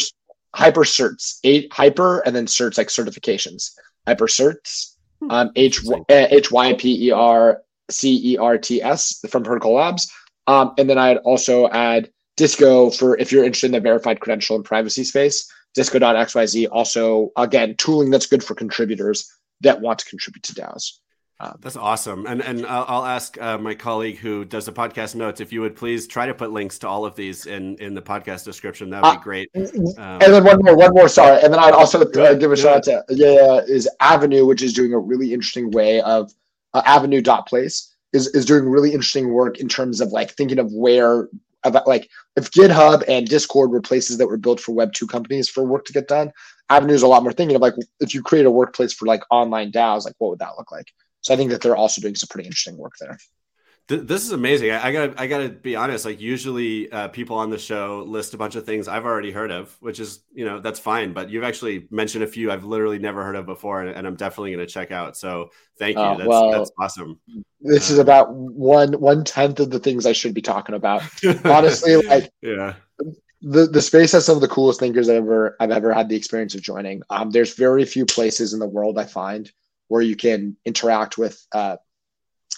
hyper 0.56 0.84
certs 0.84 1.40
eight 1.44 1.72
hyper 1.72 2.20
and 2.20 2.36
then 2.36 2.46
certs 2.46 2.78
like 2.78 2.88
certifications 2.88 3.72
hyper 4.08 4.28
certs 4.28 4.96
hmm. 5.20 5.30
um 5.30 5.52
h 5.56 5.82
h 6.10 6.52
y 6.52 6.74
p 6.74 7.08
e 7.08 7.12
r 7.12 7.62
c 7.92 8.34
e 8.34 8.38
r 8.38 8.58
t 8.58 8.82
s 8.82 9.20
from 9.30 9.44
Protocol 9.44 9.74
Labs 9.74 10.12
um 10.48 10.74
and 10.78 10.90
then 10.90 10.98
I'd 10.98 11.18
also 11.18 11.68
add 11.70 12.10
Disco 12.38 12.90
for 12.90 13.18
if 13.18 13.32
you're 13.32 13.44
interested 13.44 13.68
in 13.68 13.74
the 13.74 13.80
verified 13.80 14.20
credential 14.20 14.56
and 14.56 14.66
privacy 14.66 15.04
space. 15.04 15.50
Disco.xyz 15.74 16.68
also 16.72 17.32
again 17.36 17.76
tooling 17.78 18.10
that's 18.10 18.28
good 18.28 18.44
for 18.44 18.56
contributors 18.56 19.30
that 19.62 19.82
want 19.82 20.00
to 20.00 20.06
contribute 20.06 20.44
to 20.44 20.54
DAOs. 20.54 21.00
Um, 21.38 21.58
that's 21.60 21.76
awesome, 21.76 22.26
and 22.28 22.42
and 22.42 22.66
I'll, 22.66 22.86
I'll 22.88 23.06
ask 23.06 23.40
uh, 23.42 23.58
my 23.58 23.76
colleague 23.76 24.18
who 24.18 24.46
does 24.46 24.66
the 24.66 24.72
podcast 24.72 25.16
notes 25.16 25.42
if 25.42 25.52
you 25.52 25.60
would 25.60 25.76
please 25.76 26.08
try 26.08 26.26
to 26.26 26.34
put 26.34 26.52
links 26.52 26.80
to 26.80 26.88
all 26.88 27.04
of 27.04 27.18
these 27.18 27.46
in 27.46 27.76
in 27.80 27.94
the 27.94 28.02
podcast 28.02 28.46
description. 28.46 28.90
That 28.90 29.04
would 29.04 29.12
be 29.12 29.18
uh, 29.18 29.22
great. 29.22 29.50
Um, 29.56 29.96
and 29.98 30.22
then 30.22 30.46
one 30.46 30.60
more, 30.64 30.78
one 30.78 30.94
more. 30.94 31.10
Sorry, 31.10 31.42
and 31.44 31.54
then 31.54 31.60
I'd 31.60 31.74
also 31.74 32.02
uh, 32.02 32.34
give 32.36 32.54
a 32.54 32.56
shout 32.56 32.78
out 32.78 32.84
to 32.84 33.04
yeah 33.10 33.60
is 33.68 33.90
Avenue, 34.00 34.46
which 34.46 34.62
is 34.62 34.72
doing 34.72 34.94
a 34.94 35.00
really 35.00 35.34
interesting 35.34 35.72
way 35.72 36.00
of 36.02 36.32
uh, 36.74 36.82
Avenue 36.86 37.22
dot 37.22 37.48
place 37.48 37.94
is 38.14 38.28
is 38.28 38.46
doing 38.46 38.70
really 38.70 38.92
interesting 38.92 39.34
work 39.34 39.60
in 39.60 39.68
terms 39.68 40.00
of 40.00 40.14
like 40.14 40.32
thinking 40.32 40.58
of 40.58 40.72
where 40.72 41.28
about 41.66 41.86
like 41.86 42.10
if 42.38 42.50
GitHub 42.52 43.04
and 43.10 43.28
Discord 43.28 43.72
were 43.72 43.82
places 43.82 44.18
that 44.20 44.28
were 44.28 44.38
built 44.38 44.62
for 44.62 44.72
Web 44.72 44.94
two 44.94 45.08
companies 45.08 45.50
for 45.50 45.66
work 45.66 45.84
to 45.86 45.94
get 45.94 46.08
done, 46.08 46.32
Avenue 46.70 46.94
is 46.94 47.02
a 47.02 47.08
lot 47.08 47.24
more 47.24 47.34
thinking 47.34 47.58
of 47.58 47.62
like 47.62 47.74
if 48.00 48.14
you 48.14 48.24
create 48.24 48.46
a 48.46 48.52
workplace 48.52 48.94
for 48.94 49.06
like 49.06 49.22
online 49.32 49.74
DAOs, 49.74 50.06
like 50.06 50.16
what 50.20 50.30
would 50.30 50.40
that 50.40 50.54
look 50.58 50.72
like? 50.72 50.88
So 51.26 51.34
I 51.34 51.38
think 51.38 51.50
that 51.50 51.62
they're 51.62 51.76
also 51.76 52.02
doing 52.02 52.14
some 52.14 52.28
pretty 52.28 52.46
interesting 52.46 52.78
work 52.78 52.94
there 53.00 53.18
this 53.88 54.24
is 54.24 54.32
amazing. 54.32 54.72
I, 54.72 54.88
I, 54.88 54.92
gotta, 54.92 55.14
I 55.22 55.28
gotta 55.28 55.50
be 55.50 55.76
honest. 55.76 56.06
Like 56.06 56.20
usually, 56.20 56.92
uh, 56.92 57.10
people 57.10 57.38
on 57.38 57.52
the 57.52 57.60
show 57.60 58.04
list 58.08 58.34
a 58.34 58.38
bunch 58.38 58.56
of 58.56 58.66
things 58.66 58.88
I've 58.88 59.06
already 59.06 59.32
heard 59.32 59.52
of, 59.52 59.76
which 59.80 60.00
is, 60.00 60.22
you 60.34 60.44
know, 60.44 60.60
that's 60.60 60.80
fine. 60.80 61.14
But 61.14 61.30
you've 61.30 61.44
actually 61.44 61.88
mentioned 61.92 62.24
a 62.24 62.28
few 62.28 62.52
I've 62.52 62.64
literally 62.64 62.98
never 62.98 63.24
heard 63.24 63.36
of 63.36 63.46
before, 63.46 63.82
and, 63.82 63.96
and 63.96 64.08
I'm 64.08 64.16
definitely 64.16 64.52
gonna 64.54 64.66
check 64.66 64.92
out. 64.92 65.16
So 65.16 65.52
thank 65.78 65.98
you. 65.98 66.04
Uh, 66.04 66.18
that's, 66.18 66.28
well, 66.28 66.52
that's 66.52 66.72
awesome. 66.80 67.20
This 67.62 67.92
uh, 67.92 67.94
is 67.94 68.00
about 68.00 68.34
one 68.34 68.94
one 68.94 69.24
tenth 69.24 69.60
of 69.60 69.70
the 69.70 69.80
things 69.80 70.08
I 70.08 70.14
should 70.14 70.34
be 70.34 70.42
talking 70.42 70.74
about. 70.74 71.04
Honestly, 71.46 71.96
like 71.98 72.32
yeah. 72.42 72.76
The, 73.42 73.68
the 73.68 73.82
space 73.82 74.14
has 74.14 74.26
some 74.26 74.36
of 74.36 74.42
the 74.42 74.48
coolest 74.48 74.80
thinkers 74.80 75.08
I've 75.08 75.18
ever 75.18 75.56
I've 75.60 75.70
ever 75.70 75.94
had 75.94 76.10
the 76.10 76.16
experience 76.16 76.56
of 76.56 76.62
joining. 76.62 77.04
Um, 77.12 77.30
there's 77.30 77.54
very 77.54 77.86
few 77.86 78.04
places 78.04 78.54
in 78.54 78.60
the 78.60 78.68
world 78.68 78.98
I 78.98 79.04
find 79.04 79.52
where 79.88 80.02
you 80.02 80.16
can 80.16 80.58
interact 80.66 81.18
with 81.18 81.40
uh, 81.52 81.78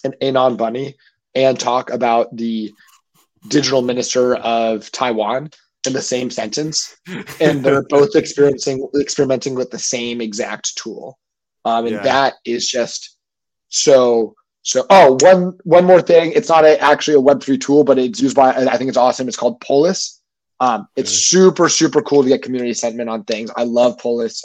an 0.04 0.14
Anon 0.22 0.58
bunny 0.58 0.95
and 1.36 1.60
talk 1.60 1.90
about 1.91 2.36
the 2.36 2.74
digital 3.48 3.82
minister 3.82 4.36
of 4.36 4.91
Taiwan 4.91 5.52
in 5.86 5.94
the 5.94 6.02
same 6.02 6.30
sentence, 6.30 6.98
and 7.40 7.64
they're 7.64 7.84
both 7.90 8.16
experiencing 8.16 8.88
experimenting 8.99 9.56
with 9.56 9.72
the 9.72 9.80
same 9.80 10.22
exact 10.22 10.76
tool, 10.78 11.18
um, 11.66 11.86
and 11.86 11.95
yeah. 11.95 12.04
that 12.04 12.34
is 12.45 12.68
just 12.68 13.18
so 13.70 14.36
so. 14.64 14.86
Oh, 14.90 15.18
one 15.22 15.58
one 15.64 15.86
more 15.86 16.02
thing. 16.02 16.32
It's 16.34 16.49
not 16.49 16.66
a, 16.66 16.80
actually 16.82 17.16
a 17.16 17.22
Web 17.22 17.41
three 17.41 17.58
tool, 17.58 17.84
but 17.84 17.98
it's 17.98 18.22
used 18.22 18.36
by. 18.36 18.54
I 18.54 18.78
think 18.78 18.90
it's 18.90 18.98
awesome. 18.98 19.28
It's 19.28 19.38
called 19.38 19.62
Polis. 19.62 20.22
Um, 20.60 20.88
it's 20.95 21.12
super 21.12 21.70
super 21.70 22.02
cool 22.02 22.24
to 22.24 22.30
get 22.30 22.41
community 22.41 22.74
sentiment 22.74 23.10
on 23.10 23.24
things. 23.24 23.52
I 23.56 23.64
love 23.64 23.98
Polis. 23.98 24.44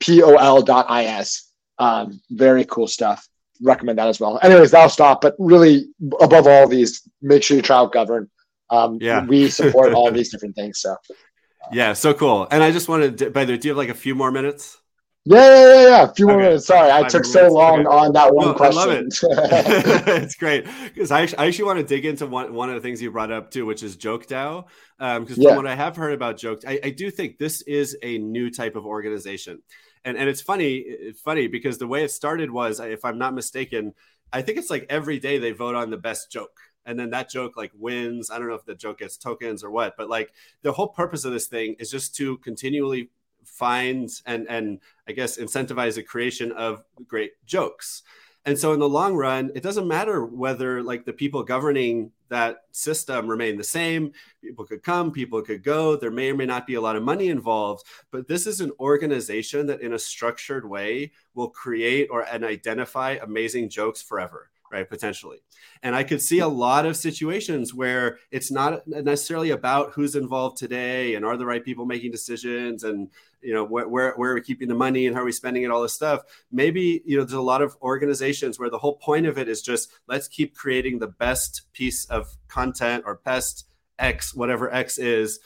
P 0.00 0.22
O 0.22 0.34
L 0.34 0.62
dot 0.62 0.86
I 0.88 1.04
S. 1.04 1.50
Um, 1.78 2.20
very 2.30 2.64
cool 2.64 2.86
stuff 2.86 3.28
recommend 3.62 3.98
that 3.98 4.08
as 4.08 4.20
well. 4.20 4.38
Anyways, 4.42 4.70
that'll 4.70 4.88
stop. 4.88 5.20
But 5.20 5.34
really, 5.38 5.86
above 6.20 6.46
all 6.46 6.68
these, 6.68 7.08
make 7.22 7.42
sure 7.42 7.56
you 7.56 7.62
try 7.62 7.76
out 7.76 7.92
Govrn. 7.92 8.28
Um, 8.70 8.98
yeah, 9.00 9.24
we 9.24 9.50
support 9.50 9.92
all 9.92 10.10
these 10.10 10.30
different 10.30 10.54
things. 10.56 10.80
So, 10.80 10.96
yeah, 11.72 11.92
so 11.92 12.14
cool. 12.14 12.48
And 12.50 12.62
I 12.62 12.70
just 12.70 12.88
wanted, 12.88 13.18
to, 13.18 13.30
by 13.30 13.44
the 13.44 13.52
way, 13.52 13.58
do 13.58 13.68
you 13.68 13.72
have 13.72 13.78
like 13.78 13.88
a 13.88 13.94
few 13.94 14.14
more 14.14 14.30
minutes? 14.30 14.78
Yeah, 15.26 15.38
yeah, 15.38 15.74
yeah, 15.74 15.88
yeah. 15.88 16.02
A 16.02 16.14
few 16.14 16.26
okay. 16.26 16.34
more 16.34 16.42
minutes. 16.42 16.66
Sorry, 16.66 16.90
I 16.90 17.02
took 17.08 17.24
so 17.24 17.48
long 17.50 17.86
okay. 17.86 17.96
on 17.96 18.12
that 18.12 18.34
one 18.34 18.48
no, 18.48 18.54
question. 18.54 18.78
I 18.78 18.84
love 18.84 18.92
it. 18.92 19.06
it's 20.22 20.34
great 20.34 20.66
because 20.82 21.10
I, 21.10 21.22
I 21.38 21.46
actually 21.46 21.64
want 21.64 21.78
to 21.78 21.84
dig 21.84 22.04
into 22.04 22.26
one, 22.26 22.52
one 22.52 22.68
of 22.68 22.74
the 22.74 22.80
things 22.80 23.00
you 23.00 23.10
brought 23.10 23.32
up 23.32 23.50
too, 23.50 23.64
which 23.64 23.82
is 23.82 23.96
Joke 23.96 24.26
DAO. 24.26 24.64
Because 24.98 25.18
um, 25.18 25.42
yeah. 25.42 25.50
from 25.50 25.56
what 25.56 25.66
I 25.66 25.74
have 25.74 25.96
heard 25.96 26.12
about 26.12 26.36
Joke, 26.36 26.62
I, 26.66 26.78
I 26.84 26.90
do 26.90 27.10
think 27.10 27.38
this 27.38 27.62
is 27.62 27.96
a 28.02 28.18
new 28.18 28.50
type 28.50 28.76
of 28.76 28.86
organization 28.86 29.62
and 30.04 30.16
and 30.16 30.28
it's 30.28 30.40
funny 30.40 31.12
funny 31.24 31.46
because 31.46 31.78
the 31.78 31.86
way 31.86 32.04
it 32.04 32.10
started 32.10 32.50
was 32.50 32.80
if 32.80 33.04
i'm 33.04 33.18
not 33.18 33.34
mistaken 33.34 33.94
i 34.32 34.42
think 34.42 34.58
it's 34.58 34.70
like 34.70 34.86
every 34.88 35.18
day 35.18 35.38
they 35.38 35.52
vote 35.52 35.74
on 35.74 35.90
the 35.90 35.96
best 35.96 36.30
joke. 36.30 36.58
And 36.86 36.98
then 36.98 37.10
that 37.10 37.30
joke 37.30 37.56
like 37.56 37.72
wins. 37.74 38.30
I 38.30 38.38
don't 38.38 38.48
know 38.48 38.54
if 38.54 38.66
the 38.66 38.74
joke 38.74 38.98
gets 38.98 39.16
tokens 39.16 39.64
or 39.64 39.70
what 39.70 39.96
but 39.96 40.10
like 40.10 40.32
the 40.62 40.72
whole 40.72 40.88
purpose 40.88 41.24
of 41.24 41.32
this 41.32 41.46
thing 41.46 41.76
is 41.78 41.90
just 41.90 42.14
to 42.16 42.36
continually 42.38 43.10
find 43.44 44.10
and 44.26 44.46
and 44.48 44.80
i 45.06 45.12
guess 45.12 45.38
incentivize 45.38 45.94
the 45.94 46.02
creation 46.02 46.52
of 46.52 46.82
great 47.06 47.32
jokes. 47.46 48.02
And 48.46 48.58
so 48.58 48.74
in 48.74 48.80
the 48.80 48.88
long 48.88 49.14
run, 49.14 49.50
it 49.54 49.62
doesn't 49.62 49.88
matter 49.88 50.24
whether 50.24 50.82
like 50.82 51.06
the 51.06 51.14
people 51.14 51.42
governing 51.42 52.12
that 52.28 52.58
system 52.72 53.28
remain 53.28 53.56
the 53.56 53.64
same. 53.64 54.12
People 54.42 54.64
could 54.64 54.82
come, 54.82 55.10
people 55.10 55.42
could 55.42 55.62
go. 55.62 55.96
There 55.96 56.10
may 56.10 56.30
or 56.30 56.36
may 56.36 56.46
not 56.46 56.66
be 56.66 56.74
a 56.74 56.80
lot 56.80 56.96
of 56.96 57.02
money 57.02 57.28
involved, 57.28 57.84
but 58.10 58.28
this 58.28 58.46
is 58.46 58.60
an 58.60 58.72
organization 58.80 59.66
that 59.66 59.80
in 59.80 59.92
a 59.92 59.98
structured 59.98 60.68
way 60.68 61.12
will 61.34 61.50
create 61.50 62.08
or 62.10 62.22
and 62.22 62.44
identify 62.44 63.18
amazing 63.22 63.70
jokes 63.70 64.02
forever 64.02 64.50
right? 64.74 64.88
Potentially. 64.90 65.38
And 65.84 65.94
I 65.94 66.02
could 66.02 66.20
see 66.20 66.40
a 66.40 66.48
lot 66.48 66.84
of 66.84 66.96
situations 66.96 67.72
where 67.72 68.18
it's 68.32 68.50
not 68.50 68.84
necessarily 68.88 69.50
about 69.50 69.92
who's 69.92 70.16
involved 70.16 70.56
today 70.56 71.14
and 71.14 71.24
are 71.24 71.36
the 71.36 71.46
right 71.46 71.64
people 71.64 71.86
making 71.86 72.10
decisions 72.10 72.82
and 72.82 73.08
you 73.44 73.52
know 73.52 73.64
where, 73.64 73.86
where, 73.88 74.30
are 74.30 74.34
we 74.34 74.40
keeping 74.40 74.68
the 74.68 74.74
money 74.74 75.06
and 75.06 75.14
how 75.14 75.22
are 75.22 75.26
we 75.26 75.32
spending 75.32 75.62
it 75.62 75.70
all 75.70 75.82
this 75.82 75.92
stuff. 75.92 76.22
Maybe 76.50 77.02
you 77.04 77.16
know 77.16 77.24
there's 77.24 77.32
a 77.34 77.40
lot 77.40 77.62
of 77.62 77.76
organizations 77.82 78.58
where 78.58 78.70
the 78.70 78.78
whole 78.78 78.96
point 78.96 79.26
of 79.26 79.38
it 79.38 79.48
is 79.48 79.62
just 79.62 79.90
let's 80.08 80.28
keep 80.28 80.54
creating 80.54 80.98
the 80.98 81.08
best 81.08 81.62
piece 81.72 82.04
of 82.06 82.36
content 82.48 83.04
or 83.06 83.20
best 83.24 83.66
x 83.98 84.34
whatever 84.34 84.72
x 84.72 84.98
is 84.98 85.40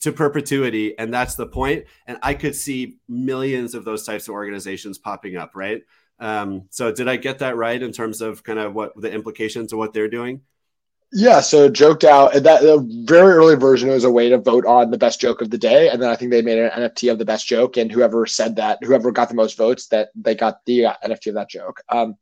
to 0.00 0.12
perpetuity. 0.12 0.98
And 0.98 1.12
that's 1.12 1.34
the 1.34 1.46
point. 1.46 1.84
And 2.06 2.18
i 2.22 2.34
could 2.34 2.56
see 2.56 2.98
millions 3.08 3.74
of 3.74 3.84
those 3.84 4.04
types 4.04 4.28
of 4.28 4.34
organizations 4.34 4.98
popping 4.98 5.36
up 5.36 5.52
right? 5.54 5.82
Um, 6.18 6.66
so 6.70 6.92
did 6.92 7.08
I 7.08 7.16
get 7.16 7.40
that 7.40 7.56
right 7.56 7.82
in 7.82 7.90
terms 7.92 8.20
of 8.20 8.44
kind 8.44 8.58
of 8.58 8.74
what 8.74 8.92
the 9.00 9.12
implications 9.12 9.72
of 9.72 9.78
what 9.78 9.92
they're 9.92 10.08
doing? 10.08 10.42
Yeah, 11.14 11.40
so 11.40 11.68
Joke 11.68 12.00
DAO 12.00 12.32
that 12.32 12.62
the 12.62 13.04
very 13.04 13.34
early 13.34 13.54
version 13.54 13.90
was 13.90 14.04
a 14.04 14.10
way 14.10 14.30
to 14.30 14.38
vote 14.38 14.64
on 14.64 14.90
the 14.90 14.96
best 14.96 15.20
joke 15.20 15.42
of 15.42 15.50
the 15.50 15.58
day, 15.58 15.90
and 15.90 16.00
then 16.00 16.08
I 16.08 16.16
think 16.16 16.30
they 16.30 16.40
made 16.40 16.58
an 16.58 16.70
NFT 16.70 17.12
of 17.12 17.18
the 17.18 17.26
best 17.26 17.46
joke, 17.46 17.76
and 17.76 17.92
whoever 17.92 18.24
said 18.24 18.56
that, 18.56 18.78
whoever 18.82 19.12
got 19.12 19.28
the 19.28 19.34
most 19.34 19.58
votes, 19.58 19.88
that 19.88 20.08
they 20.14 20.34
got 20.34 20.64
the 20.64 20.86
uh, 20.86 20.94
NFT 21.04 21.26
of 21.26 21.34
that 21.34 21.50
joke. 21.50 21.82
Um, 21.90 22.16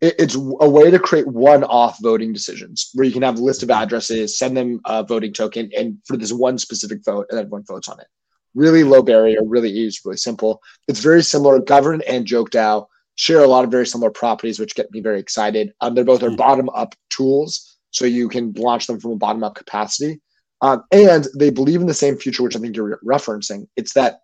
it, 0.00 0.14
it's 0.20 0.36
a 0.36 0.70
way 0.70 0.88
to 0.88 1.00
create 1.00 1.26
one-off 1.26 1.98
voting 2.00 2.32
decisions 2.32 2.90
where 2.94 3.04
you 3.04 3.12
can 3.12 3.22
have 3.22 3.40
a 3.40 3.42
list 3.42 3.64
of 3.64 3.72
addresses, 3.72 4.38
send 4.38 4.56
them 4.56 4.80
a 4.84 5.02
voting 5.02 5.32
token, 5.32 5.70
and 5.76 5.98
for 6.06 6.16
this 6.16 6.32
one 6.32 6.58
specific 6.58 7.04
vote, 7.04 7.26
and 7.30 7.40
everyone 7.40 7.64
votes 7.64 7.88
on 7.88 7.98
it. 7.98 8.06
Really 8.54 8.84
low 8.84 9.02
barrier, 9.02 9.40
really 9.44 9.70
easy, 9.70 9.98
really 10.04 10.16
simple. 10.16 10.62
It's 10.86 11.00
very 11.00 11.24
similar. 11.24 11.58
Govrn 11.58 12.02
and 12.06 12.24
Joke 12.24 12.50
DAO 12.50 12.86
share 13.16 13.42
a 13.42 13.48
lot 13.48 13.64
of 13.64 13.72
very 13.72 13.86
similar 13.86 14.12
properties, 14.12 14.60
which 14.60 14.76
get 14.76 14.92
me 14.92 15.00
very 15.00 15.18
excited. 15.18 15.72
Um, 15.80 15.96
they're 15.96 16.04
both 16.04 16.22
are 16.22 16.30
hmm. 16.30 16.36
bottom 16.36 16.68
up 16.70 16.94
tools, 17.10 17.77
so 17.90 18.04
you 18.04 18.28
can 18.28 18.52
launch 18.52 18.86
them 18.86 19.00
from 19.00 19.12
a 19.12 19.16
bottom 19.16 19.44
up 19.44 19.54
capacity. 19.54 20.20
Um, 20.60 20.84
and 20.90 21.26
they 21.36 21.50
believe 21.50 21.80
in 21.80 21.86
the 21.86 21.94
same 21.94 22.16
future, 22.16 22.42
which 22.42 22.56
I 22.56 22.60
think 22.60 22.76
you're 22.76 22.98
referencing. 23.04 23.68
It's 23.76 23.94
that 23.94 24.22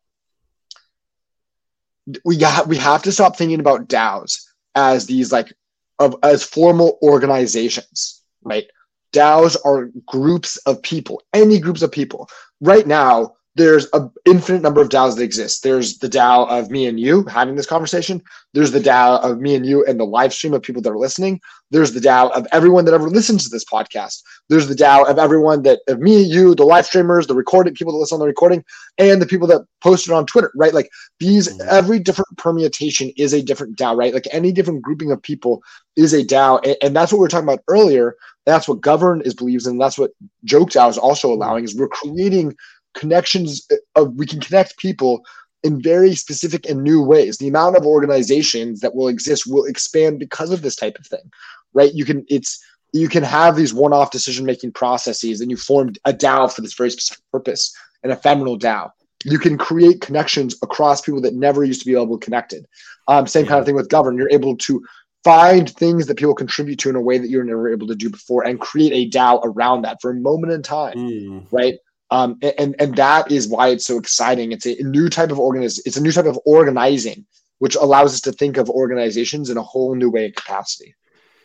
we 2.24 2.36
got 2.36 2.66
we 2.66 2.76
have 2.76 3.02
to 3.04 3.12
stop 3.12 3.36
thinking 3.36 3.60
about 3.60 3.88
DAOs 3.88 4.44
as 4.74 5.06
these 5.06 5.32
like 5.32 5.52
of 5.98 6.16
as 6.22 6.42
formal 6.42 6.98
organizations, 7.02 8.22
right? 8.42 8.66
DAOs 9.12 9.56
are 9.64 9.90
groups 10.06 10.56
of 10.58 10.82
people, 10.82 11.22
any 11.32 11.60
groups 11.60 11.82
of 11.82 11.92
people. 11.92 12.28
Right 12.60 12.86
now, 12.86 13.34
there's 13.56 13.86
an 13.92 14.10
infinite 14.24 14.62
number 14.62 14.80
of 14.80 14.88
DAOs 14.88 15.16
that 15.16 15.22
exist. 15.22 15.62
There's 15.62 15.98
the 15.98 16.08
DAO 16.08 16.48
of 16.48 16.70
me 16.70 16.86
and 16.86 16.98
you 16.98 17.24
having 17.24 17.54
this 17.54 17.66
conversation. 17.66 18.20
There's 18.52 18.72
the 18.72 18.80
DAO 18.80 19.22
of 19.22 19.40
me 19.40 19.54
and 19.54 19.64
you 19.64 19.84
and 19.84 19.98
the 19.98 20.04
live 20.04 20.34
stream 20.34 20.54
of 20.54 20.62
people 20.62 20.82
that 20.82 20.90
are 20.90 20.98
listening. 20.98 21.40
There's 21.70 21.92
the 21.92 22.00
DAO 22.00 22.32
of 22.32 22.48
everyone 22.50 22.84
that 22.84 22.94
ever 22.94 23.08
listens 23.08 23.44
to 23.44 23.50
this 23.50 23.64
podcast. 23.64 24.22
There's 24.48 24.66
the 24.66 24.74
DAO 24.74 25.08
of 25.08 25.18
everyone 25.18 25.62
that 25.62 25.80
of 25.86 26.00
me, 26.00 26.20
you, 26.20 26.56
the 26.56 26.64
live 26.64 26.86
streamers, 26.86 27.28
the 27.28 27.34
recorded 27.34 27.74
people 27.74 27.92
that 27.92 27.98
listen 27.98 28.16
on 28.16 28.20
the 28.20 28.26
recording, 28.26 28.64
and 28.98 29.22
the 29.22 29.26
people 29.26 29.46
that 29.48 29.64
posted 29.80 30.12
on 30.12 30.26
Twitter, 30.26 30.50
right? 30.56 30.74
Like 30.74 30.90
these, 31.20 31.48
mm-hmm. 31.48 31.68
every 31.70 32.00
different 32.00 32.36
permutation 32.36 33.12
is 33.16 33.32
a 33.32 33.42
different 33.42 33.78
DAO, 33.78 33.96
right? 33.96 34.14
Like 34.14 34.26
any 34.32 34.50
different 34.50 34.82
grouping 34.82 35.12
of 35.12 35.22
people 35.22 35.62
is 35.96 36.12
a 36.12 36.24
DAO. 36.24 36.60
And, 36.64 36.76
and 36.82 36.96
that's 36.96 37.12
what 37.12 37.18
we 37.18 37.22
were 37.22 37.28
talking 37.28 37.48
about 37.48 37.62
earlier. 37.68 38.16
That's 38.46 38.68
what 38.68 38.80
Govrn 38.80 39.24
is 39.24 39.34
believes 39.34 39.66
in. 39.66 39.78
That's 39.78 39.98
what 39.98 40.10
Joke 40.44 40.70
DAO 40.70 40.90
is 40.90 40.98
also 40.98 41.32
allowing 41.32 41.64
is 41.64 41.74
we're 41.74 41.88
creating 41.88 42.56
connections 42.94 43.66
of 43.94 44.14
we 44.14 44.26
can 44.26 44.40
connect 44.40 44.78
people 44.78 45.24
in 45.64 45.80
very 45.80 46.14
specific 46.14 46.68
and 46.68 46.82
new 46.82 47.02
ways. 47.02 47.38
The 47.38 47.48
amount 47.48 47.76
of 47.76 47.86
organizations 47.86 48.80
that 48.80 48.94
will 48.94 49.08
exist 49.08 49.46
will 49.46 49.64
expand 49.64 50.18
because 50.18 50.50
of 50.50 50.62
this 50.62 50.76
type 50.76 50.98
of 50.98 51.06
thing, 51.06 51.30
right? 51.72 51.92
You 51.92 52.04
can 52.04 52.24
it's 52.28 52.62
you 52.92 53.08
can 53.08 53.24
have 53.24 53.56
these 53.56 53.74
one-off 53.74 54.12
decision-making 54.12 54.70
processes, 54.70 55.40
and 55.40 55.50
you 55.50 55.56
form 55.56 55.94
a 56.04 56.12
DAO 56.12 56.52
for 56.52 56.60
this 56.60 56.74
very 56.74 56.90
specific 56.90 57.24
purpose, 57.32 57.74
an 58.04 58.12
ephemeral 58.12 58.56
DAO. 58.56 58.90
You 59.24 59.40
can 59.40 59.58
create 59.58 60.00
connections 60.00 60.54
across 60.62 61.00
people 61.00 61.20
that 61.22 61.34
never 61.34 61.64
used 61.64 61.80
to 61.80 61.86
be 61.86 61.94
able 61.94 62.18
to 62.18 62.24
connected. 62.24 62.66
Um, 63.08 63.26
same 63.26 63.46
kind 63.46 63.58
of 63.58 63.66
thing 63.66 63.74
with 63.74 63.88
Govrn. 63.88 64.16
You're 64.16 64.30
able 64.30 64.56
to 64.58 64.84
find 65.24 65.68
things 65.70 66.06
that 66.06 66.18
people 66.18 66.34
contribute 66.34 66.78
to 66.80 66.90
in 66.90 66.94
a 66.94 67.00
way 67.00 67.18
that 67.18 67.28
you 67.28 67.38
were 67.38 67.44
never 67.44 67.68
able 67.68 67.88
to 67.88 67.96
do 67.96 68.10
before, 68.10 68.46
and 68.46 68.60
create 68.60 68.92
a 68.92 69.10
DAO 69.10 69.40
around 69.42 69.82
that 69.82 70.00
for 70.00 70.10
a 70.10 70.14
moment 70.14 70.52
in 70.52 70.62
time, 70.62 70.96
mm. 70.96 71.46
right? 71.50 71.74
Um, 72.14 72.38
and 72.58 72.76
and 72.78 72.94
that 72.94 73.32
is 73.32 73.48
why 73.48 73.68
it's 73.68 73.86
so 73.86 73.98
exciting. 73.98 74.52
It's 74.52 74.66
a 74.66 74.76
new 74.84 75.08
type 75.08 75.32
of 75.32 75.38
organiz- 75.38 75.80
It's 75.84 75.96
a 75.96 76.00
new 76.00 76.12
type 76.12 76.26
of 76.26 76.38
organizing, 76.46 77.26
which 77.58 77.74
allows 77.74 78.14
us 78.14 78.20
to 78.22 78.32
think 78.32 78.56
of 78.56 78.70
organizations 78.70 79.50
in 79.50 79.56
a 79.56 79.62
whole 79.62 79.96
new 79.96 80.10
way 80.10 80.26
and 80.26 80.36
capacity. 80.36 80.94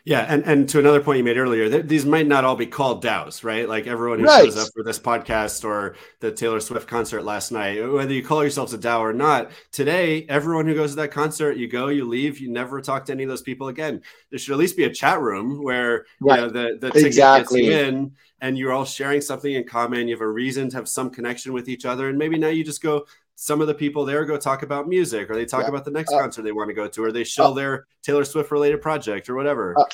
Yeah, 0.09 0.25
and, 0.27 0.43
and 0.45 0.67
to 0.69 0.79
another 0.79 1.01
point 1.01 1.19
you 1.19 1.23
made 1.23 1.37
earlier, 1.37 1.69
th- 1.69 1.85
these 1.85 2.03
might 2.03 2.25
not 2.25 2.43
all 2.43 2.55
be 2.55 2.65
called 2.65 3.03
DAOs, 3.03 3.43
right? 3.43 3.69
Like 3.69 3.85
everyone 3.85 4.17
who 4.17 4.25
right. 4.25 4.43
shows 4.43 4.57
up 4.57 4.73
for 4.73 4.83
this 4.83 4.97
podcast 4.97 5.63
or 5.63 5.95
the 6.19 6.31
Taylor 6.31 6.59
Swift 6.59 6.87
concert 6.87 7.21
last 7.21 7.51
night, 7.51 7.79
whether 7.87 8.11
you 8.11 8.23
call 8.23 8.41
yourselves 8.41 8.73
a 8.73 8.79
DAO 8.79 9.01
or 9.01 9.13
not, 9.13 9.51
today 9.71 10.25
everyone 10.27 10.65
who 10.65 10.73
goes 10.73 10.89
to 10.89 10.95
that 10.95 11.11
concert, 11.11 11.57
you 11.57 11.67
go, 11.67 11.89
you 11.89 12.05
leave, 12.05 12.39
you 12.39 12.49
never 12.49 12.81
talk 12.81 13.05
to 13.05 13.11
any 13.11 13.21
of 13.21 13.29
those 13.29 13.43
people 13.43 13.67
again. 13.67 14.01
There 14.31 14.39
should 14.39 14.53
at 14.53 14.57
least 14.57 14.75
be 14.75 14.85
a 14.85 14.91
chat 14.91 15.21
room 15.21 15.63
where 15.63 16.07
right. 16.21 16.39
you 16.39 16.47
know, 16.47 16.51
the 16.51 16.79
the 16.79 16.89
ticket 16.89 17.05
exactly. 17.05 17.61
gets 17.67 17.87
in, 17.89 18.13
and 18.41 18.57
you're 18.57 18.73
all 18.73 18.85
sharing 18.85 19.21
something 19.21 19.53
in 19.53 19.65
common. 19.65 20.07
You 20.07 20.15
have 20.15 20.21
a 20.21 20.27
reason 20.27 20.71
to 20.71 20.77
have 20.77 20.89
some 20.89 21.11
connection 21.11 21.53
with 21.53 21.69
each 21.69 21.85
other, 21.85 22.09
and 22.09 22.17
maybe 22.17 22.39
now 22.39 22.47
you 22.47 22.63
just 22.63 22.81
go 22.81 23.05
some 23.41 23.61
of 23.61 23.67
the 23.67 23.73
people 23.73 24.03
there 24.03 24.25
go 24.25 24.35
talk 24.35 24.63
about 24.63 24.89
music 24.89 25.29
or 25.29 25.33
they 25.33 25.45
talk 25.45 25.61
yeah. 25.61 25.69
about 25.69 25.85
the 25.85 25.91
next 25.91 26.11
uh, 26.11 26.19
concert 26.19 26.41
they 26.41 26.51
want 26.51 26.69
to 26.69 26.73
go 26.73 26.89
to 26.89 27.03
or 27.05 27.09
they 27.09 27.23
show 27.23 27.45
uh, 27.45 27.53
their 27.53 27.87
Taylor 28.03 28.25
Swift 28.25 28.51
related 28.51 28.81
project 28.81 29.29
or 29.29 29.35
whatever. 29.35 29.73
Uh, 29.79 29.85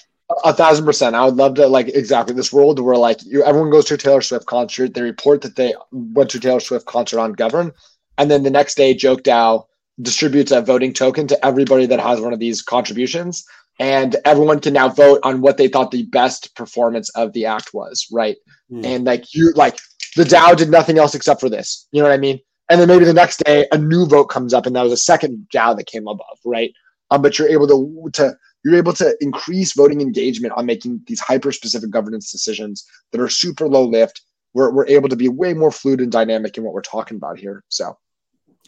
a 0.44 0.52
thousand 0.52 0.84
percent. 0.84 1.16
I 1.16 1.24
would 1.26 1.36
love 1.36 1.54
to 1.56 1.68
like 1.68 1.90
exactly 1.90 2.34
this 2.34 2.52
world 2.52 2.80
where 2.80 2.98
like 2.98 3.24
you, 3.24 3.44
everyone 3.44 3.70
goes 3.70 3.86
to 3.86 3.94
a 3.94 3.98
Taylor 3.98 4.22
Swift 4.22 4.48
concert. 4.48 4.96
They 4.96 5.04
report 5.04 5.42
that 5.44 5.58
they 5.58 5.76
went 5.92 6.32
to 6.32 6.40
a 6.40 6.42
Taylor 6.42 6.60
Swift 6.60 6.88
concert 6.88 7.20
on 7.20 7.36
Govrn, 7.36 7.72
and 8.18 8.32
then 8.32 8.42
the 8.42 8.50
next 8.50 8.76
day, 8.76 8.96
Joke 8.96 9.22
DAO 9.22 9.66
distributes 10.02 10.52
a 10.52 10.62
voting 10.62 10.92
token 10.92 11.28
to 11.28 11.46
everybody 11.46 11.86
that 11.86 12.00
has 12.00 12.20
one 12.20 12.34
of 12.34 12.40
these 12.40 12.64
contributions, 12.64 13.46
and 13.80 14.16
everyone 14.26 14.60
can 14.60 14.74
now 14.74 14.90
vote 14.90 15.20
on 15.22 15.42
what 15.42 15.58
they 15.58 15.68
thought 15.68 15.92
the 15.92 16.08
best 16.08 16.56
performance 16.56 17.10
of 17.10 17.32
the 17.34 17.46
act 17.46 17.76
was. 17.76 18.08
Right, 18.12 18.38
mm. 18.72 18.84
and 18.84 19.06
like 19.06 19.36
you 19.36 19.52
like 19.52 19.78
the 20.16 20.24
DAO 20.24 20.58
did 20.58 20.72
nothing 20.72 20.98
else 20.98 21.14
except 21.14 21.40
for 21.40 21.50
this. 21.50 21.88
You 21.92 22.02
know 22.02 22.10
what 22.10 22.16
I 22.16 22.18
mean? 22.18 22.40
And 22.70 22.80
then 22.80 22.88
maybe 22.88 23.06
the 23.06 23.14
next 23.14 23.44
day 23.46 23.68
a 23.72 23.78
new 23.78 24.06
vote 24.06 24.26
comes 24.26 24.54
up 24.54 24.66
and 24.66 24.76
that 24.76 24.84
was 24.84 24.92
a 24.92 24.98
second 24.98 25.48
DAO 25.54 25.76
that 25.78 25.88
came 25.88 26.08
above, 26.08 26.40
right? 26.46 26.74
Um, 27.12 27.22
but 27.22 27.38
you're 27.38 27.50
able 27.50 27.68
to 27.68 28.10
to 28.14 28.36
you're 28.64 28.76
able 28.76 28.94
to 28.94 29.16
increase 29.22 29.74
voting 29.74 30.02
engagement 30.02 30.54
on 30.58 30.66
making 30.66 31.02
these 31.06 31.20
hyper 31.20 31.52
specific 31.52 31.92
governance 31.92 32.32
decisions 32.32 32.84
that 33.12 33.22
are 33.22 33.30
super 33.30 33.68
low 33.68 33.86
lift. 33.86 34.22
We're, 34.56 34.72
we're 34.72 34.88
able 34.88 35.10
to 35.10 35.16
be 35.16 35.30
way 35.30 35.54
more 35.54 35.70
fluid 35.70 36.00
and 36.00 36.12
dynamic 36.12 36.58
in 36.58 36.64
what 36.64 36.74
we're 36.74 36.82
talking 36.82 37.18
about 37.18 37.38
here. 37.38 37.64
So 37.70 37.98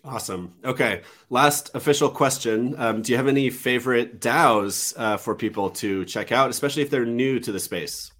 Awesome. 0.04 0.54
Okay. 0.64 1.02
Last 1.30 1.72
official 1.74 2.10
question. 2.10 2.76
Um, 2.78 3.02
do 3.02 3.12
you 3.12 3.18
have 3.18 3.28
any 3.28 3.50
favorite 3.50 4.22
DAOs 4.22 4.94
uh, 4.96 5.18
for 5.18 5.36
people 5.36 5.72
to 5.72 6.06
check 6.06 6.32
out, 6.32 6.50
especially 6.50 6.84
if 6.84 6.90
they're 6.90 7.06
new 7.06 7.40
to 7.40 7.52
the 7.52 7.60
space? 7.60 8.12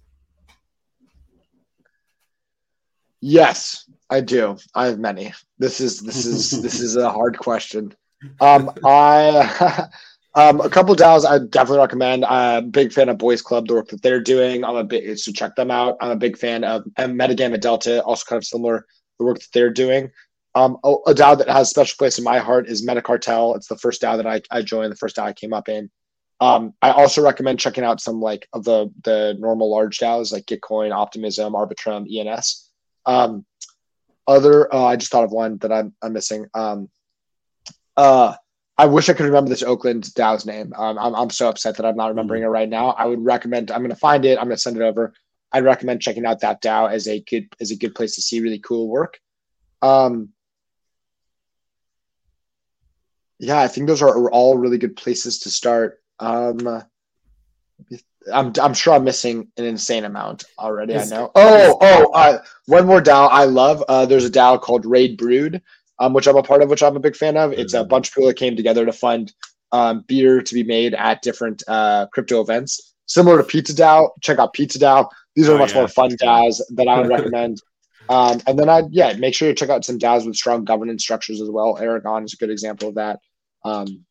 Yes, 3.20 3.88
I 4.10 4.20
do. 4.20 4.56
I 4.74 4.86
have 4.86 4.98
many. 4.98 5.32
This 5.58 5.80
is 5.80 6.00
this 6.00 6.24
is 6.24 6.62
this 6.62 6.80
is 6.80 6.96
a 6.96 7.10
hard 7.10 7.38
question. 7.38 7.94
Um, 8.40 8.70
I 8.84 9.88
um, 10.34 10.60
a 10.60 10.70
couple 10.70 10.94
DAOs 10.94 11.26
I 11.26 11.38
definitely 11.38 11.78
recommend. 11.78 12.24
I'm 12.24 12.64
a 12.64 12.66
big 12.66 12.92
fan 12.92 13.08
of 13.08 13.18
Boys 13.18 13.42
Club, 13.42 13.66
the 13.66 13.74
work 13.74 13.88
that 13.88 14.02
they're 14.02 14.20
doing. 14.20 14.64
I'm 14.64 14.76
a 14.76 14.84
big 14.84 15.18
so 15.18 15.32
check 15.32 15.56
them 15.56 15.70
out. 15.70 15.96
I'm 16.00 16.10
a 16.10 16.16
big 16.16 16.36
fan 16.36 16.64
of 16.64 16.84
Metagamma 16.96 17.60
Delta, 17.60 18.02
also 18.02 18.24
kind 18.28 18.38
of 18.38 18.44
similar 18.44 18.86
the 19.18 19.24
work 19.24 19.38
that 19.38 19.48
they're 19.52 19.70
doing. 19.70 20.10
Um, 20.54 20.78
a, 20.82 20.94
a 21.06 21.14
DAO 21.14 21.38
that 21.38 21.48
has 21.48 21.68
a 21.68 21.70
special 21.70 21.96
place 21.98 22.18
in 22.18 22.24
my 22.24 22.38
heart 22.38 22.68
is 22.68 22.86
Metacartel. 22.86 23.56
It's 23.56 23.68
the 23.68 23.76
first 23.76 24.02
DAO 24.02 24.16
that 24.16 24.26
I, 24.26 24.40
I 24.50 24.62
joined, 24.62 24.90
the 24.90 24.96
first 24.96 25.16
DAO 25.16 25.24
I 25.24 25.32
came 25.32 25.52
up 25.52 25.68
in. 25.68 25.90
Um, 26.40 26.74
I 26.80 26.90
also 26.92 27.22
recommend 27.22 27.58
checking 27.58 27.84
out 27.84 28.00
some 28.00 28.20
like 28.20 28.48
of 28.52 28.64
the 28.64 28.92
the 29.04 29.36
normal 29.38 29.70
large 29.70 29.98
DAOs 29.98 30.32
like 30.32 30.46
Gitcoin, 30.46 30.92
Optimism, 30.92 31.52
Arbitrum, 31.52 32.06
ENS. 32.08 32.67
Um, 33.08 33.44
other, 34.26 34.72
uh, 34.72 34.84
I 34.84 34.96
just 34.96 35.10
thought 35.10 35.24
of 35.24 35.32
one 35.32 35.56
that 35.58 35.72
I'm, 35.72 35.94
I'm 36.02 36.12
missing. 36.12 36.46
Um, 36.54 36.90
uh, 37.96 38.34
I 38.76 38.86
wish 38.86 39.08
I 39.08 39.14
could 39.14 39.26
remember 39.26 39.48
this 39.48 39.64
Oakland 39.64 40.04
DAO's 40.14 40.46
name. 40.46 40.72
Um, 40.76 40.98
I'm, 40.98 41.14
I'm 41.14 41.30
so 41.30 41.48
upset 41.48 41.76
that 41.76 41.86
I'm 41.86 41.96
not 41.96 42.08
remembering 42.08 42.44
it 42.44 42.46
right 42.46 42.68
now. 42.68 42.90
I 42.90 43.06
would 43.06 43.24
recommend. 43.24 43.72
I'm 43.72 43.80
going 43.80 43.90
to 43.90 43.96
find 43.96 44.24
it. 44.24 44.38
I'm 44.38 44.44
going 44.44 44.56
to 44.56 44.62
send 44.62 44.76
it 44.76 44.82
over. 44.82 45.14
I'd 45.50 45.64
recommend 45.64 46.02
checking 46.02 46.26
out 46.26 46.40
that 46.40 46.60
Dow 46.60 46.86
as 46.86 47.08
a 47.08 47.20
good 47.20 47.48
as 47.60 47.70
a 47.70 47.76
good 47.76 47.94
place 47.94 48.14
to 48.16 48.22
see 48.22 48.40
really 48.40 48.58
cool 48.58 48.86
work. 48.88 49.18
Um, 49.80 50.28
yeah, 53.38 53.60
I 53.60 53.68
think 53.68 53.86
those 53.86 54.02
are 54.02 54.30
all 54.30 54.58
really 54.58 54.78
good 54.78 54.96
places 54.96 55.40
to 55.40 55.50
start. 55.50 56.02
Um, 56.20 56.84
I'm 58.32 58.52
I'm 58.60 58.74
sure 58.74 58.94
I'm 58.94 59.04
missing 59.04 59.48
an 59.56 59.64
insane 59.64 60.04
amount 60.04 60.44
already. 60.58 60.96
I 60.96 61.04
know. 61.06 61.30
Oh 61.34 61.78
oh, 61.80 62.12
uh, 62.12 62.38
one 62.66 62.86
more 62.86 63.00
DAO 63.00 63.28
I 63.30 63.44
love. 63.44 63.82
Uh, 63.88 64.06
there's 64.06 64.24
a 64.24 64.30
DAO 64.30 64.60
called 64.60 64.86
Raid 64.86 65.16
Brood, 65.16 65.62
um, 65.98 66.12
which 66.12 66.26
I'm 66.26 66.36
a 66.36 66.42
part 66.42 66.62
of, 66.62 66.70
which 66.70 66.82
I'm 66.82 66.96
a 66.96 67.00
big 67.00 67.16
fan 67.16 67.36
of. 67.36 67.52
It's 67.52 67.74
a 67.74 67.78
mm-hmm. 67.78 67.88
bunch 67.88 68.08
of 68.08 68.14
people 68.14 68.28
that 68.28 68.36
came 68.36 68.56
together 68.56 68.84
to 68.86 68.92
fund 68.92 69.32
um, 69.72 70.04
beer 70.06 70.42
to 70.42 70.54
be 70.54 70.64
made 70.64 70.94
at 70.94 71.22
different 71.22 71.62
uh, 71.68 72.06
crypto 72.12 72.40
events. 72.40 72.94
similar 73.06 73.38
to 73.38 73.44
Pizza 73.44 73.74
DAO. 73.74 74.10
Check 74.20 74.38
out 74.38 74.52
Pizza 74.52 74.78
DAO. 74.78 75.08
These 75.34 75.48
are 75.48 75.54
oh, 75.54 75.58
much 75.58 75.72
yeah. 75.72 75.78
more 75.78 75.88
fun 75.88 76.10
DAOs 76.10 76.60
that 76.70 76.88
I 76.88 77.00
would 77.00 77.08
recommend. 77.16 77.60
Um, 78.08 78.40
and 78.46 78.58
then 78.58 78.68
I 78.68 78.82
yeah, 78.90 79.12
make 79.14 79.34
sure 79.34 79.48
you 79.48 79.54
check 79.54 79.68
out 79.68 79.84
some 79.84 79.98
DAOs 79.98 80.26
with 80.26 80.36
strong 80.36 80.64
governance 80.64 81.02
structures 81.02 81.40
as 81.40 81.50
well. 81.50 81.78
Aragon 81.78 82.24
is 82.24 82.32
a 82.32 82.36
good 82.36 82.50
example 82.50 82.88
of 82.88 82.94
that. 82.94 83.20
Um, 83.64 84.04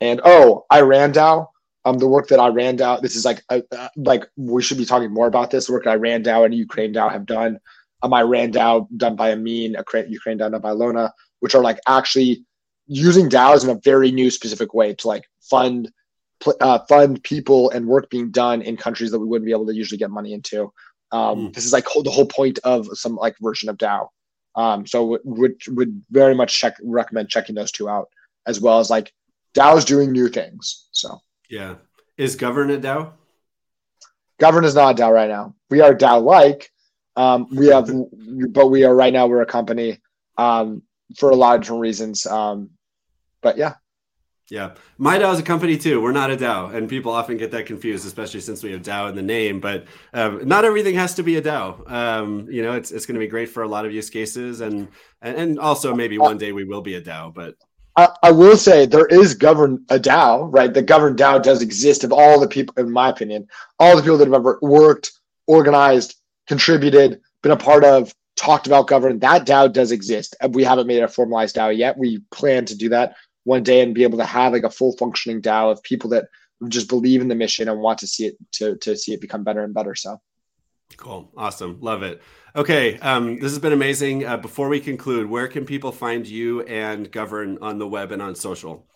and 0.00 0.20
oh, 0.24 0.66
Iran 0.72 1.12
DAO. 1.12 1.48
Um, 1.86 1.98
the 1.98 2.08
work 2.08 2.28
that 2.28 2.40
Iran 2.40 2.78
DAO. 2.78 3.00
This 3.00 3.14
is 3.14 3.24
like 3.24 3.42
uh, 3.50 3.60
uh, 3.70 3.88
like 3.96 4.24
we 4.36 4.62
should 4.62 4.78
be 4.78 4.86
talking 4.86 5.12
more 5.12 5.26
about 5.26 5.50
this. 5.50 5.68
Work 5.68 5.84
that 5.84 5.96
Iran 5.98 6.22
DAO 6.22 6.44
and 6.44 6.54
Ukraine 6.54 6.94
DAO 6.94 7.10
have 7.12 7.26
done. 7.26 7.60
Um, 8.02 8.14
Iran 8.14 8.52
DAO 8.52 8.86
done 8.96 9.16
by 9.16 9.32
Amin, 9.32 9.76
a 9.76 9.84
Ukraine 10.08 10.38
DAO 10.38 10.50
done 10.50 10.60
by 10.60 10.70
Lona, 10.70 11.12
which 11.40 11.54
are 11.54 11.62
like 11.62 11.78
actually 11.86 12.44
using 12.86 13.28
DAOs 13.28 13.64
in 13.64 13.70
a 13.70 13.80
very 13.82 14.10
new 14.10 14.30
specific 14.30 14.74
way 14.74 14.94
to 14.94 15.08
like 15.08 15.24
fund 15.40 15.90
uh, 16.60 16.78
fund 16.88 17.22
people 17.22 17.70
and 17.70 17.86
work 17.86 18.10
being 18.10 18.30
done 18.30 18.62
in 18.62 18.76
countries 18.76 19.10
that 19.10 19.18
we 19.18 19.26
wouldn't 19.26 19.46
be 19.46 19.52
able 19.52 19.66
to 19.66 19.74
usually 19.74 19.98
get 19.98 20.10
money 20.10 20.32
into. 20.32 20.72
Um, 21.12 21.48
mm. 21.48 21.54
This 21.54 21.64
is 21.64 21.72
like 21.72 21.84
the 21.84 22.10
whole 22.10 22.26
point 22.26 22.58
of 22.64 22.86
some 22.94 23.16
like 23.16 23.36
version 23.40 23.68
of 23.68 23.78
DAO. 23.78 24.08
Um, 24.56 24.86
so 24.86 25.18
would 25.24 25.60
would 25.68 26.02
very 26.10 26.34
much 26.34 26.58
check 26.58 26.76
recommend 26.82 27.28
checking 27.28 27.54
those 27.54 27.72
two 27.72 27.88
out 27.88 28.08
as 28.46 28.60
well 28.60 28.78
as 28.78 28.90
like 28.90 29.12
DAO's 29.54 29.84
doing 29.84 30.12
new 30.12 30.28
things. 30.28 30.88
So 30.92 31.20
yeah, 31.48 31.76
is 32.16 32.36
Govrn 32.36 32.72
a 32.72 32.78
DAO? 32.78 33.12
Govrn 34.40 34.64
is 34.64 34.74
not 34.74 34.98
a 34.98 35.02
DAO 35.02 35.12
right 35.12 35.28
now. 35.28 35.54
We 35.70 35.80
are 35.80 35.94
DAO 35.94 36.22
like. 36.22 36.70
Um, 37.16 37.48
we 37.50 37.68
have, 37.68 37.90
but 38.52 38.68
we 38.68 38.84
are 38.84 38.94
right 38.94 39.12
now. 39.12 39.26
We're 39.26 39.42
a 39.42 39.46
company 39.46 40.00
um, 40.36 40.82
for 41.16 41.30
a 41.30 41.36
lot 41.36 41.56
of 41.56 41.62
different 41.62 41.82
reasons. 41.82 42.26
Um, 42.26 42.70
but 43.40 43.56
yeah, 43.56 43.74
yeah. 44.50 44.74
My 44.98 45.18
DAO 45.18 45.32
is 45.32 45.40
a 45.40 45.42
company 45.42 45.78
too. 45.78 46.02
We're 46.02 46.12
not 46.12 46.30
a 46.30 46.36
DAO. 46.36 46.74
And 46.74 46.88
people 46.88 47.12
often 47.12 47.38
get 47.38 47.50
that 47.52 47.64
confused, 47.66 48.06
especially 48.06 48.40
since 48.40 48.62
we 48.62 48.72
have 48.72 48.82
DAO 48.82 49.08
in 49.08 49.16
the 49.16 49.22
name. 49.22 49.58
But 49.60 49.86
um, 50.12 50.46
not 50.46 50.64
everything 50.64 50.94
has 50.96 51.14
to 51.14 51.22
be 51.22 51.36
a 51.36 51.42
DAO. 51.42 51.90
Um, 51.90 52.48
you 52.50 52.62
know, 52.62 52.72
it's, 52.72 52.90
it's 52.90 53.06
going 53.06 53.14
to 53.14 53.20
be 53.20 53.26
great 53.26 53.48
for 53.48 53.62
a 53.62 53.68
lot 53.68 53.86
of 53.86 53.92
use 53.92 54.10
cases. 54.10 54.60
And, 54.60 54.88
and, 55.22 55.36
and 55.36 55.58
also 55.58 55.94
maybe 55.94 56.18
one 56.18 56.36
day 56.36 56.52
we 56.52 56.64
will 56.64 56.82
be 56.82 56.94
a 56.94 57.00
DAO. 57.00 57.32
But 57.32 57.54
I, 57.96 58.32
will 58.32 58.56
say 58.56 58.86
there 58.86 59.06
is 59.06 59.38
Govrn 59.38 59.84
a 59.88 60.00
DAO, 60.00 60.52
right? 60.52 60.72
The 60.72 60.82
governed 60.82 61.16
DAO 61.16 61.40
does 61.40 61.62
exist 61.62 62.02
of 62.02 62.12
all 62.12 62.40
the 62.40 62.48
people, 62.48 62.74
in 62.76 62.90
my 62.90 63.08
opinion, 63.08 63.46
all 63.78 63.94
the 63.94 64.02
people 64.02 64.18
that 64.18 64.26
have 64.26 64.34
ever 64.34 64.58
worked, 64.62 65.12
organized, 65.46 66.16
contributed, 66.48 67.20
been 67.42 67.52
a 67.52 67.56
part 67.56 67.84
of, 67.84 68.12
talked 68.36 68.66
about 68.66 68.88
Govrn. 68.88 69.20
That 69.20 69.46
DAO 69.46 69.72
does 69.72 69.92
exist. 69.92 70.34
We 70.50 70.64
haven't 70.64 70.88
made 70.88 71.02
a 71.02 71.08
formalized 71.08 71.54
DAO 71.54 71.76
yet. 71.76 71.96
We 71.96 72.18
plan 72.32 72.64
to 72.66 72.76
do 72.76 72.88
that 72.88 73.14
one 73.44 73.62
day 73.62 73.80
and 73.80 73.94
be 73.94 74.02
able 74.02 74.18
to 74.18 74.24
have 74.24 74.52
like 74.52 74.64
a 74.64 74.70
full 74.70 74.96
functioning 74.96 75.40
DAO 75.40 75.70
of 75.70 75.82
people 75.82 76.10
that 76.10 76.24
just 76.68 76.88
believe 76.88 77.20
in 77.20 77.28
the 77.28 77.34
mission 77.34 77.68
and 77.68 77.80
want 77.80 77.98
to 78.00 78.06
see 78.06 78.26
it 78.26 78.36
to 78.52 78.76
to 78.78 78.96
see 78.96 79.12
it 79.12 79.20
become 79.20 79.44
better 79.44 79.62
and 79.62 79.74
better. 79.74 79.94
So 79.94 80.20
cool, 80.96 81.30
awesome, 81.36 81.78
love 81.80 82.02
it. 82.02 82.22
Okay, 82.56 82.98
um, 83.00 83.34
this 83.38 83.50
has 83.50 83.58
been 83.58 83.72
amazing. 83.72 84.24
Uh, 84.24 84.36
before 84.36 84.68
we 84.68 84.80
conclude, 84.80 85.28
where 85.28 85.48
can 85.48 85.64
people 85.64 85.92
find 85.92 86.26
you 86.26 86.62
and 86.62 87.10
Govrn 87.10 87.58
on 87.60 87.78
the 87.78 87.86
web 87.86 88.12
and 88.12 88.22
on 88.22 88.34
social? 88.34 88.86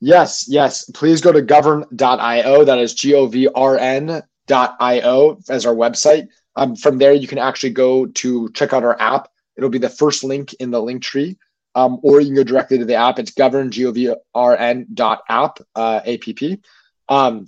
Yes, 0.00 0.46
yes. 0.48 0.90
Please 0.90 1.20
go 1.20 1.32
to 1.32 1.40
govrn.io. 1.40 2.64
That 2.64 2.78
is 2.78 2.94
G 2.94 3.14
O 3.14 3.26
V 3.26 3.48
R 3.54 3.78
N.io 3.78 5.38
as 5.48 5.66
our 5.66 5.74
website. 5.74 6.28
Um, 6.56 6.76
from 6.76 6.98
there, 6.98 7.12
you 7.12 7.26
can 7.26 7.38
actually 7.38 7.70
go 7.70 8.06
to 8.06 8.50
check 8.50 8.72
out 8.72 8.84
our 8.84 9.00
app. 9.00 9.28
It'll 9.56 9.70
be 9.70 9.78
the 9.78 9.88
first 9.88 10.24
link 10.24 10.52
in 10.54 10.70
the 10.70 10.80
link 10.80 11.02
tree 11.02 11.38
um, 11.74 11.98
or 12.02 12.20
you 12.20 12.28
can 12.28 12.36
go 12.36 12.44
directly 12.44 12.78
to 12.78 12.84
the 12.84 12.94
app. 12.94 13.18
It's 13.18 13.32
Govrn, 13.32 13.70
G-O-V-R-N 13.70 14.86
dot 14.94 15.22
app, 15.28 15.58
uh, 15.74 16.00
A-P-P. 16.04 16.60
Um, 17.08 17.46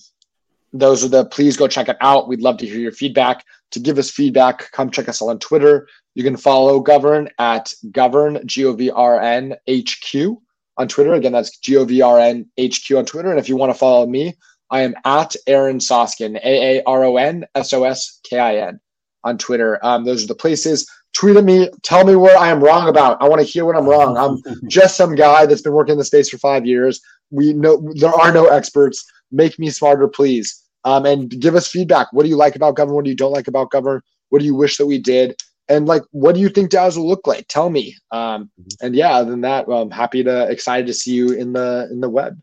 those 0.73 1.05
are 1.05 1.09
the, 1.09 1.25
please 1.27 1.57
go 1.57 1.69
check 1.69 1.89
it 1.89 1.97
out. 2.01 2.29
We'd 2.29 2.41
love 2.41 2.59
to 2.59 2.67
hear 2.67 2.81
your 2.81 2.93
feedback. 2.93 3.45
To 3.73 3.81
give 3.81 3.99
us 3.99 4.11
feedback, 4.11 4.71
come 4.73 4.91
check 4.91 5.09
us 5.09 5.23
out 5.23 5.29
on 5.29 5.39
Twitter. 5.39 5.89
You 6.15 6.23
can 6.23 6.37
follow 6.37 6.83
Govrn 6.83 7.29
at 7.39 7.73
Govrn, 7.91 8.45
G-O-V-R-N 8.47 9.57
H-Q 9.67 10.43
on 10.79 10.89
Twitter. 10.89 11.15
Again, 11.15 11.33
that's 11.33 11.59
G-O-V-R-N 11.59 12.47
H-Q 12.57 12.99
on 12.99 13.05
Twitter. 13.05 13.31
And 13.31 13.39
if 13.39 13.49
you 13.49 13.57
want 13.57 13.71
to 13.71 13.79
follow 13.79 14.07
me, 14.07 14.35
I 14.71 14.83
am 14.83 14.95
at 15.05 15.37
Aaron 15.47 15.79
Soskin, 15.79 16.41
A-A-R-O-N-S-O-S-K-I-N 16.43 18.81
on 19.25 19.39
Twitter. 19.39 19.85
Um, 19.85 20.05
those 20.05 20.25
are 20.25 20.29
the 20.29 20.35
places 20.35 20.89
tweet 21.17 21.37
at 21.37 21.45
me, 21.45 21.71
tell 21.83 22.05
me 22.05 22.15
where 22.15 22.37
I 22.37 22.49
am 22.49 22.63
wrong 22.63 22.89
about. 22.89 23.21
I 23.23 23.29
want 23.29 23.41
to 23.41 23.47
hear 23.47 23.65
what 23.65 23.77
I'm 23.77 23.87
wrong. 23.87 24.17
I'm 24.17 24.43
just 24.69 24.97
some 24.97 25.15
guy 25.15 25.47
that's 25.47 25.63
been 25.63 25.73
working 25.73 25.93
in 25.93 25.99
the 25.99 26.05
space 26.05 26.29
for 26.29 26.39
five 26.39 26.67
years. 26.67 27.01
We 27.31 27.55
know 27.55 27.93
there 27.95 28.13
are 28.13 28.33
no 28.33 28.47
experts. 28.47 29.11
Make 29.33 29.59
me 29.59 29.71
smarter, 29.71 30.09
please. 30.09 30.63
Um, 30.87 31.05
and 31.05 31.29
give 31.29 31.55
us 31.55 31.69
feedback. 31.69 32.13
What 32.13 32.23
do 32.23 32.29
you 32.29 32.37
like 32.37 32.57
about 32.57 32.77
Govrn? 32.77 32.95
What 32.95 33.05
do 33.05 33.11
you 33.11 33.17
don't 33.17 33.33
like 33.33 33.49
about 33.49 33.71
Govrn? 33.71 34.01
What 34.31 34.39
do 34.39 34.45
you 34.45 34.55
wish 34.55 34.79
that 34.79 34.87
we 34.87 34.99
did? 34.99 35.37
And 35.69 35.87
like, 35.87 36.03
what 36.13 36.37
do 36.37 36.41
you 36.41 36.49
think 36.49 36.71
DAOs 36.71 36.97
will 36.97 37.09
look 37.09 37.27
like? 37.27 37.49
Tell 37.49 37.69
me. 37.69 37.97
Um, 38.13 38.51
mm-hmm. 38.61 38.87
and 38.87 38.95
yeah, 38.95 39.17
other 39.17 39.31
than 39.31 39.41
that, 39.41 39.67
well, 39.67 39.83
I'm 39.83 39.91
happy 39.91 40.23
to 40.23 40.49
excited 40.49 40.87
to 40.87 40.95
see 40.95 41.13
you 41.13 41.33
in 41.33 41.53
the 41.53 41.89
in 41.91 42.01
the 42.01 42.09
web. 42.09 42.41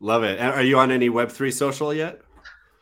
Love 0.00 0.24
it. 0.24 0.40
Are 0.40 0.62
you 0.62 0.78
on 0.78 0.90
any 0.90 1.08
Web 1.08 1.30
three 1.30 1.52
social 1.52 1.94
yet? 1.94 2.20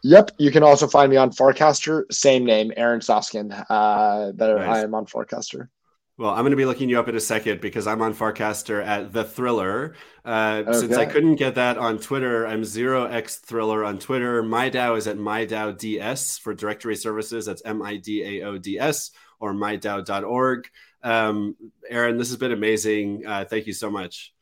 Yep. 0.03 0.33
You 0.39 0.51
can 0.51 0.63
also 0.63 0.89
find 0.89 1.11
me 1.11 1.17
on 1.17 1.31
Farcaster, 1.31 2.13
same 2.13 2.45
name, 2.45 2.73
Aaron 2.77 3.01
Soskin. 3.01 3.53
Uh, 3.71 4.33
that 4.35 4.57
nice. 4.57 4.69
I 4.69 4.83
am 4.83 4.95
on 4.95 5.07
Farcaster. 5.07 5.69
Well, 6.19 6.31
I'm 6.31 6.41
going 6.41 6.51
to 6.51 6.57
be 6.57 6.67
looking 6.67 6.91
you 6.91 6.99
up 7.01 7.09
in 7.09 7.17
a 7.17 7.21
second 7.21 7.61
because 7.61 7.87
I'm 7.87 8.03
on 8.03 8.15
Farcaster 8.15 8.85
at 8.85 9.13
the 9.13 9.25
Thriller. 9.25 9.95
Uh, 10.25 10.63
okay. 10.67 10.79
Since 10.79 10.97
I 10.97 11.07
couldn't 11.07 11.37
get 11.37 11.55
that 11.55 11.79
on 11.79 11.99
Twitter, 11.99 12.47
I'm 12.47 12.65
zero 12.65 13.07
x 13.07 13.37
Thriller 13.37 13.83
on 13.83 13.99
Twitter. 13.99 14.43
My 14.43 14.69
DAO 14.69 14.97
is 14.99 15.07
at 15.07 15.17
MyDAO 15.17 15.77
DS 15.79 16.39
for 16.39 16.53
directory 16.55 16.97
services. 16.97 17.47
That's 17.47 17.63
M 17.65 17.83
I 17.83 17.97
D 17.97 18.23
A 18.41 18.47
O 18.47 18.59
D 18.59 18.79
S 18.79 19.11
or 19.41 19.55
mydao.org. 19.55 20.69
Um, 21.03 21.57
Aaron, 21.89 22.19
this 22.19 22.29
has 22.29 22.37
been 22.37 22.53
amazing. 22.53 23.27
Uh, 23.27 23.45
thank 23.45 23.67
you 23.67 23.73
so 23.73 23.91
much. 23.91 24.35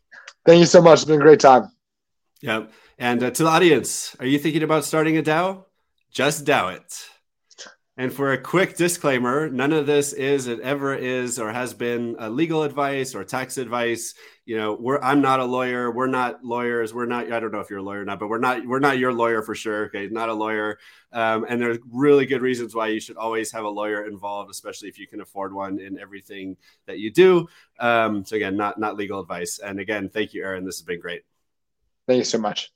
Thank 0.44 0.58
you 0.60 0.66
so 0.66 0.82
much. 0.82 1.00
It's 1.00 1.04
been 1.04 1.20
a 1.20 1.24
great 1.24 1.40
time. 1.40 1.70
Yep. 2.42 2.72
And 2.98 3.22
uh, 3.22 3.30
to 3.30 3.44
the 3.44 3.48
audience, 3.48 4.16
are 4.18 4.26
you 4.26 4.38
thinking 4.38 4.62
about 4.62 4.84
starting 4.84 5.16
a 5.16 5.22
DAO? 5.22 5.64
Just 6.10 6.44
DAO 6.44 6.74
it. 6.74 7.08
And 8.00 8.10
for 8.10 8.32
a 8.32 8.38
quick 8.38 8.78
disclaimer, 8.78 9.50
none 9.50 9.74
of 9.74 9.84
this 9.84 10.14
is, 10.14 10.46
it 10.46 10.58
ever 10.60 10.94
is, 10.94 11.38
or 11.38 11.52
has 11.52 11.74
been 11.74 12.16
a 12.18 12.30
legal 12.30 12.62
advice 12.62 13.14
or 13.14 13.24
tax 13.24 13.58
advice. 13.58 14.14
You 14.46 14.56
know, 14.56 14.72
we're 14.72 14.98
I'm 15.02 15.20
not 15.20 15.38
a 15.38 15.44
lawyer. 15.44 15.90
We're 15.90 16.06
not 16.06 16.42
lawyers. 16.42 16.94
We're 16.94 17.04
not. 17.04 17.30
I 17.30 17.38
don't 17.38 17.52
know 17.52 17.60
if 17.60 17.68
you're 17.68 17.80
a 17.80 17.82
lawyer 17.82 18.00
or 18.00 18.04
not, 18.06 18.18
but 18.18 18.28
we're 18.28 18.38
not. 18.38 18.66
We're 18.66 18.78
not 18.78 18.96
your 18.96 19.12
lawyer 19.12 19.42
for 19.42 19.54
sure. 19.54 19.84
Okay, 19.84 20.08
not 20.10 20.30
a 20.30 20.32
lawyer. 20.32 20.78
Um, 21.12 21.44
and 21.46 21.60
there's 21.60 21.76
really 21.92 22.24
good 22.24 22.40
reasons 22.40 22.74
why 22.74 22.86
you 22.86 23.00
should 23.00 23.18
always 23.18 23.52
have 23.52 23.64
a 23.64 23.68
lawyer 23.68 24.06
involved, 24.06 24.50
especially 24.50 24.88
if 24.88 24.98
you 24.98 25.06
can 25.06 25.20
afford 25.20 25.52
one 25.52 25.78
in 25.78 25.98
everything 25.98 26.56
that 26.86 27.00
you 27.00 27.10
do. 27.10 27.48
Um, 27.80 28.24
so 28.24 28.34
again, 28.34 28.56
not 28.56 28.80
not 28.80 28.96
legal 28.96 29.20
advice. 29.20 29.58
And 29.58 29.78
again, 29.78 30.08
thank 30.08 30.32
you, 30.32 30.42
Aaron. 30.42 30.64
This 30.64 30.78
has 30.78 30.86
been 30.86 31.00
great. 31.00 31.24
Thank 32.06 32.16
you 32.16 32.24
so 32.24 32.38
much. 32.38 32.72